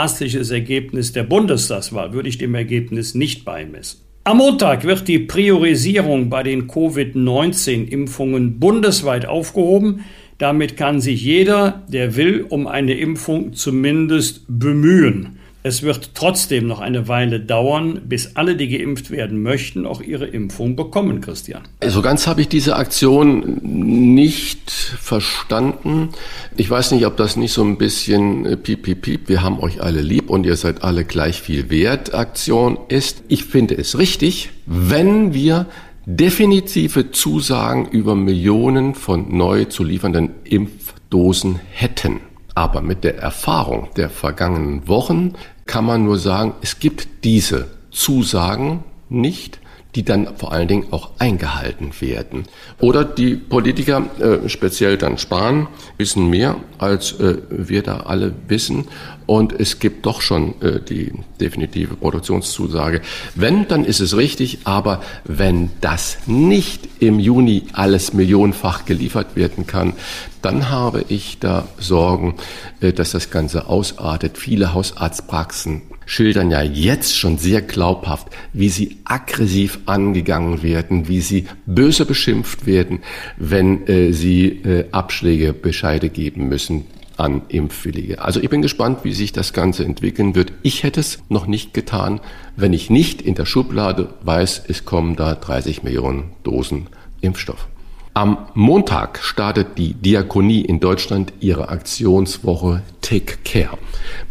mutmaßliches 0.08 0.52
Ergebnis 0.52 1.12
der 1.12 1.24
Bundestagswahl 1.24 2.14
würde 2.14 2.30
ich 2.30 2.38
dem 2.38 2.56
Ergebnis 2.56 3.14
nicht 3.14 3.44
beimessen. 3.44 4.00
Am 4.24 4.38
Montag 4.38 4.86
wird 4.86 5.10
die 5.10 5.20
Priorisierung 5.20 6.30
bei 6.30 6.44
den 6.44 6.68
Covid-19-Impfungen 6.68 8.58
bundesweit 8.58 9.26
aufgehoben. 9.26 10.06
Damit 10.38 10.78
kann 10.78 11.02
sich 11.02 11.22
jeder, 11.22 11.84
der 11.90 12.16
will, 12.16 12.46
um 12.48 12.68
eine 12.68 12.94
Impfung 12.94 13.52
zumindest 13.52 14.46
bemühen. 14.48 15.37
Es 15.68 15.84
wird 15.84 16.12
trotzdem 16.14 16.66
noch 16.66 16.80
eine 16.80 17.10
Weile 17.10 17.42
dauern, 17.42 18.02
bis 18.06 18.38
alle, 18.38 18.56
die 18.56 18.70
geimpft 18.70 19.12
werden 19.12 19.44
möchten, 19.44 19.86
auch 19.86 20.00
ihre 20.02 20.26
Impfung 20.26 20.78
bekommen, 20.78 21.20
Christian. 21.20 21.64
So 21.82 21.88
also 21.88 22.02
ganz 22.02 22.26
habe 22.26 22.40
ich 22.40 22.48
diese 22.48 22.78
Aktion 22.78 23.60
nicht 23.62 24.72
verstanden. 24.72 26.10
Ich 26.56 26.70
weiß 26.70 26.92
nicht, 26.94 27.06
ob 27.06 27.18
das 27.18 27.36
nicht 27.36 27.52
so 27.52 27.66
ein 27.66 27.78
bisschen 27.78 28.46
äh, 28.46 28.56
piep, 28.56 28.84
piep, 28.84 29.02
piep, 29.02 29.28
wir 29.28 29.44
haben 29.44 29.60
euch 29.60 29.82
alle 29.82 30.00
lieb 30.00 30.30
und 30.30 30.46
ihr 30.46 30.56
seid 30.56 30.84
alle 30.84 31.04
gleich 31.04 31.42
viel 31.42 31.70
wert 31.70 32.14
Aktion 32.14 32.78
ist. 32.88 33.24
Ich 33.28 33.44
finde 33.44 33.78
es 33.78 33.98
richtig, 33.98 34.52
wenn 34.66 35.34
wir 35.34 35.66
definitive 36.06 37.12
Zusagen 37.12 37.90
über 37.90 38.16
Millionen 38.16 38.96
von 38.96 39.36
neu 39.36 39.66
zu 39.66 39.84
liefernden 39.84 40.30
Impfdosen 40.46 41.60
hätten. 41.72 42.22
Aber 42.56 42.82
mit 42.82 43.04
der 43.04 43.20
Erfahrung 43.20 43.90
der 43.98 44.10
vergangenen 44.10 44.88
Wochen 44.88 45.36
kann 45.68 45.86
man 45.86 46.04
nur 46.04 46.18
sagen, 46.18 46.54
es 46.62 46.80
gibt 46.80 47.24
diese 47.24 47.68
Zusagen 47.92 48.84
nicht 49.10 49.60
die 49.98 50.04
dann 50.04 50.38
vor 50.38 50.52
allen 50.52 50.68
Dingen 50.68 50.88
auch 50.92 51.10
eingehalten 51.18 51.92
werden. 52.00 52.44
Oder 52.80 53.04
die 53.04 53.36
Politiker, 53.36 54.06
äh, 54.20 54.48
speziell 54.48 54.96
dann 54.96 55.18
Spahn, 55.18 55.68
wissen 55.98 56.30
mehr, 56.30 56.58
als 56.78 57.14
äh, 57.14 57.38
wir 57.50 57.82
da 57.82 58.02
alle 58.02 58.32
wissen. 58.48 58.88
Und 59.28 59.52
es 59.60 59.80
gibt 59.80 60.06
doch 60.06 60.22
schon 60.22 60.60
äh, 60.62 60.80
die 60.80 61.12
definitive 61.42 61.96
Produktionszusage. 61.96 63.02
Wenn, 63.36 63.68
dann 63.68 63.84
ist 63.84 64.00
es 64.00 64.16
richtig, 64.16 64.60
aber 64.64 65.02
wenn 65.26 65.70
das 65.82 66.18
nicht 66.28 66.88
im 67.00 67.20
Juni 67.20 67.64
alles 67.74 68.14
millionenfach 68.14 68.86
geliefert 68.86 69.36
werden 69.36 69.68
kann, 69.68 69.94
dann 70.42 70.70
habe 70.70 71.04
ich 71.10 71.40
da 71.40 71.68
Sorgen, 71.78 72.36
äh, 72.80 72.94
dass 72.94 73.12
das 73.12 73.30
Ganze 73.30 73.68
ausartet. 73.68 74.38
Viele 74.38 74.74
Hausarztpraxen 74.74 75.82
schildern 76.06 76.50
ja 76.50 76.62
jetzt 76.62 77.18
schon 77.18 77.38
sehr 77.38 77.62
glaubhaft, 77.62 78.30
wie 78.54 78.70
sie 78.70 78.96
aggressiv 79.04 79.80
angegangen 79.88 80.64
werden, 80.64 81.10
wie 81.10 81.20
sie 81.20 81.48
böse 81.66 82.06
beschimpft 82.06 82.66
werden, 82.66 83.00
wenn 83.36 83.86
äh, 83.88 84.14
sie 84.14 84.46
äh, 84.48 84.86
Abschläge, 84.94 85.52
Bescheide 85.52 86.08
geben 86.08 86.48
müssen 86.48 86.86
an 87.18 87.42
Impfwillige. 87.50 88.22
Also 88.22 88.40
ich 88.40 88.50
bin 88.50 88.62
gespannt, 88.62 89.00
wie 89.04 89.14
sich 89.14 89.34
das 89.34 89.54
Ganze 89.54 89.84
entwickeln 89.84 90.36
wird. 90.36 90.54
Ich 90.62 90.84
hätte 90.84 91.00
es 91.00 91.20
noch 91.30 91.48
nicht 91.48 91.74
getan, 91.74 92.20
wenn 92.56 92.74
ich 92.74 92.90
nicht 92.90 93.22
in 93.22 93.36
der 93.36 93.46
Schublade 93.46 94.10
weiß, 94.22 94.64
es 94.68 94.86
kommen 94.86 95.16
da 95.16 95.36
30 95.36 95.84
Millionen 95.84 96.32
Dosen 96.44 96.88
Impfstoff. 97.22 97.68
Am 98.14 98.48
Montag 98.56 99.20
startet 99.22 99.78
die 99.78 99.94
Diakonie 99.94 100.62
in 100.62 100.80
Deutschland 100.80 101.34
ihre 101.40 101.70
Aktionswoche 101.70 102.82
Take 103.02 103.38
Care, 103.46 103.78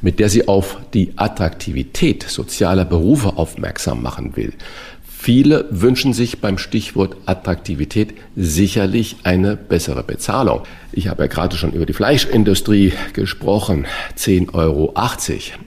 mit 0.02 0.18
der 0.18 0.28
sie 0.28 0.48
auf 0.48 0.76
die 0.92 1.12
Attraktivität 1.14 2.24
sozialer 2.24 2.84
Berufe 2.84 3.36
aufmerksam 3.36 4.02
machen 4.02 4.36
will. 4.36 4.54
Viele 5.26 5.66
wünschen 5.72 6.12
sich 6.12 6.40
beim 6.40 6.56
Stichwort 6.56 7.16
Attraktivität 7.26 8.14
sicherlich 8.36 9.16
eine 9.24 9.56
bessere 9.56 10.04
Bezahlung. 10.04 10.60
Ich 10.92 11.08
habe 11.08 11.24
ja 11.24 11.26
gerade 11.26 11.56
schon 11.56 11.72
über 11.72 11.84
die 11.84 11.94
Fleischindustrie 11.94 12.92
gesprochen. 13.12 13.86
10,80 14.16 14.54
Euro. 14.54 14.94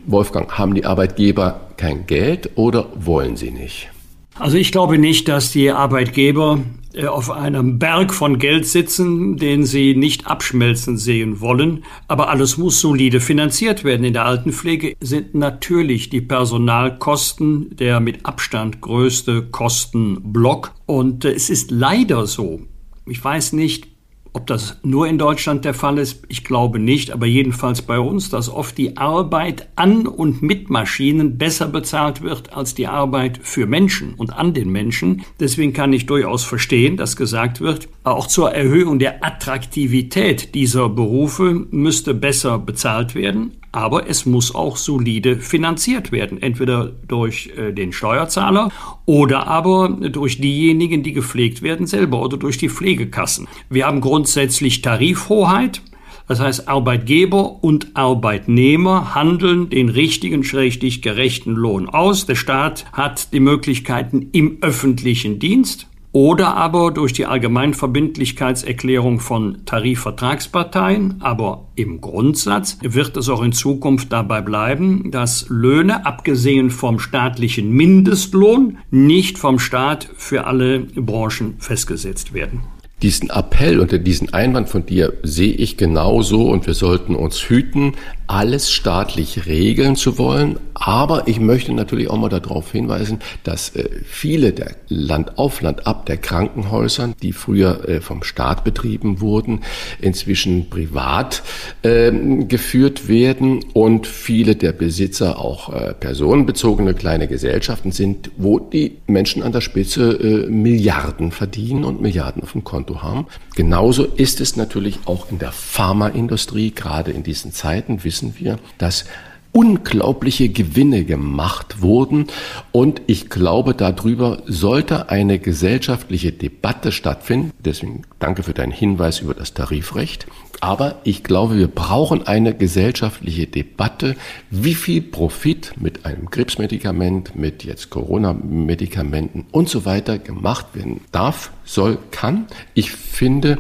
Wolfgang, 0.06 0.58
haben 0.58 0.76
die 0.76 0.86
Arbeitgeber 0.86 1.72
kein 1.76 2.08
Geld 2.08 2.52
oder 2.56 2.88
wollen 2.96 3.36
sie 3.36 3.52
nicht? 3.52 3.90
Also 4.36 4.56
ich 4.56 4.72
glaube 4.72 4.98
nicht, 4.98 5.28
dass 5.28 5.52
die 5.52 5.72
Arbeitgeber 5.72 6.62
auf 7.08 7.32
einem 7.32 7.80
Berg 7.80 8.14
von 8.14 8.40
Geld 8.40 8.66
sitzen, 8.66 9.38
den 9.38 9.66
sie 9.66 9.96
nicht 9.96 10.28
abschmelzen 10.28 10.98
sehen 10.98 11.40
wollen. 11.40 11.84
Aber 12.08 12.30
alles 12.30 12.58
muss 12.58 12.80
solide 12.80 13.20
finanziert 13.20 13.84
werden. 13.84 14.04
In 14.04 14.14
der 14.14 14.26
Altenpflege 14.26 14.96
sind 15.00 15.36
natürlich 15.36 16.10
die 16.10 16.22
Personalkosten 16.22 17.76
der 17.76 18.00
mit 18.00 18.26
Abstand 18.26 18.82
größte 18.82 19.44
Kostenblock. 19.44 20.74
Und 20.86 21.26
äh, 21.26 21.32
es 21.32 21.50
ist 21.50 21.72
leider 21.72 22.28
so. 22.28 22.62
Ich 23.06 23.24
weiß 23.24 23.54
nicht, 23.54 23.88
ob 24.34 24.48
das 24.48 24.78
nur 24.84 25.08
in 25.08 25.18
Deutschland 25.18 25.66
der 25.66 25.74
Fall 25.74 25.98
ist, 25.98 26.24
ich 26.28 26.44
glaube 26.44 26.80
nicht, 26.80 27.12
aber 27.12 27.26
jedenfalls 27.26 27.82
bei 27.82 28.00
uns, 28.00 28.30
dass 28.30 28.50
oft 28.50 28.78
die 28.78 28.98
Arbeit 28.98 29.68
an 29.76 30.08
und 30.08 30.42
mit 30.42 30.70
Maschinen 30.70 31.38
besser 31.38 31.68
bezahlt 31.68 32.22
wird 32.22 32.54
als 32.54 32.76
die 32.76 32.88
Arbeit 32.88 33.40
für 33.42 33.66
Menschen 33.66 34.14
und 34.14 34.32
an 34.32 34.54
den 34.54 34.70
Menschen. 34.70 35.24
Deswegen 35.40 35.74
kann 35.74 35.94
ich 35.94 36.06
durchaus 36.06 36.44
verstehen, 36.44 36.98
dass 36.98 37.16
gesagt 37.16 37.62
wird, 37.62 37.90
auch 38.04 38.28
zur 38.28 38.52
Erhöhung 38.52 39.00
der 39.00 39.26
Attraktivität 39.26 40.54
dieser 40.56 40.90
Berufe 40.90 41.66
müsste 41.72 42.14
besser 42.14 42.60
bezahlt 42.60 43.16
werden. 43.16 43.59
Aber 43.72 44.10
es 44.10 44.26
muss 44.26 44.56
auch 44.56 44.78
solide 44.78 45.38
finanziert 45.38 46.12
werden, 46.12 46.42
entweder 46.42 46.92
durch 47.08 47.52
äh, 47.56 47.72
den 47.72 47.94
Steuerzahler 47.94 48.72
oder 49.06 49.48
aber 49.48 49.90
durch 49.90 50.42
diejenigen, 50.42 51.04
die 51.04 51.14
gepflegt 51.14 51.62
werden 51.62 51.86
selber 51.86 52.22
oder 52.22 52.38
durch 52.38 52.58
die 52.58 52.70
Pflegekassen. 52.70 53.48
Wir 53.70 53.86
haben 53.86 54.02
grundsätzlich 54.02 54.82
Tarifhoheit. 54.82 55.82
Das 56.28 56.40
heißt, 56.40 56.68
Arbeitgeber 56.68 57.64
und 57.64 57.96
Arbeitnehmer 57.96 59.16
handeln 59.16 59.72
den 59.72 59.90
richtigen, 59.90 60.44
schrägstich 60.44 61.02
gerechten 61.02 61.56
Lohn 61.56 61.90
aus. 61.90 62.28
Der 62.28 62.36
Staat 62.36 62.86
hat 62.94 63.34
die 63.34 63.40
Möglichkeiten 63.40 64.30
im 64.32 64.60
öffentlichen 64.62 65.40
Dienst 65.40 65.89
oder 66.12 66.56
aber 66.56 66.92
durch 66.92 67.14
die 67.14 67.26
Allgemeinverbindlichkeitserklärung 67.26 69.20
von 69.20 69.66
Tarifvertragsparteien. 69.66 71.16
Aber 71.20 71.68
im 71.76 72.02
Grundsatz 72.02 72.78
wird 72.82 73.16
es 73.18 73.30
auch 73.30 73.44
in 73.44 73.52
Zukunft 73.52 74.12
dabei 74.12 74.42
bleiben, 74.42 75.12
dass 75.12 75.46
Löhne, 75.50 76.06
abgesehen 76.06 76.72
vom 76.72 77.00
staatlichen 77.00 77.72
Mindestlohn, 77.72 78.80
nicht 78.90 79.38
vom 79.38 79.60
Staat 79.60 80.10
für 80.16 80.46
alle 80.46 80.80
Branchen 80.80 81.56
festgesetzt 81.60 82.34
werden. 82.34 82.62
Diesen 83.02 83.30
Appell 83.30 83.80
und 83.80 84.06
diesen 84.06 84.34
Einwand 84.34 84.68
von 84.68 84.86
dir 84.86 85.14
sehe 85.24 85.54
ich 85.54 85.78
genauso 85.78 86.50
und 86.50 86.68
wir 86.68 86.74
sollten 86.74 87.16
uns 87.16 87.50
hüten, 87.50 87.94
alles 88.30 88.72
staatlich 88.72 89.48
regeln 89.48 89.96
zu 89.96 90.18
wollen. 90.18 90.60
Aber 90.76 91.28
ich 91.28 91.40
möchte 91.40 91.74
natürlich 91.74 92.10
auch 92.10 92.18
mal 92.18 92.30
darauf 92.30 92.72
hinweisen, 92.72 93.20
dass 93.44 93.76
äh, 93.76 93.90
viele 94.06 94.54
der 94.54 94.76
Land 94.88 95.38
auf 95.38 95.62
Land 95.62 95.88
ab 95.88 96.06
der 96.06 96.18
Krankenhäusern, 96.18 97.16
die 97.22 97.34
früher 97.34 97.90
äh, 97.90 98.02
vom 98.02 98.24
Staat 98.24 98.64
betrieben 98.64 99.20
wurden, 99.20 99.62
inzwischen 100.00 100.70
privat 100.70 101.44
äh, 101.82 102.12
geführt 102.46 103.08
werden 103.10 103.66
und 103.74 104.08
viele 104.08 104.56
der 104.56 104.72
Besitzer 104.72 105.40
auch 105.40 105.74
äh, 105.74 105.94
personenbezogene 105.94 106.94
kleine 106.94 107.28
Gesellschaften 107.28 107.92
sind, 107.92 108.32
wo 108.38 108.60
die 108.60 108.98
Menschen 109.08 109.44
an 109.44 109.52
der 109.52 109.62
Spitze 109.62 110.48
Milliarden 110.50 111.32
verdienen 111.32 111.84
und 111.84 112.02
Milliarden 112.02 112.44
auf 112.44 112.52
dem 112.54 112.64
Konto 112.64 113.02
haben. 113.02 113.28
Genauso 113.56 114.06
ist 114.06 114.40
es 114.40 114.56
natürlich 114.56 115.00
auch 115.06 115.30
in 115.32 115.40
der 115.40 115.52
Pharmaindustrie, 115.52 116.72
gerade 116.72 117.12
in 117.12 117.24
diesen 117.24 117.52
Zeiten, 117.52 118.04
wissen 118.04 118.19
wissen 118.20 118.36
wir, 118.38 118.60
dass 118.78 119.06
unglaubliche 119.52 120.50
Gewinne 120.50 121.06
gemacht 121.06 121.82
wurden. 121.82 122.28
Und 122.72 123.02
ich 123.08 123.30
glaube, 123.30 123.74
darüber 123.74 124.44
sollte 124.46 125.10
eine 125.10 125.40
gesellschaftliche 125.40 126.32
Debatte 126.32 126.92
stattfinden. 126.92 127.52
Deswegen 127.58 128.04
danke 128.20 128.44
für 128.44 128.54
deinen 128.54 128.72
Hinweis 128.72 129.22
über 129.22 129.34
das 129.34 129.56
Tarifrecht. 129.56 130.28
Aber 130.62 131.00
ich 131.04 131.24
glaube, 131.24 131.58
wir 131.58 131.68
brauchen 131.68 132.28
eine 132.28 132.54
gesellschaftliche 132.54 133.48
Debatte, 133.48 134.16
wie 134.52 134.76
viel 134.76 135.02
Profit 135.02 135.74
mit 135.80 136.06
einem 136.06 136.30
Krebsmedikament, 136.30 137.36
mit 137.36 137.64
jetzt 137.64 137.90
Corona-Medikamenten 137.90 139.46
und 139.52 139.70
so 139.70 139.86
weiter 139.86 140.20
gemacht 140.20 140.68
werden 140.74 141.02
darf, 141.12 141.52
soll, 141.64 141.98
kann. 142.12 142.48
Ich 142.74 142.92
finde 142.92 143.60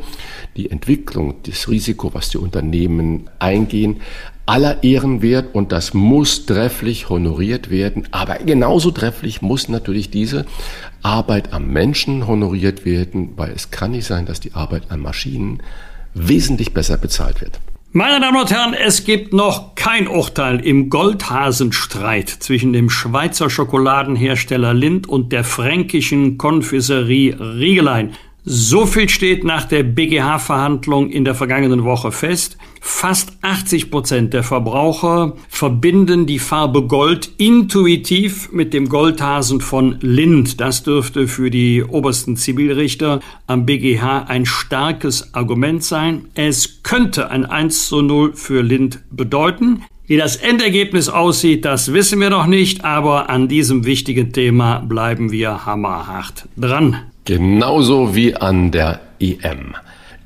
die 0.57 0.69
Entwicklung, 0.69 1.35
das 1.43 1.69
Risiko, 1.69 2.13
was 2.13 2.29
die 2.29 2.37
Unternehmen 2.37 3.29
eingehen, 3.39 4.01
aller 4.49 4.83
Ehren 4.83 5.21
wert 5.21 5.53
und 5.53 5.71
das 5.71 5.93
muss 5.93 6.47
trefflich 6.47 7.09
honoriert 7.09 7.69
werden. 7.69 8.07
Aber 8.09 8.39
genauso 8.39 8.89
trefflich 8.89 9.43
muss 9.43 9.69
natürlich 9.69 10.09
diese 10.09 10.47
Arbeit 11.03 11.53
am 11.53 11.67
Menschen 11.67 12.25
honoriert 12.25 12.83
werden, 12.83 13.33
weil 13.35 13.51
es 13.51 13.69
kann 13.69 13.91
nicht 13.91 14.05
sein, 14.05 14.25
dass 14.25 14.39
die 14.39 14.55
Arbeit 14.55 14.89
an 14.89 15.01
Maschinen 15.01 15.61
wesentlich 16.15 16.73
besser 16.73 16.97
bezahlt 16.97 17.41
wird. 17.41 17.59
Meine 17.91 18.19
Damen 18.19 18.41
und 18.41 18.49
Herren, 18.49 18.73
es 18.73 19.03
gibt 19.03 19.33
noch 19.33 19.75
kein 19.75 20.07
Urteil 20.07 20.59
im 20.65 20.89
Goldhasenstreit 20.89 22.29
zwischen 22.29 22.73
dem 22.73 22.89
Schweizer 22.89 23.51
Schokoladenhersteller 23.51 24.73
Lind 24.73 25.07
und 25.07 25.31
der 25.31 25.43
fränkischen 25.43 26.39
Konfiserie 26.39 27.39
Riegelein. 27.39 28.13
So 28.45 28.87
viel 28.87 29.09
steht 29.09 29.43
nach 29.43 29.65
der 29.65 29.83
BGH-Verhandlung 29.83 31.11
in 31.11 31.23
der 31.23 31.35
vergangenen 31.35 31.83
Woche 31.83 32.11
fest. 32.11 32.57
Fast 32.81 33.37
80 33.41 33.91
Prozent 33.91 34.33
der 34.33 34.43
Verbraucher 34.43 35.33
verbinden 35.47 36.25
die 36.25 36.39
Farbe 36.39 36.83
Gold 36.83 37.31
intuitiv 37.37 38.51
mit 38.51 38.73
dem 38.73 38.89
Goldhasen 38.89 39.61
von 39.61 39.97
Lind. 40.01 40.59
Das 40.59 40.83
dürfte 40.83 41.27
für 41.27 41.49
die 41.49 41.83
obersten 41.83 42.35
Zivilrichter 42.35 43.19
am 43.47 43.65
BGH 43.65 44.25
ein 44.27 44.45
starkes 44.45 45.33
Argument 45.33 45.83
sein. 45.83 46.25
Es 46.33 46.83
könnte 46.83 47.29
ein 47.29 47.45
1 47.45 47.87
zu 47.87 48.01
0 48.01 48.33
für 48.33 48.61
Lind 48.61 49.01
bedeuten. 49.11 49.83
Wie 50.09 50.17
das 50.17 50.37
Endergebnis 50.37 51.07
aussieht, 51.07 51.65
das 51.65 51.93
wissen 51.93 52.19
wir 52.19 52.31
noch 52.31 52.47
nicht, 52.47 52.83
aber 52.83 53.29
an 53.29 53.47
diesem 53.47 53.85
wichtigen 53.85 54.33
Thema 54.33 54.79
bleiben 54.79 55.31
wir 55.31 55.67
hammerhart 55.67 56.47
dran. 56.57 56.97
Genauso 57.25 58.15
wie 58.15 58.35
an 58.35 58.71
der 58.71 59.01
EM. 59.19 59.75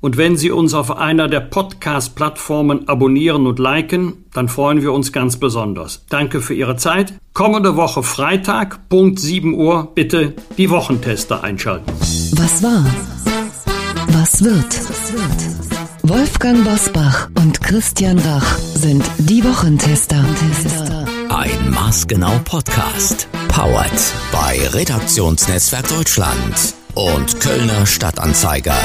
Und 0.00 0.16
wenn 0.16 0.36
Sie 0.36 0.50
uns 0.50 0.74
auf 0.74 0.96
einer 0.96 1.28
der 1.28 1.40
Podcast-Plattformen 1.40 2.88
abonnieren 2.88 3.46
und 3.46 3.58
liken, 3.58 4.24
dann 4.32 4.48
freuen 4.48 4.82
wir 4.82 4.92
uns 4.92 5.12
ganz 5.12 5.38
besonders. 5.38 6.04
Danke 6.08 6.40
für 6.40 6.54
Ihre 6.54 6.76
Zeit. 6.76 7.14
Kommende 7.32 7.76
Woche 7.76 8.02
Freitag, 8.02 8.88
Punkt 8.88 9.18
7 9.18 9.54
Uhr, 9.54 9.92
bitte 9.94 10.34
die 10.56 10.70
Wochentester 10.70 11.42
einschalten. 11.42 11.90
Was 12.32 12.62
war? 12.62 12.84
Was 14.08 14.42
wird? 14.42 14.80
Wolfgang 16.02 16.64
Bosbach 16.64 17.28
und 17.38 17.60
Christian 17.60 18.18
Rach 18.18 18.58
sind 18.58 19.04
die 19.18 19.44
Wochentester. 19.44 20.24
Ein 21.28 21.70
Maßgenau 21.70 22.40
Podcast. 22.44 23.28
Powered 23.48 24.12
bei 24.32 24.58
Redaktionsnetzwerk 24.68 25.88
Deutschland 25.88 26.74
und 26.94 27.40
Kölner 27.40 27.84
Stadtanzeiger. 27.86 28.76